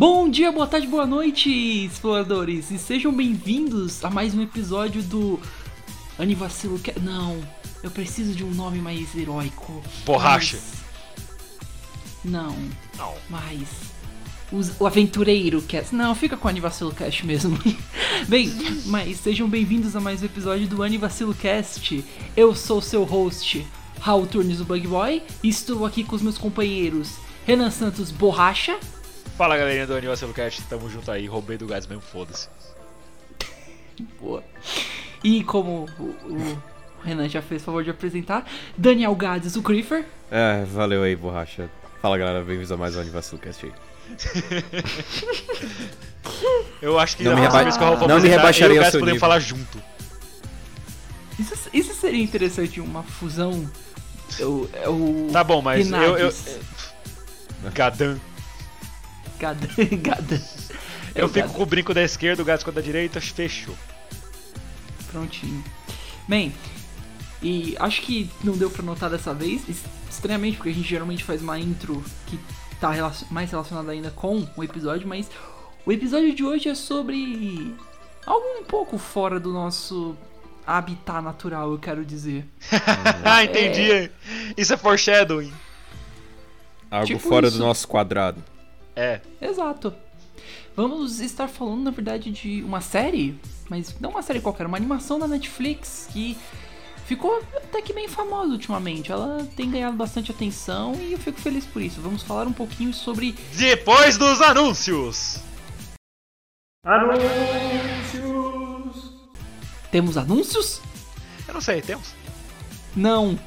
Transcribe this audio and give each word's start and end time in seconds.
Bom 0.00 0.30
dia, 0.30 0.50
boa 0.50 0.66
tarde, 0.66 0.86
boa 0.86 1.06
noite, 1.06 1.50
exploradores, 1.84 2.70
e 2.70 2.78
sejam 2.78 3.12
bem-vindos 3.12 4.02
a 4.02 4.08
mais 4.08 4.34
um 4.34 4.40
episódio 4.40 5.02
do 5.02 5.38
Anivacilo 6.18 6.78
que 6.78 6.98
Não, 6.98 7.38
eu 7.82 7.90
preciso 7.90 8.32
de 8.34 8.42
um 8.42 8.50
nome 8.50 8.78
mais 8.78 9.14
heróico. 9.14 9.82
Borracha. 10.06 10.56
Mais- 10.56 10.80
Não, 12.24 12.56
Não. 12.96 13.14
mais. 13.28 13.68
Os- 14.50 14.72
O 14.80 14.86
Aventureiro 14.86 15.60
Cast. 15.62 15.94
Não, 15.94 16.14
fica 16.14 16.34
com 16.34 16.48
o 16.48 16.50
Anivacilo 16.50 16.94
Cast 16.94 17.26
mesmo. 17.26 17.58
Bem, 18.26 18.50
mas 18.86 19.18
sejam 19.20 19.46
bem-vindos 19.50 19.94
a 19.94 20.00
mais 20.00 20.22
um 20.22 20.26
episódio 20.26 20.66
do 20.66 20.82
Anivacilo 20.82 21.34
Cast. 21.34 22.02
Eu 22.34 22.54
sou 22.54 22.80
seu 22.80 23.04
host, 23.04 23.66
Raul 24.00 24.26
Turnes, 24.26 24.60
o 24.60 24.64
Bug 24.64 24.86
Boy, 24.88 25.22
e 25.42 25.48
estou 25.50 25.84
aqui 25.84 26.02
com 26.02 26.16
os 26.16 26.22
meus 26.22 26.38
companheiros 26.38 27.10
Renan 27.46 27.70
Santos 27.70 28.10
Borracha. 28.10 28.78
Fala 29.40 29.56
galerinha 29.56 29.86
do 29.86 29.96
Anivacilo 29.96 30.34
Cast, 30.34 30.60
tamo 30.64 30.90
junto 30.90 31.10
aí, 31.10 31.26
roubei 31.26 31.56
do 31.56 31.66
gás 31.66 31.86
mesmo, 31.86 32.02
foda-se. 32.02 32.46
Boa. 34.20 34.44
E 35.24 35.42
como 35.44 35.88
o, 35.98 36.02
o 36.02 36.62
Renan 37.02 37.26
já 37.26 37.40
fez 37.40 37.62
o 37.62 37.64
favor 37.64 37.82
de 37.82 37.88
apresentar, 37.88 38.46
Daniel 38.76 39.14
Gades, 39.14 39.56
o 39.56 39.62
Creeper. 39.62 40.04
É, 40.30 40.62
valeu 40.66 41.02
aí, 41.02 41.16
borracha. 41.16 41.70
Fala 42.02 42.18
galera, 42.18 42.44
bem-vindos 42.44 42.70
a 42.70 42.76
mais 42.76 42.94
um 42.94 43.00
Anivacilo 43.00 43.40
Cast 43.40 43.64
aí. 43.64 43.72
Eu 46.82 46.98
acho 46.98 47.16
que 47.16 47.24
Não 47.24 47.34
me 47.34 47.40
reba- 47.40 47.62
vez 47.62 47.78
que 47.78 47.82
eu 47.82 47.96
vou 47.96 48.08
não 48.08 48.20
me 48.20 48.28
rebaixaria 48.28 48.76
eu 48.76 48.76
e 48.76 48.78
o 48.78 48.82
Gás 48.82 48.94
podemos 48.94 49.20
falar 49.20 49.38
junto. 49.38 49.82
Isso, 51.38 51.54
isso 51.72 51.94
seria 51.94 52.22
interessante, 52.22 52.78
uma 52.78 53.02
fusão. 53.02 53.66
É 54.38 54.44
o, 54.44 54.68
é 54.74 55.32
Tá 55.32 55.42
bom, 55.42 55.62
mas 55.62 55.90
eu... 55.90 56.18
eu... 56.18 56.34
Gadan. 57.72 58.18
Gada, 59.40 59.68
Gada. 60.02 60.42
É 61.14 61.22
Eu 61.22 61.26
o 61.26 61.28
fico 61.28 61.46
Gada. 61.46 61.54
com 61.56 61.62
o 61.62 61.66
brinco 61.66 61.92
da 61.94 62.02
esquerda, 62.02 62.42
o 62.42 62.44
Gás 62.44 62.62
com 62.62 62.70
a 62.70 62.72
da 62.74 62.80
direita, 62.80 63.20
fechou. 63.20 63.74
Prontinho. 65.10 65.64
Bem, 66.28 66.54
e 67.42 67.74
acho 67.80 68.02
que 68.02 68.30
não 68.44 68.56
deu 68.56 68.70
pra 68.70 68.82
notar 68.82 69.10
dessa 69.10 69.34
vez, 69.34 69.68
es- 69.68 69.82
estranhamente, 70.08 70.56
porque 70.56 70.70
a 70.70 70.74
gente 70.74 70.88
geralmente 70.88 71.24
faz 71.24 71.42
uma 71.42 71.58
intro 71.58 72.04
que 72.26 72.38
tá 72.80 72.90
relacion- 72.90 73.26
mais 73.30 73.50
relacionada 73.50 73.90
ainda 73.92 74.10
com 74.10 74.46
o 74.56 74.62
episódio, 74.62 75.08
mas 75.08 75.28
o 75.84 75.90
episódio 75.92 76.34
de 76.34 76.44
hoje 76.44 76.68
é 76.68 76.74
sobre 76.74 77.74
algo 78.26 78.46
um 78.60 78.64
pouco 78.64 78.96
fora 78.98 79.40
do 79.40 79.52
nosso 79.52 80.16
habitat 80.66 81.22
natural, 81.22 81.72
eu 81.72 81.78
quero 81.78 82.04
dizer. 82.04 82.46
ah, 83.24 83.42
entendi. 83.42 84.10
Isso 84.56 84.72
é 84.72 84.76
foreshadowing. 84.76 85.52
Algo 86.90 87.06
Tipo 87.06 87.18
fora 87.20 87.48
isso. 87.48 87.56
do 87.58 87.64
nosso 87.64 87.88
quadrado. 87.88 88.42
É. 88.96 89.20
Exato. 89.40 89.94
Vamos 90.76 91.20
estar 91.20 91.48
falando, 91.48 91.82
na 91.82 91.90
verdade, 91.90 92.30
de 92.30 92.62
uma 92.62 92.80
série, 92.80 93.38
mas 93.68 93.94
não 94.00 94.10
uma 94.10 94.22
série 94.22 94.40
qualquer, 94.40 94.66
uma 94.66 94.76
animação 94.76 95.18
da 95.18 95.26
Netflix 95.26 96.08
que 96.12 96.36
ficou 97.06 97.42
até 97.56 97.82
que 97.82 97.92
bem 97.92 98.08
famosa 98.08 98.52
ultimamente. 98.52 99.10
Ela 99.12 99.46
tem 99.56 99.70
ganhado 99.70 99.96
bastante 99.96 100.30
atenção 100.30 100.94
e 100.94 101.12
eu 101.12 101.18
fico 101.18 101.40
feliz 101.40 101.66
por 101.66 101.82
isso. 101.82 102.00
Vamos 102.00 102.22
falar 102.22 102.46
um 102.46 102.52
pouquinho 102.52 102.94
sobre. 102.94 103.32
Depois 103.56 104.16
dos 104.16 104.40
anúncios. 104.40 105.38
Temos 109.90 110.16
anúncios? 110.16 110.80
Eu 111.46 111.54
não 111.54 111.60
sei, 111.60 111.82
temos? 111.82 112.14
Não. 112.96 113.38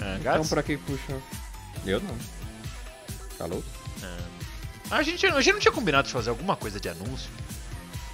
Ah, 0.00 0.18
Então 0.20 0.46
pra 0.48 0.62
que 0.62 0.76
puxa? 0.76 1.16
Eu 1.86 2.00
não. 2.00 2.14
Falou? 3.38 3.62
A 4.90 5.02
gente, 5.02 5.26
a 5.26 5.40
gente 5.40 5.54
não 5.54 5.60
tinha 5.60 5.72
combinado 5.72 6.06
de 6.06 6.12
fazer 6.12 6.30
alguma 6.30 6.56
coisa 6.56 6.78
de 6.78 6.88
anúncio? 6.88 7.30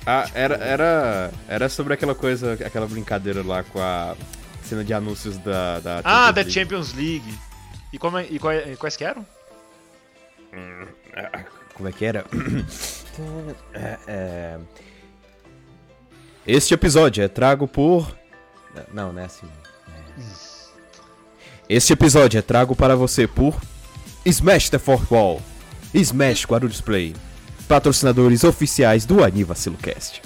Ah, 0.07 0.29
era, 0.35 0.55
era, 0.57 1.33
era 1.47 1.69
sobre 1.69 1.95
aquela 1.95 2.15
coisa, 2.15 2.55
aquela 2.55 2.87
brincadeira 2.87 3.43
lá 3.45 3.63
com 3.63 3.81
a 3.81 4.17
cena 4.65 4.83
de 4.83 4.93
anúncios 4.93 5.37
da... 5.39 5.81
da 5.81 6.01
Ah, 6.05 6.27
Champions 6.27 6.35
da 6.35 6.41
League. 6.43 6.53
Champions 6.53 6.93
League. 6.95 7.39
E, 7.93 7.99
como 7.99 8.19
é- 8.19 8.27
e 8.29 8.39
quais, 8.39 8.79
quais 8.79 8.97
que 8.97 9.05
eram? 9.05 9.25
Como 11.75 11.89
é 11.89 11.93
que 11.93 12.05
era? 12.05 12.25
É, 13.75 13.99
é... 14.09 14.59
Este 16.47 16.73
episódio 16.73 17.23
é 17.23 17.29
trago 17.29 17.69
por... 17.69 18.11
Não, 18.91 19.13
não 19.13 19.21
é 19.21 19.27
assim. 19.27 19.47
É. 20.19 20.23
Este 21.69 21.93
episódio 21.93 22.39
é 22.39 22.43
trago 22.43 22.75
para 22.75 22.97
você 22.97 23.27
por 23.27 23.55
Smash 24.25 24.71
the 24.71 24.79
Fourth 24.79 25.11
Wall, 25.11 25.43
Smash 25.95 26.47
Guarulhos 26.47 26.81
Play, 26.81 27.15
patrocinadores 27.69 28.45
oficiais 28.45 29.05
do 29.05 29.23
AnivaciloCast. 29.23 30.23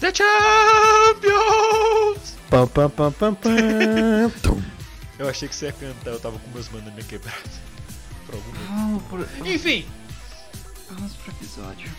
The 0.00 0.12
Champions! 0.14 1.50
Pam, 2.48 2.66
pam, 2.66 2.90
pam, 2.90 3.12
pam, 3.12 3.34
pam. 3.34 4.32
Eu 5.18 5.28
achei 5.28 5.46
que 5.46 5.54
você 5.54 5.66
ia 5.66 5.72
cantar, 5.72 6.12
eu 6.12 6.18
tava 6.18 6.38
com 6.38 6.50
meus 6.50 6.70
minha 6.70 7.04
quebrada. 7.06 7.38
Por 8.24 8.36
algum 8.36 8.48
motivo. 8.52 8.66
Vamos 8.70 9.02
pro, 9.02 9.46
Enfim, 9.46 9.84
vamos 10.88 11.12
pro 11.12 11.30
episódio. 11.32 11.90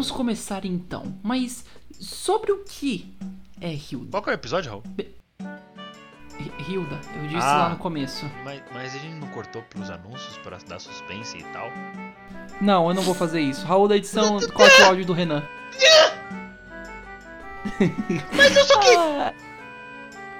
Vamos 0.00 0.10
começar 0.10 0.64
então. 0.64 1.14
Mas 1.22 1.62
sobre 1.92 2.52
o 2.52 2.64
que 2.64 3.14
é 3.60 3.68
Hilda? 3.74 4.10
qual 4.10 4.22
que 4.22 4.30
é 4.30 4.32
o 4.32 4.34
episódio, 4.34 4.70
Raul? 4.70 4.82
Hi- 4.98 5.14
Hilda, 6.66 6.98
eu 7.16 7.22
disse 7.24 7.36
Ah. 7.46 7.56
lá 7.58 7.68
no 7.68 7.76
começo. 7.76 8.24
Mas, 8.42 8.62
mas 8.72 8.94
a 8.94 8.98
gente 8.98 9.16
não 9.16 9.28
cortou 9.28 9.60
pros 9.64 9.90
anúncios 9.90 10.38
pra 10.38 10.56
dar 10.66 10.80
suspense 10.80 11.36
e 11.36 11.42
tal? 11.52 11.68
Não, 12.62 12.88
eu 12.88 12.94
não 12.94 13.02
vou 13.02 13.12
fazer 13.14 13.42
isso. 13.42 13.66
Raul 13.66 13.88
da 13.88 13.96
edição, 13.98 14.38
corta 14.54 14.84
o 14.84 14.86
áudio 14.86 15.04
do 15.04 15.12
Renan. 15.12 15.42
Mas 18.34 18.56
eu 18.56 18.64
sou 18.64 18.80
que... 18.80 18.96
Ah, 18.96 19.34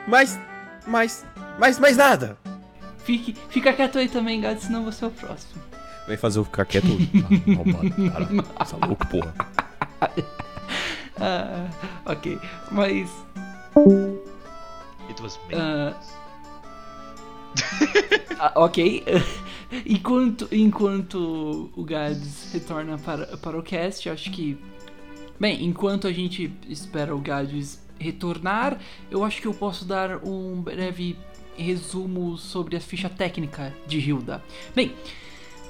Mas, 0.06 0.38
mas, 0.86 1.26
mas, 1.58 1.78
mais 1.78 1.96
nada. 1.98 2.38
fique, 3.04 3.36
fica 3.50 3.74
quieto 3.74 3.98
aí 3.98 4.08
também, 4.08 4.40
gato, 4.40 4.62
senão 4.62 4.82
você 4.84 5.04
é 5.04 5.08
o 5.08 5.10
próximo. 5.10 5.60
Vem 6.10 6.16
fazer 6.16 6.40
eu 6.40 6.44
ficar 6.44 6.64
quieto. 6.64 6.88
Ah, 6.88 7.54
roubado, 7.54 8.10
cara. 8.10 8.24
É 8.24 8.86
louco, 8.86 9.06
porra. 9.06 9.34
Ah, 11.22 11.68
ok, 12.06 12.38
mas. 12.72 13.10
It 15.08 15.22
was 15.22 15.38
me. 15.48 15.54
ah, 15.54 15.94
ah, 18.38 18.52
ok. 18.56 19.04
enquanto, 19.84 20.48
enquanto 20.50 21.70
o 21.76 21.84
Gads 21.84 22.54
retorna 22.54 22.96
para, 22.96 23.36
para 23.36 23.58
o 23.58 23.62
cast, 23.62 24.08
acho 24.08 24.32
que. 24.32 24.58
Bem, 25.38 25.62
enquanto 25.64 26.06
a 26.08 26.12
gente 26.12 26.50
espera 26.68 27.14
o 27.14 27.20
Gads 27.20 27.82
retornar, 27.98 28.80
eu 29.10 29.22
acho 29.22 29.42
que 29.42 29.46
eu 29.46 29.54
posso 29.54 29.84
dar 29.84 30.24
um 30.26 30.60
breve 30.62 31.18
resumo 31.54 32.38
sobre 32.38 32.76
a 32.76 32.80
ficha 32.80 33.10
técnica 33.10 33.76
de 33.86 33.98
Hilda. 33.98 34.42
Bem, 34.74 34.94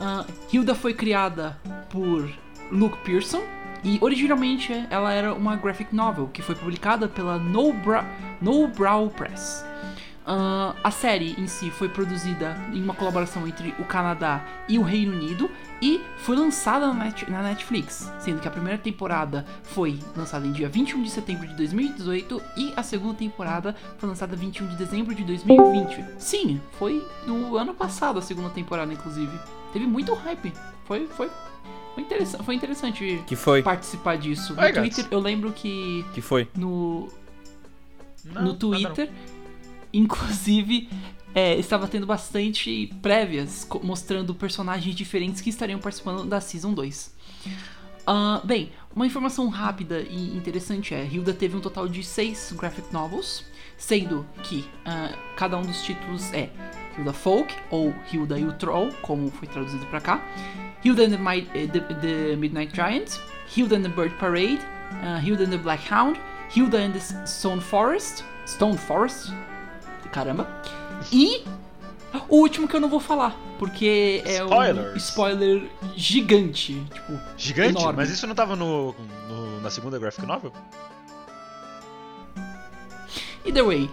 ah, 0.00 0.25
Hilda 0.52 0.75
foi 0.75 0.94
criada 0.94 1.56
por 1.91 2.29
Luke 2.70 2.99
Pearson 3.05 3.43
e 3.85 3.99
originalmente 4.00 4.73
ela 4.91 5.12
era 5.12 5.32
uma 5.32 5.56
graphic 5.56 5.94
novel 5.94 6.29
que 6.32 6.43
foi 6.43 6.55
publicada 6.55 7.08
pela 7.08 7.38
No 7.38 7.73
Bra 7.73 8.05
No 8.41 8.69
Brow 8.69 9.08
Press. 9.11 9.64
Ah, 10.32 10.76
a 10.84 10.92
série 10.92 11.34
em 11.40 11.48
si 11.48 11.72
foi 11.72 11.88
produzida 11.88 12.56
em 12.72 12.80
uma 12.80 12.94
colaboração 12.94 13.48
entre 13.48 13.74
o 13.80 13.84
Canadá 13.84 14.44
e 14.68 14.78
o 14.78 14.82
Reino 14.82 15.12
Unido 15.12 15.50
e 15.82 16.00
foi 16.18 16.36
lançada 16.36 16.86
na, 16.86 17.04
Net- 17.06 17.28
na 17.28 17.42
Netflix, 17.42 18.12
sendo 18.20 18.38
que 18.40 18.46
a 18.46 18.50
primeira 18.50 18.78
temporada 18.78 19.44
foi 19.64 19.98
lançada 20.16 20.46
em 20.46 20.52
dia 20.52 20.68
21 20.68 21.02
de 21.02 21.10
setembro 21.10 21.48
de 21.48 21.54
2018 21.54 22.40
e 22.56 22.72
a 22.76 22.82
segunda 22.84 23.14
temporada 23.14 23.74
foi 23.98 24.08
lançada 24.08 24.36
21 24.36 24.68
de 24.68 24.76
dezembro 24.76 25.12
de 25.16 25.24
2020. 25.24 26.04
Sim, 26.16 26.60
foi 26.78 27.04
no 27.26 27.56
ano 27.56 27.74
passado 27.74 28.20
a 28.20 28.22
segunda 28.22 28.50
temporada, 28.50 28.92
inclusive. 28.92 29.36
Teve 29.72 29.84
muito 29.86 30.14
hype. 30.14 30.52
Foi, 30.84 31.08
foi, 31.08 31.28
foi, 31.96 32.04
interessante, 32.04 32.44
foi 32.44 32.54
interessante 32.54 33.24
Que 33.26 33.34
foi? 33.34 33.62
participar 33.64 34.16
disso. 34.16 34.54
No. 34.54 34.72
Twitter, 34.72 35.06
eu 35.10 35.18
lembro 35.18 35.50
que 35.52 36.04
Que 36.14 36.20
foi? 36.20 36.46
no, 36.56 37.08
Não, 38.24 38.42
no 38.42 38.54
Twitter, 38.54 39.10
inclusive, 39.92 40.88
é, 41.34 41.56
estava 41.56 41.87
tendo 41.87 42.06
bastante 42.06 42.92
prévias 43.00 43.66
mostrando 43.82 44.34
personagens 44.34 44.94
diferentes 44.94 45.40
que 45.40 45.50
estariam 45.50 45.78
participando 45.78 46.25
da 46.25 46.40
Season 46.40 46.72
2. 46.72 47.14
Ah, 48.06 48.40
bem, 48.44 48.72
uma 48.94 49.06
informação 49.06 49.48
rápida 49.48 50.00
e 50.00 50.37
interessante 50.37 50.94
é: 50.94 51.04
Hilda 51.06 51.32
teve 51.32 51.56
um 51.56 51.60
total 51.60 51.87
de 51.88 52.02
seis 52.02 52.52
graphic 52.58 52.92
novels, 52.92 53.44
sendo 53.76 54.26
que 54.42 54.64
ah, 54.84 55.12
cada 55.37 55.56
um 55.56 55.62
dos 55.62 55.82
títulos 55.82 56.32
é 56.32 56.50
Hilda 56.98 57.12
Folk 57.12 57.54
ou 57.70 57.94
Hilda 58.12 58.38
e 58.38 58.44
o 58.44 58.52
Troll, 58.52 58.90
como 59.02 59.31
foi 59.31 59.46
traduzido 59.46 59.87
para 59.87 60.00
cá, 60.00 60.22
Hilda 60.84 61.04
and 61.04 61.10
the, 61.10 61.19
Mi- 61.19 61.48
eh, 61.54 61.66
the- 61.66 61.94
the 62.00 62.37
Midnight 62.37 62.75
Giant, 62.75 63.20
Hilda 63.54 63.76
and 63.76 63.82
the 63.82 63.88
Bird 63.88 64.14
Parade, 64.19 64.60
ah, 65.04 65.19
Hilda 65.22 65.44
and 65.44 65.50
the 65.50 65.58
Black 65.58 65.82
Hound, 65.92 66.19
Hilda 66.54 66.78
and 66.78 66.92
the 66.92 67.26
Stone 67.26 67.60
Forest, 67.60 68.25
Stone 68.46 68.76
Forest, 68.78 69.31
caramba, 70.12 70.46
e 71.12 71.42
o 72.28 72.36
último 72.36 72.66
que 72.68 72.74
eu 72.76 72.80
não 72.80 72.88
vou 72.88 73.00
falar, 73.00 73.36
porque 73.58 74.22
é 74.26 74.42
um 74.42 74.46
Spoilers. 74.48 75.02
spoiler 75.04 75.70
gigante, 75.96 76.74
tipo, 76.92 77.18
Gigante? 77.36 77.78
Enorme. 77.78 77.96
Mas 77.98 78.10
isso 78.10 78.26
não 78.26 78.34
tava 78.34 78.56
no, 78.56 78.94
no- 79.28 79.60
na 79.60 79.70
segunda 79.70 79.98
graphic 79.98 80.26
novel? 80.26 80.52
Either 83.44 83.64
way, 83.64 83.88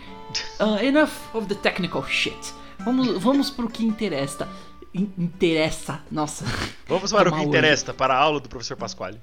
uh, 0.59 0.83
enough 0.83 1.11
of 1.33 1.47
the 1.47 1.55
technical 1.55 2.03
shit. 2.05 2.53
Vamos, 2.79 3.21
vamos 3.21 3.49
pro 3.49 3.67
que 3.69 3.83
interessa. 3.85 4.47
In- 4.93 5.11
interessa, 5.17 6.01
nossa. 6.11 6.45
Vamos 6.87 7.11
para 7.11 7.29
o 7.29 7.33
que 7.33 7.43
interessa, 7.43 7.93
para 7.93 8.13
a 8.13 8.17
aula 8.17 8.39
do 8.39 8.49
professor 8.49 8.75
Pasquale. 8.77 9.19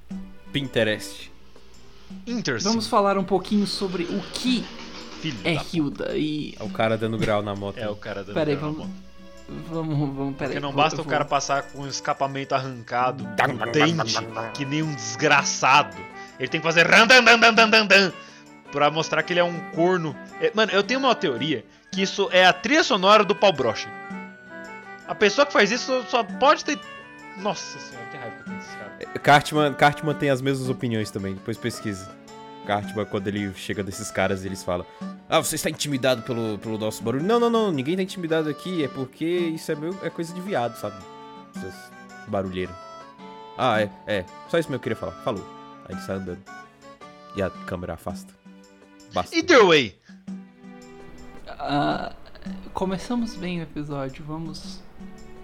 Pinterest. 0.52 1.31
Interesting. 2.26 2.69
Vamos 2.69 2.87
falar 2.87 3.19
um 3.19 3.25
pouquinho 3.25 3.67
sobre 3.67 4.05
o 4.05 4.20
que 4.32 4.64
Filho 5.32 5.38
é 5.44 5.55
da... 5.55 5.62
Hilda 5.73 6.17
e. 6.17 6.55
É 6.59 6.62
o 6.62 6.69
cara 6.71 6.97
dando 6.99 7.17
grau 7.19 7.43
na 7.43 7.55
moto. 7.55 7.79
É 7.79 7.88
o 7.88 7.97
cara 7.97 8.23
da 8.23 8.32
Pera 8.35 8.50
aí, 8.50 8.56
da 8.56 8.61
vamos. 8.62 8.79
moto. 8.79 8.91
Vamos, 9.71 9.99
vamos, 9.99 10.37
pera 10.37 10.50
aí. 10.50 10.55
Porque 10.55 10.61
não 10.61 10.73
basta 10.73 11.00
o 11.00 11.05
vou- 11.05 11.11
cara 11.11 11.25
passar 11.25 11.62
com 11.65 11.82
o 11.82 11.88
escapamento 11.88 12.55
arrancado, 12.55 13.25
com 13.25 13.71
dente, 13.73 14.17
que 14.55 14.65
nem 14.65 14.82
um 14.82 14.94
desgraçado. 14.94 15.97
Ele 16.38 16.49
tem 16.49 16.61
que 16.61 16.67
fazer 16.67 16.87
randandandandandan 16.87 18.12
pra 18.73 18.91
mostrar 18.91 19.23
que 19.23 19.32
ele 19.32 19.41
é 19.41 19.44
um 19.44 19.59
corno. 19.71 20.17
É, 20.41 20.50
mano, 20.55 20.73
eu 20.73 20.82
tenho 20.82 20.99
uma 21.00 21.15
teoria 21.15 21.65
que 21.93 22.03
isso 22.03 22.29
é 22.32 22.44
a 22.47 22.53
trilha 22.53 22.82
sonora 22.82 23.23
do 23.25 23.35
pau 23.35 23.53
brocha. 23.53 23.88
A 25.06 25.15
pessoa 25.15 25.47
que 25.47 25.53
faz 25.53 25.71
isso 25.71 26.05
só 26.09 26.25
pode 26.25 26.65
ter. 26.65 26.79
Nossa 27.37 27.79
senhora, 27.79 28.06
que 28.11 28.17
raiva 28.17 28.35
que 28.37 28.41
eu 28.41 28.44
tenho 28.47 28.59
desse 28.59 28.76
cara. 28.76 29.19
Cartman, 29.21 29.75
Cartman 29.75 30.15
tem 30.15 30.31
as 30.31 30.41
mesmas 30.41 30.69
opiniões 30.71 31.11
também, 31.11 31.35
depois 31.35 31.59
pesquisa. 31.59 32.09
Cartman, 32.66 33.05
quando 33.06 33.28
ele 33.28 33.52
chega 33.55 33.82
desses 33.82 34.11
caras, 34.11 34.44
eles 34.44 34.62
falam: 34.64 34.87
Ah, 35.28 35.38
você 35.40 35.55
está 35.56 35.69
intimidado 35.70 36.22
pelo, 36.22 36.58
pelo 36.58 36.78
nosso 36.78 37.02
barulho. 37.02 37.25
Não, 37.25 37.38
não, 37.38 37.50
não, 37.50 37.70
ninguém 37.72 37.96
tá 37.96 38.02
intimidado 38.02 38.49
aqui, 38.49 38.82
é 38.84 38.88
porque 38.88 39.25
isso 39.25 39.70
é, 39.70 39.75
meu, 39.75 39.96
é 40.02 40.11
coisa 40.11 40.32
de 40.34 40.40
viado, 40.40 40.76
sabe? 40.76 40.96
Essas 41.56 41.75
barulheiras. 42.28 42.75
Ah, 43.56 43.81
é, 43.81 43.90
é. 44.06 44.25
Só 44.49 44.58
isso 44.58 44.69
mesmo 44.70 44.81
que 44.82 44.88
eu 44.90 44.94
queria 44.94 44.96
falar. 44.96 45.12
Falou. 45.22 45.46
Aí 45.88 45.94
ele 45.94 46.00
sai 46.02 46.16
andando. 46.16 46.43
E 47.37 47.43
a 47.43 47.50
câmera 47.50 47.94
afasta. 47.94 48.32
Basta. 49.12 49.37
Either 49.37 49.64
way, 49.66 49.96
Ah, 51.46 52.12
começamos 52.72 53.34
bem 53.37 53.61
o 53.61 53.62
episódio, 53.62 54.25
vamos. 54.26 54.81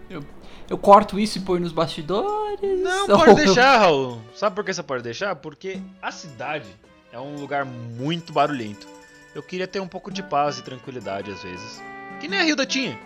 Eu, 0.08 0.24
eu 0.68 0.76
corto 0.76 1.18
isso 1.20 1.38
e 1.38 1.40
ponho 1.40 1.60
nos 1.62 1.72
bastidores? 1.72 2.80
Não, 2.80 3.02
Ou- 3.10 3.24
pode 3.24 3.34
deixar, 3.44 3.78
Raul. 3.78 4.20
Sabe 4.34 4.56
por 4.56 4.64
que 4.64 4.72
você 4.74 4.82
pode 4.82 5.02
deixar? 5.02 5.36
Porque 5.36 5.80
a 6.02 6.10
cidade 6.10 6.66
é 7.12 7.18
um 7.18 7.36
lugar 7.36 7.64
muito 7.64 8.32
barulhento. 8.32 8.86
Eu 9.34 9.42
queria 9.42 9.66
ter 9.68 9.80
um 9.80 9.88
pouco 9.88 10.10
de 10.10 10.22
paz 10.22 10.58
e 10.58 10.62
tranquilidade 10.62 11.30
às 11.30 11.42
vezes. 11.42 11.82
Que 12.20 12.28
nem 12.28 12.38
a 12.40 12.44
Hilda 12.44 12.66
tinha. 12.66 12.98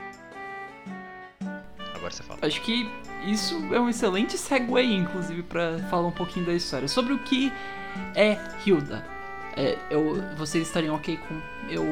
Agora 1.94 2.10
você 2.10 2.22
fala. 2.22 2.40
Acho 2.42 2.60
que 2.62 2.88
isso 3.26 3.54
é 3.74 3.80
um 3.80 3.88
excelente 3.88 4.36
segue, 4.36 4.94
inclusive, 4.94 5.42
pra 5.42 5.78
falar 5.90 6.08
um 6.08 6.12
pouquinho 6.12 6.46
da 6.46 6.52
história. 6.52 6.88
Sobre 6.88 7.12
o 7.12 7.18
que 7.18 7.52
é 8.14 8.38
Hilda. 8.66 9.04
É, 9.56 9.78
eu, 9.90 10.20
vocês 10.36 10.66
estariam 10.66 10.96
ok 10.96 11.16
com 11.16 11.40
eu 11.70 11.84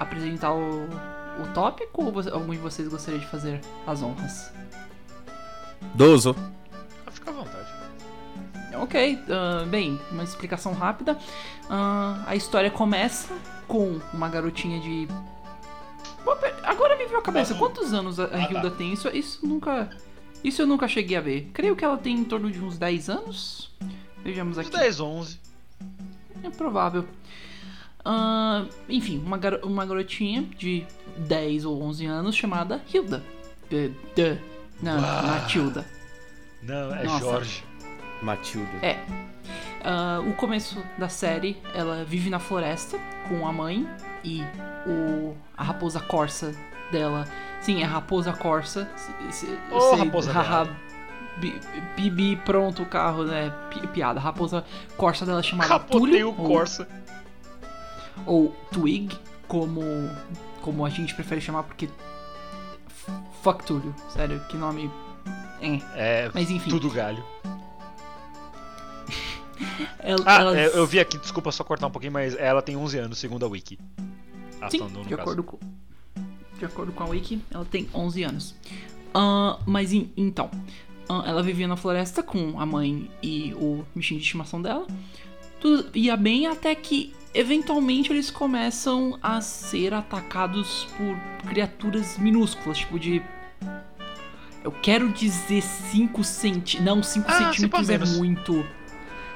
apresentar 0.00 0.52
o, 0.54 0.84
o 0.84 1.46
tópico 1.52 2.04
ou 2.04 2.10
você- 2.12 2.30
algum 2.30 2.52
de 2.52 2.58
vocês 2.58 2.88
gostaria 2.88 3.20
de 3.20 3.26
fazer 3.26 3.60
as 3.86 4.02
honras? 4.02 4.50
Dozo. 5.94 6.34
Ah, 7.06 7.10
Fica 7.10 7.30
à 7.30 7.34
vontade. 7.34 7.63
Ok, 8.76 9.18
ah, 9.30 9.64
bem, 9.66 10.00
uma 10.10 10.22
explicação 10.24 10.72
rápida. 10.72 11.18
Ah, 11.68 12.22
a 12.26 12.34
história 12.36 12.70
começa 12.70 13.34
com 13.68 14.00
uma 14.12 14.28
garotinha 14.28 14.80
de. 14.80 15.08
Pera- 16.40 16.60
Agora 16.64 16.96
me 16.96 17.04
veio 17.06 17.18
a 17.18 17.22
cabeça, 17.22 17.54
quantos 17.54 17.92
anos 17.92 18.18
a, 18.18 18.24
a 18.24 18.26
Ah, 18.26 18.30
tá. 18.30 18.52
Hilda 18.52 18.70
tem? 18.70 18.92
Isso, 18.92 19.08
isso 19.08 19.46
nunca. 19.46 19.88
Isso 20.42 20.60
eu 20.62 20.66
nunca 20.66 20.86
cheguei 20.88 21.16
a 21.16 21.20
ver. 21.20 21.50
Creio 21.54 21.74
que 21.76 21.84
ela 21.84 21.96
tem 21.96 22.16
em 22.16 22.24
torno 22.24 22.50
de 22.50 22.58
uns 22.60 22.76
10 22.76 23.08
anos. 23.08 23.70
Vejamos 24.22 24.58
Uns 24.58 24.66
aqui. 24.66 24.76
10, 24.76 25.00
11. 25.00 25.38
É 26.42 26.50
provável. 26.50 27.06
Ah, 28.04 28.66
enfim, 28.88 29.22
uma, 29.24 29.38
garo- 29.38 29.60
uma 29.66 29.86
garotinha 29.86 30.42
de 30.58 30.84
10 31.16 31.64
ou 31.64 31.82
11 31.82 32.04
anos 32.06 32.36
chamada 32.36 32.82
Hilda. 32.92 33.22
Não, 34.82 35.00
Matilda. 35.00 35.86
Não, 36.62 36.94
é 36.94 37.04
Nossa. 37.04 37.20
Jorge. 37.24 37.64
Matilda. 38.24 38.70
É. 38.82 38.98
Ah, 39.84 40.20
o 40.26 40.32
começo 40.34 40.82
da 40.98 41.08
série, 41.08 41.60
ela 41.74 42.04
vive 42.04 42.30
na 42.30 42.38
floresta 42.38 42.98
com 43.28 43.46
a 43.46 43.52
mãe 43.52 43.86
e 44.24 44.42
o, 44.86 45.36
a 45.56 45.62
raposa 45.62 46.00
corsa 46.00 46.54
dela. 46.90 47.26
Sim, 47.60 47.82
é 47.82 47.84
a 47.84 47.88
raposa 47.88 48.32
corsa. 48.32 48.88
Se- 48.96 49.12
sei, 49.30 49.58
raposa 49.98 50.32
bi- 51.38 51.60
Bibi, 51.96 52.36
pronto 52.36 52.82
o 52.82 52.86
carro, 52.86 53.24
né? 53.24 53.52
Pi- 53.70 53.86
piada. 53.88 54.18
A 54.20 54.22
raposa 54.22 54.64
corsa 54.96 55.26
dela 55.26 55.40
é 55.40 55.42
chamada 55.42 55.68
Capotei 55.68 55.98
Túlio. 56.00 56.28
o 56.30 56.40
ou- 56.40 56.48
Corsa. 56.48 56.88
ou 58.26 58.48
Twig, 58.72 59.14
como, 59.48 59.82
como 60.62 60.84
a 60.86 60.88
gente 60.90 61.14
prefere 61.14 61.40
chamar, 61.40 61.62
porque. 61.64 61.88
Fuck 63.42 63.64
Túlio, 63.66 63.94
sério, 64.08 64.40
que 64.48 64.56
nome. 64.56 64.90
É. 65.60 65.80
É, 65.94 66.30
Mas 66.34 66.50
enfim. 66.50 66.70
tudo 66.70 66.90
galho. 66.90 67.22
El- 70.02 70.18
Ah, 70.26 70.40
elas- 70.40 70.56
é, 70.56 70.66
eu 70.78 70.86
vi 70.86 71.00
aqui, 71.00 71.18
desculpa 71.18 71.50
só 71.52 71.64
cortar 71.64 71.86
um 71.86 71.90
pouquinho, 71.90 72.12
mas 72.12 72.34
ela 72.36 72.60
tem 72.62 72.76
11 72.76 72.98
anos, 72.98 73.18
segundo 73.18 73.44
a 73.44 73.48
Wiki. 73.48 73.78
Ah, 74.60 74.70
Sim, 74.70 74.78
de 74.86 75.08
caso. 75.10 75.14
acordo, 75.20 75.42
com, 75.42 75.58
de 76.58 76.64
acordo 76.64 76.92
com 76.92 77.02
a 77.04 77.06
Wiki, 77.08 77.40
ela 77.50 77.64
tem 77.64 77.88
11 77.94 78.22
anos. 78.22 78.54
Ah, 79.12 79.58
mas 79.66 79.92
em- 79.92 80.10
então, 80.16 80.50
ah, 81.08 81.22
ela 81.26 81.42
vivia 81.42 81.68
na 81.68 81.76
floresta 81.76 82.22
com 82.22 82.58
a 82.60 82.64
mãe 82.66 83.10
e 83.22 83.52
o 83.54 83.84
bichinho 83.94 84.18
de 84.20 84.24
estimação 84.26 84.60
dela. 84.62 84.86
Tudo 85.60 85.86
ia 85.96 86.16
bem 86.16 86.46
até 86.46 86.74
que, 86.74 87.14
eventualmente, 87.32 88.12
eles 88.12 88.30
começam 88.30 89.18
a 89.22 89.40
ser 89.40 89.94
atacados 89.94 90.86
por 90.96 91.48
criaturas 91.48 92.18
minúsculas, 92.18 92.78
tipo 92.78 92.98
de... 92.98 93.22
Eu 94.62 94.72
quero 94.72 95.10
dizer 95.12 95.60
5 95.62 96.24
centímetros... 96.24 96.80
Não, 96.84 97.02
5 97.02 97.26
Ah, 97.30 97.52
centímetros 97.52 97.90
é 97.90 97.98
muito... 97.98 98.64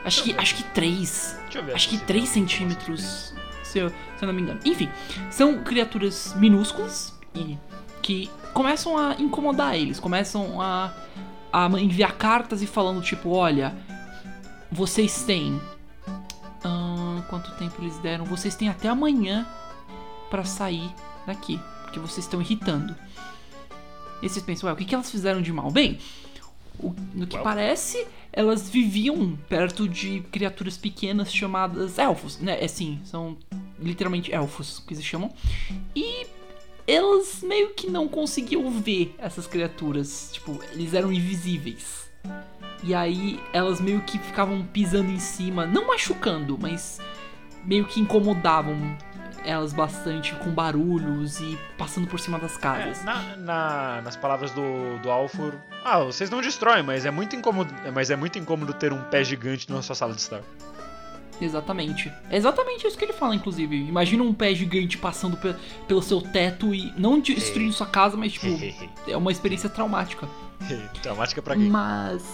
Acho 0.09 0.23
que, 0.23 0.35
acho 0.39 0.55
que 0.55 0.63
3. 0.63 1.39
Deixa 1.45 1.59
eu 1.59 1.65
ver 1.65 1.75
Acho 1.75 1.89
que 1.91 1.99
se 1.99 2.05
3 2.05 2.07
tem 2.33 2.43
alguma 2.43 2.49
centímetros, 2.49 3.35
se 3.63 3.79
eu, 3.79 3.91
se 3.91 4.23
eu 4.23 4.27
não 4.27 4.33
me 4.33 4.41
engano. 4.41 4.59
Enfim, 4.65 4.89
são 5.31 5.63
criaturas 5.63 6.35
minúsculas 6.39 7.15
e 7.35 7.59
que 8.01 8.31
começam 8.55 8.97
a 8.97 9.17
incomodar 9.19 9.77
eles, 9.77 10.01
começam 10.01 10.63
a, 10.63 10.95
a 11.53 11.67
enviar 11.79 12.17
cartas 12.17 12.63
e 12.63 12.67
falando 12.67 13.03
tipo, 13.03 13.29
olha, 13.29 13.77
vocês 14.73 15.25
têm 15.25 15.61
ahn, 16.65 17.21
quanto 17.29 17.51
tempo 17.57 17.75
eles 17.83 17.99
deram? 17.99 18.25
Vocês 18.25 18.55
têm 18.55 18.71
até 18.71 18.89
amanhã 18.89 19.47
pra 20.31 20.43
sair 20.43 20.91
daqui, 21.27 21.61
porque 21.83 22.01
vocês 22.01 22.25
estão 22.25 22.41
irritando. 22.41 22.97
E 24.23 24.29
vocês 24.29 24.43
pensam, 24.43 24.69
ué, 24.69 24.73
o 24.73 24.77
que, 24.77 24.87
que 24.87 24.95
elas 24.95 25.11
fizeram 25.11 25.43
de 25.43 25.53
mal? 25.53 25.71
Bem, 25.71 25.99
o- 26.81 26.95
no 27.15 27.27
que 27.27 27.37
Well. 27.37 27.45
parece, 27.45 28.07
elas 28.33 28.69
viviam 28.69 29.37
perto 29.49 29.89
de 29.89 30.21
criaturas 30.33 30.77
pequenas 30.77 31.33
chamadas 31.33 31.99
elfos, 31.99 32.39
né? 32.39 32.63
Assim, 32.63 33.01
são 33.05 33.37
literalmente 33.79 34.33
elfos 34.33 34.83
que 34.87 34.95
se 34.95 35.03
chamam. 35.03 35.33
E 35.95 36.27
elas 36.87 37.43
meio 37.43 37.71
que 37.75 37.91
não 37.91 38.09
conseguiam 38.09 38.71
ver 38.71 39.15
essas 39.19 39.47
criaturas. 39.47 40.31
Tipo, 40.33 40.59
eles 40.73 40.95
eram 40.95 41.13
invisíveis. 41.13 42.09
E 42.83 42.95
aí 42.95 43.41
elas 43.53 43.81
meio 43.81 44.01
que 44.03 44.19
ficavam 44.19 44.65
pisando 44.65 45.11
em 45.11 45.19
cima, 45.19 45.67
não 45.67 45.89
machucando, 45.89 46.57
mas 46.59 47.01
meio 47.65 47.85
que 47.85 48.01
incomodavam 48.01 48.97
elas 49.49 49.73
bastante 49.73 50.35
com 50.37 50.51
barulhos 50.51 51.41
e 51.41 51.59
passando 51.77 52.07
por 52.07 52.21
cima 52.21 52.39
das 52.39 52.57
casas. 52.57 53.01
É, 53.01 53.05
na- 53.05 53.37
na- 53.37 54.03
nas 54.03 54.17
palavras 54.17 54.51
do, 54.53 54.99
do 55.03 55.11
Alfur, 55.11 55.55
ah, 55.85 56.01
vocês 56.01 56.29
não 56.31 56.41
destroem, 56.41 56.83
mas 56.83 57.05
é 57.07 57.11
muito 57.11 57.35
incômodo, 57.35 57.73
mas 57.95 58.11
é 58.11 58.17
muito 58.17 58.39
incômodo 58.39 58.73
ter 58.75 58.93
um 58.93 59.03
pé 59.05 59.25
gigante 59.25 59.71
na 59.73 59.81
sua 59.83 59.95
sala 59.95 60.13
de 60.13 60.21
estar. 60.21 60.41
Exatamente. 61.41 62.13
É 62.31 62.37
exatamente 62.37 62.85
isso 62.87 62.99
que 62.99 63.05
ele 63.05 63.13
fala, 63.13 63.33
inclusive. 63.35 63.77
Imagina 63.77 64.25
um 64.25 64.35
pé 64.35 64.53
gigante 64.55 64.99
passando 64.99 65.37
pe- 65.37 65.55
pelo 65.87 66.03
seu 66.03 66.21
teto 66.21 66.75
e 66.75 66.93
não 66.99 67.21
destruindo 67.21 67.73
sua 67.73 67.87
casa, 67.87 68.17
mas 68.17 68.33
tipo, 68.33 68.47
é 69.07 69.17
uma 69.17 69.31
experiência 69.31 69.69
traumática. 69.69 70.29
Traumática 71.01 71.41
pra 71.41 71.55
quem? 71.55 71.71
Mas. 71.71 72.25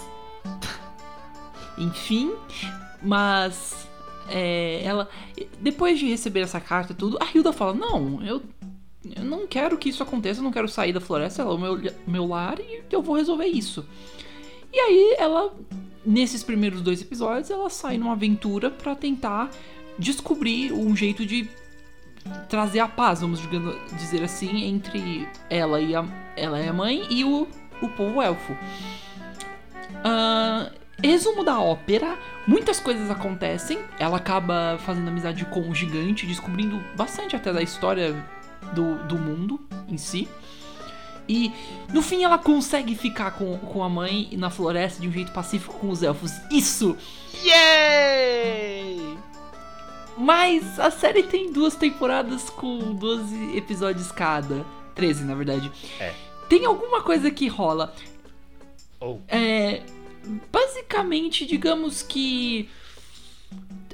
Enfim, 1.77 2.33
mas. 3.03 3.87
É, 4.29 4.83
ela. 4.85 5.09
Depois 5.61 5.99
de 5.99 6.09
receber 6.09 6.41
essa 6.41 6.61
carta 6.61 6.93
e 6.93 6.97
tudo, 6.97 7.19
a 7.21 7.27
Hilda 7.33 7.53
fala: 7.53 7.75
Não, 7.75 8.23
eu. 8.25 8.43
Eu 9.17 9.23
não 9.23 9.47
quero 9.47 9.77
que 9.77 9.91
isso 9.91 10.03
aconteça, 10.03 10.41
eu 10.41 10.45
não 10.45 10.51
quero 10.51 10.67
sair 10.67 10.91
da 10.91 11.01
floresta, 11.01 11.43
ela 11.43 11.51
é 11.51 11.55
o 11.55 11.59
meu, 11.59 11.79
meu 12.07 12.27
lar 12.27 12.59
e 12.59 12.83
eu 12.91 13.03
vou 13.03 13.17
resolver 13.17 13.45
isso. 13.45 13.85
E 14.73 14.81
aí 14.81 15.17
ela, 15.19 15.55
nesses 16.07 16.43
primeiros 16.43 16.81
dois 16.81 17.03
episódios, 17.03 17.51
ela 17.51 17.69
sai 17.69 17.99
numa 17.99 18.13
aventura 18.13 18.71
pra 18.71 18.95
tentar 18.95 19.51
descobrir 19.99 20.73
um 20.73 20.97
jeito 20.97 21.27
de 21.27 21.47
trazer 22.49 22.81
a 22.81 22.89
paz, 22.89 23.21
vamos 23.21 23.41
dizer 23.99 24.23
assim, 24.23 24.65
entre 24.65 25.29
ela 25.51 25.81
e 25.81 25.95
a, 25.95 26.05
ela 26.35 26.59
e 26.59 26.67
a 26.67 26.73
mãe 26.73 27.07
e 27.11 27.25
o, 27.25 27.47
o 27.83 27.89
povo 27.91 28.23
elfo. 28.23 28.57
Ah, 30.03 30.71
resumo 31.03 31.45
da 31.45 31.59
ópera: 31.61 32.19
muitas 32.47 32.81
coisas 32.81 33.11
acontecem. 33.11 33.79
Ela 33.99 34.17
acaba 34.17 34.79
fazendo 34.85 35.09
amizade 35.09 35.45
com 35.47 35.69
o 35.69 35.75
gigante, 35.75 36.27
descobrindo 36.27 36.83
bastante 36.97 37.37
até 37.37 37.53
da 37.53 37.63
história 37.63 38.15
do, 38.73 38.97
do 39.05 39.17
mundo 39.17 39.61
em 39.89 39.97
si. 39.97 40.29
E 41.29 41.53
no 41.93 42.03
fim 42.03 42.23
ela 42.23 42.37
consegue 42.37 42.95
ficar 42.95 43.31
com, 43.33 43.59
com 43.59 43.83
a 43.83 43.89
mãe 43.89 44.29
na 44.33 44.51
floresta 44.51 45.01
de 45.01 45.09
um 45.09 45.13
jeito 45.13 45.33
pacífico 45.33 45.75
com 45.79 45.89
os 45.89 46.03
elfos. 46.03 46.33
Isso! 46.51 46.97
Yay! 47.43 49.19
Mas 50.17 50.79
a 50.79 50.91
série 50.91 51.23
tem 51.23 51.51
duas 51.51 51.75
temporadas 51.75 52.49
com 52.51 52.95
12 52.95 53.57
episódios 53.57 54.13
cada. 54.13 54.65
13, 54.95 55.25
na 55.25 55.35
verdade. 55.35 55.73
É. 55.99 56.13
Tem 56.49 56.65
alguma 56.67 57.03
coisa 57.03 57.31
que 57.31 57.49
rola. 57.49 57.93
Oh. 59.01 59.19
É. 59.27 59.83
Basicamente, 60.53 61.47
digamos 61.47 62.03
que. 62.03 62.69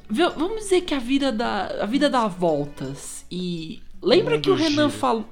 Vamos 0.09 0.65
dizer 0.65 0.81
que 0.83 0.95
a 0.95 0.99
vida 0.99 1.31
dá, 1.31 1.83
a 1.83 1.87
vida 1.87 2.09
dá 2.11 2.27
voltas. 2.27 3.25
E. 3.31 3.83
Lembra 4.03 4.35
mundo 4.35 4.43
que 4.43 4.51
o 4.51 4.55
Renan 4.55 4.89
gira. 4.89 4.91
falou. 4.91 5.29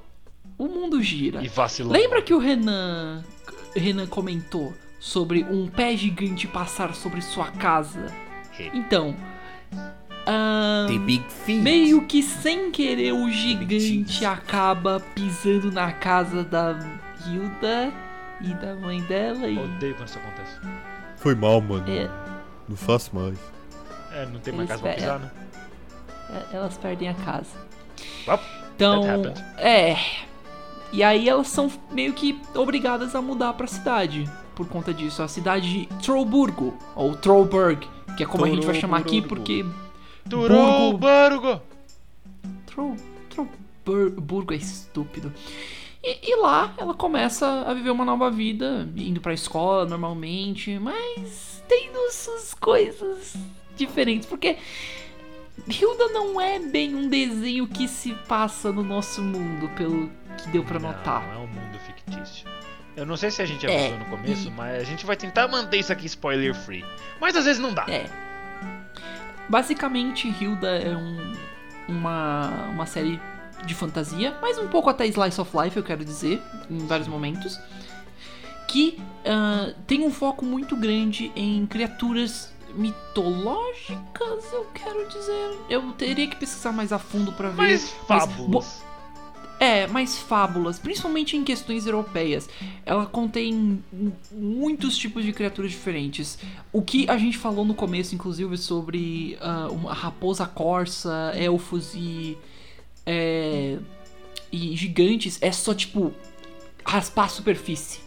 O 0.57 0.67
mundo 0.67 1.01
gira. 1.01 1.43
E 1.43 1.47
vacilou. 1.47 1.91
Lembra 1.91 2.21
que 2.21 2.33
o 2.33 2.37
Renan. 2.39 3.23
Renan 3.75 4.07
comentou 4.07 4.73
sobre 4.99 5.43
um 5.43 5.67
pé 5.67 5.95
gigante 5.95 6.47
passar 6.47 6.93
sobre 6.93 7.21
sua 7.21 7.51
casa? 7.51 8.07
Então. 8.73 9.15
ahn, 10.27 10.87
The 10.87 10.97
Big 10.99 11.23
Feet. 11.29 11.61
meio 11.61 12.05
que 12.05 12.21
sem 12.21 12.71
querer 12.71 13.13
o 13.13 13.29
gigante 13.31 14.25
acaba 14.25 14.99
pisando 15.15 15.71
na 15.71 15.91
casa 15.93 16.43
da 16.43 16.77
Hilda 17.25 17.91
e 18.41 18.53
da 18.55 18.75
mãe 18.75 19.01
dela 19.03 19.47
e. 19.47 19.57
Odeio 19.57 19.95
quando 19.95 20.07
isso 20.07 20.19
acontece. 20.19 20.59
Foi 21.19 21.35
mal, 21.35 21.61
mano. 21.61 21.83
É, 21.89 22.09
Não 22.67 22.75
faço 22.77 23.15
mais. 23.15 23.37
É, 24.11 24.25
não 24.25 24.39
tem 24.39 24.53
mais 24.53 24.69
Eles 24.69 24.81
casa 24.81 24.81
pra 24.81 24.93
pisar, 24.93 25.19
né? 25.19 25.31
é, 26.51 26.55
elas 26.55 26.77
perdem 26.77 27.09
a 27.09 27.13
casa. 27.13 27.49
Well, 28.27 28.39
Então, 28.75 29.03
é. 29.57 29.97
E 30.91 31.03
aí 31.03 31.29
elas 31.29 31.47
são 31.47 31.71
meio 31.91 32.13
que 32.13 32.41
obrigadas 32.55 33.13
a 33.13 33.21
mudar 33.21 33.53
pra 33.53 33.67
cidade 33.67 34.27
por 34.55 34.67
conta 34.67 34.91
disso. 34.93 35.21
A 35.21 35.27
cidade 35.27 35.71
de 35.71 35.85
Trollburgo, 36.03 36.75
ou 36.95 37.15
Trollburg, 37.15 37.87
que 38.17 38.23
é 38.23 38.25
como 38.25 38.45
a 38.45 38.49
gente 38.49 38.65
vai 38.65 38.75
chamar 38.75 38.97
aqui 38.99 39.21
Trollburgo. 39.21 39.35
porque 39.35 39.65
Turou, 40.29 40.97
Burgo- 40.97 40.97
Burgo! 40.97 41.61
Troll, 42.65 42.95
Trollburgo 43.85 44.53
é 44.53 44.57
estúpido. 44.57 45.31
E, 46.03 46.31
e 46.31 46.35
lá 46.37 46.73
ela 46.77 46.93
começa 46.93 47.45
a 47.67 47.73
viver 47.73 47.89
uma 47.91 48.05
nova 48.05 48.31
vida, 48.31 48.87
indo 48.95 49.19
pra 49.19 49.33
escola 49.33 49.85
normalmente, 49.85 50.79
mas 50.79 51.61
tendo 51.67 52.11
suas 52.11 52.53
coisas 52.53 53.35
diferentes, 53.75 54.27
porque 54.27 54.57
Hilda 55.67 56.07
não 56.09 56.39
é 56.39 56.57
bem 56.59 56.95
um 56.95 57.09
desenho 57.09 57.67
que 57.67 57.87
se 57.87 58.13
passa 58.27 58.71
no 58.71 58.81
nosso 58.83 59.21
mundo, 59.21 59.69
pelo 59.75 60.09
que 60.37 60.49
deu 60.49 60.63
pra 60.63 60.79
notar. 60.79 61.21
Não, 61.27 61.33
é 61.33 61.37
um 61.39 61.47
mundo 61.47 61.77
fictício. 61.79 62.47
Eu 62.95 63.05
não 63.05 63.15
sei 63.17 63.29
se 63.29 63.41
a 63.41 63.45
gente 63.45 63.65
É, 63.67 63.87
avisou 63.87 63.99
no 63.99 64.05
começo, 64.05 64.47
e- 64.47 64.51
mas 64.51 64.81
a 64.81 64.83
gente 64.85 65.05
vai 65.05 65.15
tentar 65.17 65.47
manter 65.49 65.77
isso 65.79 65.91
aqui 65.91 66.05
spoiler 66.05 66.55
free. 66.55 66.83
Mas 67.19 67.35
às 67.35 67.43
vezes 67.45 67.61
não 67.61 67.73
dá. 67.73 67.85
É. 67.89 68.05
Basicamente, 69.49 70.27
Hilda 70.41 70.69
é 70.77 70.95
um- 70.95 71.33
uma, 71.87 72.67
uma 72.71 72.85
série 72.85 73.19
de 73.65 73.73
fantasia, 73.75 74.35
mas 74.41 74.57
um 74.57 74.67
pouco 74.67 74.89
até 74.89 75.05
Slice 75.07 75.39
of 75.39 75.51
Life, 75.57 75.77
eu 75.77 75.83
quero 75.83 76.03
dizer, 76.05 76.41
em 76.69 76.79
vários 76.87 77.07
momentos. 77.07 77.59
Que 78.67 78.99
ah, 79.25 79.73
tem 79.87 80.03
um 80.05 80.11
foco 80.11 80.45
muito 80.45 80.75
grande 80.75 81.31
em 81.35 81.65
criaturas 81.65 82.51
mitológicas, 82.75 84.53
eu 84.53 84.65
quero 84.73 85.07
dizer. 85.09 85.57
Eu 85.69 85.91
teria 85.93 86.27
que 86.27 86.35
pesquisar 86.35 86.71
mais 86.71 86.91
a 86.93 86.99
fundo 86.99 87.31
pra 87.31 87.49
ver. 87.49 87.55
Mas 87.57 87.95
mas- 88.07 88.25
fábulas. 88.25 88.83
é, 89.59 89.87
mais 89.87 90.17
fábulas, 90.19 90.77
principalmente 90.79 91.35
em 91.35 91.43
questões 91.43 91.85
europeias. 91.85 92.47
Ela 92.85 93.05
contém 93.05 93.83
muitos 94.31 94.95
tipos 94.97 95.23
de 95.25 95.33
criaturas 95.33 95.71
diferentes. 95.71 96.37
O 96.71 96.81
que 96.81 97.09
a 97.09 97.17
gente 97.17 97.37
falou 97.37 97.65
no 97.65 97.73
começo, 97.73 98.13
inclusive, 98.15 98.55
sobre 98.57 99.35
ah, 99.41 99.67
uma 99.71 99.93
raposa 99.93 100.45
corsa, 100.45 101.33
elfos 101.35 101.93
e. 101.95 102.37
é, 103.13 103.77
e 104.51 104.75
gigantes, 104.75 105.37
é 105.41 105.51
só 105.51 105.73
tipo. 105.73 106.13
raspar 106.85 107.25
a 107.25 107.29
superfície. 107.29 107.99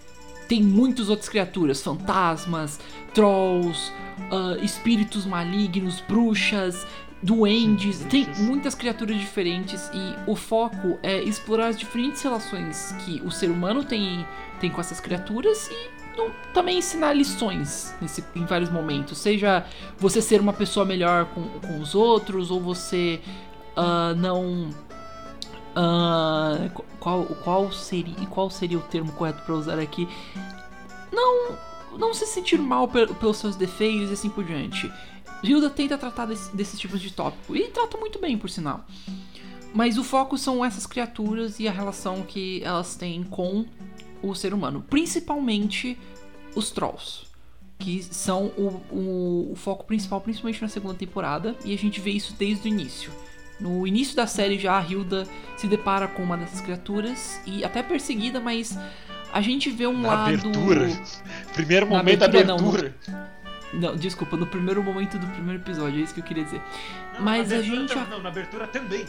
Tem 0.49 0.63
muitas 0.63 1.09
outras 1.09 1.29
criaturas, 1.29 1.83
fantasmas, 1.83 2.79
trolls, 3.15 3.93
ah, 4.31 4.57
espíritos 4.63 5.25
malignos, 5.25 6.01
bruxas, 6.01 6.87
duendes, 7.23 8.01
tem 8.11 8.27
muitas 8.39 8.75
criaturas 8.75 9.17
diferentes 9.17 9.89
e 9.95 10.31
o 10.31 10.35
foco 10.35 10.99
é 11.03 11.23
explorar 11.23 11.69
as 11.69 11.79
diferentes 11.79 12.21
relações 12.23 12.93
que 13.05 13.23
o 13.25 13.31
ser 13.31 13.51
humano 13.51 13.85
tem, 13.85 14.27
tem 14.61 14.69
com 14.69 14.81
essas 14.81 15.01
criaturas 15.01 15.71
e 15.71 16.03
também 16.53 16.79
ensinar 16.79 17.15
lições 17.15 17.95
nesse- 18.01 18.25
em 18.35 18.45
vários 18.45 18.71
momentos. 18.71 19.17
Seja 19.19 19.65
você 19.99 20.21
ser 20.21 20.41
uma 20.41 20.53
pessoa 20.53 20.85
melhor 20.85 21.27
com, 21.27 21.49
com 21.61 21.79
os 21.81 21.95
outros 21.95 22.51
ou 22.51 22.61
você 22.61 23.21
ah, 23.77 24.13
não. 24.17 24.69
Qu- 26.75 26.85
qual, 27.01 27.25
qual, 27.43 27.73
seria, 27.73 28.15
qual 28.27 28.51
seria 28.51 28.79
o 28.79 28.83
termo 28.83 29.13
correto 29.13 29.43
para 29.43 29.55
usar 29.55 29.79
aqui? 29.79 30.09
Não, 31.13 31.57
não 31.99 32.15
se 32.15 32.27
sentir 32.27 32.59
mal 32.59 32.89
pe- 32.89 33.07
pelos 33.15 33.37
seus 33.39 33.57
defeitos 33.57 34.11
e 34.11 34.13
assim 34.13 34.29
por 34.31 34.45
diante. 34.45 34.91
Hilda 35.43 35.69
tenta 35.71 35.99
tratar 35.99 36.27
desse- 36.27 36.55
desses 36.55 36.79
tipos 36.79 37.01
de 37.01 37.11
tópico 37.13 37.57
e 37.57 37.69
trata 37.69 37.97
muito 37.99 38.19
bem, 38.19 38.39
por 38.39 38.49
sinal. 38.49 38.85
Mas 39.75 39.97
o 39.99 40.05
foco 40.05 40.37
são 40.37 40.65
essas 40.65 40.87
criaturas 40.87 41.59
e 41.59 41.67
a 41.67 41.73
relação 41.73 42.23
que 42.23 42.63
elas 42.63 42.95
têm 42.95 43.23
com 43.25 43.65
o 44.23 44.35
ser 44.35 44.53
humano, 44.55 44.85
principalmente 44.89 45.99
os 46.55 46.71
trolls, 46.71 47.27
que 47.79 48.03
são 48.03 48.53
o, 48.57 48.81
o- 48.95 49.53
o 49.53 49.57
foco 49.57 49.85
principal, 49.85 50.21
principalmente 50.21 50.61
na 50.63 50.69
segunda 50.69 50.95
temporada, 50.95 51.57
e 51.65 51.75
a 51.75 51.79
gente 51.79 52.01
vê 52.01 52.11
isso 52.11 52.35
desde 52.39 52.69
o 52.69 52.71
início. 52.71 53.11
No 53.63 53.87
início 53.87 54.17
da 54.17 54.27
série 54.27 54.59
já 54.59 54.77
a 54.77 54.83
Hilda 54.83 55.27
se 55.57 55.67
depara 55.69 56.09
com 56.09 56.23
uma 56.23 56.37
dessas 56.37 56.61
criaturas 56.61 57.41
e 57.47 57.65
até 57.65 57.83
perseguida, 57.83 58.41
mas 58.41 58.77
a 59.33 59.41
gente 59.41 59.71
vê 59.71 59.87
um 59.87 59.99
Na 60.01 60.09
lado 60.09 60.29
abertura. 60.35 60.89
Primeiro 61.55 61.87
momento 61.87 62.19
da 62.19 62.27
abertura, 62.27 62.45
não, 62.59 62.69
abertura. 62.69 62.95
não, 63.73 63.97
desculpa, 63.97 64.37
no 64.37 64.47
primeiro 64.47 64.83
momento 64.83 65.17
do 65.19 65.27
primeiro 65.29 65.63
episódio, 65.63 66.01
é 66.01 66.03
isso 66.03 66.13
que 66.13 66.21
eu 66.21 66.25
queria 66.25 66.45
dizer. 66.45 66.61
Não, 67.15 67.23
Mas 67.23 67.53
a 67.53 67.63
gente 67.63 67.95
tam- 67.95 68.07
Não, 68.11 68.21
na 68.23 68.29
abertura 68.31 68.67
também. 68.67 69.07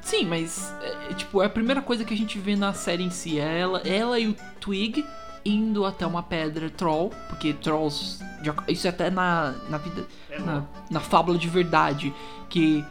Sim, 0.00 0.26
mas 0.26 0.72
é, 1.10 1.14
tipo, 1.14 1.42
é 1.42 1.46
a 1.46 1.50
primeira 1.50 1.82
coisa 1.82 2.04
que 2.04 2.14
a 2.14 2.16
gente 2.16 2.38
vê 2.38 2.54
na 2.56 2.72
série 2.72 3.02
em 3.02 3.10
si. 3.10 3.38
É 3.38 3.58
ela, 3.60 3.80
ela 3.86 4.18
e 4.18 4.28
o 4.28 4.36
Twig 4.60 5.04
indo 5.44 5.84
até 5.84 6.06
uma 6.06 6.22
pedra 6.22 6.70
troll, 6.70 7.10
porque 7.28 7.52
trolls. 7.54 8.22
já- 8.42 8.54
isso 8.68 8.86
é 8.86 8.90
até 8.90 9.10
na, 9.10 9.54
na 9.68 9.78
vida. 9.78 10.06
É 10.30 10.38
Na, 10.38 10.64
na 10.90 11.00
fábula 11.00 11.36
de 11.38 11.48
verdade. 11.48 12.12
Que 12.48 12.82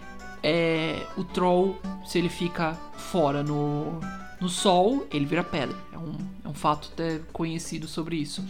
é, 0.44 1.06
o 1.18 1.24
troll, 1.24 1.80
se 2.06 2.18
ele 2.18 2.30
fica 2.30 2.74
fora 2.96 3.44
no, 3.44 4.00
no 4.40 4.50
sol, 4.50 5.08
ele 5.12 5.26
vira 5.26 5.44
pedra. 5.44 5.76
É 5.92 5.98
um, 5.98 6.16
é 6.46 6.48
um 6.50 6.54
fato 6.54 6.90
até 6.94 7.20
conhecido 7.34 7.88
sobre 7.88 8.16
isso. 8.18 8.44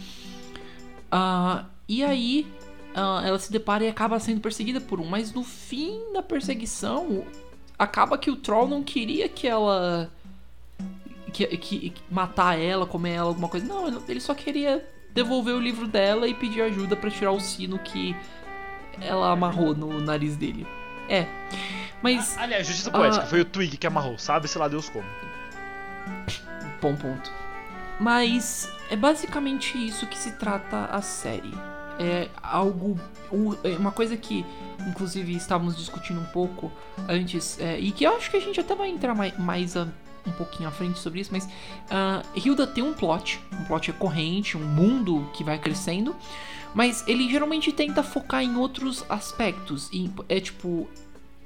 Ah, 1.10 1.64
e 1.88 2.04
aí 2.04 2.46
ah, 2.94 3.22
ela 3.24 3.38
se 3.38 3.50
depara 3.50 3.84
e 3.84 3.88
acaba 3.88 4.18
sendo 4.20 4.40
perseguida 4.40 4.80
por 4.80 5.00
um, 5.00 5.06
mas 5.06 5.32
no 5.32 5.42
fim 5.42 6.12
da 6.12 6.22
perseguição 6.22 7.24
acaba 7.78 8.18
que 8.18 8.30
o 8.30 8.36
troll 8.36 8.68
não 8.68 8.82
queria 8.82 9.28
que 9.28 9.46
ela 9.46 10.10
que, 11.32 11.46
que- 11.58 11.90
que 11.90 12.02
matar 12.10 12.58
ela, 12.58 12.86
comer 12.86 13.12
ela, 13.12 13.28
alguma 13.28 13.48
coisa. 13.48 13.66
Não, 13.66 13.86
ele- 14.08 14.20
só 14.20 14.34
queria 14.34 14.86
devolver 15.14 15.54
o 15.54 15.60
livro 15.60 15.86
dela 15.86 16.26
e 16.28 16.34
pedir 16.34 16.62
ajuda 16.62 16.94
pra 16.96 17.10
tirar 17.10 17.32
o 17.32 17.40
sino 17.40 17.78
que 17.78 18.14
ela 19.00 19.30
amarrou 19.32 19.74
no 19.74 20.00
nariz 20.00 20.36
dele. 20.36 20.66
É. 21.08 21.26
Mas 22.02 22.36
Aliás, 22.38 22.66
justiça 22.66 22.90
poética, 22.90 23.24
Ah. 23.24 23.26
foi 23.26 23.40
o 23.40 23.44
Twig 23.44 23.76
que 23.76 23.86
amarrou, 23.86 24.18
sabe-se 24.18 24.56
lá 24.58 24.68
Deus 24.68 24.88
como. 24.88 25.04
Bom 26.80 26.94
ponto. 26.94 27.32
Mas 27.98 28.70
é 28.90 28.96
basicamente 28.96 29.76
isso 29.84 30.06
que 30.06 30.16
se 30.16 30.32
trata 30.32 30.84
a 30.86 31.02
série. 31.02 31.52
É 31.98 32.28
algo. 32.40 32.98
é 33.64 33.76
Uma 33.76 33.90
coisa 33.90 34.16
que, 34.16 34.46
inclusive, 34.86 35.34
estávamos 35.34 35.76
discutindo 35.76 36.20
um 36.20 36.24
pouco 36.26 36.70
antes, 37.08 37.58
é, 37.58 37.78
e 37.80 37.90
que 37.90 38.04
eu 38.04 38.16
acho 38.16 38.30
que 38.30 38.36
a 38.36 38.40
gente 38.40 38.60
até 38.60 38.74
vai 38.76 38.88
entrar 38.88 39.14
mais, 39.16 39.36
mais 39.36 39.76
a- 39.76 39.88
um 40.24 40.30
pouquinho 40.32 40.68
à 40.68 40.72
frente 40.72 40.98
sobre 41.00 41.20
isso, 41.20 41.30
mas 41.32 41.48
ah, 41.90 42.22
Hilda 42.36 42.66
tem 42.68 42.84
um 42.84 42.92
plot, 42.92 43.40
um 43.52 43.64
plot 43.64 43.90
recorrente, 43.90 44.56
um 44.56 44.60
mundo 44.64 45.28
que 45.34 45.42
vai 45.42 45.58
crescendo, 45.58 46.14
mas 46.78 47.02
ele 47.08 47.28
geralmente 47.28 47.72
tenta 47.72 48.04
focar 48.04 48.40
em 48.40 48.54
outros 48.54 49.04
aspectos. 49.08 49.90
E 49.92 50.08
é 50.28 50.38
tipo. 50.38 50.88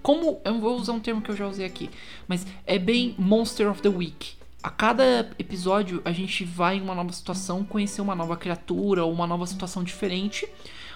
Como. 0.02 0.42
Eu 0.44 0.60
vou 0.60 0.76
usar 0.76 0.92
um 0.92 1.00
termo 1.00 1.22
que 1.22 1.30
eu 1.30 1.36
já 1.36 1.48
usei 1.48 1.64
aqui, 1.64 1.88
mas 2.28 2.46
é 2.66 2.78
bem 2.78 3.14
Monster 3.16 3.70
of 3.70 3.80
the 3.80 3.88
Week. 3.88 4.34
A 4.62 4.68
cada 4.68 5.30
episódio 5.38 6.02
a 6.04 6.12
gente 6.12 6.44
vai 6.44 6.76
em 6.76 6.82
uma 6.82 6.94
nova 6.94 7.14
situação, 7.14 7.64
conhecer 7.64 8.02
uma 8.02 8.14
nova 8.14 8.36
criatura 8.36 9.06
ou 9.06 9.10
uma 9.10 9.26
nova 9.26 9.46
situação 9.46 9.82
diferente, 9.82 10.46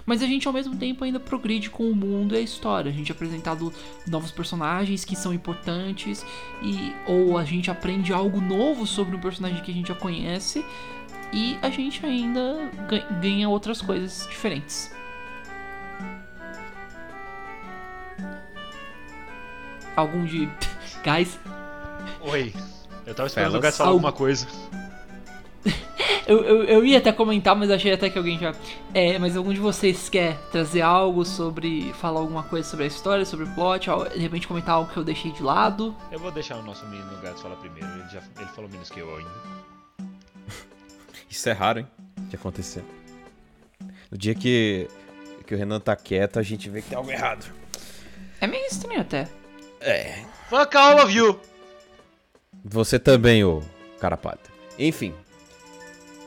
mas 0.05 0.23
a 0.23 0.27
gente 0.27 0.47
ao 0.47 0.53
mesmo 0.53 0.77
tempo 0.77 1.03
ainda 1.03 1.19
progride 1.19 1.71
com 1.71 1.91
o 1.91 1.97
mundo 1.97 2.35
e 2.35 2.39
a 2.39 2.41
história. 2.43 2.91
A 2.91 2.95
gente 2.95 3.11
é 3.11 3.15
apresentado 3.15 3.73
novos 4.07 4.31
personagens 4.31 5.03
que 5.03 5.17
são 5.17 5.33
importantes 5.33 6.27
e 6.63 6.93
ou 7.11 7.39
a 7.39 7.45
gente 7.45 7.71
aprende 7.71 8.13
algo 8.13 8.39
novo 8.39 8.87
sobre 8.87 9.17
um 9.17 9.21
personagem 9.21 9.63
que 9.63 9.71
a 9.71 9.75
gente 9.75 9.89
já 9.89 9.95
conhece 9.95 10.63
e 11.33 11.59
a 11.63 11.69
gente 11.71 12.05
ainda 12.05 12.71
ga- 12.89 13.07
ganha 13.21 13.49
outras 13.49 13.81
coisas 13.83 14.27
diferentes. 14.29 14.95
Algum 19.95 20.25
de 20.25 20.49
guys 21.05 21.39
Oi. 22.21 22.53
Eu 23.07 23.15
tava 23.15 23.29
esperando 23.29 23.57
o. 23.57 23.61
Gats 23.61 23.77
falar 23.77 23.91
alguma 23.91 24.13
coisa. 24.13 24.47
Eu, 26.29 26.43
eu, 26.43 26.65
eu 26.65 26.85
ia 26.85 26.99
até 26.99 27.13
comentar, 27.13 27.55
mas 27.55 27.71
achei 27.71 27.93
até 27.93 28.11
que 28.11 28.19
alguém 28.19 28.37
já. 28.37 28.53
É, 28.93 29.17
mas 29.17 29.37
algum 29.37 29.53
de 29.53 29.61
vocês 29.61 30.09
quer 30.09 30.37
trazer 30.51 30.81
algo 30.83 31.25
sobre. 31.25 31.93
falar 31.93 32.19
alguma 32.19 32.43
coisa 32.43 32.69
sobre 32.69 32.83
a 32.85 32.89
história, 32.89 33.25
sobre 33.25 33.45
o 33.47 33.55
plot, 33.55 33.89
de 34.13 34.19
repente 34.19 34.49
comentar 34.49 34.75
algo 34.75 34.91
que 34.91 34.97
eu 34.97 35.05
deixei 35.05 35.31
de 35.31 35.41
lado? 35.41 35.95
Eu 36.11 36.19
vou 36.19 36.33
deixar 36.33 36.57
o 36.57 36.63
nosso 36.65 36.85
menino 36.87 37.17
Gats 37.23 37.41
falar 37.41 37.55
primeiro, 37.55 37.87
ele, 37.93 38.09
já, 38.13 38.21
ele 38.39 38.49
falou 38.57 38.69
menos 38.69 38.91
que 38.91 38.99
eu 38.99 39.17
ainda. 39.17 39.31
Isso 41.29 41.49
é 41.49 41.53
raro, 41.53 41.81
hein? 41.81 41.87
De 42.29 42.37
acontecer. 42.37 42.83
No 44.11 44.17
dia 44.17 44.35
que, 44.35 44.89
que 45.47 45.55
o 45.55 45.59
Renan 45.59 45.81
tá 45.81 45.95
quieto, 45.97 46.39
a 46.39 46.43
gente 46.43 46.69
vê 46.71 46.81
que 46.83 46.89
tem 46.91 46.99
algo 46.99 47.11
errado. 47.11 47.47
É 48.41 48.47
meio 48.47 48.65
estranho 48.67 49.01
até. 49.01 49.29
É. 49.81 50.23
Fuck 50.49 50.77
all 50.77 51.03
of 51.05 51.13
you! 51.13 51.41
Você 52.65 52.99
também, 52.99 53.45
ô 53.45 53.63
carapata. 54.01 54.51
Enfim. 54.79 55.15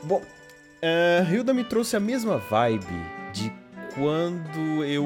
Bom, 0.02 0.20
uh, 0.22 1.32
Hilda 1.32 1.52
me 1.54 1.64
trouxe 1.64 1.96
a 1.96 2.00
mesma 2.00 2.38
vibe 2.38 2.86
de 3.32 3.52
quando 3.94 4.84
eu. 4.84 5.04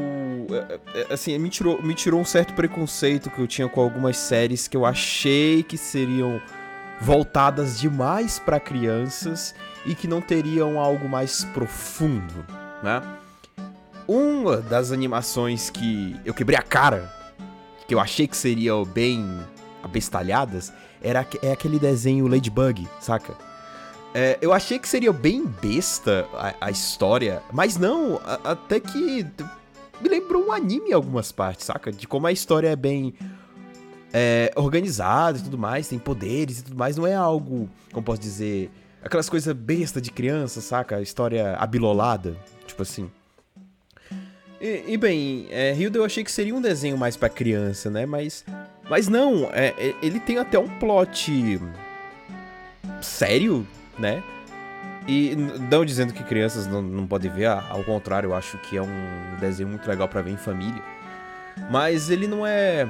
eh, 0.50 0.80
eh, 0.94 1.07
Assim, 1.14 1.37
me 1.38 1.48
tirou, 1.48 1.83
me 1.83 1.94
tirou 1.94 2.20
um 2.20 2.24
certo 2.24 2.54
preconceito 2.54 3.30
que 3.30 3.38
eu 3.38 3.46
tinha 3.46 3.68
com 3.68 3.80
algumas 3.80 4.16
séries 4.16 4.68
que 4.68 4.76
eu 4.76 4.85
achei 4.85 5.62
que 5.62 5.76
seriam 5.76 6.40
voltadas 7.00 7.78
demais 7.80 8.38
pra 8.38 8.61
crianças 8.61 9.54
e 9.87 9.94
que 9.94 10.07
não 10.09 10.20
teriam 10.20 10.79
algo 10.81 11.09
mais 11.09 11.44
profundo, 11.44 12.44
né? 12.83 13.03
Uma 14.07 14.59
das 14.59 14.92
animações 14.92 15.70
que 15.70 16.14
eu 16.25 16.35
quebrei 16.35 16.59
a 16.59 16.62
cara, 16.62 17.11
que 17.88 17.94
eu 17.94 18.01
achei 18.01 18.27
que 18.29 18.37
seriam 18.37 18.85
bem 18.85 19.40
abestalhadas, 19.83 20.73
era 21.03 21.27
é 21.42 21.53
aquele 21.53 21.79
desenho 21.79 22.27
Ladybug, 22.27 22.87
saca? 23.01 23.35
É, 24.14 24.38
eu 24.40 24.53
achei 24.53 24.79
que 24.79 24.88
seria 24.88 25.12
bem 25.12 25.44
besta 25.61 26.27
a, 26.35 26.66
a 26.66 26.70
história, 26.70 27.42
mas 27.53 27.77
não, 27.77 28.20
a- 28.25 28.53
até 28.53 28.79
que 28.79 29.27
me 30.01 30.09
lembrou 30.09 30.47
um 30.47 30.53
anime 30.53 30.90
em 30.90 30.92
algumas 30.92 31.33
partes, 31.33 31.66
saca? 31.66 31.90
De 31.90 32.07
como 32.07 32.27
a 32.27 32.33
história 32.33 32.68
é 32.68 32.77
bem 32.77 33.14
é, 34.12 34.53
organizada 34.55 35.38
e 35.38 35.42
tudo 35.42 35.59
mais, 35.59 35.88
tem 35.88 35.99
poderes 35.99 36.61
e 36.61 36.64
tudo 36.64 36.77
mais, 36.77 36.97
não 36.97 37.07
é 37.07 37.14
algo, 37.14 37.68
como 37.92 38.05
posso 38.05 38.20
dizer, 38.20 38.70
aquelas 39.04 39.28
coisas 39.28 39.54
besta 39.54 40.00
de 40.00 40.10
criança, 40.10 40.60
saca? 40.60 41.00
História 41.00 41.54
abilolada, 41.56 42.36
tipo 42.66 42.82
assim. 42.82 43.10
E, 44.60 44.84
e 44.88 44.96
bem, 44.96 45.46
é, 45.50 45.74
Hilda 45.74 45.98
eu 45.98 46.04
achei 46.04 46.24
que 46.24 46.32
seria 46.32 46.54
um 46.54 46.60
desenho 46.60 46.96
mais 46.96 47.16
pra 47.16 47.28
criança, 47.28 47.90
né? 47.90 48.06
Mas, 48.06 48.44
mas 48.88 49.08
não, 49.08 49.50
é, 49.52 49.74
é- 49.76 49.94
ele 50.02 50.18
tem 50.18 50.38
até 50.38 50.58
um 50.58 50.68
plot 50.78 51.60
sério, 53.02 53.66
né? 53.98 54.22
E 55.06 55.36
não 55.70 55.84
dizendo 55.84 56.14
que 56.14 56.22
crianças 56.24 56.66
não, 56.66 56.80
não 56.80 57.06
podem 57.06 57.30
ver, 57.30 57.46
ao 57.46 57.84
contrário, 57.84 58.28
eu 58.30 58.34
acho 58.34 58.56
que 58.58 58.76
é 58.78 58.82
um 58.82 59.36
desenho 59.38 59.68
muito 59.68 59.86
legal 59.86 60.08
pra 60.08 60.22
ver 60.22 60.30
em 60.30 60.36
família. 60.38 60.82
Mas 61.70 62.08
ele 62.08 62.26
não 62.26 62.46
é. 62.46 62.88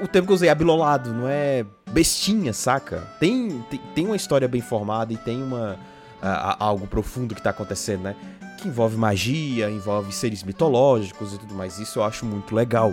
O 0.00 0.06
tempo 0.06 0.26
que 0.26 0.32
eu 0.32 0.36
usei, 0.36 0.48
abilolado, 0.48 1.12
não 1.12 1.26
é 1.28 1.64
bestinha, 1.90 2.52
saca? 2.52 3.00
Tem, 3.18 3.60
tem, 3.70 3.80
tem 3.94 4.06
uma 4.06 4.16
história 4.16 4.46
bem 4.46 4.60
formada 4.60 5.12
e 5.12 5.16
tem 5.16 5.42
uma. 5.42 5.76
a- 6.22 6.52
a- 6.52 6.56
algo 6.64 6.86
profundo 6.86 7.34
que 7.34 7.42
tá 7.42 7.50
acontecendo, 7.50 8.02
né? 8.02 8.16
Que 8.60 8.66
envolve 8.68 8.96
magia, 8.96 9.70
envolve 9.70 10.12
seres 10.12 10.42
mitológicos 10.42 11.32
e 11.34 11.38
tudo 11.38 11.54
mais. 11.54 11.78
Isso 11.78 11.98
eu 12.00 12.04
acho 12.04 12.24
muito 12.26 12.54
legal, 12.54 12.92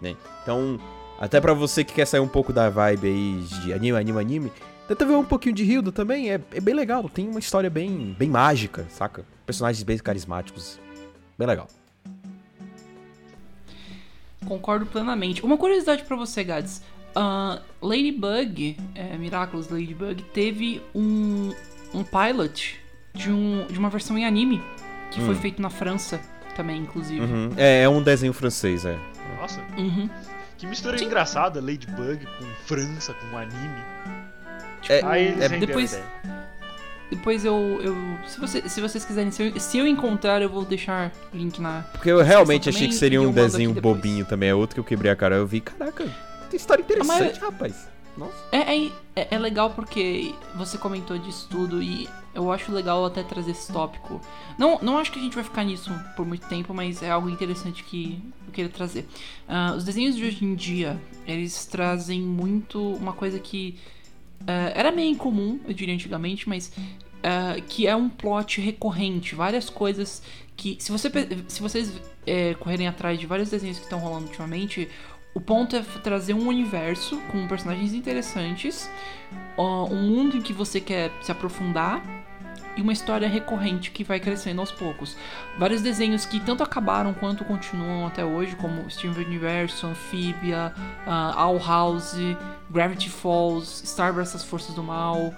né? 0.00 0.16
Então, 0.42 0.78
até 1.20 1.38
pra 1.40 1.52
você 1.52 1.84
que 1.84 1.92
quer 1.94 2.06
sair 2.06 2.20
um 2.20 2.28
pouco 2.28 2.52
da 2.52 2.68
vibe 2.70 3.06
aí 3.06 3.40
de 3.60 3.72
anime, 3.74 3.98
anime, 3.98 4.18
anime, 4.20 4.52
tenta 4.88 5.04
ver 5.04 5.14
um 5.16 5.24
pouquinho 5.24 5.54
de 5.54 5.64
Hilda 5.64 5.92
também, 5.92 6.30
é, 6.30 6.40
é 6.52 6.60
bem 6.60 6.74
legal. 6.74 7.08
Tem 7.10 7.28
uma 7.28 7.38
história 7.40 7.68
bem, 7.68 8.14
bem 8.18 8.28
mágica, 8.30 8.86
saca? 8.90 9.24
Personagens 9.44 9.82
bem 9.82 9.98
carismáticos. 9.98 10.78
Bem 11.38 11.46
legal. 11.46 11.68
Concordo 14.46 14.86
plenamente. 14.86 15.44
Uma 15.44 15.56
curiosidade 15.58 16.02
pra 16.04 16.16
você, 16.16 16.42
Gads. 16.44 16.82
Ah, 17.14 17.60
Ladybug, 17.80 18.76
é, 18.94 19.16
Miraculous 19.16 19.68
Ladybug, 19.68 20.22
teve 20.34 20.82
um, 20.94 21.52
um 21.94 22.04
pilot 22.04 22.78
de, 23.14 23.30
um, 23.30 23.66
de 23.66 23.78
uma 23.78 23.88
versão 23.90 24.16
em 24.18 24.24
anime 24.26 24.62
que 25.10 25.20
foi 25.20 25.34
Hum. 25.34 25.38
feito 25.38 25.62
na 25.62 25.70
França 25.70 26.20
também, 26.54 26.78
inclusive. 26.82 27.20
Uhum. 27.20 27.50
É, 27.56 27.82
é 27.82 27.88
um 27.88 28.02
desenho 28.02 28.32
francês, 28.32 28.84
é. 28.84 28.98
Nossa, 29.40 29.60
Uhum. 29.78 30.08
que 30.58 30.66
mistura 30.66 31.02
engraçada, 31.02 31.60
Ladybug 31.60 32.26
com 32.38 32.44
França, 32.66 33.14
com 33.14 33.36
anime. 33.38 33.82
É, 34.88 35.00
Aí 35.04 35.26
eles 35.28 35.40
é- 35.52 35.58
depois- 35.58 35.94
a 35.94 35.98
ideia. 35.98 36.35
Depois 37.10 37.44
eu. 37.44 37.54
eu 37.82 37.96
se, 38.26 38.40
você, 38.40 38.68
se 38.68 38.80
vocês 38.80 39.04
quiserem, 39.04 39.30
se 39.30 39.42
eu, 39.42 39.60
se 39.60 39.78
eu 39.78 39.86
encontrar, 39.86 40.42
eu 40.42 40.48
vou 40.48 40.64
deixar 40.64 41.12
link 41.32 41.60
na. 41.60 41.82
Porque 41.92 42.10
eu 42.10 42.22
realmente 42.22 42.64
também, 42.64 42.76
achei 42.76 42.88
que 42.88 42.94
seria 42.94 43.20
um 43.22 43.30
desenho 43.32 43.72
bobinho 43.74 44.24
também. 44.24 44.48
É 44.48 44.54
outro 44.54 44.74
que 44.74 44.80
eu 44.80 44.84
quebrei 44.84 45.10
a 45.10 45.16
cara. 45.16 45.36
Eu 45.36 45.46
vi, 45.46 45.60
caraca, 45.60 46.04
tem 46.50 46.56
história 46.56 46.82
interessante, 46.82 47.38
rapaz. 47.38 47.88
Nossa. 48.16 48.32
É, 48.50 48.74
é, 48.74 48.92
é- 49.14 49.28
é 49.32 49.38
legal 49.38 49.70
porque 49.70 50.34
você 50.56 50.78
comentou 50.78 51.18
disso 51.18 51.46
tudo 51.50 51.82
e 51.82 52.08
eu 52.34 52.50
acho 52.50 52.72
legal 52.72 53.04
até 53.04 53.22
trazer 53.22 53.50
esse 53.50 53.70
tópico. 53.70 54.20
Não, 54.58 54.78
não 54.80 54.96
acho 54.96 55.12
que 55.12 55.18
a 55.18 55.22
gente 55.22 55.34
vai 55.34 55.44
ficar 55.44 55.64
nisso 55.64 55.90
por 56.16 56.24
muito 56.24 56.46
tempo, 56.48 56.72
mas 56.72 57.02
é 57.02 57.10
algo 57.10 57.28
interessante 57.28 57.84
que 57.84 58.18
eu 58.46 58.52
queria 58.54 58.70
trazer. 58.70 59.06
Ah, 59.46 59.74
os 59.76 59.84
desenhos 59.84 60.16
de 60.16 60.24
hoje 60.24 60.44
em 60.46 60.54
dia, 60.54 60.98
eles 61.26 61.66
trazem 61.66 62.22
muito 62.22 62.80
uma 62.94 63.12
coisa 63.12 63.38
que 63.38 63.78
ah, 64.46 64.72
era 64.74 64.90
meio 64.90 65.10
incomum, 65.10 65.60
eu 65.66 65.74
diria 65.74 65.94
antigamente, 65.94 66.48
mas 66.48 66.72
ah, 67.22 67.56
que 67.68 67.86
é 67.86 67.94
um 67.94 68.08
plot 68.08 68.60
recorrente, 68.60 69.34
várias 69.34 69.70
coisas 69.70 70.22
que 70.56 70.76
se, 70.80 70.90
você, 70.90 71.10
se 71.48 71.60
vocês 71.60 71.92
é, 72.26 72.54
correrem 72.54 72.88
atrás 72.88 73.18
de 73.18 73.26
vários 73.26 73.50
desenhos 73.50 73.78
que 73.78 73.84
estão 73.84 73.98
rolando 73.98 74.26
ultimamente, 74.26 74.88
o 75.34 75.40
ponto 75.40 75.76
é 75.76 75.82
trazer 76.02 76.32
um 76.32 76.48
universo 76.48 77.20
com 77.30 77.46
personagens 77.46 77.92
interessantes, 77.92 78.90
um 79.58 80.02
mundo 80.02 80.38
em 80.38 80.40
que 80.40 80.52
você 80.52 80.80
quer 80.80 81.12
se 81.20 81.30
aprofundar 81.30 82.02
e 82.76 82.82
uma 82.82 82.92
história 82.92 83.26
recorrente 83.28 83.90
que 83.90 84.04
vai 84.04 84.20
crescendo 84.20 84.60
aos 84.60 84.70
poucos. 84.70 85.16
Vários 85.58 85.80
desenhos 85.80 86.26
que 86.26 86.38
tanto 86.38 86.62
acabaram 86.62 87.14
quanto 87.14 87.44
continuam 87.44 88.06
até 88.06 88.24
hoje, 88.24 88.54
como 88.56 88.88
Steven 88.90 89.24
Universo, 89.24 89.86
Amphibia, 89.86 90.72
uh, 91.06 91.40
Owl 91.40 91.58
House, 91.58 92.16
Gravity 92.70 93.08
Falls, 93.08 93.86
Star 93.86 94.12
vs 94.12 94.44
Forças 94.44 94.74
do 94.74 94.82
Mal, 94.82 95.32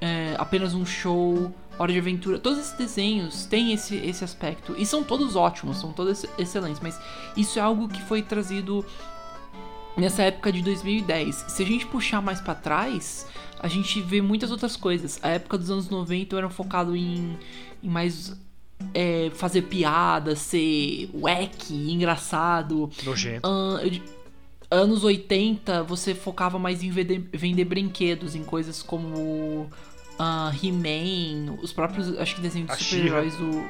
é, 0.00 0.34
Apenas 0.38 0.74
um 0.74 0.86
Show, 0.86 1.54
Hora 1.78 1.92
de 1.92 1.98
Aventura. 1.98 2.38
Todos 2.38 2.58
esses 2.58 2.72
desenhos 2.72 3.44
têm 3.44 3.72
esse, 3.72 3.96
esse 3.96 4.24
aspecto. 4.24 4.74
E 4.78 4.86
são 4.86 5.04
todos 5.04 5.36
ótimos, 5.36 5.78
são 5.78 5.92
todos 5.92 6.24
excelentes, 6.38 6.80
mas 6.80 6.98
isso 7.36 7.58
é 7.58 7.62
algo 7.62 7.88
que 7.88 8.02
foi 8.02 8.22
trazido 8.22 8.84
nessa 9.96 10.22
época 10.22 10.50
de 10.50 10.62
2010. 10.62 11.44
Se 11.48 11.62
a 11.62 11.66
gente 11.66 11.86
puxar 11.86 12.22
mais 12.22 12.40
para 12.40 12.54
trás, 12.54 13.26
a 13.60 13.68
gente 13.68 14.00
vê 14.00 14.20
muitas 14.20 14.50
outras 14.50 14.76
coisas. 14.76 15.18
A 15.22 15.28
época 15.28 15.58
dos 15.58 15.70
anos 15.70 15.88
90 15.88 16.36
era 16.36 16.48
focado 16.48 16.96
em, 16.96 17.38
em 17.82 17.88
mais 17.88 18.36
é, 18.94 19.30
fazer 19.34 19.62
piada, 19.62 20.34
ser 20.34 21.10
wack, 21.14 21.72
engraçado. 21.72 22.90
Nojento. 23.04 23.48
Anos 24.70 25.02
80 25.02 25.82
você 25.82 26.14
focava 26.14 26.58
mais 26.58 26.82
em 26.82 26.90
vender, 26.90 27.28
vender 27.32 27.64
brinquedos, 27.64 28.34
em 28.34 28.44
coisas 28.44 28.82
como 28.82 29.68
ah, 30.18 30.52
He-Man, 30.62 31.58
os 31.60 31.72
próprios, 31.72 32.16
acho 32.18 32.36
que 32.36 32.40
desenhos 32.40 32.76
de 32.76 32.84
super-heróis 32.84 33.34
do 33.36 33.64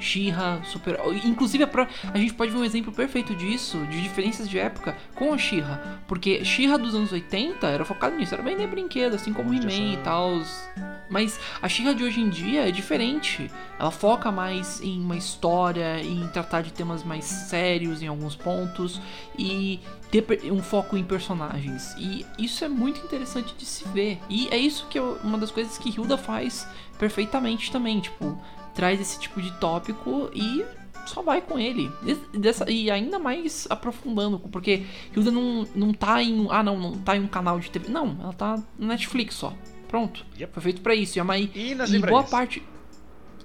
She-Ra, 0.00 0.60
super. 0.64 0.98
Inclusive, 1.24 1.64
a, 1.64 1.68
a 2.14 2.18
gente 2.18 2.34
pode 2.34 2.50
ver 2.52 2.58
um 2.58 2.64
exemplo 2.64 2.92
perfeito 2.92 3.34
disso, 3.34 3.78
de 3.86 4.00
diferenças 4.00 4.48
de 4.48 4.58
época, 4.58 4.96
com 5.14 5.32
a 5.32 5.38
She-Ra. 5.38 6.00
Porque 6.06 6.44
She-Ra 6.44 6.76
dos 6.76 6.94
anos 6.94 7.12
80 7.12 7.66
era 7.66 7.84
focado 7.84 8.16
nisso, 8.16 8.34
era 8.34 8.42
vender 8.42 8.66
brinquedo, 8.66 9.14
assim 9.14 9.32
como 9.32 9.52
He-Man 9.54 9.94
e 9.94 9.96
tal. 9.98 10.40
Mas 11.10 11.40
a 11.62 11.68
She-Ra 11.68 11.92
de 11.94 12.04
hoje 12.04 12.20
em 12.20 12.28
dia 12.28 12.68
é 12.68 12.70
diferente. 12.70 13.50
Ela 13.78 13.90
foca 13.90 14.30
mais 14.30 14.80
em 14.82 15.00
uma 15.00 15.16
história, 15.16 16.00
em 16.02 16.26
tratar 16.28 16.62
de 16.62 16.72
temas 16.72 17.02
mais 17.02 17.24
sérios 17.24 18.02
em 18.02 18.06
alguns 18.08 18.34
pontos 18.36 19.00
e 19.38 19.80
ter 20.10 20.24
um 20.52 20.62
foco 20.62 20.96
em 20.96 21.04
personagens. 21.04 21.94
E 21.98 22.26
isso 22.38 22.64
é 22.64 22.68
muito 22.68 23.00
interessante 23.00 23.54
de 23.56 23.64
se 23.64 23.86
ver. 23.88 24.18
E 24.28 24.48
é 24.50 24.56
isso 24.56 24.86
que 24.88 24.98
eu- 24.98 25.18
uma 25.22 25.38
das 25.38 25.50
coisas 25.50 25.78
que 25.78 25.90
Hilda 25.90 26.16
faz 26.18 26.66
perfeitamente 26.98 27.70
também, 27.70 28.00
tipo, 28.00 28.38
traz 28.78 29.00
esse 29.00 29.18
tipo 29.18 29.42
de 29.42 29.50
tópico 29.58 30.30
e 30.32 30.64
só 31.04 31.20
vai 31.20 31.40
com 31.40 31.58
ele. 31.58 31.90
E, 32.06 32.38
dessa- 32.38 32.70
e 32.70 32.88
ainda 32.90 33.18
mais 33.18 33.66
aprofundando, 33.68 34.38
porque 34.38 34.84
Hilda 35.16 35.32
não, 35.32 35.66
não 35.74 35.92
tá 35.92 36.22
em. 36.22 36.46
Ah, 36.48 36.62
não, 36.62 36.78
não 36.78 36.92
tá 36.98 37.16
em 37.16 37.20
um 37.20 37.26
canal 37.26 37.58
de 37.58 37.68
TV. 37.70 37.88
Não, 37.90 38.16
ela 38.22 38.32
tá 38.32 38.62
no 38.78 38.86
Netflix 38.86 39.34
só. 39.34 39.52
Pronto. 39.88 40.24
Yep. 40.38 40.52
Foi 40.52 40.62
feito 40.62 40.80
pra 40.80 40.94
isso. 40.94 41.18
E 41.18 41.20
a 41.20 41.24
Mai. 41.24 41.50
E 41.54 41.74
nas 41.74 41.90
E 41.90 41.98
boa 41.98 42.22
parte. 42.22 42.62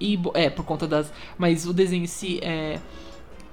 E, 0.00 0.16
é, 0.34 0.48
por 0.50 0.64
conta 0.64 0.86
das. 0.86 1.12
Mas 1.36 1.66
o 1.66 1.72
desenho 1.72 2.04
em 2.04 2.06
si 2.06 2.38
é. 2.42 2.78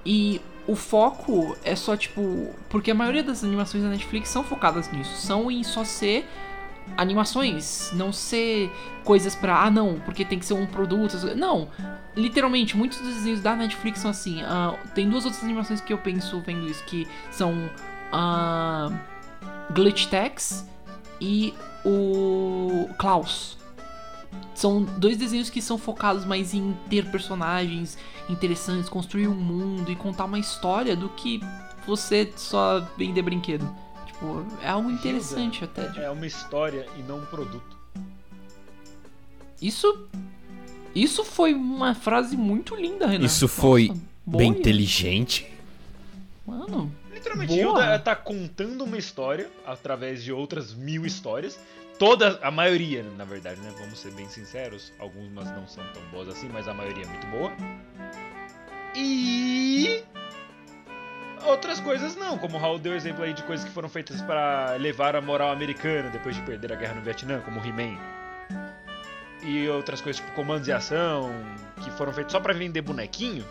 E 0.05 0.39
o 0.67 0.75
foco 0.75 1.55
é 1.63 1.75
só 1.75 1.95
tipo. 1.97 2.53
Porque 2.69 2.91
a 2.91 2.95
maioria 2.95 3.23
das 3.23 3.43
animações 3.43 3.81
da 3.83 3.89
Netflix 3.89 4.29
são 4.29 4.43
focadas 4.43 4.91
nisso. 4.91 5.15
São 5.15 5.49
em 5.49 5.63
só 5.63 5.83
ser 5.83 6.27
animações, 6.97 7.91
não 7.93 8.11
ser 8.11 8.71
coisas 9.03 9.35
pra. 9.35 9.63
Ah, 9.63 9.71
não, 9.71 9.99
porque 9.99 10.25
tem 10.25 10.39
que 10.39 10.45
ser 10.45 10.53
um 10.53 10.65
produto. 10.65 11.17
Não. 11.35 11.69
Literalmente, 12.15 12.75
muitos 12.75 12.99
dos 12.99 13.15
desenhos 13.15 13.41
da 13.41 13.55
Netflix 13.55 13.99
são 13.99 14.11
assim. 14.11 14.41
ah, 14.43 14.75
tem 14.93 15.09
duas 15.09 15.25
outras 15.25 15.43
animações 15.43 15.81
que 15.81 15.93
eu 15.93 15.97
penso 15.97 16.39
vendo 16.41 16.67
isso 16.67 16.83
que 16.85 17.07
são. 17.31 17.69
ah, 18.11 18.89
Glitch 19.73 20.07
Tex 20.07 20.67
e 21.19 21.53
o 21.85 22.89
Klaus. 22.97 23.57
São 24.53 24.83
dois 24.83 25.17
desenhos 25.17 25.49
que 25.49 25.61
são 25.61 25.77
focados 25.77 26.25
mais 26.25 26.53
em 26.53 26.77
ter 26.89 27.09
personagens 27.09 27.97
interessantes, 28.29 28.89
construir 28.89 29.27
um 29.27 29.35
mundo 29.35 29.91
e 29.91 29.95
contar 29.95 30.25
uma 30.25 30.39
história 30.39 30.95
do 30.95 31.09
que 31.09 31.41
você 31.85 32.31
só 32.35 32.85
vender 32.97 33.21
brinquedo. 33.21 33.67
Tipo, 34.21 34.45
é 34.61 34.69
algo 34.69 34.91
interessante 34.91 35.63
até. 35.63 35.87
de- 35.87 35.99
É 35.99 36.09
uma 36.11 36.27
história 36.27 36.85
e 36.95 37.01
não 37.01 37.17
um 37.17 37.25
produto. 37.25 37.75
Isso. 39.59 40.07
Isso 40.93 41.23
foi 41.23 41.53
uma 41.55 41.95
frase 41.95 42.37
muito 42.37 42.75
linda, 42.75 43.07
Renan. 43.07 43.25
Isso 43.25 43.47
foi 43.47 43.87
Nossa, 43.87 44.01
Bem 44.25 44.51
inteligente. 44.51 45.51
Mano, 46.45 46.91
Literalmente, 47.11 47.53
Boa. 47.63 47.81
Hilda 47.83 47.99
tá 47.99 48.15
contando 48.15 48.83
uma 48.83 48.97
história 48.97 49.49
através 49.65 50.23
de 50.23 50.31
outras 50.31 50.73
mil 50.73 51.05
histórias. 51.05 51.59
Toda, 51.97 52.39
a 52.41 52.49
maioria, 52.51 53.03
na 53.17 53.25
verdade, 53.25 53.59
né? 53.61 53.71
Vamos 53.79 53.99
ser 53.99 54.11
bem 54.13 54.27
sinceros. 54.29 54.91
Algumas 54.99 55.45
não 55.51 55.67
são 55.67 55.83
tão 55.93 56.01
boas 56.11 56.27
assim, 56.29 56.49
mas 56.51 56.67
a 56.67 56.73
maioria 56.73 57.03
é 57.03 57.07
muito 57.07 57.27
boa. 57.27 57.51
E. 58.95 60.03
Outras 61.45 61.79
coisas 61.79 62.15
não, 62.15 62.37
como 62.37 62.57
o 62.57 62.59
Raul 62.59 62.79
deu 62.79 62.95
exemplo 62.95 63.23
aí 63.23 63.33
de 63.33 63.43
coisas 63.43 63.65
que 63.65 63.71
foram 63.71 63.89
feitas 63.89 64.21
para 64.21 64.75
levar 64.75 65.15
a 65.15 65.21
moral 65.21 65.51
americana 65.51 66.09
depois 66.09 66.35
de 66.35 66.41
perder 66.43 66.71
a 66.71 66.75
guerra 66.75 66.93
no 66.93 67.01
Vietnã, 67.01 67.41
como 67.41 67.59
o 67.59 67.65
He-Man. 67.65 67.97
E 69.43 69.67
outras 69.69 70.01
coisas 70.01 70.21
tipo 70.21 70.35
comandos 70.35 70.65
de 70.65 70.71
ação, 70.71 71.31
que 71.83 71.89
foram 71.91 72.13
feitos 72.13 72.31
só 72.31 72.39
para 72.39 72.53
vender 72.53 72.81
bonequinho 72.81 73.45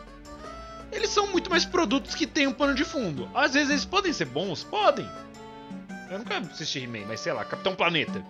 eles 0.92 1.10
são 1.10 1.26
muito 1.28 1.48
mais 1.50 1.64
produtos 1.64 2.14
que 2.14 2.26
tem 2.26 2.46
um 2.46 2.52
pano 2.52 2.74
de 2.74 2.84
fundo. 2.84 3.28
Às 3.34 3.54
vezes 3.54 3.70
eles 3.70 3.84
podem 3.84 4.12
ser 4.12 4.26
bons, 4.26 4.64
podem. 4.64 5.08
Eu 6.10 6.18
nunca 6.18 6.38
assisti 6.38 6.80
He-Man, 6.80 7.06
mas 7.06 7.20
sei 7.20 7.32
lá, 7.32 7.44
Capitão 7.44 7.74
Planeta. 7.74 8.22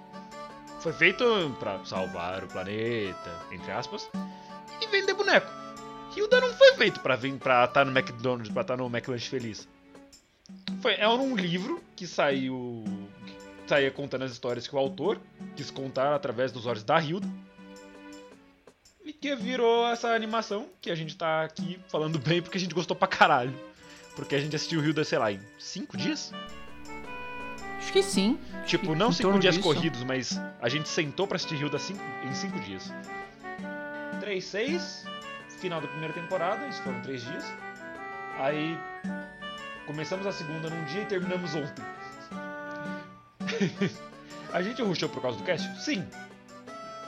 Foi 0.81 0.93
feito 0.93 1.25
pra 1.59 1.85
salvar 1.85 2.43
o 2.45 2.49
planeta, 2.49 3.31
entre 3.53 3.71
aspas, 3.71 4.09
e 4.81 4.87
vender 4.87 5.15
boneco. 5.15 5.60
Hilda 6.17 6.41
não 6.41 6.53
foi 6.55 6.73
feito 6.75 7.01
pra 7.01 7.17
vir 7.17 7.35
pra 7.39 7.65
estar 7.65 7.85
no 7.85 7.97
McDonald's, 7.97 8.53
pra 8.53 8.63
estar 8.63 8.77
no 8.77 8.87
McLanche 8.87 9.29
Feliz. 9.29 9.69
Foi, 10.83 10.95
é 10.95 11.09
um 11.09 11.37
livro 11.37 11.83
que 11.95 12.07
saiu. 12.07 12.85
que 13.27 13.69
saía 13.69 13.91
contando 13.91 14.25
as 14.25 14.33
histórias 14.33 14.67
que 14.67 14.75
o 14.75 14.79
autor 14.79 15.21
quis 15.55 15.71
contar 15.71 16.15
através 16.15 16.51
dos 16.53 16.67
olhos 16.67 16.83
da 16.83 16.99
Hilda. 17.01 17.29
E 19.05 19.13
que 19.13 19.35
virou 19.37 19.87
essa 19.89 20.09
animação 20.15 20.69
que 20.81 20.91
a 20.91 20.95
gente 20.95 21.17
tá 21.17 21.43
aqui 21.45 21.79
falando 21.89 22.19
bem 22.19 22.43
porque 22.43 22.59
a 22.59 22.61
gente 22.61 22.75
gostou 22.75 22.97
pra 22.97 23.09
caralho. 23.09 23.55
Porque 24.17 24.35
a 24.35 24.41
gente 24.41 24.55
assistiu 24.57 24.85
Hilda, 24.85 25.05
sei 25.05 25.19
lá, 25.19 25.31
em 25.33 25.41
5 25.59 25.97
dias? 25.97 26.33
acho 27.79 27.93
que 27.93 28.03
sim. 28.03 28.39
Tipo, 28.67 28.95
não 28.95 29.11
5 29.11 29.23
torno 29.23 29.41
dias 29.41 29.55
disso. 29.55 29.67
corridos, 29.67 30.03
mas 30.05 30.39
a 30.61 30.69
gente 30.69 30.89
sentou 30.89 31.27
pra 31.27 31.37
assistir 31.37 31.59
Hilda 31.61 31.79
cinco, 31.79 32.03
em 32.25 32.35
5 32.35 32.61
dias. 32.61 32.93
3, 34.21 34.45
6, 34.45 35.05
final 35.61 35.81
da 35.81 35.89
primeira 35.89 36.13
temporada, 36.15 36.67
isso 36.67 36.83
foram 36.83 37.01
3 37.03 37.23
dias. 37.23 37.45
Aí 38.39 38.79
começamos 39.87 40.27
a 40.27 40.33
segunda 40.33 40.71
num 40.71 40.85
dia 40.85 41.03
e 41.03 41.07
terminamos 41.07 41.55
ontem. 41.55 41.85
a 44.53 44.63
gente 44.63 44.83
rushou 44.83 45.09
por 45.09 45.21
causa 45.21 45.39
do 45.39 45.45
cast? 45.45 45.69
Sim. 45.83 46.07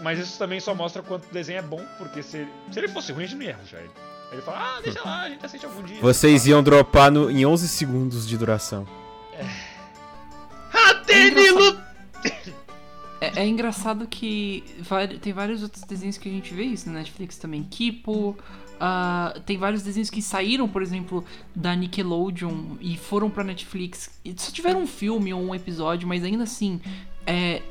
Mas 0.01 0.19
isso 0.19 0.39
também 0.39 0.61
só 0.61 0.75
mostra 0.75 1.03
quanto 1.03 1.29
o 1.29 1.33
desenho 1.33 1.61
é 1.61 1.63
bom, 1.63 1.85
porque 1.97 2.23
se 2.23 2.39
ele, 2.39 2.53
se 2.71 2.79
ele 2.79 2.89
fosse 2.89 3.13
ruim, 3.13 3.25
a 3.25 3.27
gente 3.27 3.39
não 3.39 3.47
ia 3.47 3.57
rushar 3.57 3.81
ele. 3.81 3.91
Ele 4.33 4.43
fala, 4.43 4.77
ah, 4.77 4.81
deixa 4.81 5.03
lá, 5.05 5.23
a 5.23 5.29
gente 5.29 5.45
assiste 5.45 5.65
algum 5.65 5.83
dia. 5.83 6.01
Vocês 6.01 6.47
iam 6.47 6.63
dropar 6.63 7.11
no, 7.11 7.31
em 7.31 7.45
11 7.45 7.69
segundos 7.69 8.27
de 8.27 8.37
duração. 8.37 8.87
Ah, 10.73 10.95
Danilo! 11.07 11.79
É, 11.79 11.83
é 13.37 13.47
engraçado 13.47 14.07
que 14.07 14.65
vari- 14.81 15.19
tem 15.19 15.33
vários 15.33 15.63
outros 15.63 15.83
desenhos 15.85 16.17
que 16.19 16.29
a 16.29 16.33
gente 16.33 16.53
vê 16.55 16.65
isso 16.65 16.89
na 16.89 16.99
Netflix 16.99 17.37
também. 17.39 17.63
Kipo. 17.65 18.37
ah, 18.81 19.35
tem 19.47 19.57
vários 19.59 19.83
desenhos 19.83 20.11
que 20.11 20.21
saíram, 20.21 20.67
por 20.69 20.83
exemplo, 20.83 21.25
da 21.55 21.75
Nickelodeon 21.77 22.77
e 22.81 22.97
foram 22.97 23.31
pra 23.31 23.45
Netflix. 23.45 24.11
E 24.25 24.35
só 24.37 24.51
tiveram 24.51 24.83
um 24.83 24.87
filme 24.87 25.33
ou 25.33 25.41
um 25.41 25.55
episódio, 25.55 26.09
mas 26.09 26.25
ainda 26.25 26.43
assim. 26.45 26.81
é, 27.27 27.63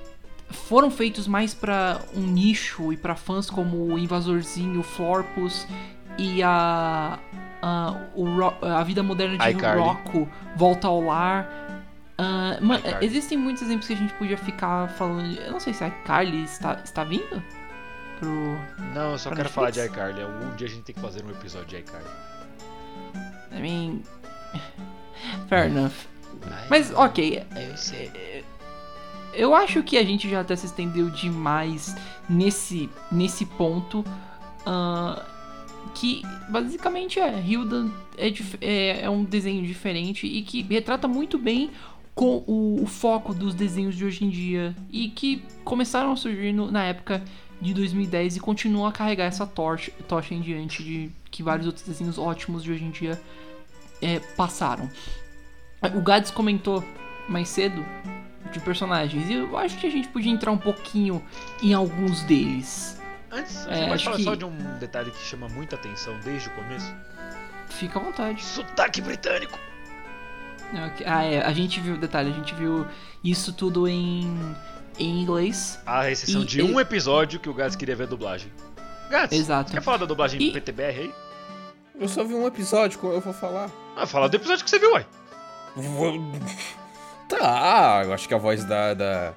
foram 0.49 0.89
feitos 0.91 1.27
mais 1.27 1.53
pra 1.53 2.01
um 2.15 2.21
nicho 2.21 2.91
e 2.93 2.97
pra 2.97 3.15
fãs 3.15 3.49
como 3.49 3.77
o 3.93 3.97
Invasorzinho, 3.99 4.79
o 4.79 4.83
Florpus 4.83 5.65
e 6.17 6.41
a. 6.43 7.19
a, 7.61 7.95
o 8.15 8.25
a 8.65 8.83
vida 8.83 9.01
moderna 9.03 9.37
de 9.37 9.49
iCarly. 9.49 9.81
Rocco, 9.83 10.29
Volta 10.55 10.87
ao 10.87 11.01
Lar. 11.03 11.80
ICarly. 12.21 13.05
existem 13.05 13.37
muitos 13.37 13.63
exemplos 13.63 13.87
que 13.87 13.93
a 13.93 13.97
gente 13.97 14.13
podia 14.13 14.37
ficar 14.37 14.87
falando. 14.89 15.37
Eu 15.37 15.51
não 15.51 15.59
sei 15.59 15.73
se 15.73 15.83
a 15.83 15.89
Carly 15.89 16.43
está, 16.43 16.81
está 16.83 17.03
vindo 17.03 17.43
pro. 18.19 18.29
Não, 18.93 19.11
eu 19.11 19.19
só 19.19 19.31
quero 19.31 19.49
falar 19.49 19.71
de 19.71 19.79
Netflix? 19.79 20.15
iCarly. 20.15 20.45
Um 20.45 20.55
dia 20.55 20.67
a 20.67 20.69
gente 20.69 20.83
tem 20.83 20.95
que 20.95 21.01
fazer 21.01 21.23
um 21.25 21.31
episódio 21.31 21.67
de 21.67 21.77
iCarly. 21.77 22.09
I 23.51 23.61
mean. 23.61 24.01
Fair 25.47 25.67
enough. 25.67 25.93
Mas, 26.69 26.91
ok. 26.93 27.43
Eu 27.55 27.77
sei. 27.77 28.43
Eu 29.33 29.55
acho 29.55 29.81
que 29.83 29.97
a 29.97 30.03
gente 30.03 30.29
já 30.29 30.41
até 30.41 30.55
se 30.55 30.65
estendeu 30.65 31.09
demais 31.09 31.95
nesse, 32.29 32.89
nesse 33.11 33.45
ponto. 33.45 34.03
ah, 34.65 35.25
que 35.93 36.21
basicamente 36.49 37.19
é. 37.19 37.41
Hilda 37.41 37.89
é, 38.17 38.29
é, 38.61 39.01
é 39.01 39.09
um 39.09 39.23
desenho 39.23 39.65
diferente 39.65 40.27
e 40.27 40.41
que 40.41 40.61
retrata 40.61 41.07
muito 41.07 41.37
bem 41.37 41.71
com 42.21 42.43
o, 42.45 42.83
o 42.83 42.85
foco 42.85 43.33
dos 43.33 43.55
desenhos 43.55 43.95
de 43.95 44.05
hoje 44.05 44.23
em 44.23 44.29
dia. 44.29 44.75
E 44.91 45.09
que 45.09 45.43
começaram 45.63 46.11
a 46.11 46.15
surgir 46.15 46.53
no- 46.53 46.69
na 46.69 46.83
época 46.83 47.19
de 47.59 47.73
2010 47.73 48.35
e 48.35 48.39
continua 48.39 48.89
a 48.89 48.91
carregar 48.91 49.25
essa 49.25 49.47
tocha, 49.47 49.91
tocha 50.07 50.35
em 50.35 50.39
diante 50.39 50.83
de 50.83 51.09
que 51.31 51.41
vários 51.41 51.65
outros 51.65 51.83
desenhos 51.83 52.19
ótimos 52.19 52.63
de 52.63 52.71
hoje 52.71 52.83
em 52.83 52.91
dia 52.91 53.19
é, 54.03 54.19
passaram. 54.37 54.87
O 55.95 55.99
Gads 56.01 56.29
comentou 56.29 56.83
mais 57.27 57.49
cedo 57.49 57.83
de 58.53 58.59
personagens 58.59 59.27
e 59.27 59.33
eu 59.33 59.57
acho 59.57 59.79
que 59.79 59.87
a 59.87 59.89
gente 59.89 60.07
podia 60.09 60.31
entrar 60.31 60.51
um 60.51 60.57
pouquinho 60.59 61.23
em 61.63 61.73
alguns 61.73 62.21
deles. 62.21 63.01
Antes, 63.31 63.65
É, 63.65 63.73
você 63.77 63.79
pode 63.81 63.93
acho 63.93 64.03
falar 64.03 64.17
que- 64.17 64.23
só 64.25 64.35
de 64.35 64.45
um 64.45 64.55
detalhe 64.79 65.09
que 65.09 65.23
chama 65.25 65.49
muita 65.49 65.75
atenção 65.75 66.19
desde 66.23 66.49
o 66.49 66.51
começo? 66.51 66.93
Fica 67.67 67.97
à 67.99 68.03
vontade. 68.03 68.43
Sotaque 68.43 69.01
britânico! 69.01 69.57
Ah, 71.05 71.23
é, 71.23 71.41
a 71.41 71.51
gente 71.53 71.79
viu, 71.79 71.97
detalhe, 71.97 72.29
a 72.31 72.33
gente 72.33 72.53
viu 72.55 72.85
isso 73.23 73.51
tudo 73.53 73.87
em, 73.87 74.23
em 74.97 75.21
inglês. 75.21 75.79
A 75.85 76.09
exceção 76.09 76.41
E 76.41 76.45
de 76.45 76.61
um 76.61 76.79
episódio 76.79 77.39
que 77.39 77.49
o 77.49 77.53
Gats 77.53 77.75
queria 77.75 77.95
ver 77.95 78.03
a 78.03 78.07
dublagem. 78.07 78.51
Gats, 79.09 79.37
Exato. 79.37 79.71
quer 79.71 79.81
falar 79.81 79.97
da 79.97 80.05
dublagem 80.05 80.41
E- 80.41 80.51
PTBR 80.51 80.99
aí? 81.01 81.13
Eu 81.99 82.07
só 82.07 82.23
vi 82.23 82.33
um 82.33 82.47
episódio, 82.47 82.99
eu 83.03 83.19
vou 83.21 83.33
falar? 83.33 83.69
Ah, 83.95 84.07
fala 84.07 84.27
do 84.29 84.35
episódio 84.35 84.63
que 84.63 84.69
você 84.69 84.79
viu, 84.79 84.93
ué. 84.93 85.05
Tá, 87.27 88.01
eu 88.05 88.13
acho 88.13 88.27
que 88.27 88.33
a 88.33 88.37
voz 88.37 88.65
da, 88.65 88.93
da, 88.93 89.33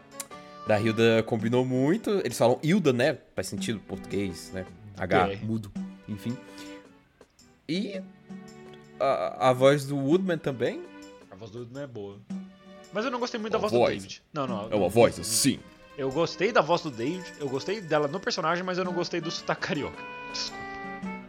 da 0.66 0.80
Hilda 0.80 1.22
combinou 1.24 1.64
muito. 1.64 2.10
Eles 2.24 2.36
falam 2.38 2.58
Hilda, 2.62 2.92
né? 2.92 3.18
Faz 3.36 3.48
sentido 3.48 3.78
português, 3.80 4.50
né? 4.52 4.64
H, 4.96 5.32
É. 5.32 5.36
mudo, 5.36 5.70
enfim. 6.08 6.36
E 7.68 8.00
a, 8.98 9.50
a 9.50 9.52
voz 9.52 9.86
do 9.86 9.96
Woodman 9.96 10.38
também. 10.38 10.82
A 11.34 11.36
voz 11.36 11.50
do 11.50 11.58
Woodman 11.58 11.82
é 11.82 11.86
boa. 11.86 12.18
Mas 12.92 13.04
eu 13.04 13.10
não 13.10 13.18
gostei 13.18 13.40
muito 13.40 13.52
da 13.52 13.58
A 13.58 13.60
voz, 13.60 13.72
voz. 13.72 13.90
do 13.90 13.96
David. 13.96 14.22
Não, 14.32 14.46
não. 14.46 14.68
É 14.70 14.74
uma 14.76 14.88
voz 14.88 15.18
assim. 15.18 15.58
Eu 15.98 16.10
gostei 16.10 16.52
da 16.52 16.60
voz 16.60 16.80
do 16.82 16.90
David, 16.90 17.24
eu 17.40 17.48
gostei 17.48 17.80
dela 17.80 18.08
no 18.08 18.18
personagem, 18.20 18.64
mas 18.64 18.78
eu 18.78 18.84
não 18.84 18.92
gostei 18.92 19.20
do 19.20 19.30
sotaque 19.30 19.60
carioca. 19.68 20.02
Desculpa. 20.32 20.64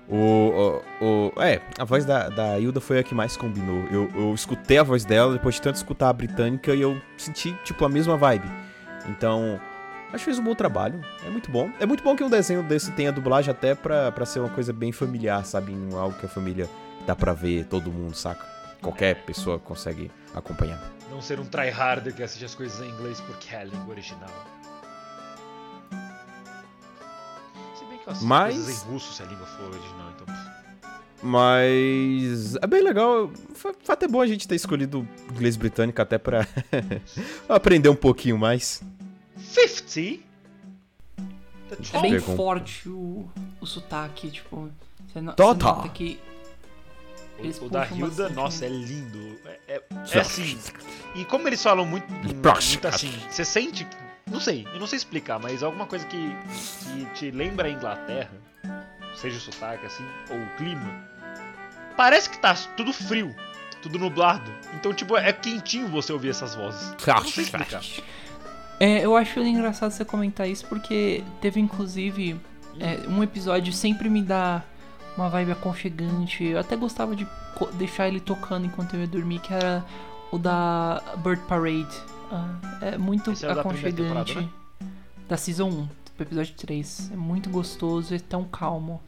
O, 0.08 0.82
o, 1.02 1.06
o- 1.36 1.41
é, 1.41 1.62
a 1.80 1.84
voz 1.84 2.06
da, 2.06 2.30
da 2.30 2.60
Hilda 2.60 2.80
foi 2.80 3.00
a 3.00 3.04
que 3.04 3.15
mais 3.15 3.36
combinou. 3.36 3.84
Eu, 3.91 4.12
eu 4.15 4.34
escutei 4.36 4.78
a 4.78 4.84
voz 4.84 5.04
dela 5.04 5.34
depois 5.34 5.56
de 5.56 5.62
tanto 5.62 5.76
escutar 5.78 6.10
a 6.10 6.13
britânica 6.13 6.74
e 6.76 6.82
eu 6.82 7.02
senti, 7.18 7.54
tipo, 7.63 7.84
a 7.84 7.89
mesma 7.89 8.15
vibe. 8.15 8.48
Então, 9.10 9.60
acho 10.10 10.20
que 10.20 10.26
fez 10.26 10.38
um 10.39 10.44
bom 10.44 10.54
trabalho. 10.54 11.02
É 11.26 11.30
muito 11.32 11.50
bom. 11.50 11.72
É 11.80 11.86
muito 11.88 12.04
bom 12.04 12.15
que 12.15 12.24
um 12.24 12.30
desenho 12.30 12.62
desse 12.62 12.91
tenha 12.91 13.12
dublagem 13.12 13.50
até 13.52 13.74
pra, 13.74 14.12
pra 14.12 14.26
ser 14.28 14.39
uma 14.39 14.50
coisa 14.50 14.72
bem 14.72 14.91
familiar, 14.91 15.44
sabe? 15.46 15.74
Em 15.74 15.96
algo 15.96 16.15
que 16.20 16.26
a 16.28 16.30
família 16.30 16.70
dá 17.08 17.15
pra 17.15 17.34
ver 17.34 17.65
todo 17.65 17.91
mundo, 17.91 18.15
saca? 18.15 18.46
Qualquer 18.86 19.26
pessoa 19.26 19.58
consegue 19.58 20.12
acompanhar. 20.36 20.80
Não 21.10 21.19
ser 21.19 21.39
um 21.39 21.45
tryharder 21.45 22.13
que 22.13 22.21
assiste 22.21 22.45
as 22.45 22.54
coisas 22.54 22.80
em 22.82 22.89
inglês 22.91 23.19
porque 23.21 23.56
é 23.56 23.62
a 23.62 23.63
língua 23.63 23.89
original. 23.89 24.30
Se 27.80 27.86
bem 27.86 27.98
que 27.98 28.08
eu 28.08 28.12
assisto 28.12 28.28
Mas- 28.28 28.54
coisas 28.56 28.84
em 28.84 28.88
russo 28.88 29.13
se 29.13 29.24
a 29.24 29.26
língua 29.26 29.45
for 29.48 29.63
original, 29.69 30.12
então. 30.15 30.36
Mas 31.24 32.56
é 32.58 32.67
bem 32.67 32.84
legal. 32.84 33.32
Foi, 33.56 33.74
até 33.88 34.08
bom 34.08 34.21
a 34.21 34.28
gente 34.28 34.48
ter 34.48 34.54
escolhido 34.56 35.08
inglês 35.32 35.56
britânico 35.58 36.00
até 36.00 36.19
pra 36.19 36.45
aprender 37.50 37.89
um 37.89 37.95
pouquinho 37.95 38.38
mais. 38.38 38.84
50? 39.38 40.24
The 41.69 41.98
É 41.98 42.02
bem 42.02 42.19
forte 42.19 42.88
o, 42.88 43.28
o 43.60 43.65
sotaque, 43.65 44.30
tipo. 44.30 44.69
Você 45.08 45.19
no- 45.21 45.32
você 45.32 45.36
Tota. 45.38 45.65
nota 45.65 45.89
que 45.89 46.19
eles 47.39 47.60
O, 47.60 47.65
o 47.65 47.69
da 47.69 47.86
Hilda, 47.88 48.30
nossa, 48.30 48.65
é 48.65 48.69
um- 48.69 48.71
lindo. 48.84 49.39
É, 49.45 49.76
é- 49.76 49.82
é 50.13 50.19
assim. 50.19 50.58
E 51.15 51.26
como 51.26 51.48
eles 51.48 51.62
falam 51.62 51.86
muito, 51.86 52.12
muito 52.12 52.88
assim, 52.88 53.12
você 53.30 53.43
sente. 53.45 53.88
Não 54.30 54.39
sei, 54.39 54.67
eu 54.74 54.80
não 54.80 54.88
sei 54.88 54.98
explicar, 54.98 55.39
mas 55.39 55.62
alguma 55.62 55.86
coisa 55.86 56.06
que, 56.08 56.36
que 56.89 57.06
te 57.13 57.32
lembra 57.32 57.67
a 57.67 57.71
Inglaterra, 57.71 58.32
seja 59.15 59.38
o 59.38 59.39
sotaque 59.39 59.86
assim, 59.86 60.04
ou 60.30 60.38
o 60.38 60.50
clima, 60.58 61.08
parece 61.95 62.30
que 62.30 62.38
tá 62.39 62.54
tudo 62.76 62.91
frio, 62.91 63.36
tudo 63.84 64.00
nublado. 64.00 64.52
Então, 64.74 64.93
tipo, 64.93 65.15
é 65.15 65.32
quentinho 65.32 65.88
você 65.89 66.12
ouvir 66.12 66.30
essas 66.30 66.56
vozes. 66.56 66.95
Eu 67.06 67.13
não 67.13 67.24
sei 67.26 67.43
explicar. 67.43 67.82
É, 68.80 69.06
eu 69.06 69.15
acho 69.15 69.39
engraçado 69.39 69.91
você 69.91 70.04
comentar 70.04 70.50
isso 70.50 70.65
porque 70.67 71.24
teve 71.39 71.60
inclusive 71.60 72.36
é, 72.80 73.08
um 73.08 73.24
episódio 73.24 73.71
sempre 73.71 74.10
me 74.10 74.21
dá 74.21 74.63
uma 75.17 75.30
vibe 75.30 75.51
aconchegante. 75.51 76.43
Eu 76.43 76.60
até 76.60 76.75
gostava 76.75 77.15
de 77.15 77.28
deixar 77.73 78.08
ele 78.08 78.19
tocando 78.19 78.65
enquanto 78.65 78.93
eu 78.95 79.01
ia 79.01 79.08
dormir, 79.08 79.39
que 79.39 79.54
era 79.54 79.84
o 80.32 80.38
da 80.38 81.01
Bird 81.23 81.41
Parade. 81.47 81.95
Ah, 82.32 82.56
é 82.82 82.97
muito 82.97 83.32
Esse 83.32 83.43
da 83.45 83.63
primeira 83.63 83.89
aconchegante. 83.89 84.34
temporada, 84.34 84.49
Da 85.28 85.38
Season 85.38 85.67
1, 85.69 85.71
do 86.17 86.21
episódio 86.21 86.56
3. 86.56 87.12
É 87.13 87.15
muito 87.15 87.49
gostoso 87.49 88.13
e 88.13 88.17
é 88.17 88.19
tão 88.19 88.43
calmo. 88.43 89.01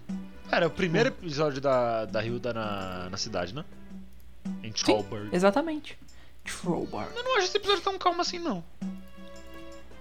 Cara, 0.50 0.66
é 0.66 0.68
o 0.68 0.72
primeiro 0.72 1.10
episódio 1.10 1.60
da, 1.60 2.06
da 2.06 2.24
Hilda 2.24 2.54
na, 2.54 3.10
na 3.10 3.18
cidade, 3.18 3.54
né? 3.54 3.66
Em 4.64 4.72
Trollberg. 4.72 5.30
Exatamente. 5.36 5.98
Trollbar. 6.46 7.08
Eu 7.14 7.24
não 7.24 7.36
acho 7.38 7.48
esse 7.48 7.58
episódio 7.58 7.84
tão 7.84 7.98
calmo 7.98 8.22
assim, 8.22 8.40
não. 8.40 8.64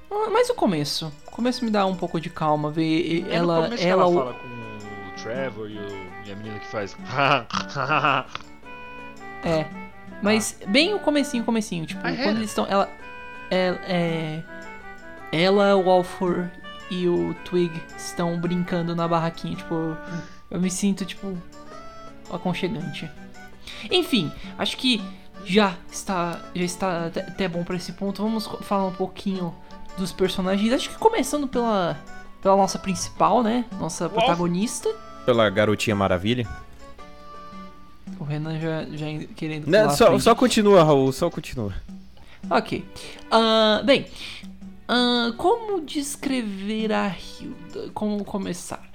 Ah, 0.09 0.29
Mas 0.33 0.49
o 0.49 0.55
começo. 0.55 1.13
O 1.27 1.31
começo 1.33 1.65
me 1.65 1.71
dá 1.71 1.85
um 1.85 1.97
pouco 1.97 2.21
de 2.21 2.31
calma. 2.31 2.71
Ver 2.71 3.27
É 3.29 3.35
ela. 3.35 3.67
ela, 3.67 3.75
ela 3.81 4.07
o- 4.07 4.15
fala 4.15 4.35
com 4.35 4.66
Trevor 5.23 5.71
e, 5.71 5.79
o- 5.79 6.07
e 6.27 6.33
a 6.33 6.37
menina 6.37 6.59
que 6.59 6.67
faz. 6.67 6.97
É. 9.45 9.67
Mas 10.23 10.59
bem 10.69 10.95
o 10.95 10.99
comecinho, 10.99 11.45
comecinho. 11.45 11.87
Tipo, 11.87 12.01
Ah, 12.05 12.11
é? 12.13 12.17
quando 12.23 12.37
eles 12.39 12.51
estão. 12.51 12.67
Ela. 12.67 12.89
É, 13.51 13.79
é. 13.87 14.43
Ela, 15.33 15.77
o 15.77 15.91
Alfor 15.91 16.51
e 16.91 17.07
o 17.09 17.35
Twig 17.45 17.71
estão 17.97 18.39
brincando 18.41 18.95
na 18.95 19.07
barraquinha. 19.07 19.57
Tipo, 19.57 19.97
eu 20.51 20.61
me 20.61 20.71
sinto, 20.71 21.05
tipo. 21.05 21.37
aconchegante. 22.33 23.09
Enfim, 23.91 24.33
acho 24.59 24.77
que 24.77 25.03
já 25.45 25.75
está. 25.91 26.41
Já 26.55 26.65
está 26.65 27.07
até- 27.07 27.49
bom 27.49 27.63
pra 27.63 27.77
esse 27.77 27.93
ponto. 27.93 28.23
Vamos 28.23 28.47
falar 28.63 28.87
um 28.87 28.93
pouquinho 28.95 29.55
dos 29.99 30.13
personagens. 30.13 30.73
Acho 30.73 30.89
que 30.91 30.97
começando 30.97 31.47
pela. 31.47 31.97
Pela 32.47 32.57
nossa 32.59 32.79
principal, 32.79 33.43
né? 33.43 33.65
Nossa 33.81 34.09
protagonista. 34.09 34.89
Pela 35.25 35.51
garotinha 35.51 35.97
maravilha. 35.97 36.47
O 38.21 38.23
Renan 38.23 38.61
já, 38.61 38.85
já 38.85 39.07
querendo. 39.35 39.67
Não, 39.67 39.81
pular 39.81 39.93
à 39.93 39.97
só, 39.97 40.17
só 40.21 40.33
continua, 40.33 40.85
Raul, 40.85 41.11
só 41.11 41.29
continua. 41.29 41.75
Ok. 42.49 42.85
Ah, 43.33 43.83
bem, 43.85 44.07
ah, 44.87 45.33
como 45.37 45.81
descrever 45.81 46.93
a 46.93 47.09
Hilda? 47.09 47.91
Como 47.93 48.25
começar? 48.25 48.89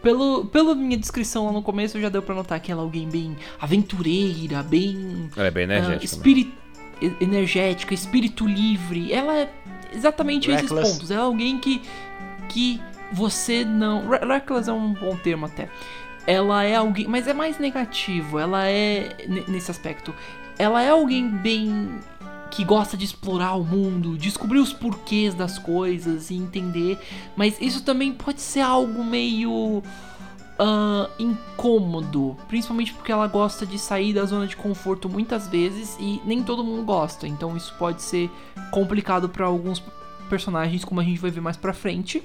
Pelo, 0.00 0.44
pela 0.44 0.72
minha 0.76 0.96
descrição 0.96 1.46
lá 1.46 1.50
no 1.52 1.62
começo, 1.62 2.00
já 2.00 2.08
deu 2.08 2.22
pra 2.22 2.32
notar 2.32 2.60
que 2.60 2.70
ela 2.70 2.82
é 2.82 2.84
alguém 2.84 3.08
bem 3.08 3.36
aventureira, 3.60 4.62
bem 4.62 5.28
Ela 5.36 5.48
é 5.48 5.50
bem 5.50 5.64
ah, 5.64 5.66
energética. 5.66 5.98
né? 5.98 6.04
espiri- 6.04 6.54
e- 7.02 7.16
energética, 7.24 7.92
espírito 7.92 8.46
livre. 8.46 9.12
Ela 9.12 9.36
é 9.36 9.52
exatamente 9.92 10.48
esses 10.48 10.62
Reckless. 10.70 10.92
pontos. 10.92 11.10
Ela 11.10 11.22
é 11.22 11.24
alguém 11.24 11.58
que, 11.58 11.82
que 12.48 12.80
você 13.12 13.64
não. 13.64 14.08
Re- 14.08 14.24
Reckless 14.26 14.68
é 14.68 14.72
um 14.72 14.92
bom 14.92 15.16
termo 15.16 15.46
até. 15.46 15.68
Ela 16.26 16.64
é 16.64 16.76
alguém. 16.76 17.06
Mas 17.06 17.26
é 17.28 17.32
mais 17.32 17.58
negativo. 17.58 18.38
Ela 18.38 18.66
é. 18.66 19.24
ne- 19.28 19.44
Nesse 19.48 19.70
aspecto. 19.70 20.14
Ela 20.58 20.82
é 20.82 20.90
alguém 20.90 21.28
bem. 21.28 21.90
Que 22.50 22.64
gosta 22.64 22.96
de 22.96 23.04
explorar 23.04 23.54
o 23.56 23.62
mundo, 23.62 24.16
descobrir 24.16 24.58
os 24.58 24.72
porquês 24.72 25.34
das 25.34 25.58
coisas 25.58 26.30
e 26.30 26.34
entender. 26.34 26.98
Mas 27.36 27.60
isso 27.60 27.82
também 27.84 28.12
pode 28.12 28.40
ser 28.40 28.60
algo 28.60 29.04
meio. 29.04 29.82
ah, 30.58 31.08
incômodo, 31.18 32.36
principalmente 32.48 32.92
porque 32.94 33.12
ela 33.12 33.26
gosta 33.26 33.66
de 33.66 33.78
sair 33.78 34.12
da 34.14 34.24
zona 34.24 34.46
de 34.46 34.56
conforto 34.56 35.08
muitas 35.08 35.46
vezes 35.46 35.96
e 36.00 36.20
nem 36.24 36.42
todo 36.42 36.64
mundo 36.64 36.82
gosta, 36.84 37.28
então 37.28 37.56
isso 37.56 37.74
pode 37.78 38.02
ser 38.02 38.30
complicado 38.72 39.28
para 39.28 39.46
alguns 39.46 39.82
personagens, 40.28 40.84
como 40.84 41.00
a 41.00 41.04
gente 41.04 41.18
vai 41.20 41.30
ver 41.30 41.40
mais 41.40 41.56
pra 41.56 41.72
frente. 41.72 42.22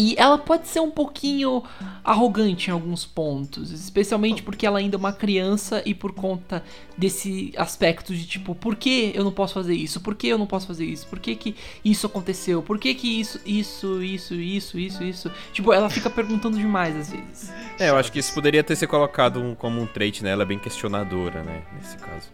E 0.00 0.14
ela 0.16 0.38
pode 0.38 0.68
ser 0.68 0.78
um 0.78 0.92
pouquinho 0.92 1.60
arrogante 2.04 2.70
em 2.70 2.72
alguns 2.72 3.04
pontos, 3.04 3.72
especialmente 3.72 4.44
porque 4.44 4.64
ela 4.64 4.78
ainda 4.78 4.94
é 4.94 4.98
uma 4.98 5.12
criança 5.12 5.82
e 5.84 5.92
por 5.92 6.12
conta 6.12 6.62
desse 6.96 7.52
aspecto 7.56 8.14
de 8.14 8.24
tipo, 8.24 8.54
por 8.54 8.76
que 8.76 9.10
eu 9.12 9.24
não 9.24 9.32
posso 9.32 9.54
fazer 9.54 9.74
isso? 9.74 10.00
Por 10.00 10.14
que 10.14 10.28
eu 10.28 10.38
não 10.38 10.46
posso 10.46 10.68
fazer 10.68 10.84
isso? 10.84 11.04
Por 11.08 11.18
que, 11.18 11.34
que 11.34 11.56
isso 11.84 12.06
aconteceu? 12.06 12.62
Por 12.62 12.78
que, 12.78 12.94
que 12.94 13.18
isso, 13.20 13.40
isso, 13.44 14.00
isso, 14.00 14.34
isso, 14.36 14.78
isso, 14.78 15.02
isso? 15.02 15.32
Tipo, 15.52 15.72
ela 15.72 15.90
fica 15.90 16.08
perguntando 16.08 16.56
demais 16.56 16.94
às 16.94 17.10
vezes. 17.10 17.52
É, 17.76 17.88
eu 17.90 17.96
acho 17.96 18.12
que 18.12 18.20
isso 18.20 18.32
poderia 18.32 18.62
ter 18.62 18.76
sido 18.76 18.88
colocado 18.90 19.40
um- 19.42 19.56
como 19.56 19.80
um 19.82 19.86
trait, 19.86 20.22
né? 20.22 20.30
Ela 20.30 20.44
é 20.44 20.46
bem 20.46 20.60
questionadora, 20.60 21.42
né? 21.42 21.62
Nesse 21.76 21.96
caso. 21.96 22.28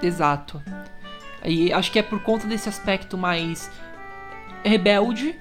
Exato. 0.00 0.62
E 1.44 1.72
acho 1.72 1.90
que 1.90 1.98
é 1.98 2.02
por 2.04 2.20
conta 2.20 2.46
desse 2.46 2.68
aspecto 2.68 3.18
mais 3.18 3.68
rebelde, 4.64 5.34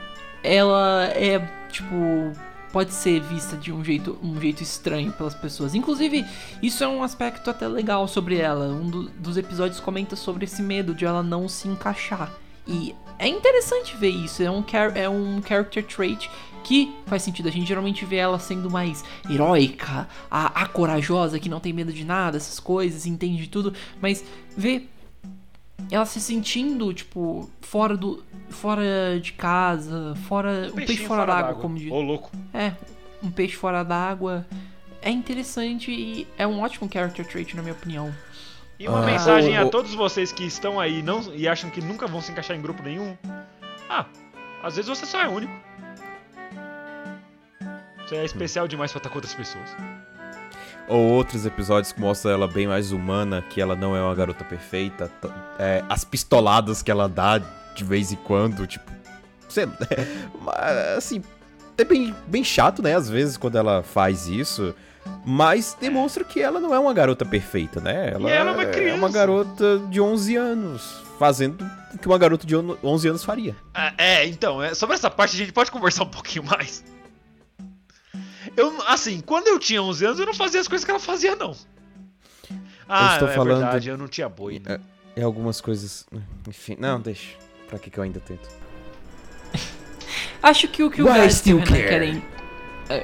ela 0.43 1.05
é 1.13 1.39
tipo 1.69 2.31
pode 2.71 2.93
ser 2.93 3.19
vista 3.19 3.57
de 3.57 3.69
um 3.71 3.83
jeito 3.83 4.17
um 4.23 4.39
jeito 4.39 4.63
estranho 4.63 5.11
pelas 5.11 5.35
pessoas. 5.35 5.75
Inclusive, 5.75 6.25
isso 6.63 6.83
é 6.83 6.87
um 6.87 7.03
aspecto 7.03 7.49
até 7.49 7.67
legal 7.67 8.07
sobre 8.07 8.37
ela. 8.37 8.67
Um 8.67 8.89
do- 8.89 9.09
dos 9.09 9.35
episódios 9.37 9.79
comenta 9.81 10.15
sobre 10.15 10.45
esse 10.45 10.61
medo 10.61 10.95
de 10.95 11.03
ela 11.05 11.21
não 11.21 11.49
se 11.49 11.67
encaixar. 11.67 12.31
E 12.65 12.95
é 13.19 13.27
interessante 13.27 13.95
ver 13.97 14.09
isso, 14.09 14.41
é 14.41 14.49
um, 14.49 14.63
é 14.95 15.09
um 15.09 15.41
character 15.43 15.83
trait 15.85 16.29
que 16.63 16.95
faz 17.07 17.23
sentido. 17.23 17.49
A 17.49 17.51
gente 17.51 17.67
geralmente 17.67 18.05
vê 18.05 18.17
ela 18.17 18.39
sendo 18.39 18.69
mais 18.69 19.03
heróica, 19.29 20.07
a, 20.29 20.61
a 20.61 20.65
corajosa, 20.67 21.39
que 21.39 21.49
não 21.49 21.59
tem 21.59 21.73
medo 21.73 21.91
de 21.91 22.05
nada, 22.05 22.37
essas 22.37 22.59
coisas, 22.59 23.05
entende 23.05 23.37
de 23.41 23.49
tudo, 23.49 23.73
mas 24.01 24.23
ver 24.55 24.89
ela 25.89 26.05
se 26.05 26.19
sentindo, 26.21 26.93
tipo, 26.93 27.49
fora 27.61 27.95
do. 27.97 28.23
fora 28.49 29.19
de 29.21 29.33
casa, 29.33 30.15
fora. 30.27 30.67
um 30.69 30.75
peixe 30.75 30.87
Peixinho 30.87 31.07
fora, 31.07 31.25
d'água, 31.25 31.53
como 31.55 31.77
diz. 31.77 31.91
Ô, 31.91 32.01
louco. 32.01 32.29
É, 32.53 32.73
um 33.23 33.31
peixe 33.31 33.55
fora 33.55 33.83
d'água. 33.83 34.45
É 35.01 35.09
interessante 35.09 35.89
e 35.91 36.27
é 36.37 36.45
um 36.45 36.61
ótimo 36.61 36.89
character 36.91 37.25
trait, 37.25 37.55
na 37.55 37.61
minha 37.63 37.73
opinião. 37.73 38.13
E 38.79 38.87
uma 38.87 39.01
Ah. 39.01 39.05
mensagem 39.05 39.57
O- 39.57 39.61
a 39.61 39.69
todos 39.69 39.93
vocês 39.95 40.31
que 40.31 40.43
estão 40.43 40.79
aí 40.79 40.99
e 40.99 41.01
não, 41.01 41.21
e 41.33 41.47
acham 41.47 41.69
que 41.69 41.81
nunca 41.81 42.05
vão 42.07 42.21
se 42.21 42.31
encaixar 42.31 42.55
em 42.57 42.61
grupo 42.61 42.83
nenhum. 42.83 43.17
Ah, 43.89 44.05
às 44.63 44.75
vezes 44.75 44.89
você 44.89 45.05
só 45.05 45.21
é 45.21 45.27
único. 45.27 45.53
Você 48.05 48.15
é 48.17 48.25
especial 48.25 48.67
demais 48.67 48.91
pra 48.91 48.99
estar 48.99 49.09
com 49.09 49.15
outras 49.15 49.33
pessoas. 49.33 49.69
Ou 50.91 51.09
outros 51.09 51.45
episódios 51.45 51.93
que 51.93 52.01
mostram 52.01 52.33
ela 52.33 52.47
bem 52.47 52.67
mais 52.67 52.91
humana, 52.91 53.41
que 53.49 53.61
ela 53.61 53.77
não 53.77 53.95
é 53.95 54.01
uma 54.01 54.13
garota 54.13 54.43
perfeita. 54.43 55.09
é, 55.57 55.83
as 55.87 56.03
pistoladas 56.03 56.83
que 56.83 56.91
ela 56.91 57.07
dá 57.07 57.37
de 57.37 57.83
vez 57.85 58.11
em 58.11 58.17
quando, 58.17 58.67
tipo. 58.67 58.91
Sei, 59.47 59.65
assim, 60.97 61.23
é 61.77 61.83
bem, 61.85 62.13
bem 62.27 62.43
chato, 62.43 62.81
né? 62.81 62.93
Às 62.93 63.09
vezes 63.09 63.37
quando 63.37 63.57
ela 63.57 63.83
faz 63.83 64.27
isso. 64.27 64.75
Mas 65.25 65.77
demonstra 65.79 66.23
que 66.25 66.41
ela 66.41 66.59
não 66.59 66.75
é 66.75 66.79
uma 66.79 66.93
garota 66.93 67.25
perfeita, 67.25 67.79
né? 67.79 68.11
Ela, 68.13 68.29
E 68.29 68.33
ela 68.33 68.51
é 68.51 68.53
uma 68.53 68.63
é 68.63 68.93
uma 68.93 69.09
garota 69.09 69.79
de 69.89 70.01
11 70.01 70.35
anos, 70.35 71.03
fazendo 71.17 71.65
o 71.93 71.97
que 71.97 72.07
uma 72.07 72.17
garota 72.17 72.45
de 72.45 72.55
11 72.55 73.07
anos 73.07 73.23
faria. 73.23 73.55
Ah, 73.73 73.93
é, 73.97 74.27
então, 74.27 74.61
é, 74.61 74.73
sobre 74.73 74.95
essa 74.95 75.09
parte 75.09 75.35
a 75.35 75.37
gente 75.37 75.53
pode 75.53 75.71
conversar 75.71 76.03
um 76.03 76.09
pouquinho 76.09 76.43
mais. 76.45 76.83
Eu, 78.57 78.81
assim, 78.87 79.21
quando 79.21 79.47
eu 79.47 79.57
tinha 79.59 79.81
11 79.81 80.05
anos, 80.05 80.19
eu 80.19 80.25
não 80.25 80.33
fazia 80.33 80.59
as 80.59 80.67
coisas 80.67 80.83
que 80.85 80.91
ela 80.91 80.99
fazia, 80.99 81.35
não. 81.35 81.55
Ah, 82.87 83.13
estou 83.13 83.29
é 83.29 83.33
falando- 83.33 83.59
verdade, 83.61 83.89
eu 83.89 83.97
não 83.97 84.07
tinha 84.07 84.27
boi, 84.27 84.59
né? 84.59 84.79
É 85.15 85.23
algumas 85.23 85.61
coisas. 85.61 86.05
Enfim, 86.47 86.75
não, 86.79 86.99
deixa. 86.99 87.35
Pra 87.67 87.79
que, 87.79 87.89
que 87.89 87.97
eu 87.97 88.03
ainda 88.03 88.19
tento? 88.19 88.49
Acho 90.43 90.67
que 90.67 90.83
o 90.83 90.91
que 90.91 91.01
o 91.01 91.05
Why 91.05 91.19
Gaz 91.19 91.45
e 91.45 91.53
o 91.53 91.57
Renan 91.57 91.71
care? 91.71 91.87
querem. 91.87 92.23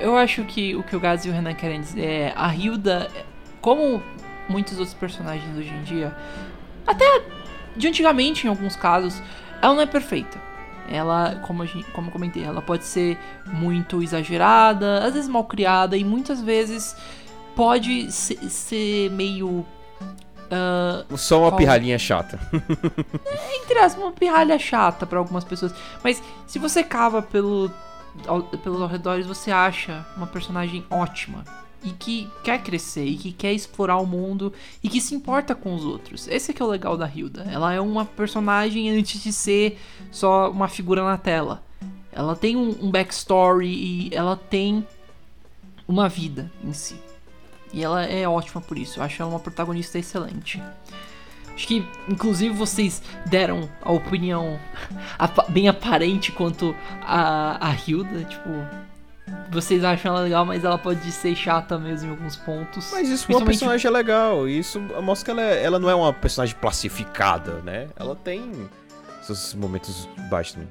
Eu 0.02 0.18
acho 0.18 0.44
que 0.44 0.76
o 0.76 0.84
que 0.84 0.96
o 0.98 1.00
Gaz 1.00 1.24
e 1.24 1.30
o 1.30 1.32
Renan 1.32 1.54
querem 1.54 1.80
dizer 1.80 2.04
é 2.04 2.34
a 2.36 2.54
Hilda, 2.54 3.10
como 3.62 4.04
muitos 4.50 4.74
outros 4.80 4.94
personagens 4.94 5.58
hoje 5.58 5.70
em 5.70 5.82
dia, 5.84 6.14
até 6.86 7.24
de 7.74 7.88
antigamente 7.88 8.46
em 8.46 8.50
alguns 8.50 8.76
casos, 8.76 9.22
ela 9.62 9.74
não 9.76 9.82
é 9.82 9.86
perfeita. 9.86 10.38
Ela, 10.90 11.36
como, 11.46 11.66
gente, 11.66 11.90
como 11.92 12.08
eu 12.08 12.12
comentei, 12.12 12.44
ela 12.44 12.62
pode 12.62 12.86
ser 12.86 13.18
muito 13.46 14.02
exagerada, 14.02 15.04
às 15.06 15.14
vezes 15.14 15.30
mal 15.30 15.44
criada 15.44 15.98
e 15.98 16.04
muitas 16.04 16.42
vezes 16.42 16.96
pode 17.56 18.12
ser, 18.12 18.38
ser 18.50 19.10
meio. 19.12 19.66
ah, 20.52 21.04
Só 21.18 21.42
uma 21.42 21.52
Qual- 21.52 21.58
pirralhinha 21.58 22.00
chata. 22.00 22.40
entre 23.62 23.80
aspas, 23.80 24.02
uma 24.04 24.12
pirralha 24.14 24.58
chata 24.58 25.06
pra 25.06 25.20
algumas 25.20 25.44
pessoas. 25.44 25.74
Mas 26.04 26.22
se 26.46 26.58
você 26.60 26.84
cava 26.84 27.22
pelo, 27.22 27.72
ao- 28.28 28.44
pelos 28.44 28.82
arredores, 28.82 29.26
você 29.26 29.52
acha 29.52 30.06
uma 30.16 30.28
personagem 30.28 30.86
ótima. 30.90 31.44
E 31.84 31.92
que 31.92 32.30
quer 32.44 32.62
crescer, 32.64 33.06
e 33.06 33.16
que 33.16 33.32
quer 33.32 33.54
explorar 33.54 33.98
o 33.98 34.06
mundo, 34.06 34.52
e 34.84 34.90
que 34.90 35.00
se 35.00 35.14
importa 35.14 35.54
com 35.54 35.76
os 35.76 35.86
outros. 35.86 36.28
Esse 36.28 36.52
é 36.52 36.54
que 36.54 36.62
é 36.62 36.66
o 36.66 36.70
legal 36.70 36.98
da 36.98 37.08
Hilda. 37.08 37.48
Ela 37.52 37.74
é 37.74 37.80
uma 37.80 38.04
personagem 38.04 38.90
antes 38.90 39.22
de 39.22 39.32
ser 39.32 39.80
só 40.12 40.50
uma 40.50 40.68
figura 40.68 41.04
na 41.04 41.18
tela. 41.18 41.64
Ela 42.12 42.36
tem 42.36 42.56
um, 42.56 42.76
um 42.82 42.90
backstory 42.90 43.68
e 43.68 44.10
ela 44.12 44.36
tem 44.36 44.86
uma 45.88 46.10
vida 46.10 46.52
em 46.64 46.74
si. 46.74 47.00
E 47.72 47.84
ela 47.84 48.04
é 48.04 48.28
ótima 48.28 48.62
por 48.62 48.78
isso. 48.78 49.00
Eu 49.00 49.04
acho 49.04 49.22
ela 49.22 49.32
uma 49.32 49.40
protagonista 49.40 50.00
excelente. 50.00 50.62
Acho 51.54 51.68
que, 51.68 51.86
inclusive, 52.08 52.54
vocês 52.54 53.02
deram 53.26 53.68
a 53.82 53.92
opinião 53.92 54.60
bem 55.50 55.68
aparente 55.68 56.32
quanto 56.32 56.76
a, 57.02 57.70
a 57.70 57.74
Hilda. 57.74 58.24
Tipo, 58.26 58.50
vocês 59.62 59.84
acham 59.84 60.12
ela 60.14 60.24
legal, 60.24 60.46
mas 60.46 60.64
ela 60.64 60.78
pode 60.78 61.12
ser 61.12 61.36
chata 61.36 61.78
mesmo 61.80 62.08
em 62.10 62.12
alguns 62.12 62.36
pontos. 62.36 62.90
Mas 62.92 63.10
isso 63.10 63.26
é 63.32 63.36
uma 63.36 63.44
Principalmente- 63.46 63.46
personagem 63.48 63.92
legal. 63.92 64.48
e 64.48 64.60
Isso 64.60 64.80
mostra 65.02 65.26
que 65.26 65.32
ela, 65.40 65.42
é- 65.50 65.64
ela 65.64 65.80
não 65.80 65.90
é 65.90 65.96
uma 65.96 66.14
personagem 66.14 66.56
classificada, 66.60 67.62
né? 67.64 67.88
Ela 67.96 68.16
tem 68.16 68.52
seus 69.24 69.54
momentos 69.54 70.08
baixos 70.30 70.54
também. 70.54 70.70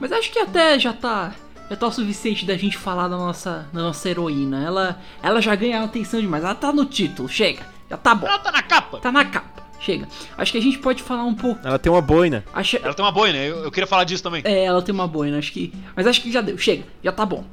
Mas 0.00 0.12
acho 0.12 0.30
que 0.30 0.38
até 0.38 0.78
já 0.78 0.92
tá. 0.92 1.32
Já 1.70 1.76
tá 1.76 1.86
o 1.86 1.92
suficiente 1.92 2.46
da 2.46 2.56
gente 2.56 2.78
falar 2.78 3.08
da 3.08 3.16
nossa, 3.18 3.68
da 3.74 3.82
nossa 3.82 4.08
heroína. 4.08 4.64
Ela, 4.64 4.98
ela 5.22 5.38
já 5.42 5.54
ganha 5.54 5.82
atenção 5.82 6.18
demais. 6.18 6.42
Ela 6.42 6.54
tá 6.54 6.72
no 6.72 6.86
título, 6.86 7.28
chega. 7.28 7.62
Já 7.90 7.96
tá 7.98 8.14
bom. 8.14 8.26
Ela 8.26 8.38
tá 8.38 8.50
na 8.50 8.62
capa! 8.62 8.98
Tá 9.00 9.12
na 9.12 9.24
capa. 9.26 9.62
Chega. 9.78 10.08
Acho 10.38 10.50
que 10.52 10.58
a 10.58 10.62
gente 10.62 10.78
pode 10.78 11.02
falar 11.02 11.24
um 11.24 11.34
pouco. 11.34 11.60
Ela 11.66 11.78
tem 11.78 11.92
uma 11.92 12.00
boina. 12.00 12.42
Acho, 12.54 12.78
Ela 12.78 12.94
tem 12.94 13.04
uma 13.04 13.12
boina, 13.12 13.36
eu, 13.38 13.64
eu 13.64 13.70
queria 13.70 13.86
falar 13.86 14.04
disso 14.04 14.22
também. 14.22 14.40
É, 14.46 14.64
ela 14.64 14.80
tem 14.82 14.94
uma 14.94 15.06
boina, 15.06 15.38
acho 15.38 15.52
que. 15.52 15.72
Mas 15.94 16.06
acho 16.06 16.22
que 16.22 16.32
já 16.32 16.40
deu, 16.40 16.56
chega, 16.56 16.84
já 17.04 17.12
tá 17.12 17.24
bom. 17.26 17.44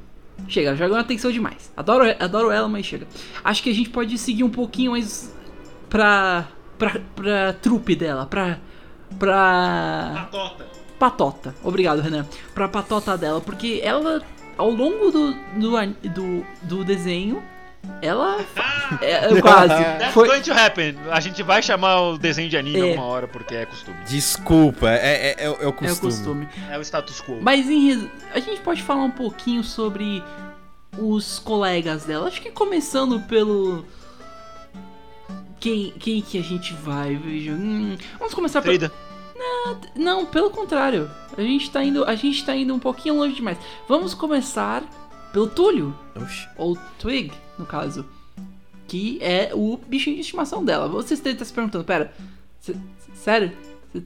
Chega, 0.48 0.76
já 0.76 0.88
ganhou 0.88 1.00
atenção 1.00 1.32
demais. 1.32 1.72
Adoro, 1.76 2.04
adoro 2.20 2.52
ela, 2.52 2.68
mas 2.68 2.86
chega. 2.86 3.08
Acho 3.44 3.64
que 3.64 3.70
a 3.70 3.74
gente 3.74 3.90
pode 3.90 4.18
seguir 4.18 4.44
um 4.44 4.50
pouquinho 4.50 4.92
mais 4.92 5.34
pra. 5.90 6.48
pra, 6.78 7.00
pra 7.16 7.54
trupe 7.54 7.96
dela, 7.96 8.26
pra. 8.26 8.60
pra. 9.18 10.28
Patota. 10.32 10.66
patota. 11.00 11.56
Obrigado, 11.64 12.02
Renan. 12.02 12.26
Pra 12.54 12.68
patota 12.68 13.18
dela, 13.18 13.42
porque 13.42 13.80
ela, 13.84 14.22
ao 14.58 14.70
longo 14.70 15.12
do, 15.12 15.34
do, 15.34 16.10
do, 16.10 16.46
do 16.64 16.84
desenho, 16.84 17.42
ela. 18.02 18.38
é, 19.02 19.42
quase. 19.42 19.68
That's 19.70 20.14
Foi, 20.14 20.28
going 20.28 20.42
to 20.42 20.54
happen. 20.54 20.96
A 21.12 21.20
gente 21.20 21.42
vai 21.44 21.62
chamar 21.62 22.02
o 22.02 22.18
desenho 22.18 22.50
de 22.50 22.58
anime 22.58 22.80
É. 22.80 22.90
alguma 22.92 23.06
hora 23.06 23.28
porque 23.28 23.56
é 23.56 23.66
costume. 23.66 23.98
Desculpa, 24.08 24.90
é, 24.90 25.36
é, 25.40 25.46
é, 25.46 25.50
o- 25.50 25.58
é 25.62 25.68
o 25.68 25.74
costume. 25.74 25.88
é 25.90 25.94
o 25.94 26.00
costume. 26.00 26.50
É 26.72 26.78
o 26.78 26.82
status 26.82 27.22
quo. 27.22 27.40
Mas 27.42 27.70
em 27.70 27.88
res- 27.88 28.10
a 28.34 28.40
gente 28.40 28.62
pode 28.62 28.82
falar 28.84 29.04
um 29.04 29.12
pouquinho 29.12 29.64
sobre 29.64 30.24
os 30.98 31.40
colegas 31.40 32.06
dela. 32.06 32.28
Acho 32.28 32.42
que 32.42 32.52
começando 32.52 33.20
pelo. 33.22 33.86
Quem, 35.60 35.92
quem 35.92 36.22
que 36.22 36.38
a 36.38 36.44
gente 36.44 36.74
vai? 36.74 37.16
Veja. 37.16 37.52
Hum, 37.52 37.98
vamos 38.20 38.34
começar 38.34 38.62
pelo. 38.62 38.74
Frida. 38.78 38.92
Não, 39.96 40.26
pelo 40.26 40.50
contrário. 40.52 41.10
A 41.38 41.42
gente 41.42 41.72
tá 41.72 41.84
indo. 41.84 42.06
A 42.06 42.16
gente 42.16 42.46
tá 42.46 42.56
indo 42.56 42.74
um 42.74 42.80
pouquinho 42.80 43.16
longe 43.16 43.36
demais. 43.36 43.58
Vamos 43.90 44.14
começar 44.14 44.84
pelo 45.34 45.48
Túlio. 45.48 45.94
Oxi. 46.16 46.48
Ou 46.56 46.78
Twig, 47.00 47.32
no 47.60 47.66
caso. 47.66 48.06
Que 48.88 49.18
é 49.22 49.52
o 49.54 49.78
bichinho 49.78 50.16
de 50.16 50.22
estimação 50.22 50.64
dela. 50.64 50.88
Vocês 50.88 51.20
devem 51.20 51.34
estar 51.34 51.46
se 51.46 51.54
perguntando, 51.54 51.84
pera. 51.84 52.14
cê- 52.62 52.76
sério? 53.16 53.52
Cê 53.92 54.02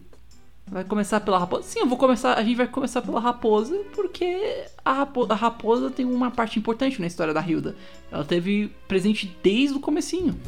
vai 0.68 0.84
começar 0.84 1.20
pela 1.20 1.38
raposa? 1.38 1.64
Sim, 1.64 1.80
eu 1.80 1.88
vou 1.88 1.98
começar. 1.98 2.36
A 2.36 2.44
gente 2.44 2.56
vai 2.56 2.68
começar 2.68 3.02
pela 3.02 3.20
raposa, 3.20 3.76
porque 3.94 4.64
a, 4.86 4.94
rapo- 4.94 5.28
a 5.30 5.36
raposa 5.36 5.90
tem 5.90 6.06
uma 6.06 6.32
parte 6.32 6.58
importante 6.60 7.02
na 7.02 7.08
história 7.08 7.34
da 7.34 7.42
Hilda. 7.42 7.76
Ela 8.12 8.24
teve 8.24 8.72
presente 8.88 9.36
desde 9.44 9.76
o 9.76 9.80
comecinho. 9.82 10.40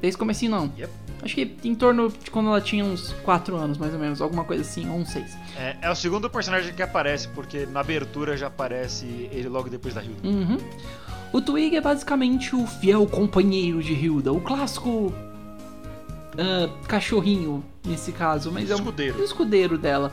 Desde 0.00 0.16
o 0.16 0.18
comecinho 0.18 0.50
não. 0.50 0.72
Yep. 0.78 0.92
Acho 1.24 1.34
que 1.36 1.56
em 1.64 1.74
torno 1.74 2.08
de 2.10 2.30
quando 2.32 2.48
ela 2.48 2.60
tinha 2.60 2.84
uns 2.84 3.12
4 3.24 3.54
anos, 3.56 3.78
mais 3.78 3.92
ou 3.94 3.98
menos, 4.00 4.20
alguma 4.20 4.42
coisa 4.44 4.62
assim, 4.62 4.88
ou 4.90 4.96
uns 4.96 5.10
6. 5.10 5.36
É, 5.56 5.76
é 5.82 5.90
o 5.90 5.94
segundo 5.94 6.28
personagem 6.28 6.74
que 6.74 6.82
aparece, 6.82 7.28
porque 7.28 7.64
na 7.66 7.78
abertura 7.78 8.36
já 8.36 8.48
aparece 8.48 9.06
ele 9.30 9.48
logo 9.48 9.68
depois 9.70 9.94
da 9.94 10.02
Hilda. 10.02 10.26
Uhum. 10.26 10.58
O 11.32 11.40
Twig 11.40 11.76
é 11.76 11.80
basicamente 11.80 12.54
o 12.54 12.66
fiel 12.66 13.06
companheiro 13.06 13.82
de 13.82 13.94
Hilda, 13.94 14.32
o 14.32 14.40
clássico 14.40 15.12
ah, 16.38 16.68
cachorrinho 16.86 17.64
nesse 17.86 18.12
caso, 18.12 18.50
mas 18.52 18.70
é 18.70 18.74
um 18.74 18.78
Escudeiro. 18.78 19.18
o 19.18 19.24
escudeiro 19.24 19.78
dela. 19.78 20.12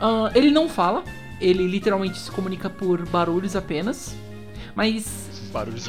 Ah, 0.00 0.30
ele 0.34 0.50
não 0.50 0.68
fala, 0.68 1.02
ele 1.40 1.66
literalmente 1.66 2.18
se 2.18 2.30
comunica 2.30 2.70
por 2.70 3.04
barulhos 3.06 3.56
apenas, 3.56 4.14
mas 4.74 5.33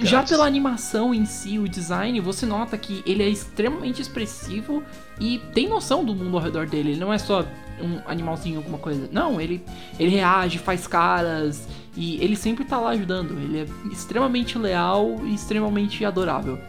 Já 0.06 0.24
pela 0.30 0.46
animação 0.46 1.14
em 1.14 1.26
si, 1.26 1.58
o 1.60 1.68
design, 1.68 2.20
você 2.20 2.46
nota 2.46 2.78
que 2.78 3.02
ele 3.06 3.24
é 3.24 3.30
extremamente 3.30 4.02
expressivo 4.02 4.84
e 5.20 5.40
tem 5.54 5.68
noção 5.68 6.04
do 6.06 6.14
mundo 6.16 6.38
ao 6.38 6.44
redor 6.44 6.68
dele. 6.68 6.92
Ele 6.92 7.00
não 7.00 7.12
é 7.14 7.18
só 7.18 7.46
um 7.82 8.00
animalzinho, 8.06 8.58
alguma 8.58 8.78
coisa. 8.78 9.10
Não, 9.12 9.40
ele, 9.42 9.64
ele 10.00 10.12
reage, 10.12 10.58
faz 10.60 10.88
caras 10.88 11.68
e 11.96 12.22
ele 12.24 12.36
sempre 12.36 12.64
tá 12.66 12.80
lá 12.80 12.90
ajudando. 12.92 13.32
Ele 13.40 13.60
é 13.62 13.66
extremamente 13.92 14.58
leal 14.58 15.20
e 15.26 15.34
extremamente 15.34 16.04
adorável. 16.06 16.60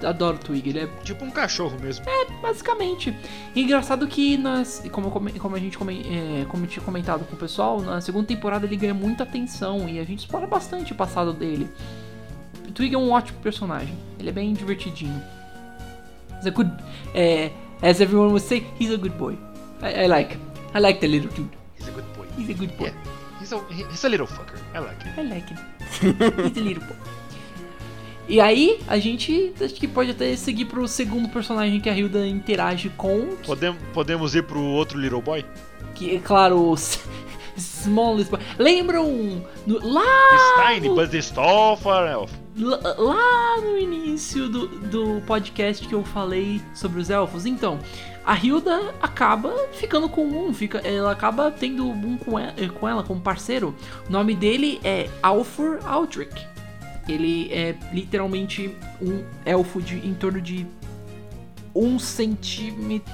Eu 0.00 0.08
adoro 0.08 0.36
o 0.36 0.38
Twig, 0.38 0.70
ele 0.70 0.78
é 0.78 0.86
Tipo 1.04 1.22
um 1.26 1.30
cachorro 1.30 1.76
mesmo. 1.78 2.02
basicamente. 2.40 3.14
E 3.54 3.62
engraçado 3.62 4.06
que, 4.06 4.38
nas, 4.38 4.82
como, 4.90 5.10
como 5.10 5.54
a 5.54 5.58
gente 5.58 5.76
come- 5.76 6.00
é, 6.08 6.46
como 6.48 6.64
eu 6.64 6.68
tinha 6.68 6.82
comentado 6.82 7.26
com 7.26 7.34
o 7.34 7.38
pessoal, 7.38 7.82
na 7.82 8.00
segunda 8.00 8.26
temporada 8.26 8.64
ele 8.64 8.76
ganha 8.76 8.94
muita 8.94 9.24
atenção 9.24 9.86
e 9.86 9.98
a 9.98 10.04
gente 10.04 10.20
explora 10.20 10.46
bastante 10.46 10.92
o 10.92 10.94
passado 10.94 11.32
dele. 11.34 11.68
Twig 12.72 12.94
é 12.94 12.98
um 12.98 13.10
ótimo 13.10 13.38
personagem, 13.40 13.94
ele 14.18 14.28
é 14.28 14.32
bem 14.32 14.52
divertidinho. 14.52 15.22
He's 16.38 16.46
a 16.46 16.50
good, 16.50 16.70
é, 17.14 17.50
as 17.82 18.00
everyone 18.00 18.28
would 18.32 18.42
say, 18.46 18.66
he's 18.78 18.92
a 18.92 18.96
good 18.96 19.16
boy. 19.16 19.36
I, 19.82 20.04
I 20.04 20.06
like 20.06 20.34
him. 20.34 20.40
I 20.74 20.80
like 20.80 21.00
the 21.00 21.06
little 21.06 21.30
dude. 21.30 21.50
He's 21.78 21.88
a 21.88 21.90
good 21.92 22.06
boy. 22.16 22.26
He's 22.38 22.50
a 22.50 22.54
good 22.54 22.76
boy. 22.76 22.86
Yeah. 22.86 22.96
He's 23.40 23.52
a, 23.52 23.58
he's 23.70 24.04
a 24.04 24.08
little 24.08 24.26
fucker. 24.26 24.58
I 24.74 24.80
like 24.80 25.06
it. 25.06 25.18
I 25.18 25.22
like 25.22 25.50
it. 25.52 25.58
He's 26.48 26.58
a 26.58 26.60
little 26.60 26.84
boy. 26.84 26.96
E 28.28 28.40
aí, 28.40 28.80
a 28.88 28.98
gente 28.98 29.54
acho 29.60 29.74
que 29.74 29.86
pode 29.86 30.10
até 30.10 30.34
seguir 30.36 30.64
pro 30.64 30.86
segundo 30.88 31.28
personagem 31.28 31.80
que 31.80 31.88
a 31.88 31.96
Hilda 31.96 32.26
interage 32.26 32.90
com. 32.96 33.36
Podem, 33.46 33.72
podemos 33.94 34.34
ir 34.34 34.42
pro 34.42 34.60
outro 34.60 34.98
little 34.98 35.22
boy? 35.22 35.44
Que 35.94 36.16
é 36.16 36.18
claro, 36.18 36.74
Smallest 37.56 38.30
Boy. 38.30 38.40
Lembram 38.58 39.42
no- 39.66 39.78
lá, 39.80 40.02
tiny, 40.66 40.88
no, 40.88 41.76
for 41.76 41.92
an 41.94 42.10
elf. 42.10 42.32
Lá- 42.58 43.60
no 43.60 43.78
início 43.78 44.48
do, 44.48 44.66
do 44.66 45.20
podcast 45.26 45.86
que 45.86 45.94
eu 45.94 46.04
falei 46.04 46.60
sobre 46.74 47.00
os 47.00 47.10
elfos? 47.10 47.46
Então, 47.46 47.78
a 48.24 48.36
Hilda 48.36 48.94
acaba 49.00 49.54
ficando 49.72 50.08
com 50.08 50.26
um, 50.26 50.52
fica, 50.52 50.78
ela 50.78 51.12
acaba 51.12 51.50
tendo 51.50 51.86
um 51.86 52.16
com 52.16 52.38
ela, 52.38 52.54
com 52.78 52.88
ela 52.88 53.02
como 53.02 53.20
parceiro. 53.20 53.74
O 54.08 54.12
nome 54.12 54.34
dele 54.34 54.80
é 54.82 55.08
Alfur 55.22 55.78
Aldrich. 55.84 56.46
Ele 57.08 57.52
é 57.52 57.76
literalmente 57.92 58.74
um 59.00 59.24
elfo 59.44 59.80
de 59.80 59.96
em 59.96 60.12
torno 60.14 60.40
de 60.40 60.66
um 61.74 61.98
centímetro. 61.98 63.06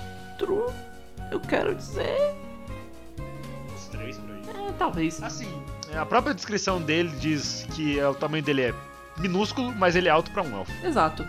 Eu 1.31 1.41
quero 1.41 1.75
dizer. 1.75 2.35
Uns 3.75 3.89
três 3.89 4.17
por 4.17 4.31
aí. 4.31 4.69
É, 4.69 4.73
talvez. 4.79 5.23
Assim, 5.23 5.49
a 5.95 6.07
própria 6.07 6.33
descrição 6.33 6.81
dele 6.81 7.13
diz 7.21 7.67
que 7.75 7.99
é, 7.99 8.09
o 8.09 8.15
tamanho 8.15 8.43
dele 8.43 8.63
é 8.63 8.75
minúsculo, 9.19 9.73
mas 9.75 9.97
ele 9.97 10.09
é 10.09 10.11
alto 10.11 10.31
pra 10.31 10.43
um 10.43 10.57
elfo. 10.59 10.73
Exato. 10.87 11.27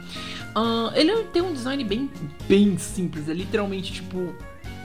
Ahn, 0.56 0.92
ele 0.96 1.24
tem 1.26 1.42
um 1.42 1.54
design 1.54 1.84
bem, 1.84 2.10
bem 2.48 2.78
simples. 2.78 3.28
É 3.30 3.34
literalmente 3.34 3.92
tipo 3.92 4.36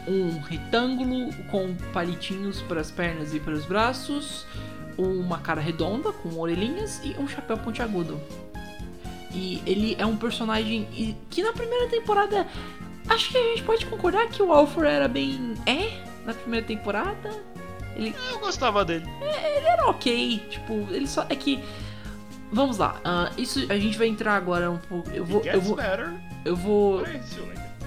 um 0.06 0.40
retângulo 0.40 1.32
com 1.50 1.74
palitinhos 1.92 2.62
para 2.62 2.80
as 2.80 2.90
pernas 2.90 3.34
e 3.34 3.40
para 3.40 3.52
os 3.52 3.66
braços, 3.66 4.46
uma 4.96 5.38
cara 5.38 5.60
redonda 5.60 6.12
com 6.12 6.38
orelhinhas 6.38 7.00
e 7.04 7.10
um 7.20 7.28
chapéu 7.28 7.58
pontiagudo. 7.58 8.18
E 9.32 9.62
ele 9.66 9.94
é 9.98 10.06
um 10.06 10.16
personagem 10.16 10.88
que 11.28 11.42
na 11.42 11.52
primeira 11.52 11.88
temporada 11.88 12.46
acho 13.08 13.30
que 13.30 13.36
a 13.36 13.42
gente 13.42 13.62
pode 13.62 13.84
concordar 13.86 14.26
que 14.28 14.42
o 14.42 14.52
Alfred 14.52 14.88
era 14.90 15.06
bem 15.08 15.54
é 15.66 16.02
na 16.24 16.32
primeira 16.32 16.66
temporada. 16.66 17.30
Ele 17.94 18.14
Eu 18.30 18.38
gostava 18.38 18.84
dele. 18.84 19.06
era 19.66 19.88
ok, 19.88 20.38
tipo, 20.48 20.86
ele 20.90 21.06
só 21.06 21.26
é 21.28 21.36
que 21.36 21.62
vamos 22.52 22.78
lá. 22.78 23.00
ah, 23.04 23.30
isso 23.36 23.64
a 23.68 23.78
gente 23.78 23.98
vai 23.98 24.08
entrar 24.08 24.34
agora 24.34 24.70
um 24.70 24.78
pouco. 24.78 25.10
Eu 25.10 25.24
vou, 25.24 25.42
eu 25.44 25.60
vou, 25.60 25.78
eu 26.44 26.56
vou, 26.56 27.02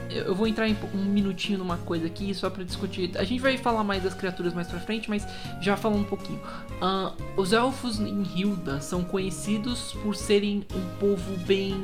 eu 0.09 0.35
vou 0.35 0.47
entrar 0.47 0.67
em 0.67 0.77
um 0.93 1.05
minutinho 1.05 1.57
numa 1.57 1.77
coisa 1.77 2.05
aqui 2.05 2.33
só 2.33 2.49
pra 2.49 2.63
discutir. 2.63 3.11
A 3.17 3.23
gente 3.23 3.41
vai 3.41 3.57
falar 3.57 3.83
mais 3.83 4.03
das 4.03 4.13
criaturas 4.13 4.53
mais 4.53 4.67
pra 4.67 4.79
frente, 4.79 5.09
mas 5.09 5.25
já 5.61 5.77
falando 5.77 6.01
um 6.01 6.05
pouquinho. 6.05 6.41
Ah, 6.81 7.13
os 7.37 7.53
elfos 7.53 7.99
em 7.99 8.23
Hilda 8.23 8.81
são 8.81 9.03
conhecidos 9.03 9.93
por 10.03 10.15
serem 10.15 10.65
um 10.75 10.99
povo 10.99 11.37
bem 11.45 11.75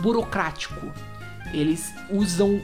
burocrático. 0.00 0.92
Eles 1.52 1.92
usam 2.10 2.60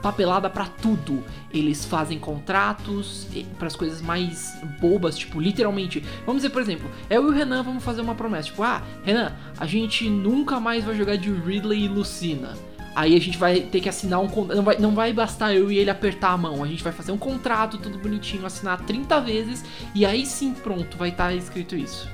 papelada 0.00 0.48
pra 0.48 0.66
tudo. 0.66 1.22
Eles 1.52 1.84
fazem 1.84 2.18
contratos 2.18 3.26
para 3.58 3.66
as 3.66 3.76
coisas 3.76 4.00
mais 4.00 4.54
bobas, 4.80 5.16
tipo, 5.16 5.40
literalmente. 5.40 6.04
Vamos 6.26 6.42
dizer, 6.42 6.50
por 6.50 6.62
exemplo, 6.62 6.90
eu 7.08 7.24
e 7.24 7.26
o 7.26 7.30
Renan 7.32 7.62
vamos 7.62 7.82
fazer 7.82 8.00
uma 8.00 8.14
promessa, 8.14 8.48
tipo, 8.48 8.62
ah, 8.62 8.82
Renan, 9.02 9.32
a 9.58 9.66
gente 9.66 10.08
nunca 10.08 10.60
mais 10.60 10.84
vai 10.84 10.94
jogar 10.96 11.16
de 11.16 11.30
Ridley 11.30 11.84
e 11.84 11.88
Lucina. 11.88 12.54
Aí 12.94 13.16
a 13.16 13.20
gente 13.20 13.38
vai 13.38 13.60
ter 13.60 13.80
que 13.80 13.88
assinar 13.88 14.20
um 14.20 14.28
contrato. 14.28 14.56
Não 14.56 14.64
vai, 14.64 14.78
não 14.78 14.94
vai 14.94 15.12
bastar 15.12 15.54
eu 15.54 15.70
e 15.70 15.78
ele 15.78 15.90
apertar 15.90 16.32
a 16.32 16.36
mão. 16.36 16.62
A 16.62 16.66
gente 16.66 16.82
vai 16.82 16.92
fazer 16.92 17.12
um 17.12 17.18
contrato, 17.18 17.78
tudo 17.78 17.98
bonitinho, 17.98 18.44
assinar 18.44 18.80
30 18.84 19.20
vezes. 19.20 19.64
E 19.94 20.04
aí 20.04 20.26
sim, 20.26 20.52
pronto, 20.52 20.96
vai 20.96 21.10
estar 21.10 21.32
escrito 21.34 21.76
isso. 21.76 22.08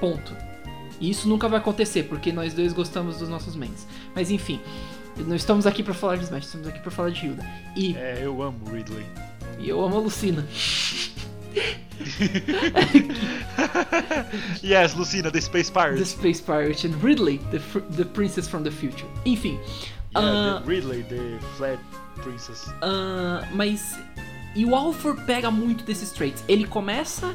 Ponto. 0.00 0.34
E 1.00 1.10
isso 1.10 1.28
nunca 1.28 1.48
vai 1.48 1.58
acontecer, 1.58 2.04
porque 2.04 2.32
nós 2.32 2.54
dois 2.54 2.72
gostamos 2.72 3.18
dos 3.18 3.28
nossos 3.28 3.54
mens. 3.54 3.86
Mas 4.14 4.30
enfim, 4.30 4.60
não 5.18 5.36
estamos 5.36 5.66
aqui 5.66 5.82
pra 5.82 5.94
falar 5.94 6.16
de 6.16 6.24
Smash, 6.24 6.46
estamos 6.46 6.66
aqui 6.68 6.78
pra 6.80 6.90
falar 6.90 7.10
de 7.10 7.26
Hilda. 7.26 7.44
E, 7.76 7.94
É, 7.96 8.20
eu 8.22 8.42
amo 8.42 8.58
Ridley. 8.70 9.04
e 9.58 9.68
eu 9.68 9.82
amo 9.84 9.96
a 9.96 10.00
Lucina. 10.00 10.46
yes, 14.62 14.94
Lucina, 14.94 15.30
the 15.30 15.40
Space 15.40 15.70
Pirate. 15.70 15.98
The 15.98 16.04
Space 16.04 16.40
Pirate 16.40 16.86
and 16.86 16.94
Ridley, 17.02 17.38
the, 17.50 17.58
the 17.96 18.04
Princess 18.04 18.48
from 18.48 18.62
the 18.62 18.70
Future. 18.70 19.06
Enfim. 19.24 19.58
Yeah, 20.14 20.14
ah, 20.14 20.60
the 20.60 20.66
Ridley, 20.66 21.02
the 21.02 21.38
Flat 21.56 21.78
Princess. 22.16 22.68
Ah, 22.82 23.46
mas. 23.52 23.98
E 24.54 24.64
o 24.64 24.74
Alford 24.74 25.22
pega 25.26 25.50
muito 25.50 25.84
desses 25.84 26.10
traits. 26.10 26.42
Ele 26.48 26.66
começa 26.66 27.34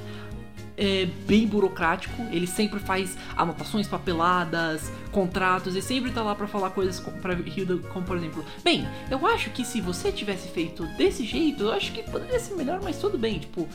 é, 0.77 1.07
bem 1.27 1.47
burocrático, 1.47 2.21
ele 2.31 2.47
sempre 2.47 2.79
faz 2.79 3.17
anotações 3.35 3.87
papeladas, 3.87 4.91
contratos, 5.11 5.75
e 5.75 5.81
sempre 5.81 6.11
tá 6.11 6.21
lá 6.21 6.35
pra 6.35 6.47
falar 6.47 6.71
coisas 6.71 6.99
com, 6.99 7.11
pra 7.11 7.33
Hilda, 7.33 7.77
como 7.89 8.05
por 8.05 8.17
exemplo: 8.17 8.43
Bem, 8.63 8.87
eu 9.09 9.25
acho 9.27 9.49
que 9.51 9.65
se 9.65 9.81
você 9.81 10.11
tivesse 10.11 10.47
feito 10.49 10.85
desse 10.97 11.25
jeito, 11.25 11.63
eu 11.63 11.71
acho 11.71 11.91
que 11.91 12.03
poderia 12.03 12.39
ser 12.39 12.55
melhor, 12.55 12.79
mas 12.83 12.97
tudo 12.97 13.17
bem. 13.17 13.39
Tipo, 13.39 13.67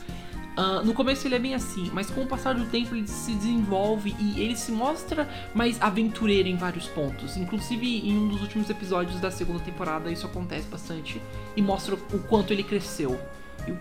ah, 0.59 0.81
no 0.83 0.91
começo 0.91 1.27
ele 1.27 1.35
é 1.35 1.39
bem 1.39 1.53
assim, 1.53 1.91
mas 1.93 2.09
com 2.09 2.23
o 2.23 2.27
passar 2.27 2.55
do 2.55 2.65
tempo 2.65 2.95
ele 2.95 3.07
se 3.07 3.31
desenvolve 3.35 4.15
e 4.19 4.41
ele 4.41 4.55
se 4.55 4.71
mostra 4.71 5.29
mais 5.53 5.79
aventureiro 5.79 6.49
em 6.49 6.55
vários 6.55 6.87
pontos. 6.87 7.37
Inclusive 7.37 8.09
em 8.09 8.17
um 8.17 8.27
dos 8.27 8.41
últimos 8.41 8.67
episódios 8.67 9.21
da 9.21 9.29
segunda 9.29 9.59
temporada 9.59 10.09
isso 10.09 10.25
acontece 10.25 10.67
bastante 10.67 11.21
e 11.55 11.61
mostra 11.61 11.93
o 11.93 12.19
quanto 12.27 12.53
ele 12.53 12.63
cresceu 12.63 13.19
e 13.67 13.71
o, 13.71 13.79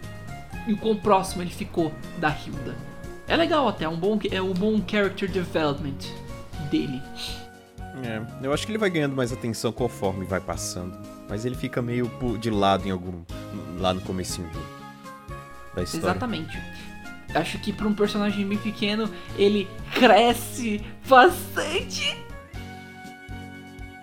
e 0.68 0.72
o 0.74 0.76
quão 0.76 0.96
próximo 0.96 1.42
ele 1.42 1.50
ficou 1.50 1.90
da 2.18 2.28
Hilda. 2.28 2.76
É 3.28 3.36
legal 3.36 3.66
até, 3.68 3.84
é 3.84 3.88
um 3.88 3.96
bom, 3.96 4.18
é 4.30 4.40
um 4.40 4.52
bom 4.52 4.80
character 4.86 5.30
development 5.30 5.98
dele. 6.70 7.02
É, 8.04 8.20
eu 8.46 8.52
acho 8.52 8.64
que 8.66 8.70
ele 8.72 8.78
vai 8.78 8.90
ganhando 8.90 9.16
mais 9.16 9.32
atenção 9.32 9.72
conforme 9.72 10.24
vai 10.24 10.40
passando. 10.40 10.96
Mas 11.28 11.44
ele 11.44 11.54
fica 11.56 11.82
meio 11.82 12.08
por- 12.08 12.38
de 12.38 12.50
lado 12.50 12.86
em 12.86 12.90
algum. 12.90 13.22
lá 13.78 13.92
no 13.92 14.00
comecinho 14.00 14.48
do, 14.50 14.60
da 15.74 15.82
história. 15.82 16.06
Exatamente. 16.10 16.56
Acho 17.34 17.58
que 17.58 17.72
para 17.72 17.86
um 17.88 17.94
personagem 17.94 18.46
bem 18.46 18.56
pequeno 18.58 19.10
ele 19.36 19.68
cresce 19.94 20.80
bastante. 21.08 22.16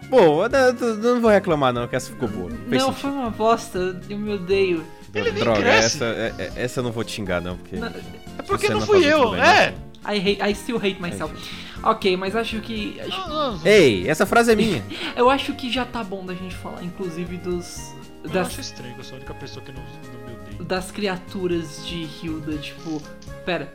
Bom, 0.09 0.43
eu 0.43 0.49
não, 0.49 0.59
eu 0.87 0.95
não 1.15 1.21
vou 1.21 1.31
reclamar 1.31 1.73
não, 1.73 1.87
que 1.87 1.95
essa 1.95 2.11
ficou 2.11 2.27
boa. 2.27 2.51
Não, 2.67 2.93
foi 2.93 3.09
uma 3.09 3.29
bosta, 3.31 3.99
eu 4.09 4.17
me 4.17 4.33
odeio. 4.33 4.83
Ele 5.13 5.31
nem 5.31 5.43
Droga, 5.43 5.61
cresce. 5.61 5.95
essa, 5.97 6.05
é- 6.05 6.33
é- 6.39 6.53
essa 6.63 6.79
eu 6.79 6.83
não 6.83 6.91
vou 6.91 7.03
te 7.03 7.11
xingar 7.13 7.39
não, 7.41 7.55
porque... 7.57 7.77
Não, 7.77 7.91
É 8.37 8.41
porque 8.41 8.69
não 8.69 8.81
fui 8.81 9.05
eu, 9.05 9.31
bem, 9.31 9.41
né? 9.41 9.65
é. 10.05 10.15
I, 10.15 10.19
hate, 10.19 10.51
I 10.51 10.55
still 10.55 10.77
hate 10.77 11.01
myself. 11.01 11.33
Ok, 11.81 12.15
mas 12.17 12.35
acho 12.35 12.59
que. 12.61 12.99
acho- 12.99 13.09
Não, 13.29 13.57
não, 13.57 13.65
Ei, 13.65 14.09
essa 14.09 14.25
frase 14.25 14.51
é 14.51 14.55
minha. 14.55 14.83
eu 15.15 15.29
acho 15.29 15.53
que 15.53 15.71
já 15.71 15.85
tá 15.85 16.03
bom 16.03 16.25
da 16.25 16.33
gente 16.33 16.55
falar, 16.55 16.83
inclusive, 16.83 17.37
dos. 17.37 17.93
eu 18.23 18.29
Das, 18.29 18.47
acho 18.47 18.61
estranho, 18.61 18.95
eu 18.97 19.03
sou 19.03 19.15
a 19.15 19.17
única 19.17 19.33
pessoa 19.35 19.63
que 19.65 19.71
não, 19.71 19.81
não 19.81 20.27
me 20.27 20.35
odeia. 20.41 20.63
das 20.65 20.91
criaturas 20.91 21.85
de 21.85 22.07
Hilda, 22.21 22.57
tipo. 22.57 23.01
Pera. 23.45 23.73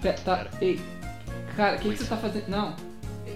Pera, 0.00 0.16
tá. 0.24 0.36
Pera. 0.36 0.50
Ei. 0.60 0.80
Cara, 1.56 1.76
o 1.76 1.80
que, 1.80 1.90
que 1.90 1.96
você 1.98 2.04
tá 2.04 2.16
fazendo? 2.16 2.48
Não. 2.48 2.74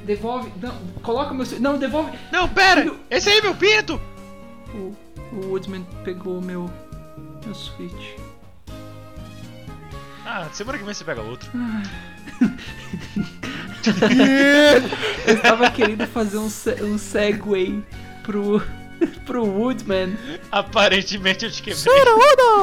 Devolve. 0.04 0.52
Não, 0.60 0.74
coloca 1.02 1.34
meu. 1.34 1.46
Não, 1.60 1.78
devolve. 1.78 2.16
Não, 2.30 2.48
pera! 2.48 2.82
Filho- 2.82 2.98
Esse 3.10 3.28
aí 3.30 3.38
é 3.38 3.42
meu 3.42 3.54
pinto! 3.54 4.00
O, 4.74 4.94
o 5.32 5.46
Woodman 5.50 5.84
pegou 6.04 6.38
o 6.38 6.42
meu. 6.42 6.70
Meu 7.44 7.54
Switch. 7.54 8.16
Ah, 10.24 10.48
semana 10.52 10.78
que 10.78 10.84
vem 10.84 10.94
você 10.94 11.04
pega 11.04 11.20
outro. 11.20 11.50
Eu 15.26 15.40
tava 15.42 15.70
querendo 15.70 16.06
fazer 16.06 16.38
um, 16.38 16.48
um 16.84 16.98
segue 16.98 17.82
pro. 18.22 18.62
pro 19.26 19.44
Woodman. 19.44 20.16
Aparentemente 20.50 21.44
eu 21.44 21.50
te 21.50 21.60
quebrei. 21.62 21.84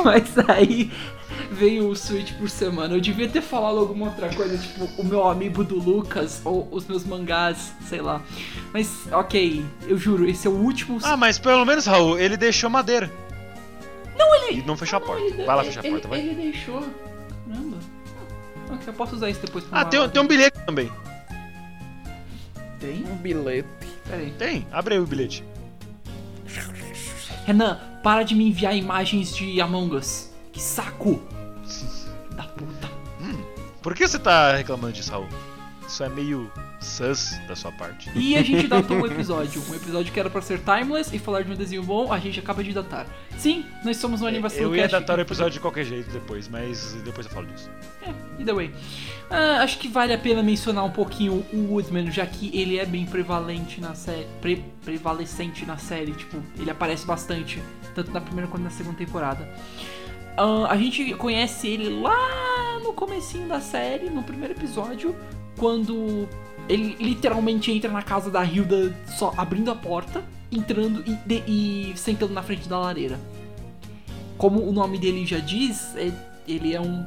Mas 0.06 0.38
aí 0.48 0.90
veio 1.52 1.90
o 1.90 1.96
Switch 1.96 2.32
por 2.34 2.50
semana. 2.50 2.94
Eu 2.96 3.02
devia 3.02 3.28
ter 3.28 3.42
falado 3.42 3.78
alguma 3.78 4.06
outra 4.08 4.34
coisa, 4.34 4.58
tipo 4.58 4.86
o 4.98 5.04
meu 5.04 5.28
amigo 5.28 5.66
do 5.66 5.76
Lucas 5.78 6.42
ou 6.46 6.66
os 6.72 6.88
meus 6.88 7.04
mangás, 7.04 7.74
sei 7.88 8.00
lá. 8.02 8.22
Mas 8.74 8.90
ok, 9.12 9.66
eu 9.86 9.98
juro, 9.98 10.30
esse 10.30 10.48
é 10.48 10.50
o 10.50 10.54
último. 10.54 11.00
Ah, 11.04 11.18
mas 11.18 11.38
pelo 11.38 11.66
menos, 11.66 11.86
Raul, 11.86 12.18
ele 12.18 12.38
deixou 12.38 12.70
madeira. 12.70 13.12
Não, 14.18 14.34
ele. 14.36 14.60
E 14.62 14.66
não 14.66 14.78
fechou 14.78 14.96
a 14.98 15.00
Não, 15.02 15.08
porta. 15.08 15.22
ele- 15.24 15.44
Vai 15.46 15.56
lá 15.58 15.62
ele- 15.62 15.72
fechar 15.72 15.86
a 15.86 15.92
porta, 15.92 16.08
vai. 16.08 16.20
Ele 16.20 16.52
deixou. 16.52 16.88
Caramba. 17.50 17.78
Ok, 18.72 18.84
eu 18.88 18.94
posso 18.94 19.16
usar 19.16 19.30
isso 19.30 19.42
depois 19.42 19.66
Ah, 19.72 19.84
tem, 19.84 20.00
um- 20.00 20.08
tem 20.10 20.22
um 20.22 20.28
bilhete 20.28 20.60
também. 20.66 20.92
Tem? 22.80 23.04
Um 23.06 23.16
bilhete. 23.18 23.68
Pera 24.06 24.18
aí. 24.22 24.32
Tem, 24.38 24.68
abre 24.72 24.94
aí 24.96 25.00
o 25.00 25.06
bilhete. 25.06 25.44
Renan, 27.46 27.80
para 28.04 28.24
de 28.24 28.36
me 28.36 28.48
enviar 28.48 28.76
imagens 28.76 29.36
de 29.36 29.60
Among 29.60 29.96
Us. 29.96 30.30
Que 30.54 30.62
saco! 30.62 31.22
Da 32.36 32.44
puta. 32.44 32.90
Por 33.82 33.96
que 33.96 34.08
você 34.08 34.20
tá 34.20 34.56
reclamando 34.56 34.94
disso, 34.94 35.12
Raul? 35.12 35.28
Isso 35.88 36.04
é 36.04 36.10
meio 36.10 36.52
Sus 36.80 37.38
da 37.48 37.56
sua 37.56 37.72
parte. 37.72 38.10
E 38.16 38.38
a 38.38 38.42
gente 38.42 38.66
datou 38.70 38.98
um 38.98 39.06
episódio. 39.06 39.62
Um 39.70 39.76
episódio 39.76 40.14
que 40.14 40.20
era 40.20 40.30
pra 40.30 40.42
ser 40.42 40.60
timeless 40.60 41.14
e 41.14 41.20
falar 41.20 41.44
de 41.44 41.52
um 41.52 41.56
desenho 41.56 41.84
bom, 41.84 42.12
a 42.12 42.20
gente 42.20 42.40
acaba 42.40 42.64
de 42.64 42.74
datar. 42.74 43.06
Sim, 43.38 43.66
nós 43.84 43.98
somos 43.98 44.22
um 44.22 44.28
animação 44.28 44.62
Eu 44.62 44.76
ia 44.76 44.88
datar 44.88 45.18
o 45.18 45.22
episódio 45.22 45.54
de 45.54 45.60
qualquer 45.60 45.86
jeito 45.86 46.10
depois, 46.12 46.48
mas 46.48 46.94
depois 47.04 47.26
eu 47.26 47.32
falo 47.32 47.48
disso. 47.48 47.70
É, 48.02 48.14
either 48.40 48.56
way. 48.56 48.72
Ah, 49.30 49.62
acho 49.62 49.78
que 49.78 49.88
vale 49.88 50.14
a 50.14 50.18
pena 50.18 50.42
mencionar 50.42 50.86
um 50.86 50.92
pouquinho 50.92 51.46
o 51.54 51.74
Woodman, 51.74 52.12
já 52.12 52.26
que 52.26 52.58
ele 52.58 52.80
é 52.80 52.86
bem 52.86 53.06
prevalente 53.06 53.82
na 53.82 53.94
série. 53.94 54.28
Pre 54.42 54.64
prevalecente 54.84 55.66
na 55.66 55.78
série, 55.78 56.14
tipo, 56.14 56.42
ele 56.58 56.72
aparece 56.72 57.06
bastante, 57.06 57.62
tanto 57.94 58.12
na 58.12 58.22
primeira 58.22 58.50
quanto 58.50 58.64
na 58.64 58.70
segunda 58.70 58.98
temporada. 58.98 59.48
Ah, 60.38 60.68
a 60.70 60.78
gente 60.78 61.14
conhece 61.16 61.68
ele 61.68 61.90
lá 62.02 62.80
no 62.82 62.94
comecinho 62.94 63.48
da 63.48 63.60
série, 63.60 64.10
no 64.10 64.24
primeiro 64.24 64.54
episódio, 64.54 65.14
quando 65.58 66.28
ele 66.70 66.96
literalmente 67.00 67.72
entra 67.72 67.92
na 67.92 68.02
casa 68.04 68.30
da 68.30 68.44
Hilda 68.46 68.96
só 69.18 69.34
abrindo 69.36 69.70
a 69.72 69.76
porta, 69.76 70.24
entrando 70.52 71.04
e, 71.06 71.16
de- 71.28 71.44
e 71.48 71.94
sentando 71.98 72.34
na 72.34 72.42
frente 72.44 72.70
da 72.70 72.80
lareira. 72.80 73.20
Como 74.38 74.66
o 74.66 74.72
nome 74.72 74.98
dele 74.98 75.26
já 75.26 75.40
diz, 75.40 75.94
é- 75.98 76.12
ele 76.48 76.74
é 76.74 76.80
um 76.80 77.06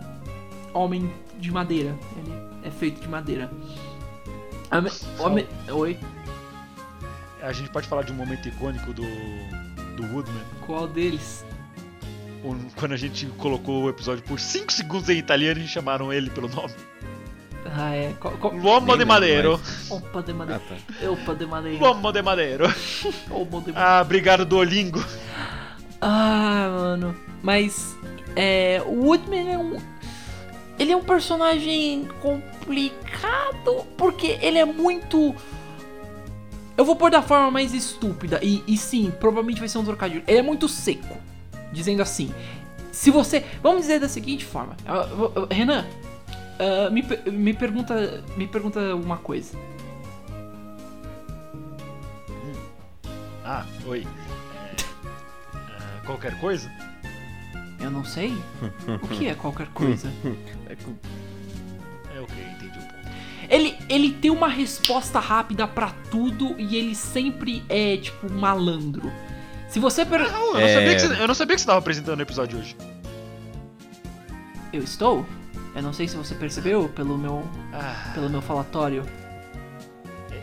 homem 0.74 1.10
de 1.38 1.50
madeira. 1.50 1.96
Ele 2.18 2.32
é 2.64 2.70
feito 2.70 3.00
de 3.00 3.08
madeira. 3.08 3.50
Homem- 5.18 5.46
Oi, 5.70 5.98
A 7.42 7.52
gente 7.52 7.70
pode 7.70 7.88
falar 7.88 8.02
de 8.02 8.12
um 8.12 8.14
momento 8.14 8.46
icônico 8.48 8.92
do, 8.92 9.02
do 9.96 10.02
Woodman. 10.14 10.42
qual 10.64 10.86
deles? 10.86 11.44
Quando 12.76 12.92
a 12.92 12.96
gente 12.96 13.26
colocou 13.38 13.84
o 13.84 13.88
episódio 13.88 14.22
por 14.24 14.38
5 14.40 14.72
segundos 14.72 15.08
em 15.08 15.18
italiano 15.18 15.60
e 15.60 15.66
chamaram 15.68 16.12
ele 16.12 16.30
pelo 16.30 16.48
nome. 16.48 16.72
Ah, 17.70 17.94
é. 17.94 18.12
Qual, 18.20 18.34
qual... 18.34 18.52
L'uomo 18.54 18.96
de 18.96 19.04
Madeiro. 19.04 19.60
Opa 19.88 20.22
de 20.22 20.32
Ah, 20.32 20.34
madeira. 20.34 20.60
tá. 20.68 21.08
Opa 21.10 21.34
de 21.34 21.46
madeira. 21.46 21.78
L'uomo 21.78 22.12
de 22.12 22.22
Madeiro. 22.22 22.64
Opa 23.30 23.44
de 23.60 23.72
madeira. 23.72 23.80
Ah, 23.80 24.00
obrigado, 24.02 24.44
Duolingo. 24.44 25.02
Ah, 26.00 26.68
mano. 26.72 27.16
Mas 27.42 27.96
é, 28.36 28.82
o 28.86 29.04
Woodman 29.06 29.52
é 29.52 29.58
um. 29.58 29.78
Ele 30.78 30.90
é 30.92 30.96
um 30.96 31.02
personagem 31.04 32.08
complicado 32.20 33.86
porque 33.96 34.38
ele 34.40 34.58
é 34.58 34.64
muito. 34.64 35.34
Eu 36.76 36.84
vou 36.84 36.96
pôr 36.96 37.10
da 37.10 37.22
forma 37.22 37.50
mais 37.50 37.72
estúpida. 37.74 38.40
E, 38.42 38.64
e 38.66 38.76
sim, 38.76 39.12
provavelmente 39.20 39.60
vai 39.60 39.68
ser 39.68 39.78
um 39.78 39.84
trocadilho. 39.84 40.24
Ele 40.26 40.38
é 40.38 40.42
muito 40.42 40.68
seco. 40.68 41.16
Dizendo 41.72 42.02
assim. 42.02 42.32
Se 42.90 43.10
você. 43.10 43.44
Vamos 43.62 43.82
dizer 43.82 44.00
da 44.00 44.08
seguinte 44.08 44.44
forma. 44.44 44.76
Ah, 44.86 45.06
ah, 45.06 45.54
Renan, 45.54 45.86
ah, 46.62 46.90
me, 46.90 47.02
me, 47.30 47.52
pergunta, 47.54 48.22
me 48.36 48.46
pergunta 48.46 48.94
uma 48.94 49.16
coisa. 49.18 49.56
Ah, 53.44 53.64
oi. 53.86 54.06
É, 54.54 54.84
ah, 55.54 56.00
qualquer 56.06 56.38
coisa? 56.38 56.70
Eu 57.80 57.90
não 57.90 58.04
sei. 58.04 58.32
O 59.02 59.08
que 59.08 59.26
é 59.26 59.34
qualquer 59.34 59.68
coisa? 59.68 60.08
É 60.70 60.76
com- 60.76 60.94
É 62.16 62.20
ok, 62.20 62.34
entendi 62.44 62.78
o 62.78 62.82
ponto. 62.82 62.94
Ele, 63.50 63.76
ele 63.88 64.12
tem 64.12 64.30
uma 64.30 64.48
resposta 64.48 65.18
rápida 65.18 65.66
pra 65.66 65.90
tudo 66.10 66.54
e 66.58 66.76
ele 66.76 66.94
sempre 66.94 67.62
é, 67.68 67.96
tipo, 67.98 68.30
malandro. 68.32 69.12
Se 69.68 69.78
você 69.80 70.04
per... 70.06 70.20
Não, 70.30 70.46
eu, 70.48 70.52
não 70.54 70.60
É. 70.60 70.74
sabia 70.74 70.94
que 70.94 71.00
você, 71.00 71.22
eu 71.22 71.28
não 71.28 71.34
sabia 71.34 71.54
que 71.56 71.60
você 71.60 71.66
tava 71.66 71.78
apresentando 71.80 72.18
o 72.20 72.22
episódio 72.22 72.58
hoje. 72.58 72.76
Eu 74.72 74.82
estou? 74.82 75.26
Eu 75.74 75.82
não 75.82 75.92
sei 75.92 76.06
se 76.06 76.16
você 76.16 76.34
percebeu 76.34 76.88
pelo 76.88 77.16
meu, 77.16 77.42
Ah, 77.72 78.10
pelo 78.14 78.28
meu 78.28 78.42
falatório. 78.42 79.04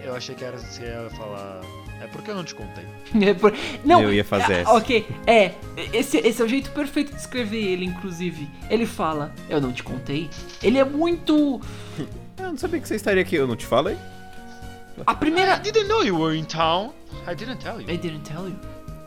eu 0.04 0.16
achei 0.16 0.34
que 0.36 0.44
era 0.44 0.58
você 0.58 0.84
ia 0.84 1.10
falar. 1.12 1.62
É 2.02 2.08
porque 2.08 2.32
eu 2.32 2.36
não 2.36 2.44
te 2.44 2.56
contei. 2.56 2.86
É 3.22 3.34
por- 3.34 3.54
Não, 3.84 4.02
Eu 4.02 4.14
ia 4.14 4.24
fazer 4.24 4.54
ah, 4.54 4.58
essa. 4.60 4.72
Ok, 4.74 5.06
é. 5.28 5.54
Esse, 5.94 6.18
esse 6.18 6.42
é 6.42 6.46
o 6.46 6.48
jeito 6.48 6.72
perfeito 6.72 7.12
de 7.12 7.18
descrever 7.18 7.62
ele, 7.62 7.86
inclusive. 7.86 8.50
Ele 8.70 8.86
fala, 8.86 9.34
eu 9.50 9.60
não 9.62 9.72
te 9.74 9.84
contei. 9.84 10.30
Ele 10.64 10.78
é 10.78 10.84
muito. 10.84 11.60
Eu 12.40 12.52
não 12.52 12.58
sabia 12.58 12.80
que 12.80 12.88
você 12.88 12.96
estaria 12.96 13.22
aqui, 13.22 13.36
eu 13.36 13.46
não 13.46 13.58
te 13.58 13.66
falei? 13.66 13.98
A 15.06 15.14
primeira. 15.14 15.56
I 15.58 15.60
didn't 15.60 15.90
know 15.90 16.06
you 16.06 16.18
were 16.18 16.36
in 16.38 16.46
town. 16.46 16.94
I 17.30 17.36
didn't 17.36 17.62
tell 17.62 17.82
you. 17.82 17.90
I 17.92 17.98
didn't 17.98 18.22
tell 18.24 18.48
you. 18.48 18.56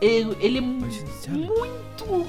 Ele, 0.02 0.36
ele 0.38 0.58
é 0.58 0.60
muito. 0.60 2.26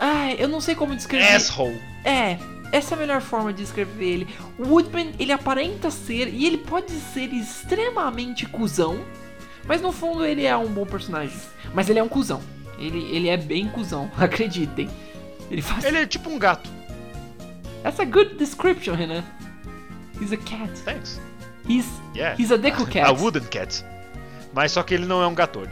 Ai, 0.00 0.34
eu 0.38 0.48
não 0.48 0.60
sei 0.60 0.74
como 0.74 0.96
descrever. 0.96 1.34
Asshole. 1.36 1.78
É, 2.04 2.38
essa 2.72 2.94
é 2.94 2.96
a 2.96 2.98
melhor 3.00 3.20
forma 3.20 3.52
de 3.52 3.62
descrever 3.62 4.04
ele. 4.04 4.28
O 4.58 4.66
Woodman, 4.68 5.12
ele 5.18 5.30
aparenta 5.32 5.90
ser, 5.90 6.28
e 6.28 6.46
ele 6.46 6.56
pode 6.58 6.90
ser 6.92 7.32
extremamente 7.34 8.46
cuzão, 8.46 8.98
mas 9.66 9.82
no 9.82 9.92
fundo 9.92 10.24
ele 10.24 10.44
é 10.46 10.56
um 10.56 10.68
bom 10.68 10.86
personagem. 10.86 11.36
Mas 11.74 11.90
ele 11.90 11.98
é 11.98 12.02
um 12.02 12.08
cuzão. 12.08 12.40
Ele, 12.78 12.98
ele 13.14 13.28
é 13.28 13.36
bem 13.36 13.68
cuzão, 13.68 14.10
acreditem. 14.18 14.88
Ele 15.50 15.60
faz. 15.60 15.84
Ele 15.84 15.98
é 15.98 16.06
tipo 16.06 16.30
um 16.30 16.38
gato. 16.38 16.70
That's 17.82 18.00
a 18.00 18.04
good 18.04 18.36
description, 18.36 18.94
Renan. 18.94 19.22
He's 20.20 20.32
a 20.32 20.36
cat. 20.38 20.70
Thanks. 20.84 21.20
He's, 21.68 21.86
Yeah. 22.14 22.36
he's 22.40 22.50
a 22.50 22.56
deco 22.56 22.86
cat. 22.90 23.06
A 23.06 23.12
wooden 23.12 23.44
cat. 23.44 23.84
Mas 24.54 24.72
só 24.72 24.82
que 24.82 24.94
ele 24.94 25.04
não 25.06 25.22
é 25.22 25.26
um 25.26 25.34
gatolho. 25.34 25.70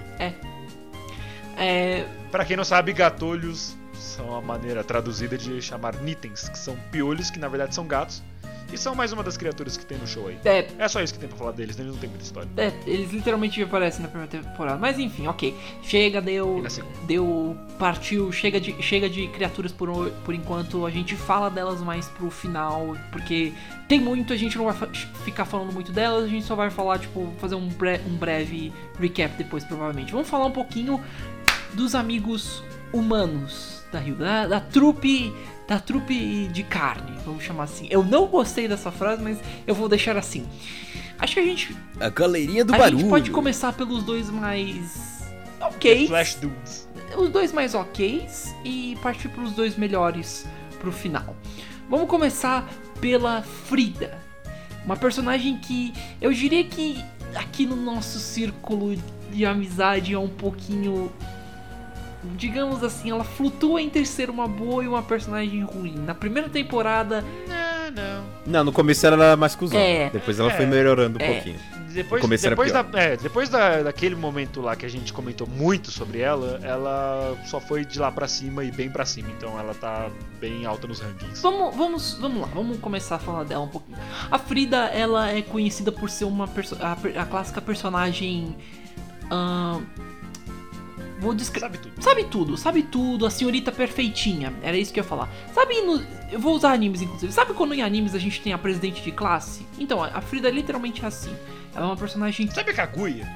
É, 1.56 2.04
Pra 2.30 2.44
quem 2.44 2.56
não 2.56 2.64
sabe, 2.64 2.92
gatolhos 2.92 3.74
são 4.00 4.34
a 4.36 4.40
maneira 4.40 4.82
traduzida 4.84 5.36
de 5.38 5.60
chamar 5.62 5.96
nitens, 5.96 6.48
que 6.48 6.58
são 6.58 6.76
piolhos 6.90 7.30
que 7.30 7.38
na 7.38 7.48
verdade 7.48 7.74
são 7.74 7.86
gatos. 7.86 8.22
E 8.70 8.76
são 8.76 8.94
mais 8.94 9.14
uma 9.14 9.22
das 9.22 9.34
criaturas 9.38 9.78
que 9.78 9.86
tem 9.86 9.96
no 9.96 10.06
show 10.06 10.28
aí. 10.28 10.38
é, 10.44 10.68
É 10.78 10.86
só 10.88 11.00
isso 11.02 11.14
que 11.14 11.18
tem 11.18 11.26
pra 11.26 11.38
falar 11.38 11.52
deles, 11.52 11.74
né? 11.78 11.84
eles 11.84 11.94
não 11.94 12.00
tem 12.02 12.10
muita 12.10 12.22
história. 12.22 12.46
É, 12.58 12.70
eles 12.86 13.10
literalmente 13.10 13.62
aparecem 13.62 14.02
na 14.02 14.08
primeira 14.08 14.30
temporada. 14.30 14.76
Mas 14.78 14.98
enfim, 14.98 15.26
ok. 15.26 15.56
Chega, 15.82 16.20
deu. 16.20 16.62
Deu. 17.06 17.56
Partiu, 17.78 18.30
chega 18.30 18.60
de, 18.60 18.74
chega 18.82 19.08
de 19.08 19.26
criaturas 19.28 19.72
por, 19.72 20.10
por 20.22 20.34
enquanto. 20.34 20.84
A 20.84 20.90
gente 20.90 21.16
fala 21.16 21.48
delas 21.48 21.80
mais 21.80 22.08
pro 22.08 22.30
final. 22.30 22.94
Porque 23.10 23.54
tem 23.88 23.98
muito, 23.98 24.34
a 24.34 24.36
gente 24.36 24.58
não 24.58 24.66
vai 24.66 24.74
ficar 25.24 25.46
falando 25.46 25.72
muito 25.72 25.90
delas. 25.90 26.24
A 26.24 26.28
gente 26.28 26.44
só 26.44 26.54
vai 26.54 26.68
falar, 26.68 26.98
tipo, 26.98 27.32
fazer 27.38 27.54
um, 27.54 27.68
bre- 27.68 28.02
um 28.06 28.16
breve 28.18 28.70
recap 29.00 29.34
depois, 29.38 29.64
provavelmente. 29.64 30.12
Vamos 30.12 30.28
falar 30.28 30.44
um 30.44 30.50
pouquinho 30.52 31.02
dos 31.72 31.94
amigos 31.94 32.62
humanos 32.92 33.77
da 33.92 33.98
Rio. 33.98 34.14
Da, 34.16 34.46
da 34.46 34.60
trupe. 34.60 35.32
Da 35.66 35.78
trupe 35.78 36.48
de 36.48 36.62
carne, 36.62 37.12
vamos 37.26 37.44
chamar 37.44 37.64
assim. 37.64 37.86
Eu 37.90 38.02
não 38.02 38.26
gostei 38.26 38.66
dessa 38.66 38.90
frase, 38.90 39.22
mas 39.22 39.38
eu 39.66 39.74
vou 39.74 39.86
deixar 39.86 40.16
assim. 40.16 40.46
Acho 41.18 41.34
que 41.34 41.40
a 41.40 41.44
gente 41.44 41.76
A 42.00 42.08
galerinha 42.08 42.64
do 42.64 42.74
a 42.74 42.78
barulho. 42.78 43.00
gente 43.00 43.10
pode 43.10 43.30
começar 43.30 43.74
pelos 43.74 44.02
dois 44.02 44.30
mais. 44.30 45.28
Ok. 45.60 46.06
Flash 46.06 46.36
Dudes. 46.36 46.88
Os 47.18 47.28
dois 47.28 47.52
mais 47.52 47.74
oks 47.74 48.54
e 48.64 48.96
partir 49.02 49.28
pros 49.28 49.52
dois 49.52 49.76
melhores 49.76 50.46
pro 50.80 50.90
final. 50.90 51.36
Vamos 51.90 52.08
começar 52.08 52.66
pela 52.98 53.42
Frida. 53.42 54.18
Uma 54.86 54.96
personagem 54.96 55.58
que 55.58 55.92
eu 56.18 56.32
diria 56.32 56.64
que 56.64 57.04
aqui 57.34 57.66
no 57.66 57.76
nosso 57.76 58.18
círculo 58.18 58.96
de 59.30 59.44
amizade 59.44 60.14
é 60.14 60.18
um 60.18 60.28
pouquinho. 60.28 61.12
Digamos 62.36 62.82
assim, 62.82 63.10
ela 63.10 63.22
flutua 63.24 63.80
entre 63.80 64.04
ser 64.04 64.28
uma 64.28 64.48
boa 64.48 64.82
e 64.84 64.88
uma 64.88 65.02
personagem 65.02 65.62
ruim. 65.62 65.94
Na 66.04 66.14
primeira 66.14 66.48
temporada, 66.48 67.24
Não, 67.46 67.90
não. 68.02 68.24
Não, 68.46 68.64
no 68.64 68.72
começo 68.72 69.06
ela 69.06 69.24
era 69.24 69.36
mais 69.36 69.54
cuzão. 69.54 69.78
É. 69.78 70.10
Depois 70.10 70.38
ela 70.40 70.50
É. 70.52 70.56
foi 70.56 70.66
melhorando 70.66 71.18
um 71.18 71.22
É. 71.22 71.32
pouquinho. 71.34 71.58
Depois, 71.92 72.20
No 72.20 72.28
começo 72.28 72.46
era 72.46 72.54
depois, 72.54 72.70
da, 72.72 72.84
pior. 72.84 73.00
é, 73.00 73.16
depois 73.16 73.48
da, 73.48 73.82
daquele 73.82 74.14
momento 74.14 74.60
lá 74.60 74.76
que 74.76 74.84
a 74.84 74.88
gente 74.90 75.10
comentou 75.12 75.46
muito 75.46 75.90
sobre 75.90 76.20
ela, 76.20 76.60
ela 76.62 77.34
só 77.46 77.58
foi 77.60 77.84
de 77.84 77.98
lá 77.98 78.12
pra 78.12 78.28
cima 78.28 78.62
e 78.62 78.70
bem 78.70 78.90
pra 78.90 79.06
cima. 79.06 79.28
Então 79.36 79.58
ela 79.58 79.72
tá 79.74 80.10
bem 80.38 80.66
alta 80.66 80.86
nos 80.86 81.00
rankings. 81.00 81.40
Vamos, 81.40 81.74
vamos, 81.74 82.18
vamos 82.20 82.42
lá, 82.42 82.48
vamos 82.54 82.78
começar 82.78 83.16
a 83.16 83.18
falar 83.18 83.44
dela 83.44 83.64
um 83.64 83.68
pouquinho. 83.68 83.96
A 84.30 84.38
Frida, 84.38 84.86
ela 84.88 85.30
é 85.30 85.40
conhecida 85.40 85.90
por 85.90 86.10
ser 86.10 86.26
uma 86.26 86.44
a, 86.80 87.22
a 87.22 87.24
clássica 87.26 87.60
personagem. 87.60 88.54
ahn, 89.30 89.82
vou 91.18 91.34
descrever. 91.34 91.68
Sabe 91.68 91.78
tudo. 91.78 92.02
Sabe 92.02 92.24
tudo, 92.24 92.56
sabe 92.56 92.82
tudo, 92.82 93.26
a 93.26 93.30
senhorita 93.30 93.72
perfeitinha. 93.72 94.52
Era 94.62 94.76
isso 94.76 94.92
que 94.92 95.00
eu 95.00 95.04
ia 95.04 95.08
falar. 95.08 95.28
Sabe 95.52 95.80
no. 95.82 96.02
Eu 96.30 96.38
vou 96.38 96.54
usar 96.54 96.72
animes, 96.72 97.02
inclusive. 97.02 97.32
Sabe 97.32 97.54
quando 97.54 97.74
em 97.74 97.82
animes 97.82 98.14
a 98.14 98.18
gente 98.18 98.40
tem 98.40 98.52
a 98.52 98.58
presidente 98.58 99.02
de 99.02 99.12
classe? 99.12 99.66
Então, 99.78 100.02
a 100.02 100.20
Frida 100.20 100.50
literalmente 100.50 101.04
é 101.04 101.08
assim. 101.08 101.34
Ela 101.74 101.86
é 101.86 101.88
uma 101.88 101.96
personagem. 101.96 102.50
Sabe 102.50 102.70
a 102.70 102.74
Kaguya? 102.74 103.28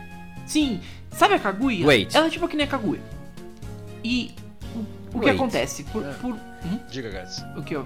Sim, 0.46 0.80
sabe 1.10 1.34
a 1.34 1.38
Kaguya? 1.38 1.86
Wait. 1.86 2.14
Ela 2.14 2.26
é 2.26 2.30
tipo 2.30 2.48
que 2.48 2.56
nem 2.56 2.66
a 2.66 2.68
Kaguya. 2.68 3.00
E. 4.04 4.34
O, 4.74 5.18
o 5.18 5.20
que 5.20 5.30
acontece? 5.30 5.84
Por. 5.84 6.04
É. 6.04 6.12
por 6.14 6.32
hum? 6.32 6.78
Diga, 6.90 7.10
Gats. 7.10 7.44
O 7.56 7.62
que 7.62 7.74
eu. 7.74 7.84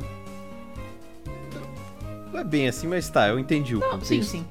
Não 2.33 2.41
é 2.41 2.45
bem 2.45 2.69
assim, 2.69 2.87
mas 2.87 3.09
tá, 3.09 3.29
eu 3.29 3.39
entendi 3.39 3.75
o 3.75 3.81
Não, 3.81 4.01
sim, 4.03 4.23
sim. 4.23 4.47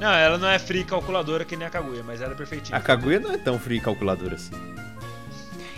Não, 0.00 0.10
ela 0.12 0.38
não 0.38 0.48
é 0.48 0.58
free 0.58 0.84
calculadora 0.84 1.44
que 1.44 1.56
nem 1.56 1.66
a 1.66 1.70
Kaguya, 1.70 2.02
mas 2.02 2.20
ela 2.20 2.32
é 2.32 2.36
perfeitinha. 2.36 2.76
A 2.76 2.80
Kaguya 2.80 3.18
não 3.18 3.32
é 3.32 3.38
tão 3.38 3.58
free 3.58 3.80
calculadora 3.80 4.36
assim. 4.36 4.52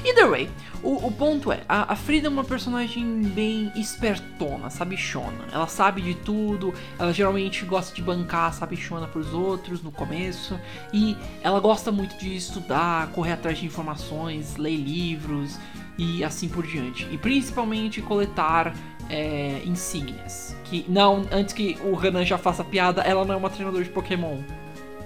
Either 0.04 0.30
way, 0.30 0.48
o, 0.82 1.06
o 1.06 1.10
ponto 1.10 1.50
é, 1.50 1.60
a, 1.68 1.92
a 1.92 1.96
Frida 1.96 2.28
é 2.28 2.30
uma 2.30 2.44
personagem 2.44 3.22
bem 3.22 3.72
espertona, 3.74 4.70
sabichona. 4.70 5.46
Ela 5.52 5.66
sabe 5.66 6.00
de 6.00 6.14
tudo, 6.14 6.72
ela 6.98 7.12
geralmente 7.12 7.64
gosta 7.64 7.94
de 7.94 8.00
bancar 8.00 8.52
sabichona 8.52 9.08
pros 9.08 9.32
outros 9.34 9.82
no 9.82 9.90
começo. 9.90 10.58
E 10.92 11.16
ela 11.42 11.58
gosta 11.58 11.90
muito 11.90 12.16
de 12.18 12.36
estudar, 12.36 13.08
correr 13.08 13.32
atrás 13.32 13.58
de 13.58 13.66
informações, 13.66 14.56
ler 14.56 14.76
livros 14.76 15.58
e 15.98 16.22
assim 16.22 16.48
por 16.48 16.64
diante. 16.64 17.08
E 17.10 17.18
principalmente 17.18 18.00
coletar 18.00 18.72
é, 19.10 19.60
insígnias. 19.64 20.54
Que 20.64 20.84
não, 20.88 21.24
antes 21.32 21.52
que 21.52 21.76
o 21.82 21.94
Renan 21.94 22.24
já 22.24 22.38
faça 22.38 22.62
piada, 22.62 23.02
ela 23.02 23.24
não 23.24 23.34
é 23.34 23.36
uma 23.36 23.50
treinadora 23.50 23.82
de 23.82 23.90
Pokémon. 23.90 24.38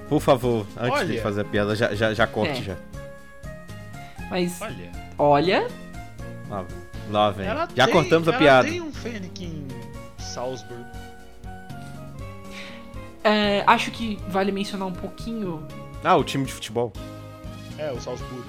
Por 0.09 0.21
favor, 0.21 0.67
antes 0.77 1.07
de 1.07 1.13
Olha. 1.13 1.23
fazer 1.23 1.41
a 1.41 1.45
piada, 1.45 1.75
já, 1.75 1.95
já, 1.95 2.13
já 2.13 2.27
corte 2.27 2.61
É. 2.61 2.63
já. 2.63 2.77
Mas 4.33 4.61
Olha. 4.63 4.91
olha, 5.19 5.69
Lá, 6.49 6.65
lá 7.11 7.31
vem. 7.31 7.47
Ela 7.47 7.69
Já 7.75 7.85
tem- 7.85 7.95
cortamos 7.95 8.27
a 8.29 8.31
ela 8.33 8.39
piada. 8.41 8.69
tem 8.69 8.81
um 8.81 8.93
Fennec 8.93 9.45
em 9.45 9.69
Salzburg. 10.19 10.85
é, 13.25 13.63
acho 13.67 13.91
que 13.91 14.19
vale 14.29 14.51
mencionar 14.53 14.89
um 14.89 14.93
pouquinho. 14.93 15.67
Ah, 16.03 16.17
o 16.17 16.25
time 16.25 16.45
de 16.47 16.53
futebol. 16.53 16.93
É, 17.79 17.91
o 17.93 18.01
Salzburg. 18.01 18.43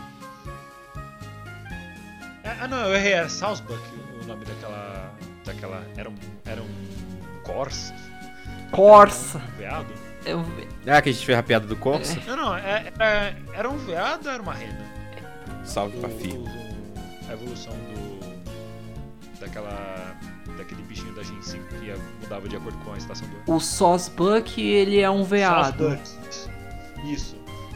É, 2.43 2.49
ah, 2.61 2.67
não, 2.67 2.79
eu 2.87 2.95
errei. 2.95 3.13
Era 3.13 3.29
Salzburg 3.29 3.81
o 4.21 4.25
nome 4.25 4.45
daquela. 4.45 5.13
daquela. 5.45 5.83
Era 5.95 6.09
um. 6.09 6.15
Era 6.45 6.61
um. 6.61 7.41
Corsa? 7.43 7.93
Corsa. 8.71 9.37
Um 9.37 9.57
veado? 9.57 9.93
Eu- 10.25 10.45
Ah, 10.87 11.01
que 11.01 11.09
a 11.09 11.11
gente 11.13 11.25
fez 11.25 11.37
a 11.37 11.43
piada 11.43 11.67
do 11.67 11.75
Corsa. 11.75 12.17
Não, 12.25 12.35
não, 12.37 12.55
é- 12.57 12.91
era, 12.97 13.35
era 13.53 13.69
um 13.69 13.77
veado 13.77 14.27
ou 14.27 14.33
era 14.33 14.41
uma 14.41 14.53
rena? 14.53 14.92
Salve 15.63 15.97
o- 15.97 16.05
a 17.29 17.33
evolução 17.33 17.73
do. 17.73 19.39
daquela. 19.39 20.15
daquele 20.57 20.83
bichinho 20.83 21.13
da 21.15 21.23
Gen 21.23 21.41
5 21.41 21.65
que 21.79 21.85
ia- 21.85 21.97
mudava 22.21 22.47
de 22.47 22.55
acordo 22.55 22.77
com 22.79 22.93
a 22.93 22.97
estação 22.97 23.27
do 23.27 23.35
ano. 23.35 23.43
o 23.47 23.59
Sosbuck, 23.59 24.61
ele 24.61 24.99
é 24.99 25.09
um 25.09 25.23
veado. 25.23 25.89
Salzburg. 25.89 27.11
Isso. 27.11 27.35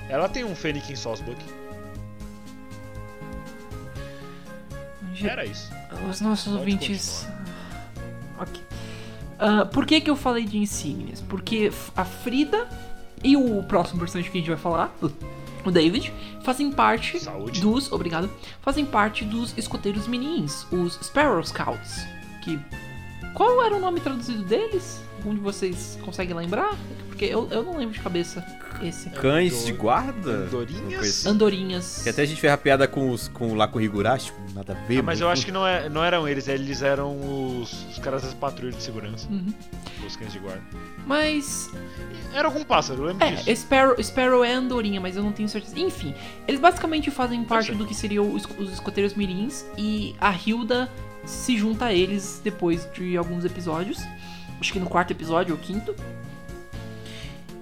Ela 0.10 0.30
tem 0.30 0.44
um 0.44 0.56
Fennec 0.56 0.92
em 0.92 0.96
Salzburg. 0.96 1.40
Era 5.24 5.46
isso. 5.46 5.72
Os 6.10 6.22
nossos 6.22 6.46
Pode 6.54 6.58
ouvintes. 6.60 7.28
Ok. 8.40 8.62
Ah, 9.40 9.66
por 9.66 9.86
que, 9.86 10.00
que 10.00 10.10
eu 10.10 10.16
falei 10.16 10.46
de 10.46 10.58
insígnias? 10.58 11.22
Porque 11.22 11.72
a 11.96 12.06
Frida 12.06 12.68
e 13.24 13.36
o 13.36 13.64
próximo 13.64 14.00
personagem 14.00 14.32
que 14.32 14.38
a 14.38 14.42
gente 14.42 14.50
vai 14.50 14.58
falar, 14.60 14.96
o- 15.70 15.72
David, 15.74 16.14
fazem 16.44 16.72
parte 16.72 17.20
Saúde. 17.20 17.62
dos. 17.62 17.92
Obrigado. 17.92 18.30
Fazem 18.62 18.86
parte 18.86 19.24
dos 19.26 19.58
escoteiros 19.58 20.08
menins, 20.08 20.66
os 20.72 20.94
Sparrow 21.04 21.44
Scouts. 21.44 22.06
Que. 22.44 22.60
Qual 23.34 23.64
era 23.64 23.76
o 23.76 23.80
nome 23.80 24.00
traduzido 24.00 24.44
deles? 24.44 25.02
Um 25.26 25.34
de 25.36 25.40
vocês 25.42 25.98
consegue 26.04 26.34
lembrar? 26.34 26.76
Porque 27.18 27.34
eu, 27.34 27.48
eu 27.50 27.64
não 27.64 27.76
lembro 27.76 27.96
de 27.96 28.00
cabeça 28.00 28.46
esse. 28.80 29.10
Cães 29.10 29.66
de 29.66 29.72
guarda? 29.74 30.30
Andorinhas? 30.46 31.00
Assim. 31.08 31.30
Andorinhas. 31.30 32.02
Que 32.04 32.10
até 32.10 32.22
a 32.22 32.26
gente 32.26 32.40
fez 32.40 32.54
a 32.54 32.58
piada 32.58 32.88
com, 32.88 33.10
os, 33.10 33.28
com 33.28 33.56
lá 33.56 33.68
com 33.68 33.80
o 33.80 33.82
Higurashi, 33.82 34.28
tipo, 34.28 34.40
nada 34.54 34.74
a 34.74 34.88
ver. 34.88 35.00
Ah, 35.00 35.02
mas 35.02 35.20
eu 35.20 35.28
acho 35.28 35.44
que 35.44 35.52
não, 35.52 35.66
é, 35.66 35.90
não 35.90 36.04
eram 36.04 36.28
eles, 36.28 36.48
eles 36.48 36.84
eram 36.84 37.18
os, 37.60 37.74
os 37.90 37.98
caras 37.98 38.22
das 38.22 38.36
patrulhas 38.36 38.76
de 38.76 38.84
segurança, 38.84 39.28
Uhum. 39.32 39.52
os 40.06 40.16
cães 40.16 40.32
de 40.32 40.38
guarda. 40.38 40.62
Mas 41.08 41.72
Era 42.36 42.48
algum 42.50 42.64
pássaro, 42.64 43.02
eu 43.02 43.06
lembro 43.08 43.26
É, 43.26 43.32
disso. 43.32 43.56
Sparrow, 43.64 43.96
Sparrow 44.04 44.44
é 44.46 44.54
andorinha, 44.54 45.02
mas 45.02 45.16
eu 45.18 45.24
não 45.24 45.32
tenho 45.32 45.50
certeza. 45.50 45.80
Enfim, 45.80 46.14
eles 46.48 46.60
basicamente 46.62 47.10
fazem 47.10 47.44
parte 47.44 47.72
do 47.74 47.84
que 47.84 47.96
seriam 47.96 48.32
os, 48.32 48.44
os 48.60 48.74
escoteiros 48.74 49.16
mirins 49.16 49.66
e 49.76 50.16
a 50.22 50.32
Hilda 50.36 50.88
se 51.26 51.58
junta 51.58 51.86
a 51.86 51.94
eles 51.94 52.40
depois 52.44 52.88
de 52.94 53.18
alguns 53.18 53.44
episódios. 53.44 53.98
Acho 54.60 54.72
que 54.72 54.80
no 54.80 54.86
quarto 54.88 55.10
episódio 55.10 55.56
ou 55.56 55.60
quinto. 55.60 55.96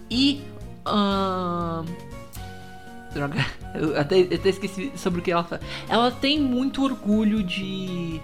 E. 0.10 0.42
ahn, 0.86 1.86
droga, 3.14 3.46
eu 3.74 4.00
até, 4.00 4.20
eu 4.20 4.36
até 4.36 4.50
esqueci 4.50 4.92
sobre 4.96 5.20
o 5.20 5.24
que 5.24 5.32
ela 5.32 5.44
fala. 5.44 5.62
Ela 5.88 6.12
tem 6.12 6.40
muito 6.40 6.84
orgulho 6.84 7.44
de. 7.44 8.20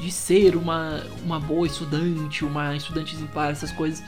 de 0.00 0.10
ser 0.10 0.56
uma, 0.56 1.02
uma 1.24 1.40
boa 1.40 1.66
estudante, 1.66 2.44
uma 2.44 2.76
estudante 2.76 3.14
exemplar, 3.14 3.50
essas 3.50 3.72
coisas. 3.72 4.02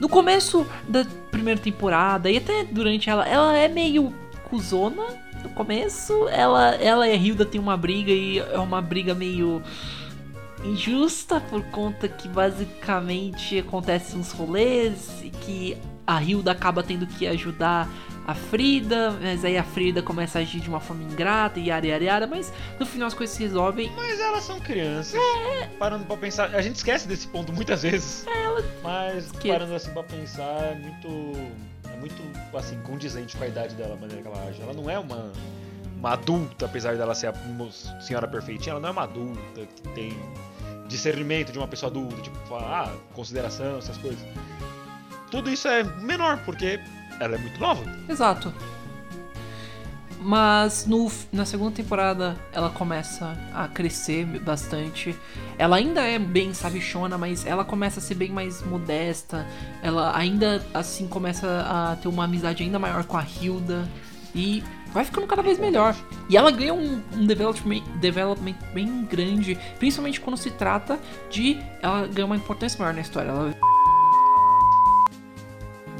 No 0.00 0.08
começo 0.08 0.66
da 0.88 1.06
primeira 1.30 1.60
temporada 1.60 2.30
e 2.30 2.36
até 2.36 2.64
durante 2.64 3.08
ela, 3.08 3.26
ela 3.26 3.56
é 3.56 3.68
meio 3.68 4.12
cuzona. 4.44 5.04
No 5.42 5.50
começo, 5.50 6.28
ela, 6.28 6.74
ela 6.74 7.06
e 7.06 7.12
a 7.12 7.14
Hilda 7.14 7.44
tem 7.44 7.60
uma 7.60 7.76
briga 7.76 8.10
e 8.10 8.38
é 8.38 8.58
uma 8.58 8.82
briga 8.82 9.14
meio 9.14 9.62
injusta 10.64 11.40
por 11.40 11.62
conta 11.66 12.08
que 12.08 12.28
basicamente 12.28 13.58
acontecem 13.58 14.18
uns 14.18 14.32
rolês 14.32 15.20
e 15.22 15.30
que 15.30 15.76
a 16.06 16.22
Hilda 16.22 16.52
acaba 16.52 16.82
tendo 16.82 17.06
que 17.06 17.26
ajudar 17.26 17.88
a 18.26 18.34
Frida, 18.34 19.12
mas 19.20 19.44
aí 19.44 19.56
a 19.56 19.62
Frida 19.64 20.02
começa 20.02 20.38
a 20.38 20.42
agir 20.42 20.60
de 20.60 20.68
uma 20.68 20.80
forma 20.80 21.02
ingrata 21.04 21.60
e 21.60 21.66
yara 21.68 21.86
yara 21.86 22.04
yara, 22.04 22.26
mas 22.26 22.52
no 22.78 22.84
final 22.84 23.06
as 23.08 23.14
coisas 23.14 23.36
se 23.36 23.42
resolvem. 23.42 23.90
Mas 23.96 24.18
elas 24.20 24.42
são 24.44 24.58
crianças. 24.60 25.14
É. 25.14 25.66
Parando 25.78 26.04
pra 26.04 26.16
pensar. 26.16 26.54
A 26.54 26.60
gente 26.62 26.76
esquece 26.76 27.06
desse 27.06 27.26
ponto 27.28 27.52
muitas 27.52 27.82
vezes. 27.82 28.24
Mas 28.82 29.30
Que- 29.32 29.48
parando 29.48 29.74
assim 29.74 29.90
pra 29.92 30.02
pensar, 30.02 30.42
é 30.42 30.74
muito. 30.74 31.08
É 31.92 31.96
muito, 31.98 32.20
assim, 32.56 32.78
condizente 32.82 33.36
com 33.36 33.44
a 33.44 33.48
idade 33.48 33.74
dela, 33.74 33.94
a 33.94 33.96
maneira 33.96 34.20
que 34.22 34.28
ela 34.28 34.48
age. 34.48 34.60
Ela 34.60 34.72
não 34.74 34.88
é 34.90 34.98
uma. 34.98 35.32
Uma 35.98 36.12
adulta, 36.12 36.66
apesar 36.66 36.94
dela 36.96 37.14
ser 37.14 37.28
a 37.28 38.00
senhora 38.02 38.28
perfeitinha, 38.28 38.72
ela 38.72 38.80
não 38.80 38.90
é 38.90 38.92
uma 38.92 39.04
adulta 39.04 39.60
que 39.74 39.88
tem 39.94 40.12
discernimento 40.88 41.50
de 41.52 41.58
uma 41.58 41.66
pessoa 41.66 41.90
adulta, 41.90 42.20
tipo, 42.20 42.36
ah, 42.54 42.92
consideração, 43.14 43.78
essas 43.78 43.96
coisas. 43.96 44.20
Tudo 45.30 45.50
isso 45.50 45.68
é 45.68 45.82
menor, 45.82 46.38
porque 46.44 46.80
ela 47.20 47.34
é 47.34 47.38
muito 47.38 47.58
nova. 47.60 47.84
Exato. 48.08 48.52
Mas 50.20 50.86
no, 50.86 51.10
na 51.32 51.44
segunda 51.44 51.70
temporada 51.70 52.36
ela 52.52 52.68
começa 52.70 53.36
a 53.54 53.68
crescer 53.68 54.24
bastante. 54.40 55.14
Ela 55.56 55.76
ainda 55.76 56.00
é 56.02 56.18
bem 56.18 56.52
sabichona, 56.52 57.16
mas 57.16 57.46
ela 57.46 57.64
começa 57.64 58.00
a 58.00 58.02
ser 58.02 58.14
bem 58.14 58.30
mais 58.30 58.60
modesta. 58.62 59.46
Ela 59.82 60.16
ainda 60.16 60.66
assim 60.74 61.06
começa 61.06 61.46
a 61.68 61.96
ter 61.96 62.08
uma 62.08 62.24
amizade 62.24 62.62
ainda 62.62 62.78
maior 62.78 63.04
com 63.04 63.16
a 63.16 63.24
Hilda. 63.24 63.88
E 64.34 64.64
vai 64.92 65.04
ficando 65.04 65.26
cada 65.26 65.42
vez 65.42 65.58
melhor. 65.58 65.94
E 66.28 66.36
ela 66.36 66.50
ganha 66.50 66.74
um, 66.74 67.00
um 67.14 67.24
development, 67.24 67.82
development 68.00 68.56
bem 68.74 69.04
grande, 69.04 69.56
principalmente 69.78 70.20
quando 70.20 70.36
se 70.36 70.50
trata 70.50 70.98
de. 71.30 71.56
Ela 71.80 72.06
ganha 72.08 72.26
uma 72.26 72.36
importância 72.36 72.78
maior 72.78 72.92
na 72.92 73.00
história. 73.00 73.28
Ela 73.28 73.54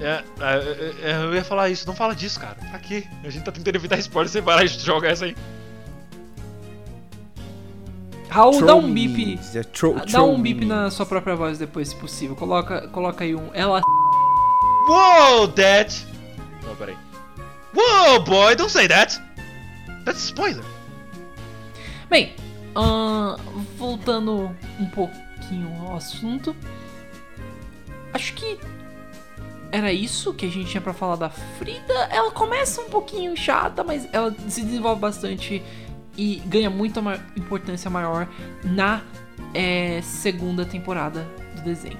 É, 0.00 0.22
é, 0.40 1.10
é, 1.10 1.24
eu 1.24 1.34
ia 1.34 1.44
falar 1.44 1.70
isso, 1.70 1.86
não 1.86 1.94
fala 1.94 2.14
disso, 2.14 2.38
cara. 2.38 2.54
Pra 2.54 2.78
quê? 2.78 3.04
A 3.24 3.30
gente 3.30 3.44
tá 3.44 3.52
tentando 3.52 3.76
evitar 3.76 3.98
spoiler, 3.98 4.30
você 4.30 4.40
vai 4.40 4.56
lá 4.56 4.64
e 4.64 4.68
joga 4.68 5.08
essa 5.08 5.24
aí. 5.24 5.36
Raul, 8.28 8.66
dá 8.66 8.74
um 8.74 8.92
bip. 8.92 9.40
É 9.54 9.62
Dá 10.10 10.22
um 10.22 10.40
bip 10.40 10.64
na 10.66 10.90
sua 10.90 11.06
própria 11.06 11.34
voz 11.34 11.58
depois, 11.58 11.88
se 11.88 11.96
possível. 11.96 12.36
Coloca, 12.36 12.86
coloca 12.88 13.24
aí 13.24 13.34
um. 13.34 13.50
Ela. 13.54 13.80
Whoa, 14.88 15.46
Dad! 15.46 15.90
Não, 16.62 16.76
peraí. 16.76 16.96
Whoa, 17.74 18.20
boy, 18.20 18.54
don't 18.54 18.70
say 18.70 18.86
that! 18.88 19.20
That's 20.04 20.22
spoiler. 20.22 20.64
Bem, 22.10 22.34
ahn, 22.74 23.36
voltando 23.78 24.54
um 24.78 24.86
pouquinho 24.86 25.74
ao 25.82 25.96
assunto. 25.96 26.54
Acho 28.12 28.34
que 28.34 28.58
era 29.76 29.92
isso 29.92 30.32
que 30.32 30.46
a 30.46 30.48
gente 30.48 30.70
tinha 30.70 30.80
pra 30.80 30.94
falar 30.94 31.16
da 31.16 31.28
Frida. 31.28 31.92
Ela 32.10 32.30
começa 32.30 32.80
um 32.80 32.88
pouquinho 32.88 33.36
chata, 33.36 33.84
mas 33.84 34.08
ela 34.10 34.34
se 34.48 34.62
desenvolve 34.64 34.98
bastante 35.00 35.62
e 36.16 36.36
ganha 36.46 36.70
muita 36.70 37.00
importância 37.36 37.90
maior 37.90 38.26
na 38.64 39.02
eh, 39.52 40.00
segunda 40.02 40.64
temporada 40.64 41.26
do 41.56 41.60
desenho. 41.62 41.98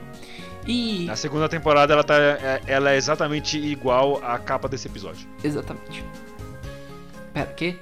E. 0.66 1.04
Na 1.04 1.16
segunda 1.16 1.48
temporada 1.50 1.92
ela, 1.92 2.02
tá, 2.02 2.14
é- 2.18 2.62
ela 2.66 2.92
é 2.92 2.96
exatamente 2.96 3.58
igual 3.58 4.24
à 4.24 4.38
capa 4.38 4.68
desse 4.68 4.88
episódio. 4.88 5.28
Exatamente. 5.44 6.02
Pera, 7.34 7.50
o 7.50 7.54
quê? 7.54 7.76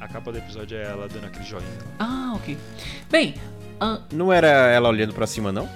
A 0.00 0.08
capa 0.08 0.32
do 0.32 0.38
episódio 0.38 0.78
é 0.78 0.82
ela 0.84 1.06
dando 1.08 1.26
aquele 1.26 1.44
joinha. 1.44 1.68
Ah, 1.98 2.32
ok. 2.36 2.56
Bem, 3.10 3.34
ahn, 3.78 3.98
Não 4.10 4.32
era 4.32 4.48
ela 4.48 4.88
olhando 4.88 5.12
pra 5.12 5.26
cima, 5.26 5.52
não? 5.52 5.68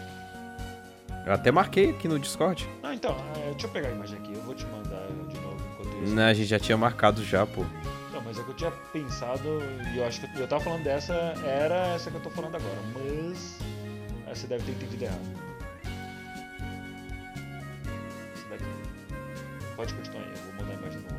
Eu 1.26 1.32
até 1.32 1.50
marquei 1.52 1.90
aqui 1.90 2.06
no 2.08 2.18
Discord. 2.18 2.66
Ah, 2.86 2.94
então, 2.94 3.16
é, 3.34 3.50
deixa 3.50 3.66
eu 3.66 3.70
pegar 3.70 3.88
a 3.88 3.90
imagem 3.90 4.16
aqui, 4.16 4.32
eu 4.32 4.40
vou 4.42 4.54
te 4.54 4.64
mandar 4.66 5.08
de 5.28 5.40
novo 5.40 5.56
enquanto 5.72 6.04
isso. 6.04 6.14
Não, 6.14 6.22
a 6.22 6.32
gente 6.32 6.46
já 6.46 6.58
tinha 6.60 6.78
marcado 6.78 7.24
já, 7.24 7.44
pô. 7.44 7.64
Não, 8.12 8.22
mas 8.22 8.38
é 8.38 8.44
que 8.44 8.48
eu 8.48 8.54
tinha 8.54 8.70
pensado, 8.92 9.60
e 9.92 9.98
eu 9.98 10.06
acho 10.06 10.20
que 10.20 10.38
eu, 10.38 10.46
tava 10.46 10.62
falando 10.62 10.84
dessa, 10.84 11.12
era 11.44 11.94
essa 11.94 12.12
que 12.12 12.16
eu 12.16 12.22
tô 12.22 12.30
falando 12.30 12.54
agora, 12.54 12.78
mas 12.94 13.58
aí 14.24 14.36
você 14.36 14.46
deve 14.46 14.62
ter 14.62 14.70
entendido 14.70 15.02
errado. 15.02 15.46
Pode 19.74 19.92
continuar 19.92 20.22
aí, 20.22 20.30
eu 20.30 20.36
vou 20.36 20.52
mandar 20.54 20.70
a 20.70 20.74
imagem 20.76 21.00
no, 21.00 21.16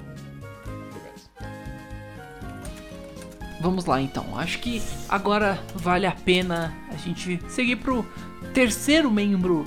vamos 3.62 3.86
lá 3.86 4.02
então. 4.02 4.40
Acho 4.40 4.60
que 4.60 4.82
agora 5.10 5.62
vale 5.76 6.06
a 6.06 6.14
pena 6.14 6.74
a 6.90 6.96
gente 6.96 7.42
seguir 7.50 7.76
pro 7.76 8.06
terceiro 8.54 9.12
membro. 9.12 9.66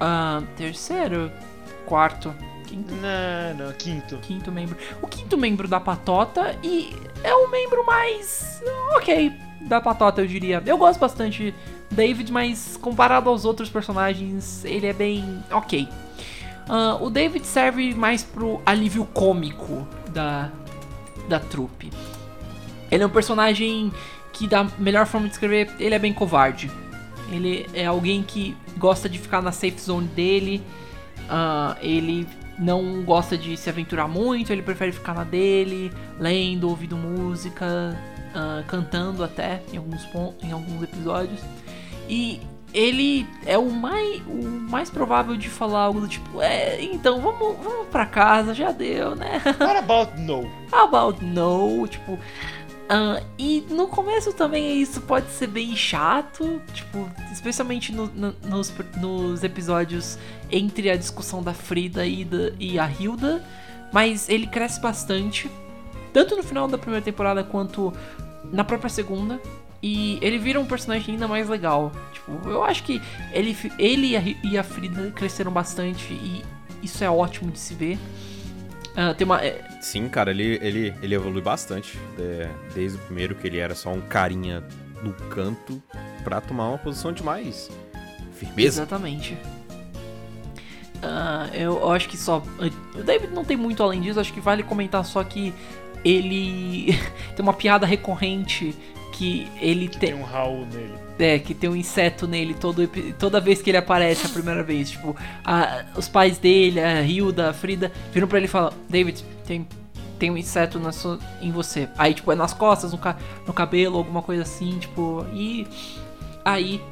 Ah, 0.00 0.42
terceiro? 0.56 1.30
Quarto? 1.86 2.34
Quinto? 2.66 2.94
Não, 2.94 3.66
não, 3.66 3.72
quinto. 3.72 4.16
Quinto 4.18 4.50
membro. 4.52 4.76
O 5.00 5.06
quinto 5.06 5.36
membro 5.38 5.68
da 5.68 5.80
patota 5.80 6.56
e 6.62 6.94
é 7.22 7.34
o 7.34 7.48
membro 7.50 7.84
mais. 7.84 8.62
ok. 8.96 9.32
Da 9.62 9.80
patota, 9.80 10.20
eu 10.20 10.26
diria. 10.26 10.62
Eu 10.64 10.78
gosto 10.78 11.00
bastante 11.00 11.52
do 11.90 11.96
David, 11.96 12.30
mas 12.32 12.76
comparado 12.76 13.28
aos 13.30 13.44
outros 13.44 13.68
personagens, 13.68 14.64
ele 14.64 14.86
é 14.86 14.92
bem. 14.92 15.42
ok. 15.50 15.88
Ah, 16.68 16.98
o 17.00 17.10
David 17.10 17.46
serve 17.46 17.94
mais 17.94 18.22
pro 18.22 18.60
alívio 18.66 19.04
cômico 19.06 19.86
da, 20.10 20.50
da 21.28 21.40
trupe. 21.40 21.90
Ele 22.90 23.02
é 23.02 23.06
um 23.06 23.10
personagem 23.10 23.92
que, 24.32 24.46
da 24.46 24.64
melhor 24.78 25.06
forma 25.06 25.26
de 25.26 25.32
escrever, 25.32 25.70
ele 25.78 25.94
é 25.94 25.98
bem 25.98 26.12
covarde. 26.12 26.70
Ele 27.30 27.66
é 27.74 27.86
alguém 27.86 28.22
que 28.22 28.56
gosta 28.76 29.08
de 29.08 29.18
ficar 29.18 29.42
na 29.42 29.52
safe 29.52 29.80
zone 29.80 30.08
dele. 30.08 30.62
Ah, 31.28 31.76
ele 31.80 32.26
não 32.58 33.02
gosta 33.02 33.36
de 33.36 33.56
se 33.56 33.68
aventurar 33.68 34.08
muito, 34.08 34.52
ele 34.52 34.62
prefere 34.62 34.92
ficar 34.92 35.14
na 35.14 35.24
dele, 35.24 35.92
lendo, 36.18 36.68
ouvindo 36.68 36.96
música, 36.96 37.98
ah, 38.34 38.62
cantando 38.66 39.24
até 39.24 39.62
em 39.72 39.76
alguns, 39.76 40.06
em 40.42 40.52
alguns 40.52 40.82
episódios. 40.82 41.40
E 42.08 42.40
ele 42.72 43.26
é 43.46 43.56
o 43.56 43.70
mais, 43.70 44.20
o 44.26 44.44
mais 44.70 44.90
provável 44.90 45.36
de 45.36 45.48
falar 45.48 45.80
algo 45.80 46.00
do 46.00 46.08
tipo: 46.08 46.42
É, 46.42 46.82
então 46.82 47.20
vamos, 47.20 47.56
vamos 47.62 47.88
pra 47.88 48.04
casa, 48.04 48.52
já 48.52 48.70
deu, 48.70 49.16
né? 49.16 49.40
What 49.58 49.78
about 49.78 50.20
no? 50.20 50.42
How 50.70 50.84
about 50.84 51.24
no? 51.24 51.88
Tipo. 51.88 52.18
Ah, 52.88 53.22
e 53.38 53.64
no 53.70 53.88
começo 53.88 54.32
também 54.32 54.80
isso 54.80 55.00
pode 55.00 55.28
ser 55.30 55.46
bem 55.48 55.74
chato, 55.76 56.60
tipo, 56.72 57.08
especialmente 57.32 57.92
no- 57.92 58.06
no- 58.14 58.34
nos, 58.44 58.72
nos 59.00 59.42
episódios 59.42 60.18
entre 60.50 60.90
a 60.90 60.96
discussão 60.96 61.42
da 61.42 61.52
Frida 61.52 62.06
e, 62.06 62.24
da, 62.24 62.52
e 62.58 62.78
a 62.78 62.88
Hilda, 62.90 63.44
mas 63.92 64.28
ele 64.28 64.46
cresce 64.46 64.80
bastante, 64.80 65.50
tanto 66.12 66.36
no 66.36 66.42
final 66.42 66.68
da 66.68 66.78
primeira 66.78 67.04
temporada 67.04 67.42
quanto 67.42 67.92
na 68.52 68.62
própria 68.64 68.88
segunda, 68.90 69.40
e 69.82 70.18
ele 70.22 70.38
vira 70.38 70.58
um 70.60 70.64
personagem 70.66 71.14
ainda 71.14 71.28
mais 71.28 71.48
legal. 71.48 71.92
Tipo, 72.12 72.48
eu 72.48 72.64
acho 72.64 72.82
que 72.82 73.00
ele, 73.32 73.56
ele 73.78 74.06
e 74.12 74.16
a, 74.16 74.22
e 74.44 74.58
a 74.58 74.62
Frida 74.62 75.10
cresceram 75.14 75.52
bastante 75.52 76.12
e 76.12 76.42
isso 76.82 77.02
é 77.04 77.10
ótimo 77.10 77.50
de 77.50 77.58
se 77.58 77.74
ver. 77.74 77.98
Ah, 78.96 79.12
tem 79.12 79.24
uma, 79.24 79.44
é, 79.44 79.62
Sim, 79.80 80.08
cara, 80.08 80.30
ele, 80.30 80.58
ele, 80.62 80.94
ele 81.02 81.14
evolui 81.14 81.42
bastante. 81.42 81.98
é, 82.18 82.48
desde 82.74 82.96
o 82.96 83.00
primeiro, 83.02 83.34
que 83.34 83.46
ele 83.46 83.58
era 83.58 83.74
só 83.74 83.90
um 83.92 84.00
carinha 84.00 84.64
no 85.02 85.12
canto, 85.28 85.82
pra 86.24 86.40
tomar 86.40 86.68
uma 86.70 86.78
posição 86.78 87.12
de 87.12 87.22
mais 87.22 87.70
firmeza. 88.32 88.80
Exatamente. 88.80 89.36
Eu, 91.52 91.78
eu 91.78 91.92
acho 91.92 92.08
que 92.08 92.16
só. 92.16 92.42
O 92.94 93.02
David 93.02 93.32
não 93.32 93.44
tem 93.44 93.56
muito 93.56 93.82
além 93.82 94.00
disso, 94.00 94.18
acho 94.18 94.32
que 94.32 94.40
vale 94.40 94.62
comentar 94.62 95.04
só 95.04 95.22
que 95.22 95.52
ele 96.04 96.98
tem 97.36 97.42
uma 97.42 97.52
piada 97.52 97.86
recorrente 97.86 98.74
que 99.16 99.48
ele 99.60 99.88
Tem 99.88 100.10
tem. 100.10 100.14
um 100.14 100.22
Raul 100.22 100.66
nele. 100.66 100.94
É, 101.18 101.38
que 101.38 101.54
tem 101.54 101.70
um 101.70 101.76
inseto 101.76 102.26
nele 102.28 102.52
todo, 102.52 102.86
toda 103.18 103.40
vez 103.40 103.62
que 103.62 103.70
ele 103.70 103.78
aparece 103.78 104.26
a 104.26 104.28
primeira 104.28 104.62
vez. 104.62 104.90
Tipo, 104.90 105.16
a- 105.44 105.84
os 105.96 106.06
pais 106.08 106.36
dele, 106.38 106.78
a 106.78 107.00
Hilda, 107.02 107.48
a 107.50 107.52
Frida, 107.54 107.90
viram 108.12 108.28
pra 108.28 108.36
ele 108.38 108.46
e 108.46 108.50
falam: 108.50 108.72
David, 108.88 109.24
tem, 109.46 109.66
tem 110.18 110.30
um 110.30 110.36
inseto 110.36 110.78
na 110.78 110.92
sua, 110.92 111.18
em 111.40 111.50
você. 111.50 111.88
Aí, 111.96 112.12
tipo, 112.12 112.30
é 112.30 112.34
nas 112.34 112.52
costas, 112.52 112.92
no, 112.92 112.98
ca- 112.98 113.16
no 113.46 113.52
cabelo, 113.54 113.96
alguma 113.96 114.20
coisa 114.20 114.42
assim, 114.42 114.78
tipo. 114.78 115.24
E 115.32 115.66
aí 116.44 116.82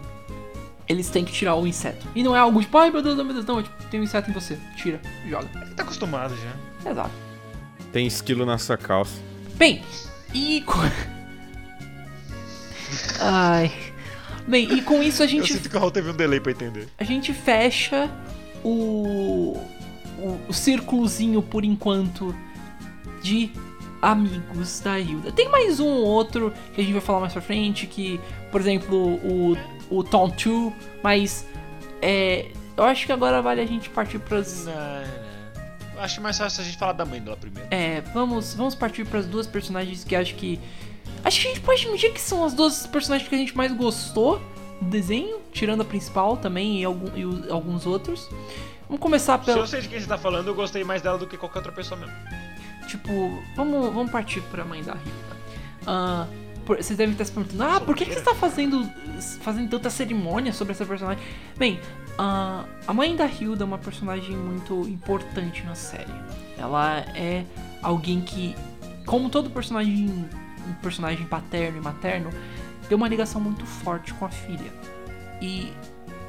eles 0.88 1.10
têm 1.10 1.24
que 1.24 1.32
tirar 1.32 1.54
o 1.56 1.66
inseto. 1.66 2.06
E 2.14 2.22
não 2.22 2.34
é 2.34 2.38
algo 2.38 2.60
tipo, 2.62 2.76
ai 2.78 2.90
meu 2.90 3.02
Deus, 3.02 3.16
meu 3.16 3.26
Deus, 3.32 3.44
não, 3.44 3.60
é 3.60 3.62
tipo, 3.62 3.82
tem 3.90 4.00
um 4.00 4.04
inseto 4.04 4.30
em 4.30 4.32
você. 4.32 4.58
Tira, 4.76 5.00
joga. 5.28 5.48
Ele 5.62 5.74
tá 5.74 5.82
acostumado 5.82 6.34
já. 6.36 6.90
Exato. 6.90 7.10
Tem 7.92 8.06
esquilo 8.06 8.46
nessa 8.46 8.76
calça. 8.78 9.20
Bem, 9.56 9.82
e. 10.32 10.64
Ai. 13.20 13.72
Bem, 14.46 14.72
e 14.74 14.82
com 14.82 15.02
isso 15.02 15.22
a 15.22 15.24
Eu 15.24 15.28
gente 15.28 15.52
sinto 15.52 15.68
que 15.70 15.76
o 15.76 15.78
Raul 15.78 15.90
teve 15.90 16.10
um 16.10 16.14
delay 16.14 16.38
pra 16.40 16.52
entender. 16.52 16.88
a 16.98 17.04
gente 17.04 17.32
fecha 17.32 18.10
o, 18.62 19.58
o, 20.18 20.40
o 20.48 20.52
círculozinho 20.52 21.40
por 21.42 21.64
enquanto 21.64 22.34
de 23.22 23.50
amigos 24.02 24.80
da 24.80 24.98
Hilda. 24.98 25.32
Tem 25.32 25.48
mais 25.48 25.80
um 25.80 25.86
ou 25.86 26.04
outro 26.04 26.52
que 26.74 26.80
a 26.80 26.84
gente 26.84 26.92
vai 26.92 27.00
falar 27.00 27.20
mais 27.20 27.32
pra 27.32 27.40
frente, 27.40 27.86
que, 27.86 28.20
por 28.52 28.60
exemplo, 28.60 29.14
o, 29.24 29.56
o 29.88 30.04
Tom 30.04 30.28
2, 30.28 30.72
mas 31.02 31.46
é, 32.02 32.48
eu 32.76 32.84
acho 32.84 33.06
que 33.06 33.12
agora 33.12 33.40
vale 33.40 33.62
a 33.62 33.66
gente 33.66 33.88
partir 33.88 34.18
pras. 34.18 34.66
Não, 34.66 34.72
não. 34.74 36.02
Acho 36.02 36.20
mais 36.20 36.36
fácil 36.36 36.60
a 36.60 36.64
gente 36.64 36.76
falar 36.76 36.92
da 36.92 37.06
mãe 37.06 37.20
dela 37.20 37.36
primeiro. 37.36 37.66
É, 37.70 38.02
vamos, 38.12 38.52
vamos 38.54 38.74
partir 38.74 39.06
para 39.06 39.20
as 39.20 39.26
duas 39.26 39.46
personagens 39.46 40.04
que 40.04 40.14
acho 40.14 40.34
que. 40.34 40.60
Acho 41.24 41.40
que 41.40 41.46
a 41.48 41.50
gente 41.50 41.60
pode 41.60 41.82
admitir 41.82 42.12
que 42.12 42.20
são 42.20 42.44
as 42.44 42.52
duas 42.52 42.86
personagens 42.86 43.28
que 43.28 43.34
a 43.34 43.38
gente 43.38 43.56
mais 43.56 43.72
gostou 43.72 44.40
do 44.80 44.88
desenho, 44.90 45.38
tirando 45.52 45.80
a 45.80 45.84
principal 45.84 46.36
também 46.36 46.80
e, 46.80 46.84
algum, 46.84 47.16
e 47.16 47.24
o- 47.24 47.52
alguns 47.52 47.86
outros. 47.86 48.28
Vamos 48.86 49.00
começar 49.00 49.38
Se 49.38 49.46
pelo. 49.46 49.60
eu 49.60 49.66
sei 49.66 49.80
de 49.80 49.88
quem 49.88 49.98
você 50.00 50.06
tá 50.06 50.18
falando, 50.18 50.48
eu 50.48 50.54
gostei 50.54 50.84
mais 50.84 51.00
dela 51.00 51.16
do 51.16 51.26
que 51.26 51.36
qualquer 51.38 51.58
outra 51.60 51.72
pessoa 51.72 51.98
mesmo. 51.98 52.14
Tipo, 52.88 53.42
vamos, 53.56 53.92
vamos 53.94 54.10
partir 54.12 54.42
pra 54.42 54.64
mãe 54.64 54.82
da 54.82 54.92
Hilda. 54.92 55.36
Ah, 55.86 56.26
por- 56.66 56.76
vocês 56.76 56.96
devem 56.98 57.12
estar 57.12 57.24
se 57.24 57.32
perguntando, 57.32 57.62
ah, 57.62 57.80
por 57.80 57.96
que, 57.96 58.04
que 58.04 58.12
você 58.14 58.20
tá 58.20 58.34
fazendo, 58.34 58.86
fazendo 59.40 59.70
tanta 59.70 59.88
cerimônia 59.88 60.52
sobre 60.52 60.72
essa 60.72 60.84
personagem? 60.84 61.22
Bem, 61.56 61.80
ah, 62.18 62.64
a 62.86 62.92
mãe 62.92 63.16
da 63.16 63.26
Hilda 63.26 63.64
é 63.64 63.66
uma 63.66 63.78
personagem 63.78 64.36
muito 64.36 64.86
importante 64.88 65.62
na 65.64 65.74
série. 65.74 66.12
Ela 66.58 66.98
é 67.14 67.44
alguém 67.82 68.20
que, 68.20 68.54
como 69.06 69.30
todo 69.30 69.48
personagem, 69.48 70.28
um 70.68 70.72
personagem 70.74 71.26
paterno 71.26 71.78
e 71.78 71.80
materno, 71.80 72.30
tem 72.88 72.96
uma 72.96 73.08
ligação 73.08 73.40
muito 73.40 73.64
forte 73.64 74.12
com 74.14 74.24
a 74.24 74.30
filha. 74.30 74.72
E 75.40 75.72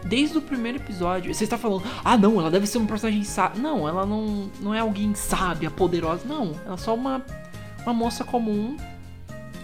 desde 0.04 0.38
o 0.38 0.42
primeiro 0.42 0.78
episódio, 0.78 1.34
você 1.34 1.44
está 1.44 1.58
falando, 1.58 1.84
ah 2.04 2.18
não, 2.18 2.40
ela 2.40 2.52
deve 2.52 2.68
ser 2.68 2.78
uma 2.78 2.88
personagem 2.88 3.24
sábia. 3.24 3.62
Não, 3.62 3.88
ela 3.88 4.06
não, 4.06 4.50
não 4.62 4.74
é 4.74 4.80
alguém 4.80 5.14
sábia, 5.16 5.70
poderosa. 5.70 6.26
Não, 6.26 6.52
ela 6.66 6.76
é 6.76 6.78
só 6.78 6.94
uma, 6.94 7.24
uma 7.84 7.94
moça 7.94 8.24
comum 8.24 8.78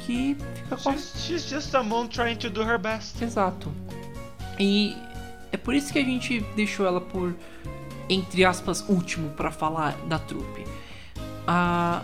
que 0.01 0.35
fica 0.55 0.77
com 0.77 0.91
She's, 0.93 1.13
she's 1.15 1.49
just 1.49 1.73
a 1.75 1.83
mom 1.83 2.07
trying 2.07 2.37
to 2.37 2.49
do 2.49 2.61
her 2.61 2.79
best. 2.79 3.23
Exato. 3.23 3.71
E 4.59 4.95
é 5.51 5.57
por 5.57 5.73
isso 5.73 5.91
que 5.93 5.99
a 5.99 6.03
gente 6.03 6.39
deixou 6.55 6.85
ela 6.85 7.01
por, 7.01 7.35
entre 8.09 8.43
aspas, 8.43 8.83
último 8.89 9.29
pra 9.31 9.51
falar 9.51 9.95
da 10.07 10.17
trupe. 10.17 10.65
A, 11.47 12.03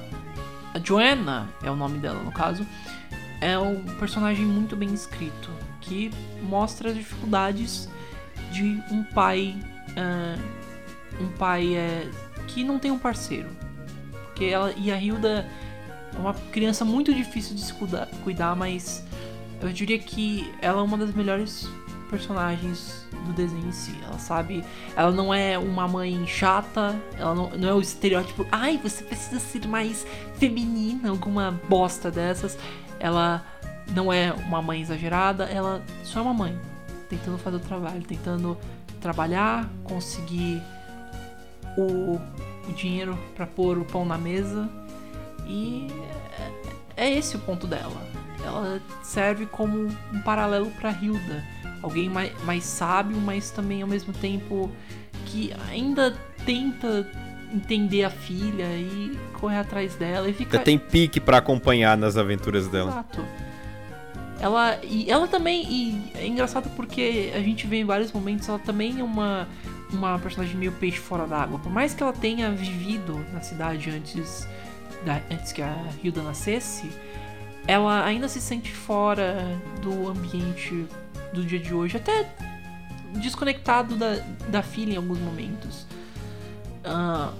a 0.73 0.79
Joanna, 0.79 1.49
é 1.63 1.71
o 1.71 1.75
nome 1.75 1.99
dela 1.99 2.21
no 2.23 2.31
caso, 2.31 2.65
é 3.41 3.57
um 3.57 3.83
personagem 3.99 4.45
muito 4.45 4.75
bem 4.75 4.93
escrito 4.93 5.49
que 5.81 6.11
mostra 6.41 6.89
as 6.89 6.95
dificuldades 6.95 7.87
de 8.51 8.81
um 8.91 9.03
pai, 9.03 9.55
ah, 9.95 10.37
um 11.19 11.27
pai 11.37 11.75
é, 11.75 12.09
que 12.47 12.63
não 12.63 12.79
tem 12.79 12.91
um 12.91 12.99
parceiro. 12.99 13.49
Porque 14.25 14.45
ela 14.45 14.73
e 14.77 14.91
a 14.91 15.01
Hilda 15.01 15.49
é 16.13 16.19
uma 16.19 16.33
criança 16.33 16.83
muito 16.85 17.13
difícil 17.13 17.55
de 17.55 17.61
se 17.61 17.73
cuidar, 17.73 18.07
cuidar 18.23 18.55
mas 18.55 19.03
eu 19.61 19.71
diria 19.71 19.97
que 19.97 20.51
ela 20.61 20.81
é 20.81 20.83
uma 20.83 20.97
das 20.97 21.13
melhores 21.13 21.67
personagens 22.09 23.05
do 23.25 23.33
desenho 23.33 23.67
em 23.67 23.71
si. 23.71 23.95
Ela 24.03 24.17
sabe. 24.17 24.63
Ela 24.95 25.11
não 25.11 25.33
é 25.33 25.57
uma 25.57 25.87
mãe 25.87 26.25
chata, 26.27 26.95
ela 27.17 27.35
não, 27.35 27.49
não 27.51 27.69
é 27.69 27.73
o 27.73 27.81
estereótipo. 27.81 28.45
Ai, 28.51 28.79
você 28.81 29.03
precisa 29.03 29.39
ser 29.39 29.67
mais 29.67 30.05
feminina, 30.35 31.09
alguma 31.09 31.59
bosta 31.69 32.09
dessas. 32.09 32.57
Ela 32.99 33.45
não 33.93 34.11
é 34.11 34.31
uma 34.33 34.61
mãe 34.61 34.81
exagerada, 34.81 35.45
ela 35.45 35.83
só 36.03 36.19
é 36.19 36.21
uma 36.23 36.33
mãe. 36.33 36.59
Tentando 37.09 37.37
fazer 37.37 37.57
o 37.57 37.61
trabalho, 37.61 38.01
tentando 38.03 38.57
trabalhar, 38.99 39.69
conseguir 39.83 40.61
o, 41.77 42.15
o 42.67 42.73
dinheiro 42.75 43.17
para 43.35 43.47
pôr 43.47 43.77
o 43.77 43.85
pão 43.85 44.05
na 44.05 44.17
mesa. 44.17 44.69
E 45.45 45.87
é, 46.97 47.05
é 47.05 47.13
esse 47.17 47.37
o 47.37 47.39
ponto 47.39 47.67
dela. 47.67 48.05
Ela 48.43 48.81
serve 49.03 49.45
como 49.45 49.87
um 50.13 50.21
paralelo 50.23 50.69
para 50.71 50.91
Hilda, 50.91 51.43
alguém 51.87 52.09
mais, 52.09 52.31
mais 52.43 52.63
sábio, 52.63 53.17
mas 53.17 53.49
também 53.51 53.81
ao 53.81 53.87
mesmo 53.87 54.13
tempo 54.13 54.69
que 55.25 55.53
ainda 55.69 56.15
tenta 56.45 57.09
entender 57.53 58.03
a 58.03 58.09
filha 58.09 58.65
e 58.77 59.17
correr 59.33 59.57
atrás 59.57 59.95
dela 59.95 60.29
e 60.29 60.33
fica 60.33 60.57
Você 60.57 60.63
tem 60.63 60.77
pique 60.77 61.19
pra 61.19 61.37
acompanhar 61.37 61.97
nas 61.97 62.17
aventuras 62.17 62.67
dela. 62.67 62.91
Exato. 62.91 63.25
Ela 64.39 64.77
e 64.83 65.09
ela 65.09 65.27
também 65.27 65.65
e 65.67 66.11
é 66.15 66.27
engraçado 66.27 66.69
porque 66.75 67.31
a 67.35 67.39
gente 67.39 67.65
vê 67.65 67.77
em 67.77 67.85
vários 67.85 68.11
momentos 68.11 68.47
ela 68.47 68.59
também 68.59 68.99
é 68.99 69.03
uma 69.03 69.47
uma 69.91 70.19
personagem 70.19 70.55
meio 70.57 70.73
peixe 70.73 70.97
fora 70.99 71.25
d'água. 71.25 71.57
Por 71.59 71.71
mais 71.71 71.93
que 71.93 72.03
ela 72.03 72.13
tenha 72.13 72.51
vivido 72.51 73.19
na 73.33 73.41
cidade 73.41 73.89
antes 73.89 74.47
da- 75.05 75.21
antes 75.31 75.51
que 75.53 75.61
a 75.61 75.75
Hilda 76.03 76.21
nascesse, 76.21 76.87
ela 77.65 78.03
ainda 78.05 78.27
se 78.27 78.39
sente 78.41 78.71
fora 78.71 79.43
do 79.81 80.09
ambiente 80.09 80.85
do 81.33 81.43
dia 81.43 81.59
de 81.59 81.73
hoje, 81.73 81.97
até 81.97 82.25
desconectado 83.13 83.95
da, 83.95 84.15
da 84.49 84.61
filha 84.61 84.93
em 84.93 84.97
alguns 84.97 85.19
momentos. 85.19 85.85
Ah, 86.83 87.31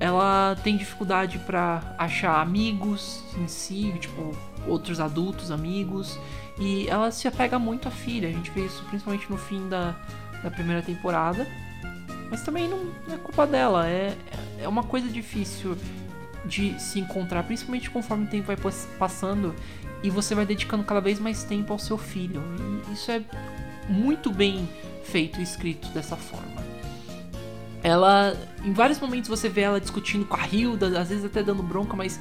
ela 0.00 0.56
tem 0.62 0.76
dificuldade 0.76 1.38
pra 1.40 1.94
achar 1.98 2.40
amigos 2.40 3.22
em 3.38 3.46
si, 3.46 3.94
tipo, 4.00 4.36
outros 4.66 4.98
adultos, 5.00 5.50
amigos, 5.50 6.18
e 6.58 6.86
ela 6.88 7.10
se 7.10 7.28
apega 7.28 7.58
muito 7.58 7.88
à 7.88 7.90
filha. 7.90 8.28
A 8.28 8.32
gente 8.32 8.50
vê 8.50 8.66
isso 8.66 8.82
principalmente 8.88 9.30
no 9.30 9.36
fim 9.36 9.68
da, 9.68 9.94
da 10.42 10.50
primeira 10.50 10.82
temporada. 10.82 11.46
Mas 12.30 12.42
também 12.42 12.68
não 12.68 12.90
é 13.12 13.16
culpa 13.16 13.46
dela, 13.46 13.88
é, 13.88 14.16
é 14.58 14.66
uma 14.66 14.82
coisa 14.82 15.08
difícil 15.08 15.76
de 16.44 16.78
se 16.80 16.98
encontrar, 16.98 17.42
principalmente 17.44 17.88
conforme 17.90 18.24
o 18.24 18.28
tempo 18.28 18.46
vai 18.46 18.56
pass- 18.56 18.88
passando 18.98 19.54
e 20.04 20.10
você 20.10 20.34
vai 20.34 20.44
dedicando 20.46 20.84
cada 20.84 21.00
vez 21.00 21.18
mais 21.18 21.42
tempo 21.42 21.72
ao 21.72 21.78
seu 21.78 21.96
filho. 21.98 22.42
E 22.88 22.92
isso 22.92 23.10
é 23.10 23.22
muito 23.88 24.30
bem 24.30 24.68
feito 25.02 25.40
e 25.40 25.42
escrito 25.42 25.88
dessa 25.88 26.14
forma. 26.14 26.62
Ela, 27.82 28.36
em 28.64 28.72
vários 28.72 29.00
momentos 29.00 29.28
você 29.28 29.48
vê 29.48 29.62
ela 29.62 29.80
discutindo 29.80 30.24
com 30.24 30.36
a 30.36 30.46
Hilda, 30.46 31.00
às 31.00 31.08
vezes 31.08 31.24
até 31.24 31.42
dando 31.42 31.62
bronca, 31.62 31.94
mas 31.96 32.18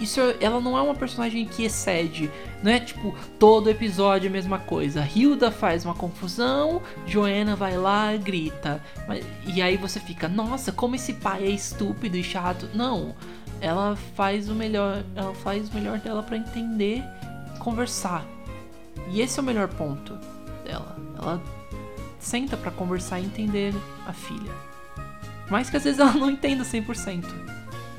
isso 0.00 0.20
é- 0.20 0.36
ela 0.40 0.60
não 0.60 0.76
é 0.76 0.80
uma 0.82 0.94
personagem 0.94 1.46
que 1.46 1.64
excede, 1.64 2.30
não 2.62 2.70
é 2.70 2.80
tipo 2.80 3.14
todo 3.38 3.68
episódio 3.70 4.28
a 4.28 4.32
mesma 4.32 4.58
coisa. 4.58 5.06
Hilda 5.14 5.50
faz 5.50 5.84
uma 5.84 5.94
confusão, 5.94 6.82
Joanna 7.06 7.56
vai 7.56 7.76
lá 7.76 8.14
grita. 8.16 8.82
Mas- 9.06 9.24
e 9.46 9.60
aí 9.60 9.76
você 9.76 10.00
fica, 10.00 10.28
nossa, 10.28 10.72
como 10.72 10.94
esse 10.96 11.14
pai 11.14 11.44
é 11.44 11.50
estúpido 11.50 12.16
e 12.16 12.22
chato. 12.22 12.68
Não, 12.74 13.14
ela 13.66 13.96
faz 14.14 14.48
o 14.48 14.54
melhor, 14.54 15.02
ela 15.14 15.34
faz 15.34 15.68
o 15.68 15.74
melhor 15.74 15.98
dela 15.98 16.22
pra 16.22 16.36
entender 16.36 17.02
e 17.54 17.58
conversar. 17.58 18.24
E 19.10 19.20
esse 19.20 19.38
é 19.38 19.42
o 19.42 19.44
melhor 19.44 19.68
ponto 19.68 20.18
dela. 20.64 20.96
Ela 21.18 21.42
senta 22.18 22.56
pra 22.56 22.70
conversar 22.70 23.20
e 23.20 23.24
entender 23.24 23.74
a 24.06 24.12
filha. 24.12 24.52
Mas 25.50 25.70
que 25.70 25.76
às 25.76 25.84
vezes 25.84 26.00
ela 26.00 26.12
não 26.12 26.30
entenda 26.30 26.64
100%. 26.64 27.24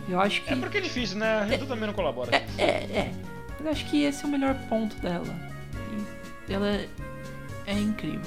Eu 0.09 0.19
acho 0.21 0.41
que 0.41 0.53
É 0.53 0.55
porque 0.55 0.77
é 0.77 0.81
difícil, 0.81 1.17
né? 1.17 1.39
A 1.39 1.43
Rita 1.43 1.65
também 1.65 1.87
não 1.87 1.93
colabora. 1.93 2.33
é, 2.35 2.45
é, 2.57 2.67
é. 2.67 3.11
Mas 3.57 3.65
eu 3.65 3.71
acho 3.71 3.85
que 3.85 4.03
esse 4.03 4.23
é 4.23 4.27
o 4.27 4.31
melhor 4.31 4.55
ponto 4.69 4.95
dela. 4.97 5.25
E 6.47 6.53
ela 6.53 6.67
é, 6.67 6.87
é 7.65 7.73
incrível. 7.73 8.21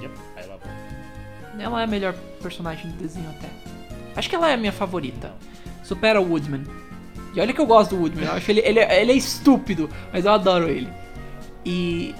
Yep. 0.00 0.14
Ela 1.58 1.80
é 1.80 1.84
a 1.84 1.86
melhor 1.86 2.14
personagem 2.42 2.90
do 2.90 2.96
desenho 2.96 3.28
até. 3.30 3.48
Acho 4.16 4.28
que 4.28 4.34
ela 4.36 4.50
é 4.50 4.54
a 4.54 4.56
minha 4.56 4.72
favorita. 4.72 5.32
Supera 5.84 6.20
o 6.20 6.28
Woodman. 6.28 6.64
E 7.34 7.40
olha 7.40 7.52
que 7.52 7.60
eu 7.60 7.66
gosto 7.66 7.94
do 7.94 8.00
Woodman. 8.00 8.24
Eu 8.26 8.32
acho 8.32 8.50
ele, 8.50 8.60
ele, 8.64 8.80
é- 8.80 9.00
ele 9.02 9.12
é 9.12 9.14
estúpido, 9.14 9.88
mas 10.12 10.24
eu 10.24 10.32
adoro 10.32 10.68
ele. 10.68 10.88
E 11.64 12.14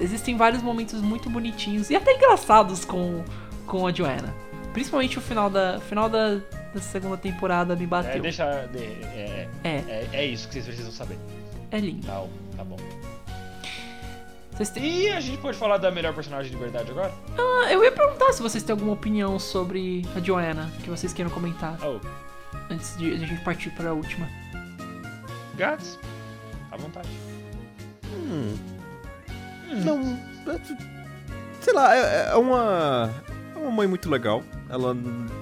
existem 0.00 0.36
vários 0.36 0.62
momentos 0.62 1.00
muito 1.00 1.28
bonitinhos 1.30 1.90
e 1.90 1.96
até 1.96 2.12
engraçados 2.14 2.84
com, 2.84 3.22
com 3.66 3.86
a 3.86 3.92
Joanna. 3.92 4.34
Principalmente 4.72 5.18
o 5.18 5.20
final 5.20 5.50
da, 5.50 5.80
final 5.80 6.08
da, 6.08 6.36
da 6.72 6.80
segunda 6.80 7.16
temporada 7.16 7.74
me 7.76 7.84
É, 7.84 7.86
bateu. 7.86 8.22
deixa. 8.22 8.68
de- 8.72 8.78
é, 8.78 9.48
É, 9.64 9.68
é, 9.70 10.08
é 10.12 10.26
isso 10.26 10.46
que 10.48 10.54
vocês 10.54 10.66
precisam 10.66 10.92
saber. 10.92 11.18
é 11.72 11.78
lindo. 11.78 12.06
Tá, 12.06 12.22
tá 12.56 12.64
bom. 12.64 12.76
Têm- 14.74 14.84
E 14.84 15.08
a 15.08 15.20
gente 15.20 15.38
pode 15.38 15.56
falar 15.56 15.78
da 15.78 15.90
melhor 15.90 16.14
personagem 16.14 16.50
de 16.52 16.56
verdade 16.58 16.90
agora? 16.90 17.10
Ah, 17.38 17.72
eu 17.72 17.82
ia 17.82 17.90
perguntar 17.90 18.30
se 18.34 18.42
vocês 18.42 18.62
têm 18.62 18.72
alguma 18.74 18.92
opinião 18.92 19.38
sobre 19.38 20.06
a 20.14 20.20
Joanna 20.20 20.70
que 20.84 20.90
vocês 20.90 21.14
queiram 21.14 21.30
comentar 21.30 21.78
Oh, 21.82 21.98
antes 22.70 22.96
de 22.96 23.12
a 23.12 23.16
gente 23.18 23.42
partir 23.42 23.70
para 23.70 23.90
a 23.90 23.92
última. 23.92 24.28
Gats, 25.56 25.98
à 26.70 26.76
vontade. 26.76 27.08
Hum. 28.14 28.54
Não. 29.84 30.18
é- 30.52 30.60
Sei 31.60 31.72
lá, 31.74 31.94
é, 31.94 32.30
é 32.32 32.36
uma. 32.36 33.10
É 33.54 33.58
uma 33.58 33.70
mãe 33.70 33.86
muito 33.86 34.08
legal. 34.08 34.42
Ela, 34.68 34.94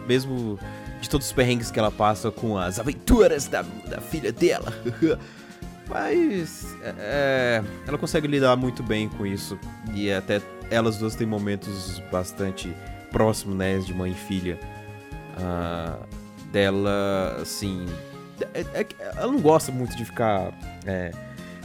mesmo 0.06 0.58
de 1.00 1.08
todos 1.08 1.28
os 1.28 1.32
perrengues 1.32 1.70
que 1.70 1.78
ela 1.78 1.90
passa 1.92 2.30
com 2.30 2.58
as 2.58 2.80
aventuras 2.80 3.46
da, 3.46 3.62
da 3.62 4.00
filha 4.00 4.32
dela. 4.32 4.72
Mas. 5.88 6.66
é, 6.82 6.94
é, 6.98 7.64
ela 7.86 7.96
consegue 7.96 8.26
lidar 8.26 8.56
muito 8.56 8.82
bem 8.82 9.08
com 9.08 9.24
isso. 9.24 9.58
E 9.94 10.10
até 10.12 10.42
elas 10.70 10.98
duas 10.98 11.14
têm 11.14 11.26
momentos 11.26 12.02
bastante 12.10 12.74
próximos, 13.10 13.56
né? 13.56 13.78
De 13.78 13.94
mãe 13.94 14.10
e 14.12 14.14
filha. 14.14 14.58
Ah, 15.40 15.96
dela, 16.52 17.36
assim. 17.40 17.86
é- 18.54 18.64
é 18.74 18.84
que 18.84 18.94
ela 19.00 19.26
não 19.32 19.40
gosta 19.40 19.70
muito 19.72 19.96
de 19.96 20.04
ficar. 20.04 20.52
é, 20.86 21.10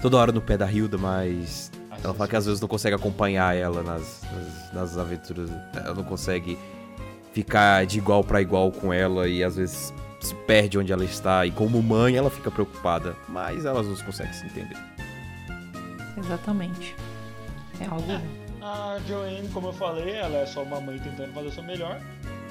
toda 0.01 0.17
hora 0.17 0.31
no 0.31 0.41
pé 0.41 0.57
da 0.57 0.69
Hilda, 0.69 0.97
mas 0.97 1.71
ela 2.03 2.13
fala 2.13 2.27
que 2.27 2.35
às 2.35 2.45
vezes 2.45 2.59
não 2.59 2.67
consegue 2.67 2.95
acompanhar 2.95 3.55
ela 3.55 3.81
nas, 3.83 4.21
nas, 4.31 4.73
nas 4.73 4.97
aventuras. 4.97 5.49
Ela 5.75 5.93
não 5.93 6.03
consegue 6.03 6.57
ficar 7.31 7.85
de 7.85 7.97
igual 7.99 8.23
pra 8.23 8.41
igual 8.41 8.71
com 8.71 8.91
ela 8.91 9.27
e 9.27 9.43
às 9.43 9.55
vezes 9.55 9.93
se 10.19 10.35
perde 10.47 10.77
onde 10.77 10.91
ela 10.91 11.05
está. 11.05 11.45
E 11.45 11.51
como 11.51 11.81
mãe, 11.81 12.15
ela 12.17 12.29
fica 12.29 12.51
preocupada. 12.51 13.15
Mas 13.29 13.65
elas 13.65 13.87
não 13.87 13.95
conseguem 13.95 14.33
se 14.33 14.45
entender. 14.45 14.77
Exatamente. 16.17 16.95
É 17.79 17.85
algo. 17.85 18.05
A 18.61 18.97
Joanne, 19.07 19.49
como 19.49 19.67
eu 19.69 19.73
falei, 19.73 20.13
ela 20.15 20.37
é 20.37 20.45
só 20.45 20.63
uma 20.63 20.79
mãe 20.79 20.97
tentando 20.99 21.33
fazer 21.33 21.47
o 21.47 21.51
seu 21.51 21.63
melhor. 21.63 21.99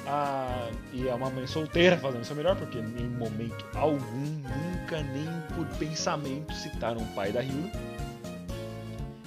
Ah, 0.05 0.69
e 0.91 1.07
é 1.07 1.13
uma 1.13 1.29
mãe 1.29 1.47
solteira 1.47 1.97
fazendo 1.97 2.25
seu 2.25 2.35
melhor, 2.35 2.55
porque 2.57 2.77
em 2.77 3.09
momento 3.09 3.65
algum, 3.73 4.01
nunca 4.01 5.01
nem 5.01 5.27
por 5.55 5.65
pensamento 5.77 6.53
citaram 6.53 7.01
o 7.01 7.05
pai 7.13 7.31
da 7.31 7.41
Hilda. 7.41 7.71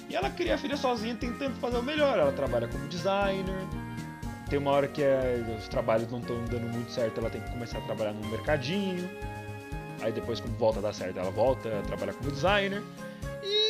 E 0.09 0.15
ela 0.15 0.31
cria 0.31 0.55
a 0.55 0.59
filha 0.59 0.77
sozinha 0.77 1.15
tentando 1.15 1.57
fazer 1.57 1.79
o 1.79 1.83
melhor. 1.83 2.19
Ela 2.19 2.33
trabalha 2.33 2.69
como 2.69 2.87
designer. 2.89 3.55
Tem 4.49 4.59
uma 4.59 4.71
hora 4.71 4.87
que 4.87 5.03
é- 5.03 5.45
os 5.59 5.67
trabalhos 5.67 6.09
não 6.11 6.21
estão 6.21 6.45
dando 6.45 6.69
muito 6.69 6.93
certo, 6.93 7.19
ela 7.19 7.31
tem 7.31 7.41
que 7.41 7.51
começar 7.51 7.79
a 7.79 7.81
trabalhar 7.81 8.13
num 8.13 8.29
mercadinho. 8.29 9.09
Aí 10.01 10.13
depois, 10.13 10.41
quando 10.41 10.57
volta 10.57 10.79
a 10.79 10.83
dar 10.83 10.93
certo, 10.93 11.19
ela 11.19 11.31
volta 11.31 11.81
a 11.81 11.83
trabalhar 11.83 12.13
como 12.13 12.31
designer. 12.31 12.83
E 13.43 13.67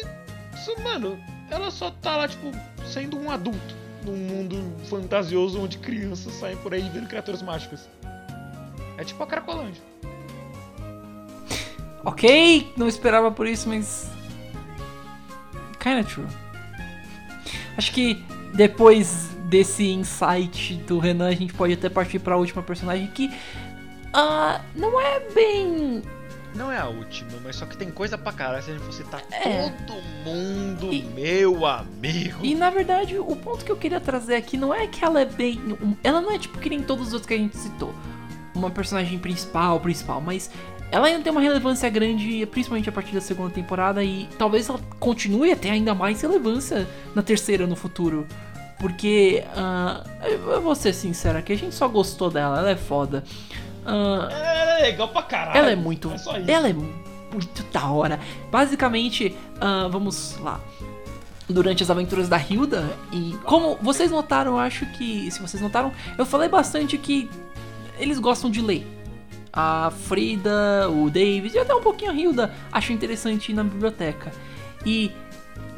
mano, 0.83 1.19
ela 1.51 1.71
só 1.71 1.91
tá 1.91 2.17
lá, 2.17 2.29
tipo, 2.29 2.51
sendo 2.87 3.19
um 3.19 3.31
adulto 3.31 3.86
num 4.07 4.17
mundo 4.17 4.57
fantasioso 4.89 5.61
onde 5.61 5.79
crianças 5.79 6.33
saem 6.35 6.57
por 6.59 6.73
aí 6.73 6.89
vendo 6.89 7.09
criaturas 7.09 7.43
mágicas. 7.43 7.89
É 8.97 9.05
tipo 9.05 9.23
a 9.23 9.27
Cracolândia. 9.27 9.83
Ok, 12.05 12.73
não 12.77 12.87
esperava 12.87 13.33
por 13.33 13.49
isso, 13.49 13.69
mas. 13.69 14.09
Kinda 15.81 16.05
true. 16.05 16.27
Acho 17.77 17.93
que 17.93 18.25
depois 18.55 19.29
desse 19.49 19.91
insight 19.91 20.75
do 20.87 21.01
Renan, 21.01 21.27
a 21.27 21.35
gente 21.35 21.53
pode 21.53 21.73
até 21.73 21.89
partir 21.89 22.21
pra 22.21 22.37
última 22.37 22.63
personagem 22.63 23.09
que. 23.09 23.29
ah, 24.13 24.61
não 24.77 25.01
é 25.01 25.19
bem. 25.35 26.03
Não 26.57 26.73
é 26.73 26.79
a 26.79 26.87
última, 26.87 27.31
mas 27.45 27.57
só 27.57 27.67
que 27.67 27.77
tem 27.77 27.91
coisa 27.91 28.17
pra 28.17 28.33
caralho 28.33 28.63
se 28.63 28.71
a 28.71 28.75
gente 28.75 28.83
for 28.85 28.93
citar 28.93 29.23
É. 29.31 29.69
todo 29.87 30.03
mundo, 30.25 30.93
E- 30.93 31.03
meu 31.03 31.67
amigo. 31.67 32.39
E 32.43 32.55
na 32.55 32.71
verdade, 32.71 33.19
o 33.19 33.37
ponto 33.37 33.65
que 33.65 33.71
eu 33.71 33.77
queria 33.77 34.01
trazer 34.01 34.37
aqui 34.37 34.57
não 34.57 34.73
é 34.73 34.87
que 34.87 35.05
ela 35.05 35.21
é 35.21 35.25
bem. 35.25 35.61
Ela 36.03 36.21
não 36.21 36.33
é 36.33 36.39
tipo 36.39 36.59
que 36.59 36.71
nem 36.71 36.83
todos 36.83 37.09
os 37.09 37.13
outros 37.13 37.29
que 37.29 37.35
a 37.35 37.39
gente 37.39 37.57
citou. 37.57 37.95
Uma 38.55 38.71
personagem 38.71 39.19
principal, 39.19 39.79
principal, 39.81 40.21
mas 40.21 40.51
ela 40.91 41.09
ainda 41.09 41.21
tem 41.23 41.31
uma 41.31 41.41
relevância 41.43 41.91
grande, 41.91 42.47
principalmente 42.47 42.89
a 42.89 42.93
partir 42.93 43.13
da 43.13 43.21
segunda 43.21 43.51
temporada, 43.51 44.03
e 44.03 44.27
talvez 44.39 44.69
ela 44.69 44.81
continue 44.99 45.53
a 45.53 45.57
ter 45.57 45.69
ainda 45.71 45.95
mais 45.95 46.21
relevância 46.23 46.87
na 47.15 47.23
terceira 47.23 47.67
no 47.67 47.77
futuro. 47.77 48.27
Porque, 48.79 49.43
eu 50.31 50.53
eu 50.53 50.61
vou 50.63 50.75
ser 50.75 50.93
sincero 50.93 51.39
aqui, 51.39 51.53
a 51.53 51.57
gente 51.57 51.75
só 51.75 51.89
gostou 51.89 52.31
dela, 52.31 52.59
ela 52.59 52.71
é 52.71 52.77
foda. 52.77 53.25
Ah, 53.87 54.29
Ela 54.31 54.79
é 54.79 54.83
legal 54.83 55.09
pra 55.09 55.23
caralho. 55.23 55.59
ela 55.59 55.71
é 55.71 55.77
muito. 55.77 56.11
É 56.11 56.51
ela 56.51 56.69
é 56.69 56.73
muito 56.73 57.63
da 57.73 57.87
hora. 57.89 58.19
Basicamente, 58.51 59.37
ah, 59.61 59.89
vamos 59.91 60.37
lá. 60.41 60.61
Durante 61.49 61.83
as 61.83 61.91
aventuras 61.91 62.29
da 62.29 62.39
Hilda, 62.39 62.85
e 63.13 63.37
como 63.45 63.77
vocês 63.81 64.11
notaram, 64.11 64.53
eu 64.53 64.59
acho 64.59 64.85
que. 64.93 65.31
Se 65.31 65.41
vocês 65.41 65.63
notaram, 65.63 65.93
eu 66.19 66.27
falei 66.27 66.49
bastante 66.49 66.99
que 66.99 67.31
eles 67.99 68.19
gostam 68.19 68.51
de 68.51 68.61
ler. 68.61 68.85
A 69.53 69.91
Frida, 70.07 70.91
o 70.91 71.09
David 71.09 71.55
e 71.57 71.59
até 71.59 71.75
um 71.75 71.81
pouquinho 71.81 72.11
a 72.11 72.15
Hilda 72.15 72.53
acham 72.71 72.95
interessante 72.95 73.53
ir 73.53 73.55
na 73.55 73.63
biblioteca. 73.65 74.31
E 74.85 75.11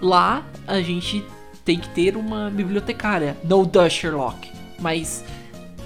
lá 0.00 0.42
a 0.66 0.80
gente 0.80 1.24
tem 1.64 1.78
que 1.78 1.88
ter 1.90 2.16
uma 2.16 2.50
bibliotecária. 2.50 3.36
No 3.44 3.66
the 3.66 3.88
Sherlock. 3.90 4.50
Mas. 4.80 5.22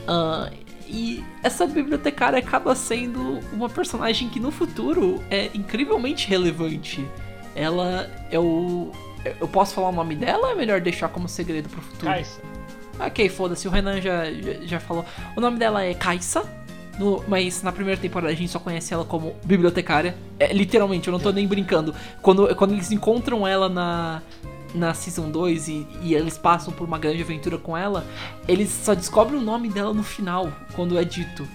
ah, 0.07 0.49
e 0.93 1.25
essa 1.43 1.67
bibliotecária 1.67 2.39
acaba 2.39 2.75
sendo 2.75 3.41
uma 3.51 3.69
personagem 3.71 4.29
que 4.29 4.39
no 4.39 4.51
futuro 4.51 5.23
é 5.31 5.51
incrivelmente 5.55 6.29
relevante. 6.29 7.09
Ela 7.57 8.11
é 8.31 8.39
o. 8.39 8.93
Eu 9.41 9.49
posso 9.49 9.75
falar 9.75 9.89
o 9.89 9.93
nome 9.93 10.15
dela 10.15 10.49
ou 10.49 10.53
é 10.53 10.55
melhor 10.55 10.83
deixar 10.83 11.09
como 11.09 11.29
segredo 11.29 11.69
pro 11.71 11.81
futuro? 11.81 12.13
Kaisa. 12.13 12.41
Ok, 13.01 13.27
foda-se, 13.31 13.67
o 13.67 13.71
Renan 13.71 14.03
já, 14.03 14.31
já, 14.31 14.53
já 14.65 14.81
falou. 14.81 15.05
O 15.35 15.41
nome 15.41 15.59
dela 15.59 15.83
é 15.83 15.95
Kaisa. 15.95 16.45
No, 16.99 17.25
mas 17.27 17.63
na 17.63 17.73
primeira 17.73 17.99
temporada 17.99 18.31
a 18.31 18.37
gente 18.37 18.51
só 18.51 18.59
conhece 18.59 18.93
ela 18.93 19.05
como 19.05 19.35
bibliotecária. 19.45 20.15
É, 20.39 20.53
literalmente, 20.53 21.09
eu 21.09 21.13
não 21.13 21.19
tô 21.19 21.33
nem 21.33 21.47
brincando. 21.47 21.95
Quando, 22.21 22.55
quando 22.55 22.75
eles 22.75 22.93
encontram 22.93 23.49
ela 23.49 23.67
na, 23.67 24.21
na 24.75 24.95
Season 24.95 25.31
2 25.31 25.69
e, 25.69 25.87
e 26.03 26.15
eles 26.15 26.39
passam 26.39 26.73
por 26.73 26.87
uma 26.87 26.99
grande 26.99 27.23
aventura 27.23 27.59
com 27.59 27.77
ela, 27.77 28.07
eles 28.49 28.71
só 28.71 28.95
descobrem 28.95 29.39
o 29.39 29.43
nome 29.43 29.69
dela 29.69 29.93
no 29.93 30.03
final, 30.03 30.53
quando 30.75 30.99
é 30.99 31.05
dito. 31.05 31.47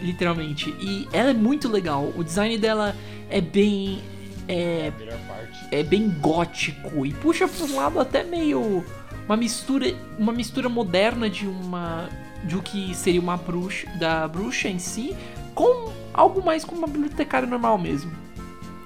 Literalmente. 0.00 0.70
E 0.80 1.08
ela 1.12 1.30
é 1.30 1.34
muito 1.34 1.68
legal. 1.68 2.12
O 2.16 2.24
design 2.24 2.58
dela 2.58 2.94
é 3.30 3.40
bem. 3.40 4.02
É, 4.46 4.92
parte. 5.26 5.58
é 5.70 5.82
bem 5.82 6.10
gótico 6.20 7.06
e 7.06 7.14
puxa 7.14 7.48
pra 7.48 7.64
um 7.64 7.76
lado 7.76 7.98
até 7.98 8.22
meio 8.22 8.84
uma 9.24 9.38
mistura 9.38 9.86
uma 10.18 10.34
mistura 10.34 10.68
moderna 10.68 11.30
de 11.30 11.46
uma 11.46 12.10
de 12.44 12.54
o 12.54 12.60
que 12.60 12.94
seria 12.94 13.22
uma 13.22 13.38
bruxa 13.38 13.88
da 13.98 14.28
bruxa 14.28 14.68
em 14.68 14.78
si 14.78 15.16
com 15.54 15.90
algo 16.12 16.44
mais 16.44 16.62
como 16.62 16.76
uma 16.76 16.86
bibliotecária 16.86 17.48
normal 17.48 17.78
mesmo 17.78 18.12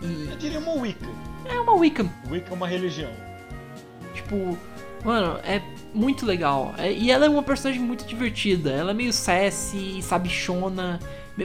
e 0.01 0.29
Eu 0.31 0.37
diria 0.37 0.61
uma 0.61 0.75
Wicca. 0.75 1.09
é 1.45 1.59
uma 1.59 1.75
Wiccan 1.75 2.09
Wicca 2.31 2.51
é 2.53 2.55
uma 2.55 2.69
religião. 2.69 3.11
Tipo 4.19 4.57
mano 5.05 5.39
é 5.45 5.61
muito 5.95 6.27
legal 6.27 6.75
É- 6.79 6.93
e 6.93 7.11
ela 7.11 7.27
é 7.27 7.29
uma 7.29 7.43
personagem 7.43 7.83
muito 7.83 8.05
divertida 8.05 8.71
ela 8.71 8.91
é 8.91 8.95
meio 8.95 9.13
sassy 9.13 10.01
sabichona 10.03 10.99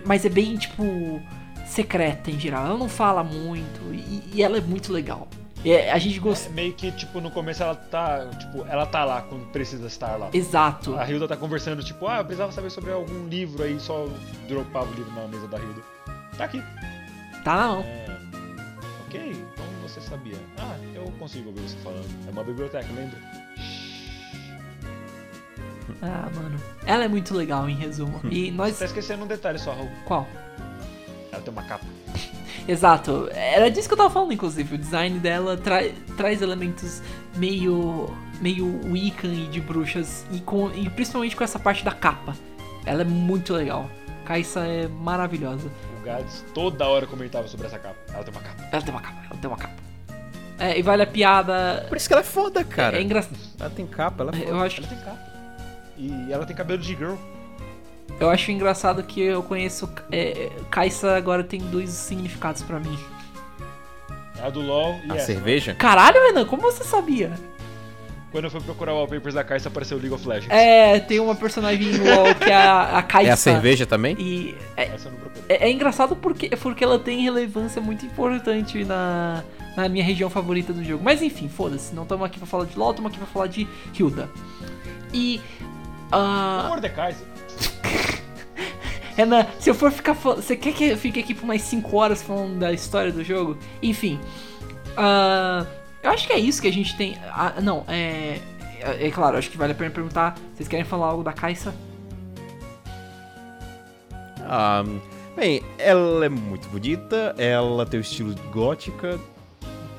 mas 0.06 0.26
é 0.26 0.30
bem 0.30 0.58
tipo 0.58 1.22
secreta 1.66 2.30
em 2.32 2.40
geral 2.40 2.66
ela 2.66 2.78
não 2.78 2.90
fala 2.90 3.24
muito 3.24 3.94
e, 3.94 4.24
e 4.34 4.44
ela 4.44 4.58
é 4.58 4.62
muito 4.62 4.92
legal 4.92 5.28
É, 5.66 5.92
a 5.92 5.98
gente 5.98 6.18
É 6.18 6.22
gosta 6.22 6.50
meio 6.50 6.74
que, 6.74 6.92
tipo, 6.92 7.22
no 7.22 7.32
começo 7.32 7.64
ela 7.64 7.74
tá. 7.74 8.28
Tipo, 8.38 8.66
ela 8.68 8.86
tá 8.86 9.06
lá 9.06 9.22
quando 9.22 9.46
precisa 9.54 9.88
estar 9.88 10.18
lá. 10.18 10.28
exato 10.34 10.94
A 10.98 11.10
Hilda 11.10 11.26
tá 11.26 11.38
conversando, 11.38 11.82
tipo, 11.82 12.06
ah, 12.06 12.18
eu 12.18 12.26
precisava 12.26 12.52
saber 12.52 12.70
sobre 12.70 12.92
algum 12.92 13.30
livro 13.30 13.64
aí, 13.64 13.80
só 13.80 14.06
dropava 14.50 14.92
o 14.92 14.94
livro 14.94 15.14
na 15.16 15.26
mesa 15.26 15.48
da 15.48 15.58
Hilda. 15.58 15.82
Tá 16.38 16.44
aqui. 16.44 16.62
tá 17.46 17.56
na 17.56 17.68
mão 17.68 17.82
É. 17.88 18.18
Ok, 19.08 19.36
você 19.94 20.02
sabia. 20.02 20.38
Ah, 20.58 20.76
eu 20.96 21.04
consigo 21.20 21.50
ouvir 21.50 21.62
você 21.62 21.78
falando. 21.78 22.06
É 22.28 22.32
uma 22.32 22.44
biblioteca, 22.44 22.88
lembra? 22.94 23.18
Ah, 26.02 26.30
mano. 26.34 26.60
Ela 26.86 27.04
é 27.06 27.08
muito 27.08 27.34
legal, 27.36 27.70
em 27.70 27.76
resumo. 27.76 28.20
E 28.30 28.46
Você 28.46 28.52
nós. 28.58 28.80
tá 28.80 28.86
esquecendo 28.86 29.24
um 29.24 29.28
detalhe 29.28 29.60
só, 29.60 29.74
Raul. 29.74 29.90
Qual? 30.06 30.28
Ela 31.32 31.42
tem 31.42 31.54
uma 31.54 31.64
capa. 31.64 31.86
Exato. 32.68 33.30
Era 33.32 33.70
disso 33.70 33.88
que 33.88 33.94
eu 33.94 33.98
tava 33.98 34.10
falando, 34.10 34.34
inclusive. 34.34 34.76
O 34.76 34.78
design 34.78 35.20
dela 35.20 35.58
tra 35.58 35.80
traz 36.18 36.42
elementos 36.42 37.02
meio. 37.36 38.10
meio 38.42 38.82
Wiccan 38.92 39.34
e 39.34 39.48
de 39.48 39.62
bruxas. 39.62 40.26
E, 40.32 40.40
com, 40.40 40.72
e 40.74 40.90
principalmente 40.90 41.36
com 41.36 41.44
essa 41.44 41.60
parte 41.60 41.84
da 41.84 41.92
capa. 41.92 42.36
Ela 42.86 43.02
é 43.02 43.06
muito 43.06 43.54
legal. 43.54 43.90
Kaisa 44.26 44.62
é 44.66 44.88
maravilhosa. 44.88 45.70
Toda 46.54 46.88
hora 46.88 47.06
comentava 47.08 47.48
sobre 47.48 47.68
essa 47.68 47.80
capa. 47.80 47.96
Ela 48.14 48.24
tem 48.24 48.34
uma 48.34 48.42
capa. 48.42 48.64
Ela 48.72 48.82
tem 48.82 48.94
uma 48.94 49.02
capa, 49.02 49.22
ela 49.30 49.40
tem 49.40 49.50
uma 49.50 49.58
capa. 49.58 49.74
É, 50.60 50.78
e 50.78 50.82
vale 50.82 51.02
a 51.04 51.08
piada. 51.08 51.86
Por 51.90 51.98
isso 51.98 52.08
que 52.08 52.14
ela 52.14 52.22
é 52.22 52.26
foda, 52.26 52.64
cara. 52.64 52.98
É 52.98 53.02
engraçado. 53.02 53.36
Ela 53.60 53.70
tem 53.70 53.88
capa, 53.88 54.24
ela 54.24 54.32
é 54.32 54.38
foda. 54.38 54.50
Eu 54.50 54.60
acho, 54.62 54.80
Ela 54.82 54.88
tem 54.90 54.98
capa. 55.00 55.34
E 55.98 56.28
ela 56.32 56.46
tem 56.46 56.56
cabelo 56.56 56.80
de 56.82 56.96
girl. 56.96 57.16
eu 58.20 58.30
acho 58.30 58.52
engraçado 58.52 59.04
que 59.04 59.22
eu 59.22 59.42
conheço. 59.44 59.90
É, 60.12 60.50
Kaisa 60.70 61.16
agora 61.16 61.44
tem 61.44 61.60
dois 61.60 61.90
significados 61.90 62.62
pra 62.62 62.80
mim. 62.80 62.98
A 64.42 64.50
do 64.50 64.62
LOL 64.62 65.00
e 65.06 65.12
A 65.12 65.16
essa. 65.16 65.28
cerveja? 65.28 65.74
Caralho, 65.76 66.22
Renan, 66.28 66.46
como 66.46 66.62
você 66.62 66.84
sabia? 66.84 67.32
Quando 68.34 68.46
eu 68.46 68.52
fui 68.52 68.60
procurar 68.62 68.94
wallpapers 68.94 69.36
da 69.36 69.44
Caixa, 69.44 69.70
apareceu 69.70 69.96
League 70.00 70.14
of 70.14 70.28
Legends. 70.28 70.50
É, 70.52 71.00
tem 71.00 71.20
uma 71.20 71.36
personagem 71.36 71.86
no 71.94 72.04
LoL 72.04 72.34
que 72.36 72.50
é 72.50 72.56
a, 72.56 72.98
a 72.98 73.04
Kaisa. 73.04 73.30
É 73.32 73.34
a 73.34 73.38
cerveja 73.38 73.86
também? 73.86 74.16
E 74.20 74.56
é, 74.76 74.90
é- 75.50 75.68
é 75.68 75.72
engraçado 75.72 76.16
porque, 76.16 76.50
porque 76.50 76.84
ela 76.84 76.98
tem 76.98 77.22
relevância 77.22 77.80
muito 77.80 78.04
importante 78.06 78.84
na, 78.84 79.44
na 79.78 79.88
minha 79.88 80.04
região 80.04 80.30
favorita 80.32 80.74
do 80.74 80.84
jogo. 80.84 81.04
Mas 81.04 81.22
enfim, 81.22 81.48
foda-se. 81.48 81.94
Não 81.94 82.02
estamos 82.04 82.26
aqui 82.26 82.40
pra 82.40 82.48
falar 82.48 82.66
de 82.66 82.76
LoL, 82.78 82.90
estamos 82.90 83.12
aqui 83.12 83.20
pra 83.20 83.28
falar 83.28 83.46
de 83.48 83.68
Hilda. 83.98 84.28
E. 85.14 85.40
ah, 86.12 86.66
Mordekaiser. 86.70 87.28
Renan, 89.16 89.46
se 89.60 89.70
eu 89.70 89.76
for 89.76 89.92
ficar 89.92 90.16
falando. 90.16 90.42
Você 90.42 90.56
quer 90.56 90.74
que 90.74 90.86
eu 90.86 90.98
fique 90.98 91.20
aqui 91.20 91.36
por 91.36 91.46
mais 91.46 91.62
5 91.62 91.96
horas 91.96 92.24
falando 92.24 92.58
da 92.58 92.74
história 92.74 93.12
do 93.12 93.24
jogo? 93.24 93.58
Enfim. 93.82 94.20
ah, 94.98 95.66
eu 96.04 96.12
acho 96.12 96.28
que 96.28 96.34
é 96.34 96.40
isso 96.40 96.62
que 96.62 96.68
a 96.68 96.74
gente 96.74 96.96
tem. 96.96 97.18
ah, 97.32 97.54
não, 97.62 97.86
é. 97.88 98.40
É, 98.80 99.08
é 99.08 99.12
claro, 99.12 99.38
acho 99.38 99.50
que 99.50 99.58
vale 99.58 99.72
a 99.72 99.76
pena 99.76 99.90
perguntar. 99.90 100.36
Vocês 100.54 100.68
querem 100.68 100.86
falar 100.86 101.08
algo 101.08 101.24
da 101.24 101.32
Kaisa? 101.32 101.74
Ah, 104.42 104.84
bem, 105.36 105.64
ela 105.80 106.26
é 106.26 106.30
muito 106.30 106.68
bonita, 106.68 107.34
ela 107.38 107.86
tem 107.86 108.00
o 108.00 108.02
estilo 108.02 108.36
gótica, 108.52 109.18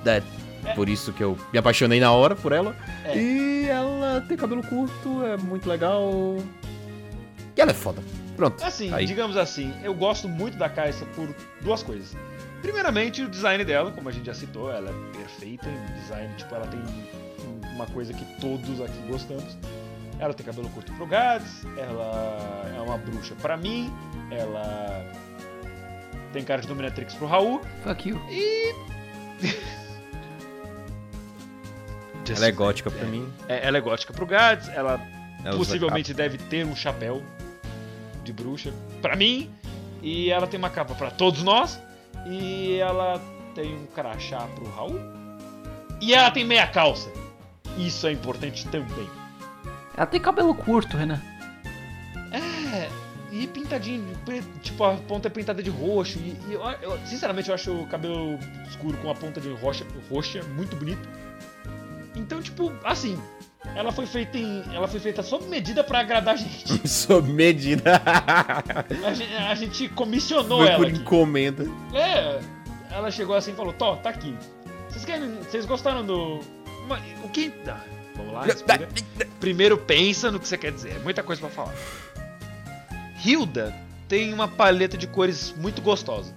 é 0.05 0.22
por 0.74 0.88
isso 0.88 1.12
que 1.12 1.22
eu 1.22 1.36
me 1.52 1.59
apaixonei 1.59 1.98
na 1.98 2.12
hora 2.12 2.36
por 2.36 2.52
ela. 2.52 2.76
É. 3.05 3.16
E 3.16 3.66
ela 3.68 4.20
tem 4.28 4.36
cabelo 4.36 4.62
curto, 4.62 5.24
é 5.24 5.36
muito 5.36 5.68
legal. 5.68 6.36
E 7.57 7.61
ela 7.61 7.70
é 7.70 7.74
foda. 7.74 8.02
Pronto. 8.36 8.62
Assim, 8.64 8.92
Aí. 8.92 9.07
digamos 9.07 9.36
assim, 9.36 9.72
eu 9.82 9.94
gosto 9.94 10.28
muito 10.28 10.57
da 10.59 10.68
Caixa 10.68 11.05
por 11.14 11.34
duas 11.61 11.82
coisas. 11.82 12.16
Primeiramente, 12.64 13.22
o 13.22 13.28
design 13.28 13.62
dela, 13.62 13.92
como 13.92 14.08
a 14.08 14.12
gente 14.12 14.24
já 14.24 14.32
citou, 14.32 14.72
ela 14.72 14.88
é 14.88 15.18
perfeita 15.18 15.68
em 15.68 16.00
design, 16.00 16.34
tipo, 16.38 16.54
ela 16.54 16.66
tem 16.66 16.80
uma 17.74 17.84
coisa 17.84 18.14
que 18.14 18.24
todos 18.40 18.80
aqui 18.80 18.98
gostamos. 19.06 19.54
Ela 20.18 20.32
tem 20.32 20.46
cabelo 20.46 20.70
curto 20.70 20.90
pro 20.94 21.06
Gads, 21.06 21.66
ela 21.76 22.72
é 22.74 22.80
uma 22.80 22.96
bruxa 22.96 23.34
pra 23.42 23.58
mim, 23.58 23.92
ela 24.30 25.04
tem 26.32 26.42
cara 26.42 26.62
de 26.62 26.68
dominatrix 26.68 27.12
pro 27.14 27.26
Raul. 27.26 27.60
Fuck 27.82 28.08
you. 28.08 28.18
Ela 32.34 32.46
é 32.46 32.50
gótica 32.50 32.90
pra 32.90 33.06
mim. 33.06 33.30
É, 33.46 33.66
ela 33.66 33.76
é 33.76 33.80
gótica 33.82 34.14
pro 34.14 34.24
Gads, 34.24 34.68
ela 34.70 34.98
Ela 35.44 35.54
possivelmente 35.54 36.14
deve 36.14 36.38
ter 36.38 36.64
um 36.64 36.74
chapéu 36.74 37.22
de 38.22 38.32
bruxa 38.32 38.72
pra 39.02 39.14
mim 39.14 39.50
e 40.02 40.30
ela 40.30 40.46
tem 40.46 40.56
uma 40.56 40.70
capa 40.70 40.94
pra 40.94 41.10
todos 41.10 41.42
nós 41.42 41.78
e 42.26 42.78
ela 42.78 43.20
tem 43.54 43.74
um 43.76 43.86
crachá 43.86 44.46
pro 44.54 44.68
Raul 44.70 44.98
e 46.00 46.14
ela 46.14 46.30
tem 46.30 46.44
meia 46.44 46.66
calça. 46.66 47.10
Isso 47.78 48.06
é 48.06 48.12
importante 48.12 48.66
também. 48.68 49.08
Ela 49.96 50.06
tem 50.06 50.20
cabelo 50.20 50.54
curto, 50.54 50.96
Renan. 50.96 51.20
É, 52.32 52.88
e 53.30 53.46
pintadinho, 53.46 54.04
tipo 54.62 54.82
a 54.84 54.94
ponta 54.96 55.28
é 55.28 55.30
pintada 55.30 55.62
de 55.62 55.70
roxo 55.70 56.18
e, 56.18 56.36
e 56.48 56.52
eu, 56.54 56.60
eu- 56.82 56.98
sinceramente 57.06 57.48
eu 57.48 57.54
acho 57.54 57.72
o 57.72 57.86
cabelo 57.86 58.38
escuro 58.68 58.96
com 58.98 59.10
a 59.10 59.14
ponta 59.14 59.40
de 59.40 59.52
roxa, 59.54 59.86
roxa 60.10 60.42
muito 60.56 60.74
bonito. 60.76 61.08
Então, 62.16 62.40
tipo, 62.40 62.72
assim, 62.84 63.20
ela 63.74 63.90
foi 63.90 64.06
feita 64.06 64.38
em, 64.38 64.62
ela 64.72 64.86
foi 64.86 65.00
feita 65.00 65.22
sob 65.22 65.46
medida 65.46 65.82
pra 65.82 66.00
agradar 66.00 66.34
a 66.34 66.36
gente. 66.36 66.86
Sob 66.88 67.30
medida. 67.32 68.00
A 69.04 69.12
gente, 69.14 69.34
a 69.34 69.54
gente 69.54 69.88
comissionou 69.88 70.58
Foi 70.58 70.68
ela 70.68 70.76
por 70.76 70.86
aqui. 70.86 70.98
encomenda. 70.98 71.64
É, 71.92 72.40
ela 72.90 73.10
chegou 73.10 73.34
assim 73.34 73.52
e 73.52 73.54
falou: 73.54 73.72
Tó, 73.72 73.96
tá 73.96 74.10
aqui. 74.10 74.36
Vocês 74.88 75.04
querem. 75.04 75.34
Vocês 75.36 75.66
gostaram 75.66 76.04
do. 76.04 76.40
O 77.22 77.28
que. 77.28 77.52
Ah, 77.66 77.80
vamos 78.14 78.32
lá, 78.34 78.42
respira. 78.44 78.88
Primeiro 79.40 79.76
pensa 79.76 80.30
no 80.30 80.38
que 80.38 80.46
você 80.46 80.56
quer 80.58 80.70
dizer. 80.72 80.96
É 80.96 80.98
muita 81.00 81.22
coisa 81.22 81.40
pra 81.40 81.50
falar. 81.50 81.74
Hilda 83.24 83.74
tem 84.06 84.32
uma 84.32 84.46
paleta 84.46 84.96
de 84.96 85.06
cores 85.06 85.52
muito 85.56 85.82
gostosa. 85.82 86.34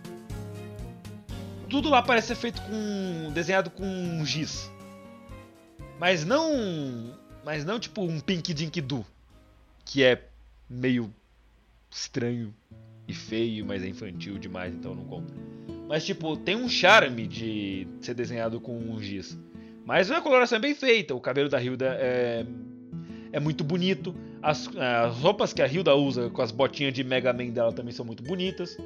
Tudo 1.70 1.90
lá 1.90 2.02
parece 2.02 2.28
ser 2.28 2.36
feito 2.36 2.62
com. 2.64 3.32
desenhado 3.34 3.70
com 3.70 4.24
giz. 4.26 4.72
Mas 6.00 6.26
não. 6.26 7.18
Mas 7.44 7.66
não 7.66 7.80
tipo 7.80 8.02
um 8.02 8.20
Pink 8.20 8.54
Dink 8.54 8.82
Do. 8.82 9.06
Que 9.86 10.04
é 10.04 10.22
meio 10.70 11.14
estranho 11.90 12.54
e 13.08 13.14
feio, 13.14 13.66
mas 13.66 13.84
é 13.84 13.88
infantil 13.88 14.38
demais, 14.38 14.74
então 14.74 14.94
não 14.94 15.06
conta. 15.06 15.34
Mas, 15.88 16.06
tipo, 16.06 16.36
tem 16.36 16.56
um 16.56 16.68
charme 16.68 17.26
de 17.26 17.88
ser 18.02 18.14
desenhado 18.14 18.60
com 18.60 18.78
um 18.78 19.02
giz. 19.02 19.38
Mas 19.86 20.12
a 20.12 20.20
coloração 20.20 20.58
é 20.58 20.62
bem 20.62 20.76
feita, 20.76 21.16
o 21.16 21.22
cabelo 21.22 21.48
da 21.48 21.62
Hilda 21.62 21.98
é, 21.98 22.46
é 23.32 23.40
muito 23.40 23.64
bonito. 23.64 24.14
As, 24.42 24.70
as 24.76 25.18
roupas 25.18 25.54
que 25.54 25.62
a 25.62 25.68
Hilda 25.68 25.96
usa 25.96 26.30
com 26.30 26.42
as 26.42 26.52
botinhas 26.52 26.94
de 26.94 27.06
Mega 27.06 27.32
Man 27.32 27.52
dela 27.52 27.72
também 27.72 27.94
são 27.94 28.06
muito 28.06 28.22
bonitas. 28.22 28.78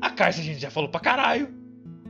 A 0.00 0.10
Caixa 0.10 0.40
a 0.40 0.44
gente 0.44 0.60
já 0.60 0.70
falou 0.70 0.88
pra 0.88 1.00
caralho. 1.00 1.61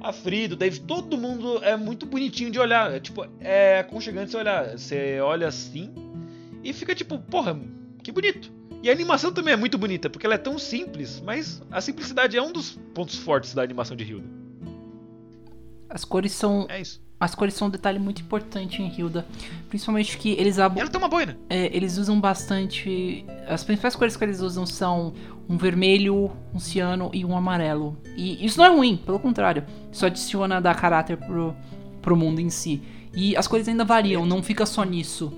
A 0.03 0.13
Frida, 0.13 0.55
o 0.55 0.57
David, 0.57 0.85
todo 0.85 1.17
mundo 1.17 1.63
é 1.63 1.77
muito 1.77 2.05
bonitinho 2.07 2.51
de 2.51 2.59
olhar. 2.59 2.93
É, 2.93 2.99
tipo, 2.99 3.25
é 3.41 3.79
aconchegante 3.79 4.33
você 4.33 4.37
olhar. 4.37 4.77
Você 4.77 5.21
olha 5.21 5.47
assim 5.47 5.95
e 6.65 6.73
fica 6.73 6.95
tipo, 6.95 7.19
porra, 7.19 7.59
que 8.03 8.11
bonito. 8.11 8.53
E 8.83 8.91
a 8.91 8.93
animação 8.93 9.33
também 9.33 9.55
é 9.55 9.57
muito 9.57 9.79
bonita, 9.79 10.11
porque 10.11 10.27
ela 10.27 10.35
é 10.35 10.39
tão 10.39 10.59
simples, 10.59 11.21
mas 11.21 11.63
a 11.71 11.81
simplicidade 11.81 12.37
é 12.37 12.43
um 12.43 12.51
dos 12.51 12.73
pontos 12.93 13.17
fortes 13.17 13.55
da 13.55 13.63
animação 13.63 13.97
de 13.97 14.03
Hilda. 14.03 14.27
As 15.89 16.05
cores 16.05 16.33
são. 16.33 16.67
É 16.69 16.81
isso. 16.81 17.01
As 17.23 17.35
cores 17.35 17.55
são 17.55 17.69
um 17.69 17.71
detalhe 17.71 17.99
muito 17.99 18.21
importante 18.23 18.83
em 18.83 18.89
Hilda. 18.99 19.25
Principalmente 19.69 20.19
que 20.19 20.31
eles 20.33 20.59
abo- 20.59 20.81
Ela 20.81 20.91
tem 20.91 20.99
uma 21.01 21.09
boina. 21.09 21.37
é, 21.49 21.75
eles 21.75 21.97
usam 21.97 22.21
bastante. 22.21 23.25
As 23.49 23.63
principais 23.65 23.95
cores 23.97 24.17
que 24.17 24.25
eles 24.25 24.41
usam 24.41 24.67
são 24.67 25.13
um 25.49 25.57
vermelho, 25.57 26.31
um 26.55 26.59
ciano 26.59 27.11
e 27.13 27.25
um 27.25 27.37
amarelo. 27.37 27.97
E 28.17 28.45
isso 28.45 28.59
não 28.59 28.65
é 28.67 28.69
ruim, 28.71 28.97
pelo 28.97 29.19
contrário. 29.19 29.65
Isso 29.91 30.05
adiciona 30.05 30.61
dar 30.61 30.75
caráter 30.75 31.17
pro, 31.17 31.55
pro 32.01 32.17
mundo 32.17 32.41
em 32.41 32.51
si. 32.51 32.83
E 33.15 33.37
as 33.37 33.47
cores 33.47 33.69
ainda 33.69 33.85
variam, 33.85 34.25
não 34.27 34.43
fica 34.43 34.67
só 34.67 34.83
nisso. 34.85 35.33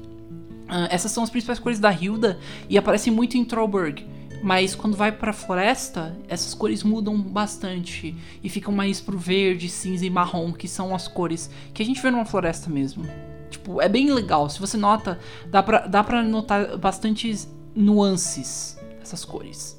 Ah, 0.69 0.89
essas 0.91 1.11
são 1.13 1.23
as 1.23 1.29
principais 1.31 1.59
cores 1.59 1.79
da 1.79 1.93
Hilda 1.93 2.39
e 2.69 2.79
aparecem 2.79 3.13
muito 3.13 3.37
em 3.37 3.45
Trollberg. 3.45 4.07
Mas 4.43 4.75
quando 4.75 4.97
vai 4.97 5.11
pra 5.11 5.33
floresta, 5.33 6.17
essas 6.29 6.55
cores 6.55 6.83
mudam 6.83 7.21
bastante 7.21 8.15
e 8.43 8.49
ficam 8.49 8.75
mais 8.75 9.01
pro 9.01 9.17
verde, 9.17 9.69
cinza 9.69 10.05
e 10.05 10.11
marrom, 10.11 10.53
que 10.53 10.69
são 10.69 10.95
as 10.95 11.09
cores 11.09 11.51
que 11.73 11.83
a 11.83 11.87
gente 11.87 12.03
vê 12.03 12.11
numa 12.11 12.27
floresta 12.27 12.69
mesmo. 12.69 13.05
Tipo, 13.51 13.81
é 13.81 13.89
bem 13.89 14.13
legal. 14.13 14.51
Se 14.51 14.61
você 14.61 14.77
nota, 14.77 15.19
dá 15.47 15.63
pra, 15.63 15.87
dá 15.87 16.05
pra 16.05 16.23
notar 16.23 16.77
bastantes 16.77 17.49
nuances 17.75 18.79
dessas 18.99 19.25
cores. 19.25 19.77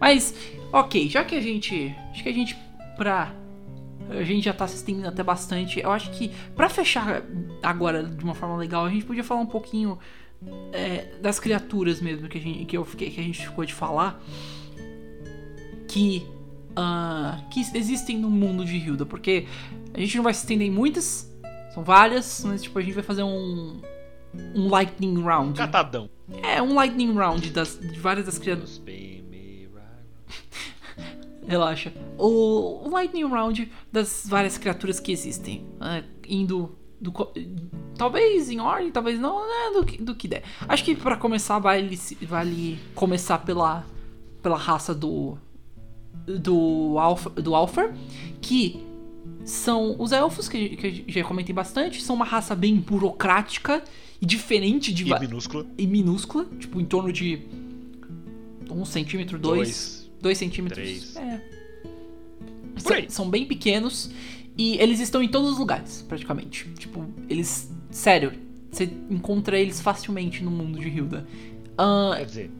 Mas, 0.00 0.34
ok, 0.72 1.08
já 1.08 1.24
que 1.24 1.34
a 1.34 1.40
gente. 1.40 1.94
Acho 2.10 2.22
que 2.22 2.28
a 2.28 2.32
gente. 2.32 2.56
Pra. 2.96 3.34
A 4.10 4.22
gente 4.22 4.44
já 4.44 4.52
tá 4.52 4.66
se 4.66 4.76
estendendo 4.76 5.08
até 5.08 5.22
bastante. 5.22 5.80
Eu 5.80 5.90
acho 5.90 6.10
que, 6.10 6.30
pra 6.54 6.68
fechar 6.68 7.22
agora 7.62 8.02
de 8.02 8.22
uma 8.22 8.34
forma 8.34 8.56
legal, 8.56 8.84
a 8.84 8.90
gente 8.90 9.04
podia 9.04 9.24
falar 9.24 9.40
um 9.40 9.46
pouquinho 9.46 9.98
é, 10.72 11.16
das 11.20 11.38
criaturas 11.38 12.00
mesmo 12.00 12.28
que 12.28 12.38
a 12.38 12.40
gente, 12.40 12.64
que 12.64 12.76
eu 12.76 12.84
fiquei, 12.84 13.10
que 13.10 13.20
a 13.20 13.24
gente 13.24 13.46
ficou 13.46 13.64
de 13.64 13.74
falar. 13.74 14.22
Que. 15.88 16.26
ah, 16.74 17.40
que 17.50 17.60
existem 17.60 18.18
no 18.18 18.30
mundo 18.30 18.64
de 18.64 18.76
Hilda. 18.76 19.06
Porque 19.06 19.46
a 19.92 20.00
gente 20.00 20.16
não 20.16 20.24
vai 20.24 20.34
se 20.34 20.40
estender 20.40 20.66
em 20.66 20.70
muitas. 20.70 21.30
São 21.72 21.82
várias, 21.82 22.42
mas 22.44 22.62
tipo, 22.62 22.78
a 22.78 22.82
gente 22.82 22.94
vai 22.94 23.04
fazer 23.04 23.22
um. 23.22 23.80
Um 24.54 24.68
lightning 24.68 25.22
round. 25.22 25.56
Catadão. 25.56 26.10
É, 26.42 26.60
um 26.60 26.74
lightning 26.74 27.14
round 27.14 27.50
das, 27.50 27.78
de 27.78 28.00
várias 28.00 28.26
das 28.26 28.36
criaturas. 28.36 28.80
Relaxa. 31.46 31.92
O, 32.18 32.86
o 32.86 32.90
Lightning 32.90 33.24
Round 33.24 33.70
das 33.92 34.24
várias 34.26 34.56
criaturas 34.56 34.98
que 34.98 35.12
existem. 35.12 35.66
é, 35.80 36.02
indo. 36.28 36.76
Do, 37.10 37.12
talvez 37.98 38.48
em 38.50 38.60
ordem, 38.60 38.90
talvez 38.90 39.18
não, 39.20 39.40
né, 39.46 39.78
do, 39.78 39.84
que- 39.84 40.02
do 40.02 40.14
que 40.14 40.26
der. 40.26 40.42
Acho 40.66 40.82
que 40.84 40.94
pra 40.96 41.16
começar 41.16 41.58
vale, 41.58 41.98
vale 42.22 42.78
começar 42.94 43.38
pela, 43.38 43.84
pela 44.42 44.56
raça 44.56 44.94
do. 44.94 45.36
Do, 46.26 46.96
Alfa, 46.98 47.28
do 47.28 47.54
Alfer, 47.54 47.92
que 48.40 48.82
são 49.44 49.94
os 49.98 50.10
elfos, 50.12 50.48
que, 50.48 50.70
que 50.76 51.04
já 51.08 51.22
comentei 51.22 51.54
bastante, 51.54 52.02
são 52.02 52.16
uma 52.16 52.24
raça 52.24 52.54
bem 52.54 52.76
burocrática 52.76 53.84
e 54.20 54.24
diferente 54.24 54.92
de. 54.92 55.02
E 55.06 55.18
minúscula. 55.20 55.66
e 55.76 55.86
minúscula, 55.86 56.46
tipo 56.58 56.80
em 56.80 56.84
torno 56.86 57.12
de 57.12 57.40
um 58.70 58.84
centímetro, 58.86 59.38
dois, 59.38 60.08
Dois. 60.22 60.38
centímetros. 60.38 60.82
três. 60.82 61.16
É. 61.16 61.40
São, 62.76 62.96
são 63.08 63.30
bem 63.30 63.44
pequenos 63.46 64.10
e 64.56 64.76
eles 64.78 65.00
estão 65.00 65.22
em 65.22 65.28
todos 65.28 65.50
os 65.52 65.58
lugares, 65.58 66.04
praticamente. 66.08 66.68
Tipo, 66.78 67.04
eles, 67.28 67.72
sério, 67.90 68.32
você 68.70 68.88
encontra 69.10 69.58
eles 69.58 69.80
facilmente 69.80 70.42
no 70.42 70.50
mundo 70.50 70.78
de 70.78 70.88
Hilda. 70.88 71.26
Ah, 71.76 72.14
Quer 72.16 72.26
dizer. 72.26 72.50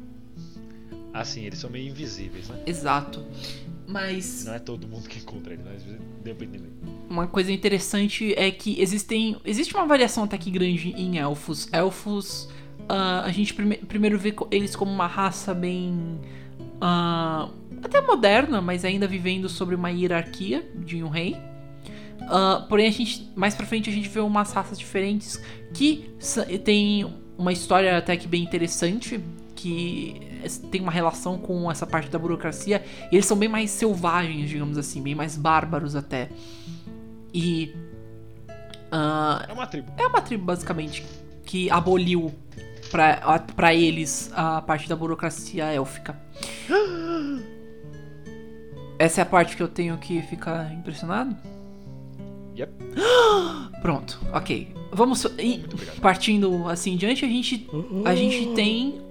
Assim, 1.12 1.44
eles 1.44 1.58
são 1.60 1.70
meio 1.70 1.88
invisíveis, 1.90 2.48
né? 2.48 2.60
exato. 2.66 3.24
Mas 3.86 4.44
Não 4.46 4.54
é 4.54 4.58
todo 4.58 4.88
mundo 4.88 5.08
que 5.08 5.18
encontra 5.18 5.52
eles, 5.52 5.64
mas 5.64 5.82
entender. 6.42 6.70
uma 7.08 7.26
coisa 7.28 7.52
interessante 7.52 8.32
é 8.34 8.50
que 8.50 8.80
existem 8.80 9.36
existe 9.44 9.74
uma 9.76 9.86
variação 9.86 10.24
até 10.24 10.36
que 10.38 10.50
grande 10.50 10.88
em 10.96 11.18
elfos. 11.18 11.68
Elfos, 11.70 12.48
ah, 12.88 13.22
a 13.24 13.30
gente 13.30 13.52
prime- 13.54 13.76
primeiro 13.76 14.18
vê 14.18 14.34
eles 14.50 14.74
como 14.74 14.90
uma 14.90 15.06
raça 15.06 15.52
bem 15.54 16.18
ah, 16.80 17.48
até 17.82 18.00
moderna, 18.00 18.60
mas 18.60 18.84
ainda 18.84 19.06
vivendo 19.06 19.48
sobre 19.48 19.74
uma 19.76 19.90
hierarquia 19.90 20.68
de 20.84 21.04
um 21.04 21.08
rei. 21.08 21.36
Ah, 22.28 22.64
porém, 22.68 22.86
a 22.88 22.90
gente 22.90 23.30
mais 23.36 23.54
pra 23.54 23.66
frente 23.66 23.90
a 23.90 23.92
gente 23.92 24.08
vê 24.08 24.20
umas 24.20 24.52
raças 24.52 24.78
diferentes 24.78 25.40
que 25.74 26.10
tem 26.64 27.04
uma 27.36 27.52
história 27.52 27.96
até 27.98 28.16
que 28.16 28.26
bem 28.28 28.42
interessante 28.42 29.20
que 29.56 30.20
tem 30.70 30.80
uma 30.80 30.92
relação 30.92 31.38
com 31.38 31.70
essa 31.70 31.86
parte 31.86 32.10
da 32.10 32.18
burocracia. 32.18 32.84
E 33.10 33.16
eles 33.16 33.24
são 33.26 33.36
bem 33.36 33.48
mais 33.48 33.70
selvagens, 33.70 34.48
digamos 34.50 34.76
assim, 34.78 35.02
bem 35.02 35.14
mais 35.14 35.36
bárbaros 35.36 35.94
até. 35.96 36.28
E 37.32 37.74
ah, 38.92 39.44
É 39.48 39.52
uma 39.52 39.66
tribo. 39.66 39.92
é 39.96 40.06
uma 40.06 40.20
tribo 40.20 40.44
basicamente 40.44 41.04
que 41.44 41.70
aboliu 41.70 42.32
pra, 42.90 43.14
a- 43.14 43.38
pra 43.38 43.74
eles 43.74 44.30
a 44.34 44.60
parte 44.62 44.88
da 44.88 44.94
burocracia 44.96 45.64
élfica. 45.66 46.18
Essa 48.98 49.20
é 49.20 49.22
a 49.22 49.26
parte 49.26 49.56
que 49.56 49.62
eu 49.62 49.68
tenho 49.68 49.96
que 49.98 50.22
ficar 50.22 50.72
impressionado? 50.72 51.36
Yep. 52.56 52.72
Pronto, 53.82 54.20
ok. 54.32 54.74
Vamos. 54.92 55.24
e 55.38 55.64
partindo 56.00 56.68
assim 56.68 56.92
em 56.92 56.96
diante, 56.96 57.24
a 57.24 57.28
gente, 57.28 57.68
a 58.04 58.14
gente 58.14 58.54
tem 58.54 59.02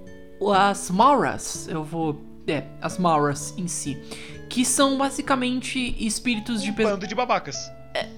as 0.54 0.90
Mauras. 0.90 1.68
Eu 1.68 1.84
vou. 1.84 2.20
É, 2.46 2.64
as 2.80 2.98
Mauras 2.98 3.54
em 3.56 3.66
si. 3.68 3.98
Que 4.48 4.64
são 4.64 4.98
basicamente 4.98 5.94
espíritos 6.04 6.62
de 6.62 6.70
Um 6.70 6.74
pesadelos. 6.74 6.98
bando 7.00 7.08
de 7.08 7.14
babacas. 7.14 7.56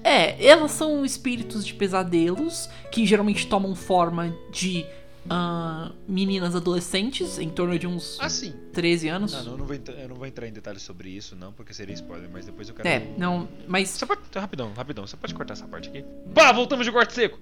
É, 0.03 0.43
elas 0.45 0.71
são 0.71 1.05
espíritos 1.05 1.65
de 1.65 1.73
pesadelos 1.73 2.67
que 2.91 3.05
geralmente 3.05 3.45
tomam 3.47 3.75
forma 3.75 4.35
de 4.51 4.85
ah, 5.29 5.91
meninas 6.07 6.55
adolescentes, 6.55 7.37
em 7.39 7.49
torno 7.49 7.77
de 7.77 7.85
uns 7.87 8.17
Assim. 8.19 8.53
13 8.73 9.07
anos. 9.09 9.33
Não, 9.33 9.43
não, 9.43 9.51
eu 9.53 9.57
não 9.57 9.65
vou 9.65 9.75
entrar, 9.75 9.93
eu 9.95 10.09
não 10.09 10.15
vou 10.15 10.25
entrar 10.27 10.47
em 10.47 10.51
detalhes 10.53 10.81
sobre 10.81 11.09
isso, 11.09 11.35
não, 11.35 11.51
porque 11.53 11.73
seria 11.73 11.93
spoiler, 11.95 12.29
mas 12.31 12.45
depois 12.45 12.69
eu 12.69 12.75
quero. 12.75 12.87
É, 12.87 13.07
não, 13.17 13.47
mas 13.67 13.89
Você 13.89 14.05
pode. 14.05 14.21
Rapidão, 14.35 14.71
rapidão. 14.73 15.05
Você 15.07 15.17
pode 15.17 15.33
cortar 15.33 15.53
essa 15.53 15.67
parte 15.67 15.89
aqui? 15.89 16.03
Pá, 16.33 16.51
voltamos 16.51 16.85
de 16.85 16.91
corte 16.91 17.13
seco! 17.13 17.39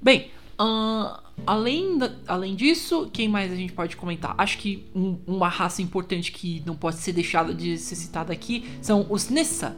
Bem, 0.00 0.30
ahn, 0.58 1.16
além, 1.46 1.96
da- 1.98 2.12
além 2.26 2.56
disso, 2.56 3.08
quem 3.12 3.28
mais 3.28 3.52
a 3.52 3.56
gente 3.56 3.72
pode 3.72 3.96
comentar? 3.96 4.34
Acho 4.36 4.58
que 4.58 4.86
um- 4.94 5.18
uma 5.26 5.48
raça 5.48 5.80
importante 5.80 6.32
que 6.32 6.62
não 6.66 6.74
pode 6.74 6.96
ser 6.96 7.12
deixada 7.12 7.54
de 7.54 7.78
ser 7.78 7.94
citada 7.94 8.32
aqui 8.32 8.64
são 8.80 9.06
os 9.08 9.28
Nissa. 9.28 9.76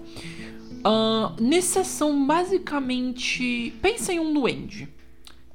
Ahn, 0.85 1.35
Nissa 1.41 1.85
são 1.85 2.26
basicamente. 2.26 3.74
Pensa 3.82 4.12
em 4.12 4.18
um 4.20 4.32
duende. 4.32 4.89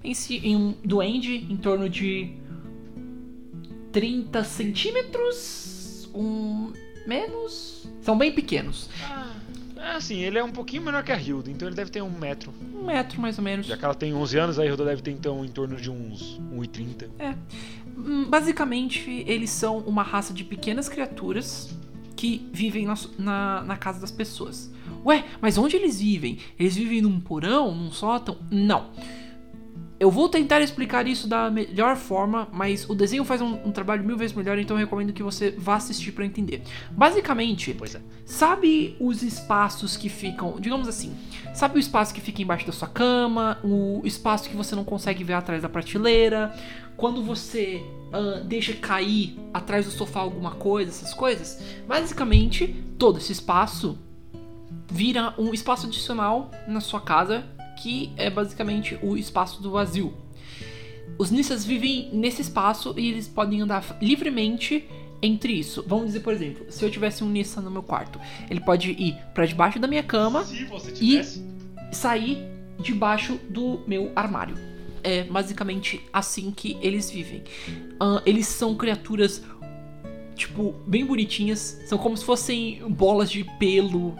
Pense 0.02 0.38
em 0.38 0.56
um 0.56 0.74
duende 0.84 1.36
em 1.36 1.58
torno 1.58 1.89
de 1.89 2.32
30 3.91 4.43
centímetros. 4.43 6.10
Um. 6.14 6.72
menos. 7.06 7.88
São 8.02 8.18
bem 8.18 8.32
pequenos. 8.32 8.89
Ah, 9.82 9.95
assim, 9.95 10.20
ele 10.20 10.38
é 10.38 10.43
um 10.43 10.52
pouquinho 10.52 10.84
menor 10.84 11.04
que 11.04 11.12
a 11.12 11.20
Hilda, 11.20 11.50
então 11.50 11.68
ele 11.68 11.76
deve 11.76 11.89
ter 11.89 12.02
um 12.02 12.10
metro. 12.10 12.54
Um 12.74 12.86
metro 12.86 13.22
mais 13.22 13.38
ou 13.38 13.43
menos. 13.43 13.66
Já 13.66 13.78
que 13.78 13.86
ela 13.86 13.95
tem 13.95 14.14
11 14.14 14.38
anos, 14.38 14.60
a 14.60 14.66
Hilda 14.66 14.84
deve 14.86 15.02
ter 15.02 15.12
então 15.12 15.43
em 15.45 15.50
torno 15.50 15.78
de 15.78 15.89
uns 15.89 16.39
1,30. 16.54 17.08
Hum, 17.97 18.26
Basicamente, 18.30 19.24
eles 19.28 19.50
são 19.50 19.80
uma 19.80 20.04
raça 20.04 20.34
de 20.34 20.43
pequenas 20.43 20.89
criaturas 20.89 21.70
que 22.16 22.50
vivem 22.52 22.86
na, 22.86 22.95
na, 23.18 23.62
na 23.64 23.78
casa 23.78 24.02
das 24.02 24.12
pessoas. 24.12 24.70
Ué, 25.06 25.24
mas 25.41 25.58
onde 25.58 25.78
eles 25.78 26.02
vivem? 26.02 26.38
Eles 26.60 26.76
vivem 26.76 27.02
num 27.02 27.19
porão, 27.19 27.73
num 27.73 27.91
sótão? 27.91 28.38
Não. 28.52 28.90
Eu 29.99 30.09
vou 30.09 30.30
tentar 30.30 30.61
explicar 30.61 31.07
isso 31.07 31.27
da 31.27 31.51
melhor 31.51 31.97
forma, 31.97 32.47
mas 32.53 32.89
o 32.89 32.95
desenho 32.95 33.26
faz 33.26 33.41
um, 33.41 33.55
um 33.65 33.71
trabalho 33.71 34.03
mil 34.03 34.15
vezes 34.15 34.35
melhor, 34.35 34.57
então 34.57 34.77
eu 34.77 34.85
recomendo 34.85 35.11
que 35.11 35.21
você 35.21 35.51
vá 35.51 35.76
assistir 35.76 36.13
pra 36.13 36.26
entender. 36.26 36.63
Basicamente, 36.91 37.76
Pois 37.77 37.95
é. 37.95 38.01
Sabe 38.26 38.95
os 38.99 39.23
espaços 39.23 39.97
que 39.97 40.07
ficam, 40.07 40.55
digamos 40.59 40.88
assim, 40.88 41.13
sabe 41.53 41.77
o 41.77 41.80
espaço 41.80 42.13
que 42.13 42.21
fica 42.21 42.41
embaixo 42.41 42.65
da 42.65 42.71
sua 42.71 42.88
cama, 42.88 43.57
o 43.63 44.01
espaço 44.05 44.49
que 44.49 44.55
você 44.55 44.76
não 44.76 44.85
consegue 44.85 45.23
ver 45.23 45.34
atrás 45.34 45.61
da 45.61 45.67
prateleira, 45.67 46.55
quando 46.95 47.23
você 47.23 47.81
ah, 48.13 48.41
deixa 48.43 48.73
cair 48.73 49.38
atrás 49.53 49.85
do 49.85 49.91
sofá 49.91 50.19
alguma 50.19 50.51
coisa, 50.51 50.91
essas 50.91 51.13
coisas? 51.13 51.61
Basicamente, 51.88 52.67
todo 52.97 53.17
esse 53.17 53.31
espaço 53.31 53.97
vira 54.91 55.34
um 55.38 55.53
espaço 55.53 55.88
adicional 55.88 56.51
na 56.67 56.81
sua 56.81 56.99
casa, 56.99 57.45
que 57.81 58.11
é 58.18 58.30
basicamente 58.30 58.99
o 59.01 59.18
espaço 59.18 59.61
do 59.61 59.72
vazio. 59.72 60.14
Os 61.18 61.31
Nissas 61.31 61.65
vivem 61.65 62.10
nesse 62.14 62.41
espaço 62.41 62.93
e 62.97 63.10
eles 63.10 63.27
podem 63.27 63.61
andar 63.61 63.97
livremente 64.01 64.85
entre 65.22 65.53
isso. 65.53 65.84
Vamos 65.88 66.07
dizer, 66.07 66.22
por 66.22 66.34
exemplo, 66.34 66.65
se 66.69 66.84
eu 66.84 66.89
tivesse 66.89 67.23
um 67.23 67.30
Nissa 67.30 67.61
no 67.61 67.72
meu 67.72 67.84
quarto, 67.84 68.19
ele 68.49 68.60
pode 68.60 68.91
ir 68.91 69.15
pra 69.34 69.45
debaixo 69.45 69.80
da 69.80 69.88
minha 69.88 70.03
cama 70.03 70.45
e 71.01 71.22
sair 71.91 72.38
debaixo 72.80 73.39
do 73.49 73.81
meu 73.88 74.11
armário. 74.15 74.56
É 75.03 75.23
basicamente 75.23 76.01
assim 76.11 76.51
que 76.51 76.77
eles 76.81 77.10
vivem. 77.10 77.43
Ahn, 77.99 78.22
eles 78.26 78.47
são 78.47 78.76
criaturas, 78.76 79.41
tipo, 80.35 80.76
bem 80.85 81.06
bonitinhas. 81.06 81.81
São 81.85 81.97
como 81.97 82.15
se 82.15 82.26
fossem 82.26 82.81
bolas 82.89 83.31
de 83.31 83.45
pelo 83.57 84.15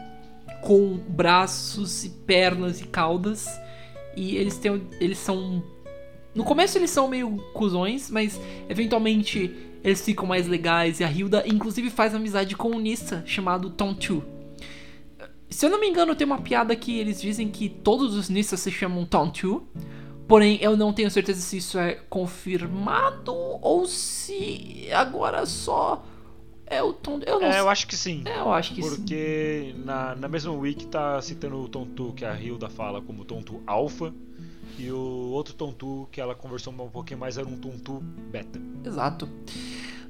com 0.61 0.98
braços 0.98 2.03
e 2.03 2.10
pernas 2.10 2.81
e 2.81 2.88
caudas. 2.88 3.48
E 4.15 4.36
eles 4.36 4.57
têm. 4.57 4.81
Eles 4.99 5.18
são. 5.18 5.64
No 6.34 6.44
começo 6.44 6.77
eles 6.77 6.91
são 6.91 7.07
meio 7.07 7.38
cuzões, 7.53 8.10
mas 8.10 8.40
eventualmente 8.69 9.53
eles 9.84 10.02
ficam 10.02 10.26
mais 10.26 10.48
legais. 10.48 10.99
E 10.99 11.03
a 11.03 11.11
Hilda, 11.11 11.44
inclusive, 11.48 11.90
faz 11.90 12.14
amizade 12.14 12.56
com 12.56 12.69
um 12.69 12.80
Nissa 12.80 13.23
chamado 13.26 13.69
Tontu. 13.69 14.23
Se 15.49 15.65
eu 15.65 15.69
não 15.69 15.80
me 15.80 15.88
engano, 15.88 16.15
tem 16.15 16.26
uma 16.26 16.41
piada 16.41 16.76
que 16.76 16.99
eles 16.99 17.19
dizem 17.19 17.49
que 17.49 17.68
todos 17.68 18.15
os 18.15 18.30
Nissas 18.30 18.60
se 18.60 18.72
chamam 18.72 19.06
Tontu. 19.06 19.68
Porém, 20.27 20.60
eu 20.61 20.77
não 20.77 20.94
tenho 20.94 21.10
certeza 21.10 21.41
se 21.41 21.57
isso 21.57 21.80
é 21.80 21.95
confirmado 22.07 23.34
ou 23.34 23.88
se 23.88 24.88
agora 24.91 25.44
só 25.48 26.06
é 26.70 26.84
o 26.84 26.94
Tontu. 26.94 27.26
Eu 27.28 27.40
não 27.40 27.48
É, 27.48 27.60
eu 27.60 27.70
acho 27.70 27.88
que 27.88 27.96
sim. 27.98 28.24
É, 28.26 28.40
eu 28.40 28.52
acho 28.54 28.74
que 28.74 28.82
sim. 28.82 28.90
Porque 28.90 29.74
na, 29.84 30.16
na 30.16 30.28
mesma 30.28 30.52
wiki 30.54 30.86
tá 30.88 31.22
citando 31.22 31.58
o 31.62 31.68
Tontu 31.68 32.14
que 32.16 32.24
a 32.24 32.40
Hilda 32.40 32.70
fala 32.70 33.02
como 33.02 33.26
Tontu 33.26 33.62
Alpha. 33.66 34.14
E 34.78 34.90
o 34.91 35.32
outro 35.32 35.54
Tontu 35.54 36.08
que 36.12 36.22
ela 36.22 36.34
conversou 36.34 36.72
um 36.72 36.90
pouquinho 36.90 37.20
mais 37.20 37.38
era 37.38 37.48
um 37.48 37.58
Tontu 37.58 38.02
Beta. 38.32 38.62
Exato. 38.86 39.28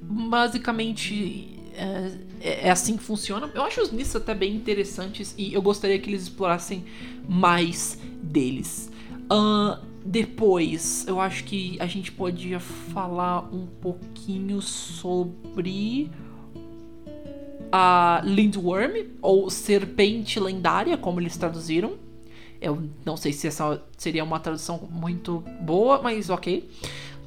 Basicamente, 0.02 1.60
é, 1.74 2.12
é- 2.42 2.68
é 2.68 2.72
assim 2.72 2.96
que 2.98 3.04
funciona. 3.04 3.50
Eu 3.54 3.64
acho 3.64 3.82
os 3.82 3.92
Nissa 3.92 4.18
até 4.18 4.36
bem 4.36 4.56
interessantes 4.56 5.34
e 5.38 5.54
eu 5.54 5.62
gostaria 5.62 5.98
que 5.98 6.10
eles 6.10 6.24
explorassem 6.24 6.84
mais 7.28 7.98
deles. 8.22 8.92
Ahn, 9.30 9.80
depois, 10.06 11.06
eu 11.08 11.20
acho 11.20 11.44
que 11.44 11.78
a 11.80 11.86
gente 11.86 12.12
podia 12.12 12.60
falar 12.60 13.50
um 13.54 13.66
pouquinho 13.66 14.62
sobre 14.62 16.10
a 17.72 18.22
Lindworm, 18.24 19.06
ou 19.22 19.50
Serpente 19.50 20.40
Lendária, 20.40 20.98
como 20.98 21.20
eles 21.20 21.38
traduziram. 21.38 21.94
Eu 22.62 22.90
não 23.06 23.16
sei 23.16 23.32
se 23.32 23.48
essa 23.48 23.82
seria 23.98 24.24
uma 24.24 24.40
tradução 24.40 24.88
muito 24.90 25.44
boa, 25.62 26.02
mas 26.02 26.30
ok. 26.30 26.70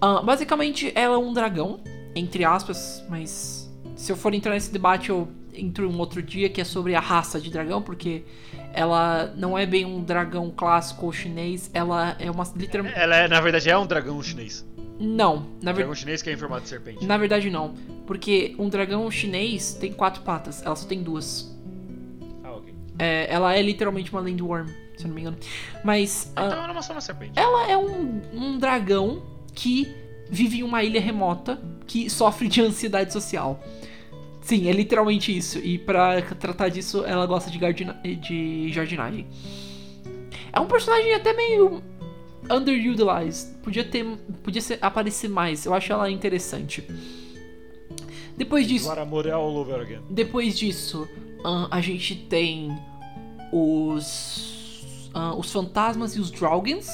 Ah, 0.00 0.20
basicamente, 0.20 0.92
ela 0.94 1.14
é 1.14 1.18
um 1.18 1.32
dragão, 1.32 1.80
entre 2.14 2.44
aspas, 2.44 3.04
mas 3.08 3.70
se 3.96 4.10
eu 4.10 4.16
for 4.16 4.34
entrar 4.34 4.52
nesse 4.52 4.72
debate, 4.72 5.10
eu 5.10 5.28
entro 5.54 5.88
um 5.88 5.98
outro 5.98 6.22
dia 6.22 6.48
que 6.48 6.60
é 6.60 6.64
sobre 6.64 6.94
a 6.94 7.00
raça 7.00 7.40
de 7.40 7.50
dragão, 7.50 7.80
porque 7.80 8.24
ela 8.72 9.32
não 9.36 9.56
é 9.56 9.66
bem 9.66 9.84
um 9.84 10.02
dragão 10.02 10.50
clássico 10.50 11.12
chinês, 11.12 11.70
ela 11.72 12.16
é 12.18 12.30
uma 12.30 12.44
literalmente. 12.56 12.98
Ela, 12.98 13.16
é, 13.16 13.28
na 13.28 13.40
verdade, 13.40 13.70
é 13.70 13.76
um 13.76 13.86
dragão 13.86 14.22
chinês. 14.22 14.66
Não, 15.04 15.36
na 15.60 15.72
verdade. 15.72 15.74
Dragão 15.78 15.94
chinês 15.96 16.22
que 16.22 16.30
é 16.30 16.32
em 16.32 16.36
formato 16.36 16.62
de 16.62 16.68
serpente. 16.68 17.04
Na 17.04 17.16
verdade, 17.18 17.50
não. 17.50 17.74
Porque 18.06 18.54
um 18.58 18.68
dragão 18.68 19.10
chinês 19.10 19.74
tem 19.74 19.92
quatro 19.92 20.22
patas, 20.22 20.62
ela 20.64 20.76
só 20.76 20.86
tem 20.86 21.02
duas. 21.02 21.52
Ah, 22.44 22.52
ok. 22.52 22.72
É, 22.98 23.26
ela 23.28 23.54
é 23.56 23.60
literalmente 23.62 24.12
uma 24.12 24.20
Lindworm, 24.20 24.68
se 24.96 25.04
eu 25.04 25.08
não 25.08 25.14
me 25.14 25.20
engano. 25.22 25.36
Mas 25.84 26.32
ah, 26.36 26.46
Então 26.46 26.64
ela 26.64 26.78
é 26.78 26.82
só 26.82 26.92
uma 26.92 27.00
serpente. 27.00 27.32
ela 27.36 27.68
é 27.70 27.76
um, 27.76 28.20
um 28.32 28.58
dragão 28.58 29.22
que 29.54 29.92
vive 30.30 30.60
em 30.60 30.62
uma 30.62 30.84
ilha 30.84 31.00
remota 31.00 31.60
que 31.86 32.08
sofre 32.08 32.46
de 32.48 32.60
ansiedade 32.62 33.12
social. 33.12 33.60
Sim, 34.40 34.68
é 34.68 34.72
literalmente 34.72 35.36
isso. 35.36 35.58
E 35.58 35.78
pra 35.78 36.22
tratar 36.22 36.68
disso, 36.68 37.04
ela 37.04 37.26
gosta 37.26 37.50
de, 37.50 37.58
gardina- 37.58 38.00
de 38.04 38.70
jardinagem. 38.72 39.26
É 40.52 40.58
um 40.60 40.66
personagem 40.66 41.14
até 41.14 41.32
meio 41.32 41.82
underutilized. 42.50 43.54
Podia 43.62 43.84
ter, 43.84 44.04
podia 44.42 44.60
ser, 44.60 44.78
aparecer 44.80 45.28
mais. 45.28 45.64
Eu 45.64 45.74
acho 45.74 45.92
ela 45.92 46.10
interessante. 46.10 46.84
Depois 48.36 48.66
disso, 48.66 48.88
again. 49.82 50.00
depois 50.10 50.58
disso, 50.58 51.06
ahn, 51.44 51.68
a 51.70 51.80
gente 51.80 52.14
tem 52.16 52.76
os 53.52 55.08
ahn, 55.14 55.38
os 55.38 55.52
fantasmas 55.52 56.16
e 56.16 56.20
os 56.20 56.30
Draugans. 56.30 56.88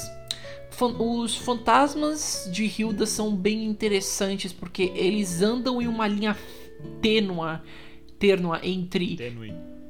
Fan- 0.71 0.95
os 0.99 1.35
fantasmas 1.35 2.49
de 2.53 2.63
Hilda 2.65 3.05
são 3.05 3.35
bem 3.35 3.65
interessantes 3.65 4.53
porque 4.53 4.91
eles 4.95 5.41
andam 5.41 5.81
em 5.81 5.87
uma 5.87 6.07
linha 6.07 6.37
tênua, 7.01 7.61
tênua 8.17 8.59
entre 8.63 9.15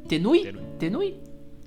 tenui, 0.07 0.41
Tênue. 0.43 0.61
tenui, 0.79 1.17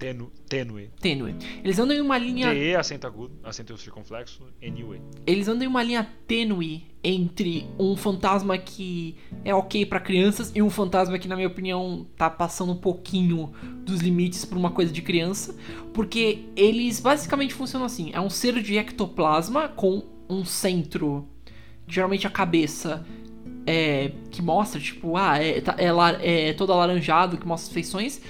Tênue. 0.03 0.29
Tênue. 0.49 0.91
tênue. 1.01 1.35
Eles 1.63 1.79
andam 1.79 1.97
em 1.97 2.01
uma 2.01 2.19
linha 2.19 2.53
TE, 2.53 2.75
acento 2.75 3.07
agudo, 3.07 3.35
acento 3.45 3.77
circunflexo, 3.79 4.43
NUE. 4.61 5.01
eles 5.27 5.47
andam 5.49 5.65
em 5.65 5.69
uma 5.69 5.83
linha 5.83 6.07
tênue 6.27 6.85
entre 7.05 7.67
um 7.79 7.97
fantasma 7.97 8.59
que 8.59 9.17
é 9.45 9.55
ok 9.55 9.87
pra 9.87 10.01
crianças 10.01 10.51
e 10.55 10.61
um 10.61 10.69
fantasma 10.71 11.19
que, 11.19 11.27
na 11.29 11.37
minha 11.37 11.49
opinião, 11.49 12.07
tá 12.17 12.29
passando 12.29 12.73
um 12.73 12.77
pouquinho 12.77 13.53
dos 13.85 14.01
limites 14.01 14.45
pra 14.45 14.59
uma 14.59 14.71
coisa 14.71 14.93
de 14.93 15.03
criança, 15.03 15.55
porque 15.95 16.45
eles 16.57 16.99
basicamente 17.01 17.55
funcionam 17.55 17.87
assim: 17.87 18.11
é 18.13 18.21
um 18.21 18.29
ser 18.31 18.61
de 18.61 18.77
ectoplasma 18.77 19.69
com 19.69 20.03
um 20.29 20.45
centro, 20.45 21.29
geralmente 21.87 22.27
a 22.27 22.31
cabeça. 22.31 23.07
É, 23.65 24.11
que 24.33 24.43
mostra, 24.43 24.81
tipo, 24.81 25.17
ah, 25.17 25.39
é, 25.39 25.61
tá- 25.61 25.77
é, 25.79 25.93
lar- 25.93 26.19
é 26.21 26.53
todo 26.53 26.73
alaranjado, 26.73 27.37
que 27.39 27.47
mostra 27.47 27.69
as 27.69 27.73
feições, 27.73 28.21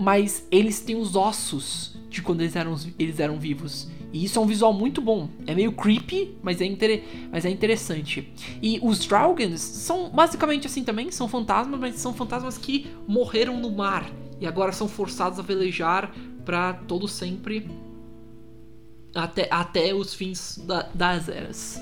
mas 0.00 0.46
eles 0.50 0.80
têm 0.80 0.96
os 0.96 1.14
ossos 1.14 1.96
de 2.08 2.22
quando 2.22 2.40
eles 2.40 2.56
eram, 2.56 2.76
eles 2.98 3.20
eram 3.20 3.38
vivos. 3.38 3.88
E 4.12 4.24
isso 4.24 4.38
é 4.38 4.42
um 4.42 4.46
visual 4.46 4.72
muito 4.72 5.00
bom. 5.00 5.28
É 5.46 5.54
meio 5.54 5.70
creepy, 5.72 6.36
mas 6.42 6.60
é, 6.60 6.64
inter... 6.64 7.04
mas 7.30 7.44
é 7.44 7.50
interessante. 7.50 8.32
E 8.60 8.80
os 8.82 9.06
Draugans 9.06 9.60
são 9.60 10.10
basicamente 10.10 10.66
assim 10.66 10.82
também, 10.82 11.10
são 11.12 11.28
fantasmas, 11.28 11.78
mas 11.78 11.94
são 11.96 12.12
fantasmas 12.12 12.58
que 12.58 12.88
morreram 13.06 13.60
no 13.60 13.70
mar 13.70 14.10
e 14.40 14.46
agora 14.46 14.72
são 14.72 14.88
forçados 14.88 15.38
a 15.38 15.42
velejar 15.42 16.12
pra 16.44 16.72
todo 16.72 17.06
sempre 17.06 17.68
até, 19.14 19.46
até 19.50 19.94
os 19.94 20.12
fins 20.14 20.58
da- 20.66 20.88
das 20.94 21.28
eras. 21.28 21.80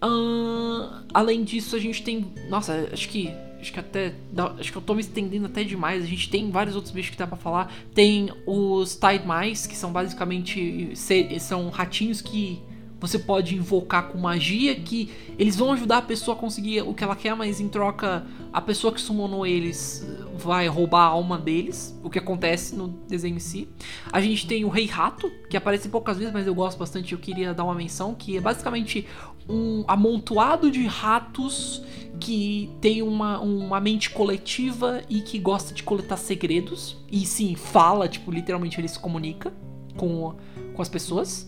Ahn, 0.00 1.04
além 1.12 1.44
disso, 1.44 1.76
a 1.76 1.78
gente 1.78 2.02
tem. 2.02 2.26
Nossa, 2.48 2.88
acho 2.92 3.08
que. 3.08 3.30
Acho 3.64 3.72
que 3.72 3.80
até. 3.80 4.12
Acho 4.58 4.70
que 4.70 4.76
eu 4.76 4.82
tô 4.82 4.94
me 4.94 5.00
estendendo 5.00 5.46
até 5.46 5.64
demais. 5.64 6.04
A 6.04 6.06
gente 6.06 6.28
tem 6.28 6.50
vários 6.50 6.76
outros 6.76 6.92
bichos 6.92 7.12
que 7.12 7.16
dá 7.16 7.26
pra 7.26 7.38
falar. 7.38 7.72
Tem 7.94 8.28
os 8.46 8.94
Tide 8.94 9.24
Mice, 9.26 9.66
que 9.66 9.74
são 9.74 9.90
basicamente. 9.90 10.92
São 11.40 11.70
ratinhos 11.70 12.20
que 12.20 12.62
você 13.06 13.18
pode 13.18 13.54
invocar 13.54 14.08
com 14.08 14.18
magia. 14.18 14.74
Que 14.74 15.10
eles 15.38 15.56
vão 15.56 15.72
ajudar 15.72 15.98
a 15.98 16.02
pessoa 16.02 16.36
a 16.36 16.40
conseguir 16.40 16.82
o 16.82 16.94
que 16.94 17.04
ela 17.04 17.16
quer, 17.16 17.34
mas 17.34 17.60
em 17.60 17.68
troca, 17.68 18.26
a 18.52 18.60
pessoa 18.60 18.92
que 18.92 19.00
summonou 19.00 19.46
eles 19.46 20.06
vai 20.36 20.66
roubar 20.66 21.02
a 21.02 21.06
alma 21.06 21.38
deles. 21.38 21.98
O 22.02 22.10
que 22.10 22.18
acontece 22.18 22.74
no 22.74 22.88
desenho 22.88 23.36
em 23.36 23.40
si. 23.40 23.68
A 24.12 24.20
gente 24.20 24.46
tem 24.46 24.64
o 24.64 24.68
Rei 24.68 24.86
Rato, 24.86 25.30
que 25.48 25.56
aparece 25.56 25.88
poucas 25.88 26.18
vezes, 26.18 26.32
mas 26.32 26.46
eu 26.46 26.54
gosto 26.54 26.78
bastante. 26.78 27.12
Eu 27.12 27.18
queria 27.18 27.52
dar 27.52 27.64
uma 27.64 27.74
menção. 27.74 28.14
Que 28.14 28.36
é 28.36 28.40
basicamente 28.40 29.06
um 29.48 29.84
amontoado 29.86 30.70
de 30.70 30.86
ratos 30.86 31.82
que 32.18 32.70
tem 32.80 33.02
uma, 33.02 33.40
uma 33.40 33.80
mente 33.80 34.10
coletiva 34.10 35.02
e 35.08 35.20
que 35.20 35.38
gosta 35.38 35.74
de 35.74 35.82
coletar 35.82 36.16
segredos. 36.16 36.96
E 37.10 37.26
sim, 37.26 37.54
fala, 37.54 38.08
tipo, 38.08 38.30
literalmente 38.30 38.80
ele 38.80 38.88
se 38.88 38.98
comunica 38.98 39.52
com, 39.96 40.34
com 40.72 40.82
as 40.82 40.88
pessoas. 40.88 41.46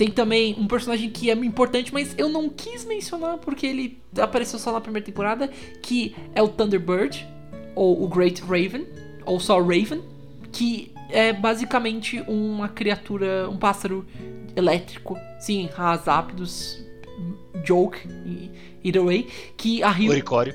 Tem 0.00 0.10
também 0.10 0.56
um 0.58 0.66
personagem 0.66 1.10
que 1.10 1.30
é 1.30 1.34
importante, 1.34 1.92
mas 1.92 2.14
eu 2.16 2.30
não 2.30 2.48
quis 2.48 2.86
mencionar 2.86 3.36
porque 3.36 3.66
ele 3.66 3.98
apareceu 4.18 4.58
só 4.58 4.72
na 4.72 4.80
primeira 4.80 5.04
temporada, 5.04 5.46
que 5.82 6.16
é 6.34 6.42
o 6.42 6.48
Thunderbird, 6.48 7.28
ou 7.74 8.02
o 8.02 8.08
Great 8.08 8.40
Raven, 8.40 8.86
ou 9.26 9.38
só 9.38 9.60
Raven, 9.60 10.00
que 10.50 10.90
é 11.10 11.34
basicamente 11.34 12.18
uma 12.26 12.66
criatura, 12.66 13.46
um 13.50 13.58
pássaro 13.58 14.06
elétrico, 14.56 15.18
sim, 15.38 15.68
rápidos, 16.06 16.82
joke, 17.62 17.98
e- 18.24 18.50
either 18.82 19.04
way, 19.04 19.28
que 19.54 19.82
a 19.82 19.90
Rio 19.90 20.12
Oricório. 20.12 20.54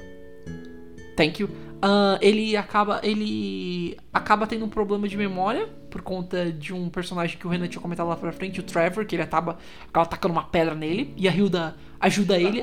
Thank 1.15 1.39
you. 1.39 1.49
Ah, 1.84 2.17
ele 2.19 2.57
acaba 2.57 2.99
ele 3.03 3.95
acaba 4.11 4.47
tendo 4.47 4.65
um 4.65 4.69
problema 4.69 5.07
de 5.07 5.15
memória 5.15 5.69
por 5.95 6.01
conta 6.01 6.51
de 6.51 6.73
um 6.73 6.89
personagem 6.89 7.38
que 7.38 7.47
o 7.47 7.49
Renan 7.49 7.69
tinha 7.69 7.81
comentado 7.81 8.07
lá 8.07 8.17
pra 8.17 8.30
frente, 8.34 8.59
o 8.59 8.63
Trevor, 8.63 9.05
que 9.05 9.15
ele 9.15 9.23
acaba, 9.23 9.57
acaba 9.88 10.05
tacando 10.05 10.34
uma 10.34 10.43
pedra 10.43 10.76
nele 10.76 11.13
e 11.15 11.26
a 11.26 11.34
Hilda 11.34 11.73
ajuda 12.01 12.38
ele. 12.38 12.61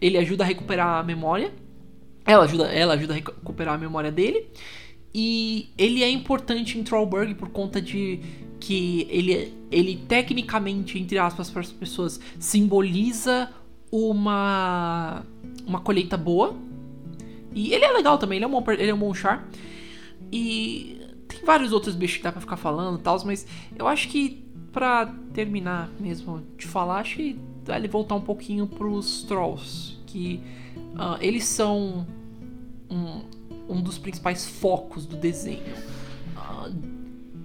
Ele 0.00 0.16
ajuda 0.16 0.44
a 0.44 0.46
recuperar 0.46 1.00
a 1.00 1.02
memória. 1.02 1.52
Ela 2.24 2.44
ajuda, 2.44 2.66
ela 2.66 2.94
ajuda 2.94 3.14
a 3.14 3.16
recuperar 3.16 3.74
a 3.74 3.78
memória 3.78 4.12
dele. 4.12 4.46
E 5.12 5.70
ele 5.76 6.04
é 6.04 6.08
importante 6.08 6.78
em 6.78 6.84
Trollberg 6.84 7.34
por 7.34 7.48
conta 7.48 7.82
de 7.82 8.20
que 8.60 9.08
ele, 9.10 9.52
ele 9.72 9.96
tecnicamente, 10.06 11.00
entre 11.00 11.18
aspas, 11.18 11.50
para 11.50 11.62
as 11.62 11.72
pessoas, 11.72 12.20
simboliza 12.38 13.50
uma 13.90 15.24
uma 15.66 15.80
colheita 15.80 16.16
boa. 16.16 16.54
E 17.52 17.74
ele 17.74 17.84
é 17.84 17.90
legal 17.90 18.18
também, 18.18 18.36
ele 18.36 18.44
é 18.44 18.48
um 18.48 18.52
bom, 18.52 18.64
ele 18.70 18.90
é 18.90 18.94
um 18.94 18.98
bom 18.98 19.12
char. 19.12 19.48
E 20.30 20.97
tem 21.28 21.44
vários 21.44 21.72
outros 21.72 21.94
bichos 21.94 22.16
que 22.16 22.22
dá 22.22 22.32
pra 22.32 22.40
ficar 22.40 22.56
falando 22.56 22.98
e 22.98 23.02
tal, 23.02 23.22
mas 23.24 23.46
eu 23.76 23.86
acho 23.86 24.08
que 24.08 24.48
pra 24.72 25.06
terminar 25.32 25.90
mesmo 26.00 26.42
de 26.56 26.66
falar, 26.66 27.00
acho 27.00 27.16
que 27.16 27.38
vale 27.64 27.88
voltar 27.88 28.14
um 28.14 28.20
pouquinho 28.20 28.66
pros 28.66 29.22
Trolls. 29.22 29.98
Que 30.06 30.42
ah, 30.96 31.18
eles 31.20 31.44
são 31.44 32.06
um, 32.90 33.22
um 33.68 33.80
dos 33.80 33.98
principais 33.98 34.46
focos 34.46 35.06
do 35.06 35.16
desenho. 35.16 35.74
Ah, 36.36 36.70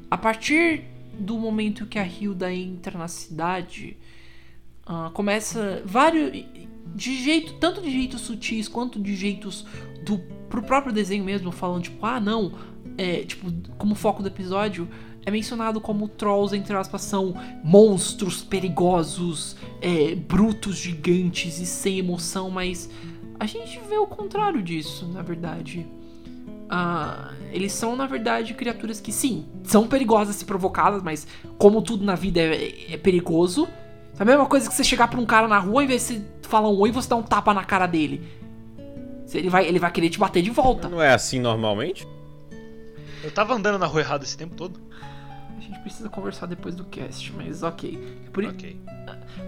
a 0.10 0.18
partir 0.18 0.86
do 1.20 1.38
momento 1.38 1.86
que 1.86 2.00
a 2.00 2.06
Hilda 2.06 2.54
entra 2.54 2.98
na 2.98 3.08
cidade, 3.08 3.98
ah, 4.86 5.12
começa 5.14 5.82
vários 5.86 6.46
de 6.96 7.24
jeito 7.24 7.54
tanto 7.54 7.82
de 7.82 7.90
jeitos 7.90 8.22
sutis 8.22 8.68
quanto 8.68 9.00
de 9.00 9.16
jeitos 9.16 9.66
do 10.04 10.20
pro 10.50 10.62
próprio 10.62 10.94
desenho 10.94 11.24
mesmo 11.24 11.52
falando 11.52 11.84
tipo 11.84 12.06
ah 12.06 12.20
não 12.20 12.52
é 12.98 13.24
tipo 13.24 13.52
como 13.78 13.96
foco 13.96 14.22
do 14.22 14.28
episódio 14.28 14.88
é 15.26 15.32
mencionado 15.32 15.80
como 15.80 16.08
trolls 16.08 16.56
entre 16.56 16.76
aspas 16.76 17.02
são 17.02 17.34
monstros 17.64 18.44
perigosos 18.44 19.56
é, 19.82 20.16
brutos 20.16 20.76
gigantes 20.78 21.60
e 21.60 21.66
sem 21.66 22.00
emoção 22.00 22.50
mas 22.50 22.90
a 23.40 23.46
gente 23.46 23.80
vê 23.90 23.98
o 23.98 24.08
contrário 24.08 24.62
disso 24.62 25.08
na 25.08 25.22
verdade 25.22 25.86
ah, 26.76 27.32
eles 27.52 27.72
são, 27.72 27.96
na 27.96 28.08
verdade, 28.08 28.56
criaturas 28.56 29.00
que, 29.00 29.12
sim, 29.12 29.46
são 29.64 29.88
perigosas 29.88 30.36
se 30.36 30.44
provocadas, 30.44 31.04
mas 31.04 31.28
como 31.60 31.84
tudo 31.84 32.04
na 32.04 32.16
vida 32.16 32.40
é, 32.42 32.94
é 32.94 32.98
perigoso. 32.98 33.68
É 34.18 34.24
a 34.24 34.26
mesma 34.26 34.48
coisa 34.48 34.68
que 34.68 34.76
você 34.76 34.84
chegar 34.84 35.08
pra 35.08 35.20
um 35.20 35.26
cara 35.26 35.48
na 35.48 35.60
rua, 35.60 35.84
em 35.84 35.88
vez 35.88 36.08
de 36.08 36.24
falar 36.42 36.70
um 36.70 36.80
oi, 36.80 36.92
você 36.92 37.08
dá 37.08 37.16
um 37.16 37.22
tapa 37.22 37.54
na 37.54 37.64
cara 37.64 37.86
dele. 37.86 38.24
Ele 39.32 39.50
vai, 39.50 39.68
ele 39.68 39.78
vai 39.78 39.92
querer 39.92 40.10
te 40.10 40.18
bater 40.18 40.42
de 40.42 40.50
volta. 40.50 40.90
Não 40.90 41.02
é 41.02 41.14
assim 41.14 41.40
normalmente? 41.40 42.08
Eu 43.24 43.32
tava 43.32 43.54
andando 43.54 43.80
na 43.80 43.86
rua 43.86 44.02
errada 44.02 44.24
esse 44.24 44.38
tempo 44.38 44.56
todo. 44.56 44.80
A 45.58 45.62
gente 45.62 45.80
precisa 45.80 46.10
conversar 46.10 46.46
depois 46.46 46.76
do 46.76 46.84
cast, 46.86 47.32
mas 47.34 47.64
ok. 47.64 47.98
Por, 48.34 48.44
Ok. 48.46 48.78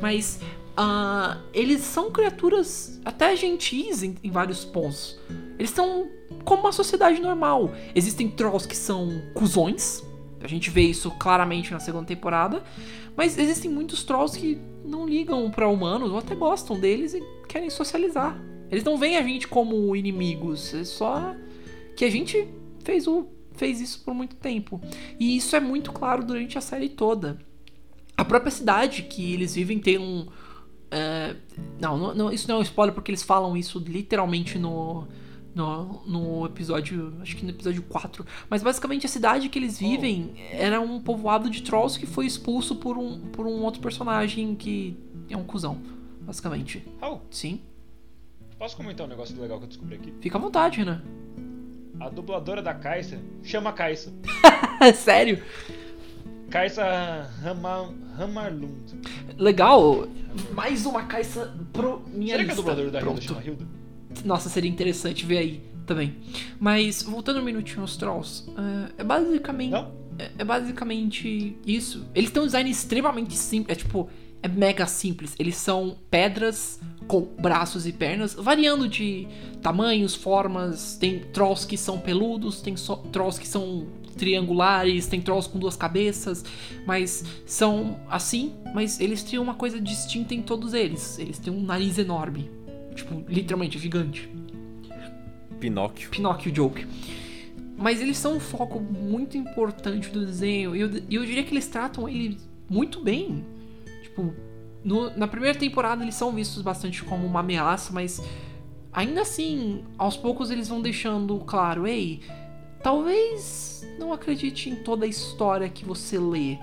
Mas 0.01 0.39
ah, 0.77 1.37
eles 1.53 1.81
são 1.81 2.11
criaturas 2.11 2.99
até 3.03 3.35
gentis 3.35 4.03
em, 4.03 4.15
em 4.23 4.31
vários 4.31 4.65
pontos. 4.65 5.17
Eles 5.57 5.71
são 5.71 6.09
como 6.43 6.63
uma 6.63 6.71
sociedade 6.71 7.21
normal. 7.21 7.73
Existem 7.93 8.29
trolls 8.29 8.67
que 8.67 8.75
são 8.75 9.21
cuzões. 9.33 10.03
A 10.41 10.47
gente 10.47 10.69
vê 10.69 10.81
isso 10.81 11.11
claramente 11.11 11.71
na 11.71 11.79
segunda 11.79 12.05
temporada. 12.05 12.63
Mas 13.15 13.37
existem 13.37 13.71
muitos 13.71 14.03
trolls 14.03 14.37
que 14.37 14.59
não 14.83 15.07
ligam 15.07 15.49
pra 15.49 15.67
humanos 15.67 16.11
ou 16.11 16.17
até 16.17 16.35
gostam 16.35 16.79
deles 16.79 17.13
e 17.13 17.23
querem 17.47 17.69
socializar. 17.69 18.37
Eles 18.69 18.83
não 18.83 18.97
veem 18.97 19.17
a 19.17 19.23
gente 19.23 19.47
como 19.47 19.95
inimigos. 19.95 20.73
É 20.73 20.83
só 20.83 21.33
que 21.95 22.03
a 22.03 22.11
gente 22.11 22.47
fez, 22.83 23.07
o, 23.07 23.25
fez 23.55 23.81
isso 23.81 24.03
por 24.03 24.13
muito 24.13 24.35
tempo. 24.35 24.81
E 25.19 25.35
isso 25.35 25.55
é 25.55 25.59
muito 25.59 25.91
claro 25.91 26.23
durante 26.23 26.57
a 26.57 26.61
série 26.61 26.89
toda. 26.89 27.39
A 28.17 28.23
própria 28.23 28.51
cidade 28.51 29.03
que 29.03 29.33
eles 29.33 29.55
vivem 29.55 29.79
tem 29.79 29.97
um. 29.97 30.27
é, 30.89 31.35
não, 31.79 31.97
não, 31.97 32.15
não, 32.15 32.31
isso 32.31 32.47
não 32.47 32.55
é 32.57 32.59
um 32.59 32.61
spoiler 32.61 32.93
porque 32.93 33.11
eles 33.11 33.23
falam 33.23 33.57
isso 33.57 33.79
literalmente 33.79 34.57
no, 34.57 35.07
no, 35.53 36.01
no 36.05 36.45
episódio. 36.45 37.13
Acho 37.21 37.35
que 37.35 37.43
no 37.43 37.51
episódio 37.51 37.81
4. 37.83 38.25
Mas 38.49 38.63
basicamente 38.63 39.05
a 39.05 39.09
cidade 39.09 39.49
que 39.49 39.59
eles 39.59 39.79
vivem 39.79 40.33
era 40.51 40.79
um 40.79 41.01
povoado 41.01 41.49
de 41.49 41.61
trolls 41.61 41.99
que 41.99 42.05
foi 42.05 42.25
expulso 42.25 42.75
por 42.75 42.97
um, 42.97 43.19
por 43.19 43.45
um 43.45 43.63
outro 43.63 43.81
personagem 43.81 44.55
que 44.55 44.97
é 45.29 45.35
um 45.35 45.43
cuzão, 45.43 45.81
basicamente. 46.21 46.83
Raul, 47.01 47.21
Sim, 47.31 47.61
posso 48.57 48.77
comentar 48.77 49.05
um 49.05 49.09
negócio 49.09 49.39
legal 49.39 49.57
que 49.59 49.65
eu 49.65 49.69
descobri 49.69 49.95
aqui? 49.95 50.13
fica 50.19 50.37
à 50.37 50.41
vontade, 50.41 50.85
né? 50.85 51.01
A 51.99 52.09
dubladora 52.09 52.61
da 52.61 52.73
Caixa 52.73 53.19
chama 53.43 53.71
Caixa. 53.73 54.11
Sério? 54.95 55.41
Caixa 56.49 57.29
Rama, 57.41 57.93
Ramarlund. 58.17 58.93
Legal. 59.37 60.07
Mais 60.53 60.85
uma 60.85 61.03
caixa 61.03 61.53
pro 61.73 62.01
minha 62.07 62.33
Será 62.33 62.43
que 62.43 62.51
a 62.51 62.53
lista. 62.53 62.55
dubladora 62.55 62.91
da 62.91 62.99
Hilda 62.99 63.11
Pronto. 63.11 63.23
chama 63.23 63.43
Hilda? 63.43 63.67
Nossa, 64.23 64.49
seria 64.49 64.69
interessante 64.69 65.25
ver 65.25 65.37
aí 65.37 65.61
também. 65.85 66.15
Mas, 66.59 67.01
voltando 67.03 67.39
um 67.39 67.43
minutinho 67.43 67.81
aos 67.81 67.97
Trolls, 67.97 68.45
é, 68.97 69.01
é 69.01 69.03
basicamente. 69.03 69.71
Não? 69.71 69.91
É, 70.17 70.31
é 70.39 70.43
basicamente 70.43 71.57
isso. 71.65 72.05
Eles 72.13 72.31
têm 72.31 72.41
um 72.41 72.45
design 72.45 72.69
extremamente 72.69 73.33
simples. 73.35 73.77
É 73.77 73.81
tipo. 73.81 74.09
É 74.43 74.47
mega 74.47 74.85
simples. 74.85 75.33
Eles 75.39 75.55
são 75.55 75.97
pedras 76.11 76.79
com 77.07 77.21
braços 77.39 77.85
e 77.85 77.91
pernas, 77.93 78.33
variando 78.33 78.87
de 78.87 79.27
tamanhos, 79.61 80.15
formas. 80.15 80.97
Tem 80.97 81.19
trolls 81.19 81.65
que 81.67 81.77
são 81.77 81.99
peludos, 81.99 82.61
tem 82.61 82.75
só- 82.75 82.97
trolls 83.11 83.39
que 83.39 83.47
são 83.47 83.87
triangulares, 84.17 85.07
tem 85.07 85.21
trolls 85.21 85.49
com 85.49 85.59
duas 85.59 85.75
cabeças, 85.75 86.43
mas 86.85 87.23
são 87.45 87.99
assim, 88.09 88.53
mas 88.73 88.99
eles 88.99 89.21
têm 89.23 89.37
uma 89.39 89.55
coisa 89.55 89.79
distinta 89.79 90.33
em 90.33 90.41
todos 90.41 90.73
eles. 90.73 91.19
Eles 91.19 91.37
têm 91.37 91.51
um 91.51 91.61
nariz 91.61 91.97
enorme. 91.97 92.49
Tipo, 92.95 93.23
literalmente 93.27 93.77
gigante. 93.77 94.29
Pinóquio. 95.59 96.09
Pinóquio 96.09 96.53
joke. 96.55 96.85
Mas 97.77 98.01
eles 98.01 98.17
são 98.17 98.37
um 98.37 98.39
foco 98.39 98.79
muito 98.79 99.37
importante 99.37 100.09
do 100.09 100.25
desenho. 100.25 100.75
E 100.75 100.79
eu, 100.79 100.89
e 101.09 101.15
eu 101.15 101.25
diria 101.25 101.43
que 101.43 101.53
eles 101.53 101.67
tratam 101.67 102.07
ele 102.07 102.37
muito 102.69 103.01
bem. 103.01 103.43
Tipo, 104.03 104.33
no- 104.85 105.09
na 105.17 105.27
primeira 105.27 105.57
temporada 105.57 106.03
eles 106.03 106.15
são 106.15 106.31
vistos 106.31 106.61
bastante 106.61 107.03
como 107.03 107.25
uma 107.25 107.39
ameaça, 107.41 107.91
mas 107.91 108.21
ainda 108.93 109.21
assim, 109.21 109.83
aos 109.97 110.15
poucos 110.15 110.51
eles 110.51 110.67
vão 110.69 110.79
deixando 110.81 111.37
claro: 111.39 111.87
ei, 111.87 112.21
talvez 112.83 113.85
não 113.99 114.13
acredite 114.13 114.69
em 114.69 114.75
toda 114.75 115.05
a 115.05 115.09
história 115.09 115.67
que 115.67 115.83
você 115.83 116.19
lê. 116.19 116.57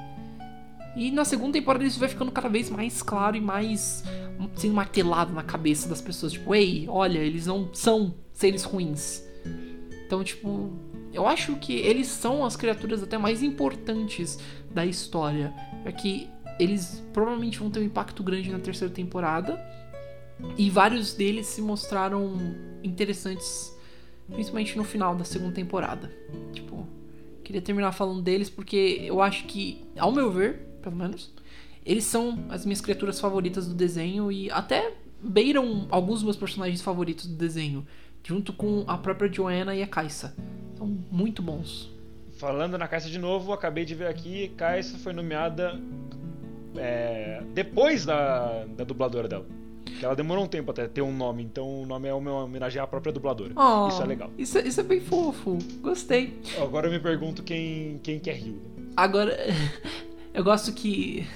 E 0.95 1.11
na 1.11 1.25
segunda 1.25 1.55
temporada 1.55 1.85
isso 1.85 1.99
vai 1.99 2.09
ficando 2.09 2.31
cada 2.31 2.49
vez 2.49 2.71
mais 2.71 3.03
claro 3.03 3.35
e 3.37 3.41
mais 3.41 4.05
sendo 4.55 4.75
martelado 4.75 5.33
na 5.33 5.43
cabeça 5.43 5.89
das 5.89 6.01
pessoas. 6.01 6.33
Tipo, 6.33 6.55
ei, 6.55 6.87
olha, 6.89 7.19
eles 7.19 7.47
não 7.47 7.71
são 7.73 8.15
seres 8.33 8.63
ruins. 8.63 9.23
Então, 10.07 10.23
tipo, 10.23 10.71
eu 11.13 11.27
acho 11.27 11.57
que 11.57 11.73
eles 11.73 12.09
são 12.09 12.45
as 12.45 12.57
criaturas 12.57 13.03
até 13.03 13.17
mais 13.17 13.43
importantes 13.43 14.39
da 14.71 14.85
história. 14.85 15.53
É 15.87 15.91
que 15.93 16.29
eles 16.59 17.03
provavelmente 17.13 17.59
vão 17.59 17.71
ter 17.71 17.81
um 17.81 17.85
impacto 17.85 18.23
grande 18.23 18.51
na 18.51 18.59
terceira 18.59 18.93
temporada. 18.93 19.61
E 20.57 20.69
vários 20.71 21.15
deles 21.15 21.47
se 21.47 21.61
mostraram 21.61 22.35
interessantes, 22.83 23.77
principalmente 24.29 24.77
no 24.77 24.85
final 24.85 25.15
da 25.15 25.25
segunda 25.25 25.53
temporada. 25.53 26.11
Tipo, 26.53 26.87
queria 27.45 27.63
terminar 27.63 27.93
falando 27.93 28.23
deles 28.23 28.51
porque 28.51 29.01
eu 29.03 29.21
acho 29.21 29.45
que, 29.45 29.85
ao 29.97 30.11
meu 30.11 30.31
ver, 30.31 30.59
pelo 30.83 30.97
menos, 30.97 31.33
eles 31.85 32.05
são 32.05 32.45
as 32.49 32.65
minhas 32.65 32.81
criaturas 32.81 33.21
favoritas 33.21 33.67
do 33.67 33.75
desenho 33.75 34.33
e 34.33 34.51
até 34.51 34.95
beiram 35.23 35.87
alguns 35.91 36.17
dos 36.17 36.25
meus 36.25 36.37
personagens 36.37 36.83
favoritos 36.83 37.27
do 37.27 37.35
desenho, 37.35 37.87
junto 38.25 38.53
com 38.53 38.85
a 38.87 38.99
própria 38.99 39.33
Joanna 39.33 39.75
e 39.75 39.83
a 39.83 39.87
Kaisa. 39.87 40.35
São 40.77 40.87
muito 41.11 41.43
bons. 41.43 41.91
Falando 42.39 42.77
na 42.77 42.89
Caixa 42.89 43.09
de 43.09 43.19
novo, 43.19 43.53
acabei 43.53 43.85
de 43.85 43.95
ver 43.95 44.09
aqui, 44.09 44.49
Caixa 44.57 44.99
foi 44.99 45.13
nomeada 45.13 45.81
é, 46.77 47.43
depois 47.55 48.05
da, 48.05 48.65
da 48.77 48.85
dubladora 48.85 49.29
dela. 49.29 49.47
Que 49.99 50.05
ela 50.05 50.17
demorou 50.17 50.45
um 50.45 50.49
tempo 50.49 50.71
até 50.71 50.89
ter 50.89 51.03
um 51.03 51.15
nome, 51.15 51.43
então 51.45 51.83
o 51.83 51.87
nome 51.87 52.09
é 52.09 52.15
uma 52.15 52.45
homenagem 52.45 52.81
à 52.81 52.87
própria 52.87 53.13
dubladora. 53.13 53.53
Oh, 53.55 53.89
Isso 53.89 54.03
é 54.03 54.07
legal. 54.07 54.31
Isso, 54.39 54.59
isso 54.59 54.81
é 54.81 54.83
bem 54.83 55.01
fofo. 55.01 55.59
Gostei. 55.81 56.39
Agora 56.61 56.87
eu 56.89 56.91
me 56.91 56.99
pergunto 56.99 57.43
quem, 57.43 58.01
quem 58.03 58.19
que 58.19 58.31
é 58.31 58.37
Hilda. 58.37 58.61
Agora, 58.97 59.37
eu 60.35 60.43
gosto 60.43 60.73
que. 60.73 61.27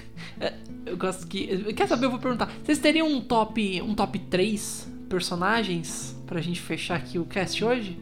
é, 0.41 0.53
Eu 0.85 0.97
gosto 0.97 1.27
que. 1.27 1.73
Quer 1.75 1.87
saber? 1.87 2.07
Eu 2.07 2.11
vou 2.11 2.19
perguntar. 2.19 2.51
Vocês 2.65 2.79
teriam 2.79 3.07
um 3.09 3.21
top, 3.21 3.81
um 3.83 3.95
top 3.95 4.19
3 4.19 4.91
personagens 5.09 6.17
pra 6.27 6.41
gente 6.41 6.61
fechar 6.61 6.97
aqui 6.97 7.19
o 7.19 7.25
cast 7.25 7.63
hoje? 7.65 7.97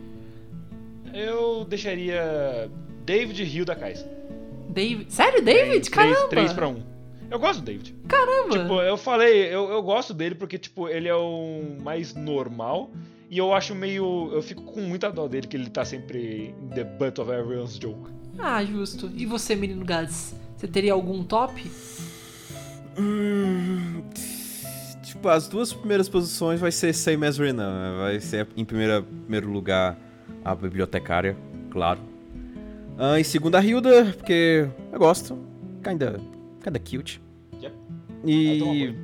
Eu 1.12 1.64
deixaria 1.64 2.70
David 3.04 3.42
e 3.42 3.46
Hilda 3.56 3.74
Caixa. 3.76 4.08
David. 4.68 5.12
Sério, 5.12 5.42
David? 5.44 5.90
Caramba! 5.90 6.28
3 6.28 6.52
pra 6.52 6.68
1. 6.68 6.93
Eu 7.34 7.40
gosto 7.40 7.58
do 7.58 7.64
David. 7.64 7.96
Caramba! 8.06 8.58
Tipo, 8.60 8.80
eu 8.80 8.96
falei, 8.96 9.52
eu, 9.52 9.68
eu 9.68 9.82
gosto 9.82 10.14
dele 10.14 10.36
porque, 10.36 10.56
tipo, 10.56 10.88
ele 10.88 11.08
é 11.08 11.14
o 11.16 11.78
mais 11.82 12.14
normal. 12.14 12.92
E 13.28 13.38
eu 13.38 13.52
acho 13.52 13.74
meio. 13.74 14.30
Eu 14.32 14.40
fico 14.40 14.62
com 14.62 14.80
muita 14.80 15.10
dó 15.10 15.26
dele 15.26 15.48
que 15.48 15.56
ele 15.56 15.68
tá 15.68 15.84
sempre 15.84 16.54
in 16.62 16.68
the 16.68 16.84
butt 16.84 17.20
of 17.20 17.28
everyone's 17.32 17.76
joke. 17.76 18.08
Ah, 18.38 18.64
justo. 18.64 19.10
E 19.16 19.26
você, 19.26 19.56
menino 19.56 19.84
Gads? 19.84 20.32
Você 20.56 20.68
teria 20.68 20.92
algum 20.92 21.24
top? 21.24 21.68
Hum, 22.96 24.04
tipo, 25.02 25.28
as 25.28 25.48
duas 25.48 25.72
primeiras 25.72 26.08
posições 26.08 26.60
vai 26.60 26.70
ser 26.70 26.92
same 26.94 27.26
as 27.26 27.36
Renan. 27.36 27.72
né? 27.72 27.98
Vai 27.98 28.20
ser 28.20 28.46
em 28.56 28.64
primeira, 28.64 29.02
primeiro 29.02 29.50
lugar 29.50 29.98
a 30.44 30.54
bibliotecária, 30.54 31.36
claro. 31.68 31.98
Ah, 32.96 33.18
em 33.18 33.24
segunda 33.24 33.58
a 33.58 33.64
Hilda, 33.64 34.14
porque 34.16 34.68
eu 34.92 34.98
gosto. 35.00 35.36
Kinda, 35.82 36.20
kinda 36.62 36.78
cute. 36.78 37.23
E 38.26 38.94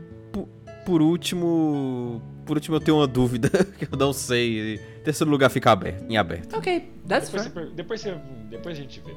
por, 0.84 1.02
último. 1.02 2.22
Por 2.46 2.56
último 2.56 2.76
eu 2.76 2.80
tenho 2.80 2.96
uma 2.98 3.06
dúvida 3.06 3.48
que 3.78 3.84
eu 3.90 3.98
não 3.98 4.12
sei. 4.12 4.78
Terceiro 5.04 5.30
lugar 5.30 5.50
fica 5.50 5.70
aberto, 5.70 6.04
em 6.10 6.16
aberto. 6.16 6.56
Ok, 6.56 6.90
that's 7.08 7.30
Depois, 7.30 7.46
fair. 7.46 7.64
você, 7.66 7.74
depois, 7.74 8.00
você, 8.00 8.16
depois 8.50 8.78
a 8.78 8.80
gente 8.80 9.00
vê. 9.04 9.14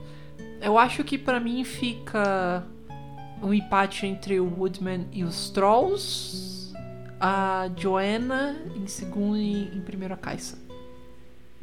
Eu 0.62 0.78
acho 0.78 1.04
que 1.04 1.18
pra 1.18 1.40
mim 1.40 1.64
fica 1.64 2.64
um 3.42 3.54
empate 3.54 4.06
entre 4.06 4.40
o 4.40 4.46
Woodman 4.46 5.08
e 5.12 5.24
os 5.24 5.50
Trolls. 5.50 6.54
A 7.20 7.70
Joanna 7.78 8.58
em 8.76 8.86
segundo 8.86 9.38
e 9.38 9.64
em 9.74 9.80
primeiro 9.82 10.14
a 10.14 10.18
Kaisa. 10.18 10.58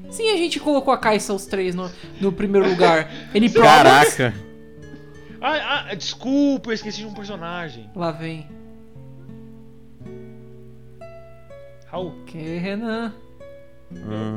Sim, 0.08 0.30
a 0.30 0.36
gente 0.38 0.58
colocou 0.58 0.92
a 0.94 0.96
Kaisa 0.96 1.34
os 1.34 1.44
três 1.44 1.74
no, 1.74 1.90
no 2.18 2.32
primeiro 2.32 2.66
lugar. 2.70 3.10
Problems? 3.30 3.52
Caraca! 3.52 4.49
Ah, 5.40 5.86
ah, 5.88 5.94
desculpa, 5.94 6.70
eu 6.70 6.74
esqueci 6.74 6.98
de 6.98 7.06
um 7.06 7.14
personagem. 7.14 7.90
Lá 7.96 8.10
vem. 8.10 8.46
Raul, 11.86 12.12
Que 12.26 12.58
Renan? 12.58 13.14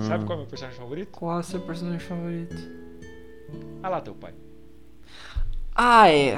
Sabe 0.07 0.25
qual 0.25 0.31
é 0.31 0.35
o 0.35 0.37
meu 0.39 0.47
personagem 0.47 0.79
favorito? 0.79 1.09
Qual 1.11 1.37
é 1.37 1.39
o 1.41 1.43
seu 1.43 1.59
personagem 1.61 1.99
favorito? 1.99 2.55
Ah 3.83 3.89
lá, 3.89 4.01
teu 4.01 4.15
pai. 4.15 4.33
Ah, 5.75 6.09
é. 6.09 6.37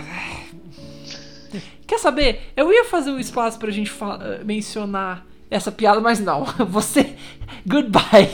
Quer 1.88 2.00
saber? 2.00 2.52
Eu 2.56 2.72
ia 2.74 2.86
fazer 2.86 3.12
um 3.12 3.20
espaço 3.20 3.60
pra 3.60 3.72
gente 3.72 3.92
eh, 3.92 4.44
mencionar 4.44 5.26
essa 5.50 5.72
piada, 5.72 6.02
mas 6.02 6.20
não. 6.20 6.44
Você. 6.68 7.16
Goodbye. 7.66 8.30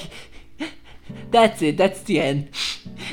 That's 1.30 1.62
it, 1.62 1.78
that's 1.78 2.02
the 2.02 2.14
end. 2.14 2.50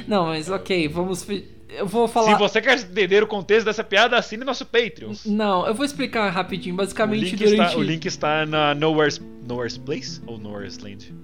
Não, 0.06 0.26
mas 0.26 0.48
ok, 0.48 0.88
vamos. 0.88 1.26
Eu 1.68 1.86
vou 1.86 2.08
falar. 2.08 2.32
Se 2.32 2.38
você 2.38 2.60
quer 2.62 2.78
entender 2.78 3.22
o 3.22 3.26
contexto 3.26 3.66
dessa 3.66 3.84
piada, 3.84 4.16
assine 4.16 4.42
nosso 4.44 4.64
Patreon. 4.64 5.12
Não, 5.26 5.66
eu 5.66 5.74
vou 5.74 5.84
explicar 5.84 6.28
rapidinho. 6.30 6.74
O 6.74 6.78
Basicamente, 6.78 7.24
link, 7.24 7.36
durante. 7.36 7.60
está, 7.68 7.76
o 7.78 7.82
link 7.82 8.06
está 8.06 8.46
na 8.46 8.74
Nowhere's, 8.74 9.20
Nowhere's 9.46 9.76
Place 9.76 10.20
ou 10.26 10.38
Nowhere's 10.38 10.78
Land? 10.78 11.14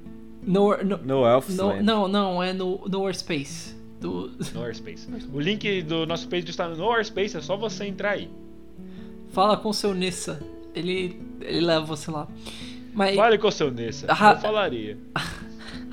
No, 0.46 0.76
no, 0.84 0.98
No 0.98 1.26
Elf's 1.26 1.56
no- 1.56 1.68
Land. 1.68 1.82
não, 1.82 2.06
não, 2.08 2.42
é 2.42 2.52
no 2.52 2.86
Nowhere 2.86 3.16
Space. 3.16 3.74
Do... 4.00 4.32
Nowhere 4.52 4.74
Space. 4.74 5.08
O 5.32 5.40
link 5.40 5.80
do 5.82 6.04
nosso 6.04 6.24
Patreon 6.24 6.50
está 6.50 6.68
no 6.68 6.76
Nowhere 6.76 7.04
Space, 7.04 7.36
é 7.36 7.40
só 7.40 7.56
você 7.56 7.86
entrar 7.86 8.10
aí. 8.10 8.28
Fala 9.32 9.56
com 9.56 9.70
o 9.70 9.74
seu 9.74 9.94
Nessa. 9.94 10.40
Ele, 10.74 11.18
ele 11.40 11.60
leva 11.62 11.86
você 11.86 12.10
lá. 12.10 12.28
Mas. 12.92 13.16
Fale 13.16 13.38
com 13.38 13.48
o 13.48 13.52
seu 13.52 13.70
Nessa. 13.70 14.06
Ah, 14.10 14.32
Eu 14.32 14.38
falaria. 14.40 14.98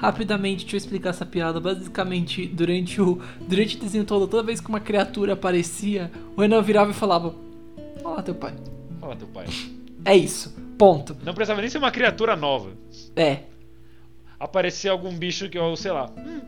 Rapidamente, 0.01 0.63
deixa 0.63 0.77
eu 0.77 0.79
explicar 0.79 1.11
essa 1.11 1.27
piada. 1.27 1.59
Basicamente, 1.59 2.47
durante 2.47 2.99
o, 2.99 3.21
durante 3.39 3.77
o 3.77 3.79
desenho 3.79 4.03
todo, 4.03 4.27
toda 4.27 4.41
vez 4.41 4.59
que 4.59 4.67
uma 4.67 4.79
criatura 4.79 5.33
aparecia, 5.33 6.11
o 6.35 6.41
Renan 6.41 6.59
virava 6.63 6.89
e 6.89 6.93
falava: 6.93 7.35
Olá, 8.03 8.23
teu 8.23 8.33
pai. 8.33 8.55
Fala, 8.99 9.15
teu 9.15 9.27
pai. 9.27 9.45
É 10.03 10.17
isso. 10.17 10.57
Ponto. 10.75 11.15
Não 11.23 11.35
precisava 11.35 11.61
nem 11.61 11.69
ser 11.69 11.77
uma 11.77 11.91
criatura 11.91 12.35
nova. 12.35 12.71
É. 13.15 13.41
Aparecia 14.39 14.89
algum 14.89 15.15
bicho 15.15 15.47
que 15.49 15.59
eu, 15.59 15.75
sei 15.75 15.91
lá. 15.91 16.09
Hum, 16.17 16.41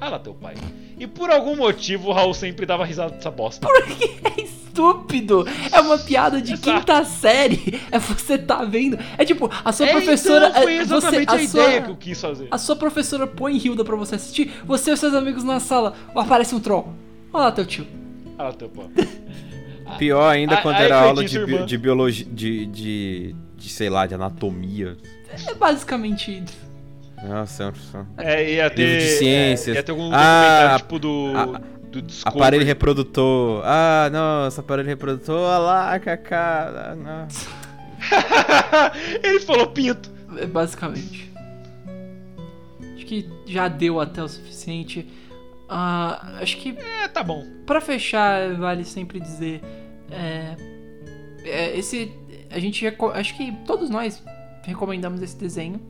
ah 0.00 0.08
lá, 0.08 0.18
teu 0.18 0.34
pai. 0.34 0.54
E 0.98 1.06
por 1.06 1.30
algum 1.30 1.56
motivo 1.56 2.08
o 2.10 2.12
Raul 2.12 2.34
sempre 2.34 2.66
dava 2.66 2.84
risada 2.84 3.12
dessa 3.14 3.30
bosta. 3.30 3.66
Porque 3.66 4.18
é 4.24 4.42
estúpido. 4.42 5.46
É 5.72 5.80
uma 5.80 5.98
piada 5.98 6.40
de 6.40 6.52
Exato. 6.54 6.78
quinta 6.78 7.04
série. 7.04 7.80
É 7.90 7.98
você 7.98 8.38
tá 8.38 8.64
vendo. 8.64 8.98
É 9.18 9.24
tipo, 9.24 9.50
a 9.64 9.72
sua 9.72 9.86
É, 9.86 9.92
professora. 9.92 10.48
então, 10.48 10.62
foi 10.62 10.72
é, 10.74 10.76
exatamente 10.80 11.30
você, 11.30 11.36
a, 11.44 11.48
sua, 11.48 11.62
ideia 11.64 11.82
que 11.82 11.90
eu 11.90 11.96
quis 11.96 12.20
fazer. 12.20 12.48
A 12.50 12.58
sua 12.58 12.76
professora 12.76 13.26
põe 13.26 13.56
Hilda 13.56 13.84
pra 13.84 13.96
você 13.96 14.14
assistir. 14.14 14.52
Você 14.66 14.92
e 14.92 14.96
seus 14.96 15.14
amigos 15.14 15.42
na 15.44 15.58
sala. 15.60 15.94
Aparece 16.14 16.54
um 16.54 16.60
troll. 16.60 16.92
Olha 17.32 17.44
lá, 17.44 17.52
teu 17.52 17.64
tio. 17.66 17.86
Ah 18.38 18.44
lá, 18.44 18.52
teu 18.52 18.68
pai. 18.68 18.86
Pior 19.98 20.28
ainda 20.28 20.56
quando 20.58 20.76
aí 20.76 20.84
era 20.84 20.98
foi 21.00 21.08
aula 21.08 21.24
de, 21.24 21.44
bi- 21.46 21.64
de 21.64 21.78
biologia. 21.78 22.26
De, 22.30 22.66
de, 22.66 23.34
de, 23.56 23.68
sei 23.68 23.90
lá, 23.90 24.06
de 24.06 24.14
anatomia. 24.14 24.96
É 25.48 25.54
basicamente. 25.54 26.42
Nossa, 26.42 26.69
nossa. 27.28 27.72
É, 28.16 28.52
ia 28.54 28.70
ter. 28.70 28.84
Livro 28.86 29.00
de 29.00 29.10
ciências. 29.18 29.76
é, 29.76 29.78
ia 29.80 29.82
ter 29.82 29.92
algum 29.92 30.10
Ah, 30.12 30.76
documentário 30.76 30.78
tipo 30.78 30.98
do. 30.98 31.32
a- 31.36 31.60
do 31.90 32.02
Discovery. 32.02 32.38
Aparelho 32.40 32.64
reprodutor. 32.64 33.62
Ah, 33.64 34.08
nossa, 34.12 34.60
aparelho 34.60 34.88
reprodutor. 34.88 35.40
Olha 35.40 35.58
lá, 35.58 35.98
Kaká. 35.98 36.96
Ah. 37.04 37.26
Ele 39.22 39.40
falou 39.40 39.66
pinto. 39.68 40.10
É 40.36 40.46
basicamente. 40.46 41.30
Acho 42.94 43.04
que 43.06 43.28
já 43.46 43.66
deu 43.68 44.00
até 44.00 44.22
o 44.22 44.28
suficiente. 44.28 45.06
Ah, 45.68 46.36
acho 46.40 46.56
que 46.58 46.76
É, 47.02 47.08
tá 47.08 47.22
bom. 47.22 47.44
Pra 47.66 47.80
fechar, 47.80 48.54
vale 48.54 48.84
sempre 48.84 49.18
dizer. 49.20 49.60
É, 50.10 50.56
é, 51.44 51.76
esse. 51.78 52.12
A 52.50 52.58
gente. 52.58 52.84
Acho 53.14 53.36
que 53.36 53.52
todos 53.66 53.90
nós 53.90 54.22
recomendamos 54.62 55.20
esse 55.22 55.36
desenho. 55.36 55.80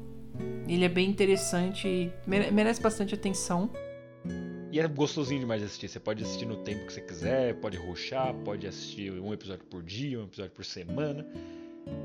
Ele 0.69 0.85
é 0.85 0.89
bem 0.89 1.09
interessante 1.11 1.89
e 1.89 2.13
mere- 2.27 2.51
merece 2.51 2.81
bastante 2.81 3.15
atenção. 3.15 3.71
E 4.73 4.79
é 4.79 4.87
gostosinho 4.87 5.41
demais 5.41 5.61
de 5.61 5.67
assistir. 5.67 5.89
Você 5.89 5.99
pode 5.99 6.23
assistir 6.23 6.47
no 6.47 6.59
tempo 6.59 6.87
que 6.87 6.93
você 6.93 7.01
quiser, 7.01 7.55
pode 7.57 7.77
ruxar, 7.77 8.33
pode 8.45 8.67
assistir 8.69 9.11
um 9.13 9.33
episódio 9.33 9.65
por 9.65 9.83
dia, 9.83 10.21
um 10.21 10.25
episódio 10.25 10.53
por 10.53 10.65
semana. 10.65 11.27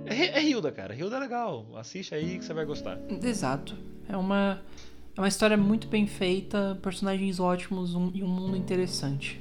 É, 0.07 0.39
é 0.39 0.43
Hilda, 0.43 0.71
cara. 0.71 0.95
Hilda 0.95 1.17
é 1.17 1.19
legal. 1.19 1.67
Assiste 1.75 2.15
aí 2.15 2.39
que 2.39 2.45
você 2.45 2.53
vai 2.53 2.65
gostar. 2.65 2.99
Exato. 3.23 3.75
É 4.09 4.17
uma. 4.17 4.61
É 5.15 5.21
uma 5.21 5.27
história 5.27 5.55
muito 5.55 5.87
bem 5.87 6.07
feita, 6.07 6.77
personagens 6.81 7.39
ótimos 7.39 7.93
um- 7.95 8.11
e 8.13 8.21
um 8.23 8.27
mundo 8.27 8.57
interessante. 8.57 9.39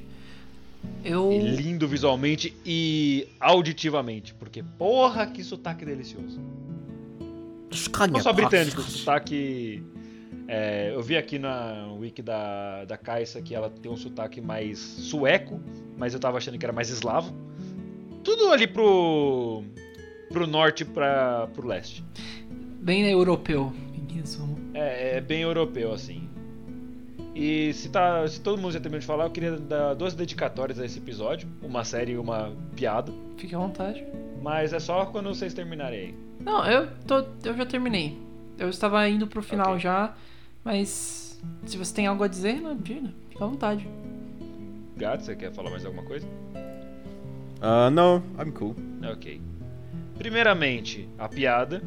Eu. 1.03 1.31
E 1.31 1.39
lindo 1.39 1.87
visualmente 1.87 2.55
e 2.63 3.27
auditivamente. 3.39 4.33
Porque 4.35 4.61
porra, 4.77 5.25
que 5.25 5.43
sotaque 5.43 5.83
delicioso. 5.83 6.39
Não 8.13 8.19
só 8.21 8.33
britânico, 8.33 8.81
sotaque. 8.81 9.83
é, 10.47 10.91
eu 10.93 11.01
vi 11.01 11.17
aqui 11.17 11.39
na 11.39 11.87
wiki 11.93 12.21
da, 12.21 12.85
da 12.85 12.97
Caixa 12.97 13.41
que 13.41 13.53
ela 13.55 13.69
tem 13.69 13.91
um 13.91 13.97
sotaque 13.97 14.41
mais 14.41 14.79
sueco, 14.79 15.61
mas 15.97 16.13
eu 16.13 16.19
tava 16.19 16.37
achando 16.37 16.57
que 16.57 16.65
era 16.65 16.73
mais 16.73 16.89
eslavo. 16.89 17.33
Tudo 18.23 18.51
ali 18.51 18.67
pro. 18.67 19.63
pro 20.29 20.47
norte 20.47 20.81
e 20.81 20.85
pra, 20.85 21.47
pro 21.53 21.67
leste. 21.67 22.03
Bem 22.81 23.07
europeu, 23.09 23.73
em 23.93 24.13
resumo. 24.13 24.57
É, 24.73 25.17
é 25.17 25.21
bem 25.21 25.41
europeu, 25.41 25.93
assim. 25.93 26.29
E 27.35 27.73
se, 27.73 27.89
tá, 27.89 28.25
se 28.27 28.39
todo 28.39 28.61
mundo 28.61 28.71
já 28.71 28.79
terminou 28.79 29.01
de 29.01 29.05
falar, 29.05 29.25
eu 29.25 29.29
queria 29.29 29.57
dar 29.57 29.93
duas 29.93 30.13
dedicatórias 30.13 30.79
a 30.79 30.85
esse 30.85 30.99
episódio. 30.99 31.49
Uma 31.61 31.83
série 31.83 32.13
e 32.13 32.17
uma 32.17 32.53
piada. 32.75 33.11
Fique 33.35 33.53
à 33.53 33.57
vontade. 33.57 34.05
Mas 34.41 34.71
é 34.71 34.79
só 34.79 35.05
quando 35.07 35.27
vocês 35.27 35.53
terminarem 35.53 35.99
aí. 35.99 36.15
Não, 36.45 36.63
eu, 36.65 36.87
tô, 37.07 37.25
eu 37.43 37.57
já 37.57 37.65
terminei. 37.65 38.17
Eu 38.57 38.69
estava 38.69 39.09
indo 39.09 39.25
pro 39.25 39.41
final 39.41 39.71
Ok. 39.71 39.79
já, 39.79 40.13
mas 40.63 41.41
se 41.65 41.75
você 41.75 41.93
tem 41.93 42.05
algo 42.05 42.23
a 42.23 42.27
dizer, 42.27 42.61
não, 42.61 42.77
diga, 42.77 43.11
fica 43.29 43.43
à 43.43 43.47
vontade. 43.47 43.89
Gato, 44.95 45.23
você 45.23 45.35
quer 45.35 45.51
falar 45.51 45.71
mais 45.71 45.83
alguma 45.83 46.03
coisa? 46.03 46.25
Ah, 47.59 47.89
não, 47.89 48.23
I'm 48.39 48.51
cool. 48.51 48.75
Ok. 49.11 49.41
Primeiramente, 50.17 51.09
a 51.17 51.27
piada. 51.27 51.81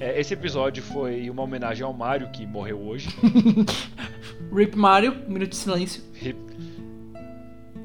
É, 0.00 0.18
esse 0.18 0.34
episódio 0.34 0.82
foi 0.82 1.30
uma 1.30 1.42
homenagem 1.42 1.84
ao 1.84 1.92
Mario, 1.92 2.28
que 2.30 2.44
morreu 2.46 2.80
hoje. 2.80 3.08
Rip 4.52 4.74
Mario, 4.74 5.14
um 5.28 5.32
minuto 5.32 5.50
de 5.50 5.56
silêncio. 5.56 6.02
Rip. 6.14 6.38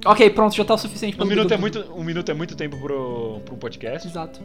Ok, 0.05 0.29
pronto, 0.31 0.55
já 0.55 0.65
tá 0.65 0.73
o 0.73 0.77
suficiente 0.77 1.15
Um 1.15 1.17
pelo 1.19 1.29
minuto, 1.29 1.53
é 1.53 1.57
muito, 1.57 1.79
um 1.93 2.03
minuto 2.03 2.29
é 2.31 2.33
muito 2.33 2.55
tempo 2.55 2.77
pro, 2.77 3.39
pro 3.45 3.55
um 3.55 3.57
podcast. 3.57 4.07
Exato. 4.07 4.41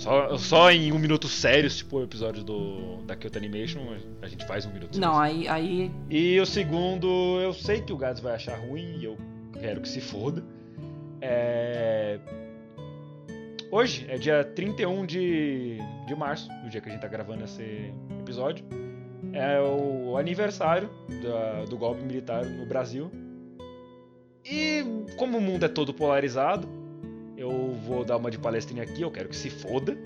Só, 0.00 0.38
só 0.38 0.70
em 0.70 0.92
um 0.92 0.98
minuto 0.98 1.28
sérios, 1.28 1.76
tipo 1.76 1.98
o 1.98 2.02
episódio 2.02 2.42
do, 2.42 3.02
da 3.02 3.14
Kyoto 3.14 3.36
Animation, 3.36 3.80
a 4.22 4.28
gente 4.28 4.46
faz 4.46 4.64
um 4.64 4.72
minuto. 4.72 4.98
Não, 4.98 5.18
sério. 5.20 5.22
aí, 5.22 5.48
aí. 5.48 5.90
E 6.08 6.40
o 6.40 6.46
segundo, 6.46 7.06
eu 7.42 7.52
sei 7.52 7.82
que 7.82 7.92
o 7.92 7.98
Gads 7.98 8.22
vai 8.22 8.34
achar 8.34 8.58
ruim 8.58 8.98
e 8.98 9.04
eu 9.04 9.18
quero 9.60 9.82
que 9.82 9.88
se 9.88 10.00
foda. 10.00 10.42
É... 11.20 12.18
Hoje 13.70 14.06
é 14.08 14.16
dia 14.16 14.42
31 14.42 15.04
de, 15.04 15.76
de 16.06 16.14
março, 16.16 16.48
o 16.66 16.70
dia 16.70 16.80
que 16.80 16.88
a 16.88 16.92
gente 16.92 17.02
tá 17.02 17.08
gravando 17.08 17.44
esse 17.44 17.92
episódio. 18.20 18.64
É 19.34 19.60
o 19.60 20.16
aniversário 20.16 20.88
da- 21.22 21.66
do 21.66 21.76
golpe 21.76 22.02
militar 22.02 22.42
no 22.46 22.64
Brasil. 22.64 23.10
E 24.44 24.82
como 25.18 25.36
o 25.36 25.40
mundo 25.42 25.66
é 25.66 25.68
todo 25.68 25.92
polarizado, 25.92 26.66
eu 27.40 27.72
vou 27.86 28.04
dar 28.04 28.16
uma 28.18 28.30
de 28.30 28.38
palestrinha 28.38 28.82
aqui, 28.82 29.02
eu 29.02 29.10
quero 29.10 29.28
que 29.28 29.36
se 29.36 29.48
foda. 29.50 29.96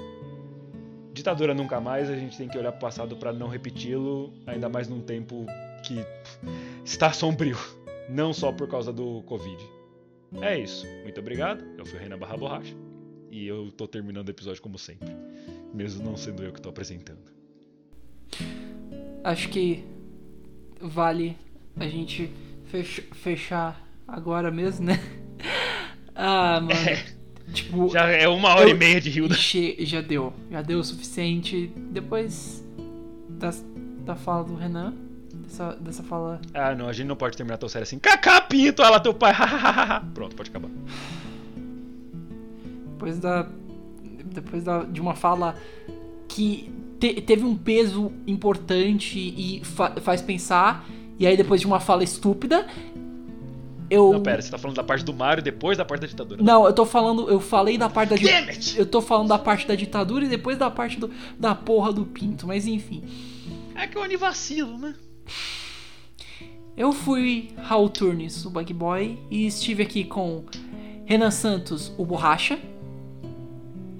Ditadura 1.12 1.54
nunca 1.54 1.80
mais, 1.80 2.08
a 2.10 2.16
gente 2.16 2.36
tem 2.36 2.48
que 2.48 2.56
olhar 2.58 2.72
pro 2.72 2.80
passado 2.82 3.16
para 3.16 3.32
não 3.32 3.48
repeti-lo, 3.48 4.32
ainda 4.46 4.68
mais 4.68 4.88
num 4.88 5.00
tempo 5.00 5.46
que 5.84 6.04
está 6.84 7.12
sombrio, 7.12 7.56
não 8.08 8.32
só 8.32 8.52
por 8.52 8.68
causa 8.68 8.92
do 8.92 9.22
Covid. 9.22 9.58
É 10.40 10.58
isso, 10.58 10.86
muito 11.02 11.20
obrigado. 11.20 11.64
Eu 11.78 11.86
fui 11.86 11.98
o 11.98 12.02
Renan 12.02 12.18
Barra 12.18 12.36
Borracha 12.36 12.74
e 13.30 13.46
eu 13.46 13.70
tô 13.72 13.86
terminando 13.86 14.28
o 14.28 14.30
episódio 14.30 14.60
como 14.62 14.78
sempre, 14.78 15.08
mesmo 15.72 16.04
não 16.04 16.16
sendo 16.16 16.42
eu 16.42 16.52
que 16.52 16.60
tô 16.60 16.68
apresentando. 16.68 17.32
Acho 19.22 19.48
que 19.48 19.84
vale 20.80 21.36
a 21.76 21.86
gente 21.86 22.30
fech- 22.66 23.08
fechar 23.14 23.80
agora 24.06 24.50
mesmo, 24.50 24.86
né? 24.86 24.94
Ah, 26.16 26.60
mano. 26.60 26.74
Tipo, 27.52 27.88
Já 27.88 28.06
é 28.08 28.26
uma 28.26 28.48
hora 28.54 28.68
Eu- 28.68 28.74
e 28.74 28.78
meia 28.78 29.00
de 29.00 29.10
Hilda. 29.10 29.34
já 29.34 30.00
deu. 30.00 30.32
Já 30.50 30.62
deu 30.62 30.78
o 30.80 30.84
suficiente. 30.84 31.70
Depois 31.90 32.64
da, 33.28 33.52
da 34.04 34.14
fala 34.16 34.44
do 34.44 34.54
Renan, 34.56 34.94
dessa, 35.46 35.72
dessa 35.80 36.02
fala. 36.02 36.40
Ah, 36.52 36.74
não, 36.74 36.88
a 36.88 36.92
gente 36.92 37.06
não 37.06 37.16
pode 37.16 37.36
terminar 37.36 37.58
tão 37.58 37.68
sério 37.68 37.84
assim. 37.84 37.98
Cacá 37.98 38.40
Pinto, 38.40 38.82
lá 38.82 38.98
teu 38.98 39.14
pai. 39.14 39.32
Pronto, 40.14 40.34
pode 40.34 40.50
acabar. 40.50 40.70
Depois 42.92 43.18
da. 43.18 43.46
Depois 44.24 44.64
da, 44.64 44.82
de 44.84 45.00
uma 45.00 45.14
fala 45.14 45.54
que 46.28 46.72
te- 46.98 47.20
teve 47.20 47.44
um 47.44 47.54
peso 47.56 48.10
importante 48.26 49.18
e 49.18 49.60
fa- 49.64 49.94
faz 50.00 50.20
pensar. 50.22 50.84
E 51.18 51.26
aí 51.26 51.36
depois 51.36 51.60
de 51.60 51.66
uma 51.66 51.78
fala 51.78 52.02
estúpida. 52.02 52.66
Eu. 53.94 54.12
Não, 54.12 54.22
pera, 54.22 54.42
você 54.42 54.50
tá 54.50 54.58
falando 54.58 54.76
da 54.76 54.82
parte 54.82 55.04
do 55.04 55.14
Mario 55.14 55.42
depois 55.42 55.78
da 55.78 55.84
parte 55.84 56.00
da 56.00 56.06
ditadura. 56.08 56.42
Não, 56.42 56.66
eu 56.66 56.72
tô 56.72 56.84
falando. 56.84 57.28
Eu 57.28 57.38
falei 57.38 57.78
da 57.78 57.88
parte 57.88 58.10
da 58.10 58.16
ditadura. 58.16 58.52
it! 58.52 58.78
Eu 58.78 58.86
tô 58.86 59.00
falando 59.00 59.28
da 59.28 59.38
parte 59.38 59.66
da 59.66 59.74
ditadura 59.74 60.24
e 60.24 60.28
depois 60.28 60.58
da 60.58 60.70
parte 60.70 60.98
do, 60.98 61.10
da 61.38 61.54
porra 61.54 61.92
do 61.92 62.04
pinto, 62.04 62.46
mas 62.46 62.66
enfim. 62.66 63.04
É 63.74 63.86
que 63.86 63.96
eu 63.96 64.04
nem 64.06 64.16
vacilo, 64.16 64.76
né? 64.78 64.94
Eu 66.76 66.92
fui 66.92 67.50
Raul 67.56 67.88
Turnes, 67.88 68.44
o 68.44 68.50
Bug 68.50 68.74
Boy, 68.74 69.16
e 69.30 69.46
estive 69.46 69.84
aqui 69.84 70.02
com 70.02 70.44
Renan 71.06 71.30
Santos, 71.30 71.92
o 71.96 72.04
Borracha. 72.04 72.58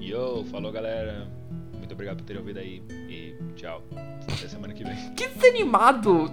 Yo, 0.01 0.45
falou 0.51 0.73
galera. 0.73 1.29
Muito 1.79 1.93
obrigado 1.93 2.17
por 2.17 2.25
terem 2.25 2.41
ouvido 2.41 2.59
aí. 2.59 2.83
E 3.09 3.34
tchau. 3.55 3.83
Até 4.23 4.49
semana 4.49 4.73
que 4.75 4.85
vem. 4.85 4.97
Que 5.15 5.29
desanimado! 5.29 6.31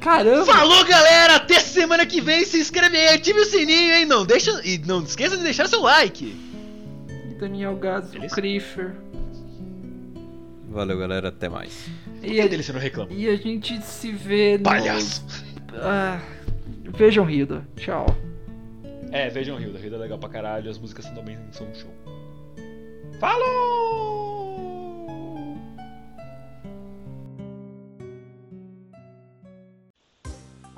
Caramba! 0.00 0.46
Falou 0.46 0.84
galera! 0.84 1.36
Até 1.36 1.60
semana 1.60 2.06
que 2.06 2.20
vem. 2.20 2.44
Se 2.44 2.58
inscreve 2.58 2.96
aí, 2.96 3.14
ative 3.14 3.40
o 3.40 3.44
sininho, 3.44 3.94
hein? 3.94 4.06
Não 4.06 4.24
deixa. 4.24 4.50
E 4.64 4.78
não 4.78 5.02
esqueça 5.02 5.36
de 5.36 5.42
deixar 5.42 5.68
seu 5.68 5.82
like. 5.82 6.34
Daniel 7.38 7.76
Gazo, 7.76 8.12
Beleza? 8.12 8.34
Crifer. 8.34 8.94
Valeu, 10.68 10.98
galera. 10.98 11.28
Até 11.28 11.48
mais. 11.48 11.86
E 12.22 12.40
a, 12.40 12.46
dele 12.46 12.62
você 12.62 12.72
não 12.72 12.80
reclama. 12.80 13.12
e 13.12 13.28
a 13.28 13.36
gente 13.36 13.80
se 13.82 14.12
vê 14.12 14.58
no. 14.58 14.64
Palhaço! 14.64 15.24
Ah, 15.74 16.20
vejam 16.96 17.28
Hilda. 17.28 17.66
Tchau. 17.76 18.06
É, 19.10 19.28
vejam 19.30 19.60
Hilda. 19.60 19.78
Hilda 19.78 19.96
é 19.96 19.98
legal 19.98 20.18
pra 20.18 20.28
caralho. 20.28 20.70
As 20.70 20.78
músicas 20.78 21.06
também 21.10 21.38
são 21.52 21.66
um 21.66 21.74
show. 21.74 21.90
Falou! 23.18 24.69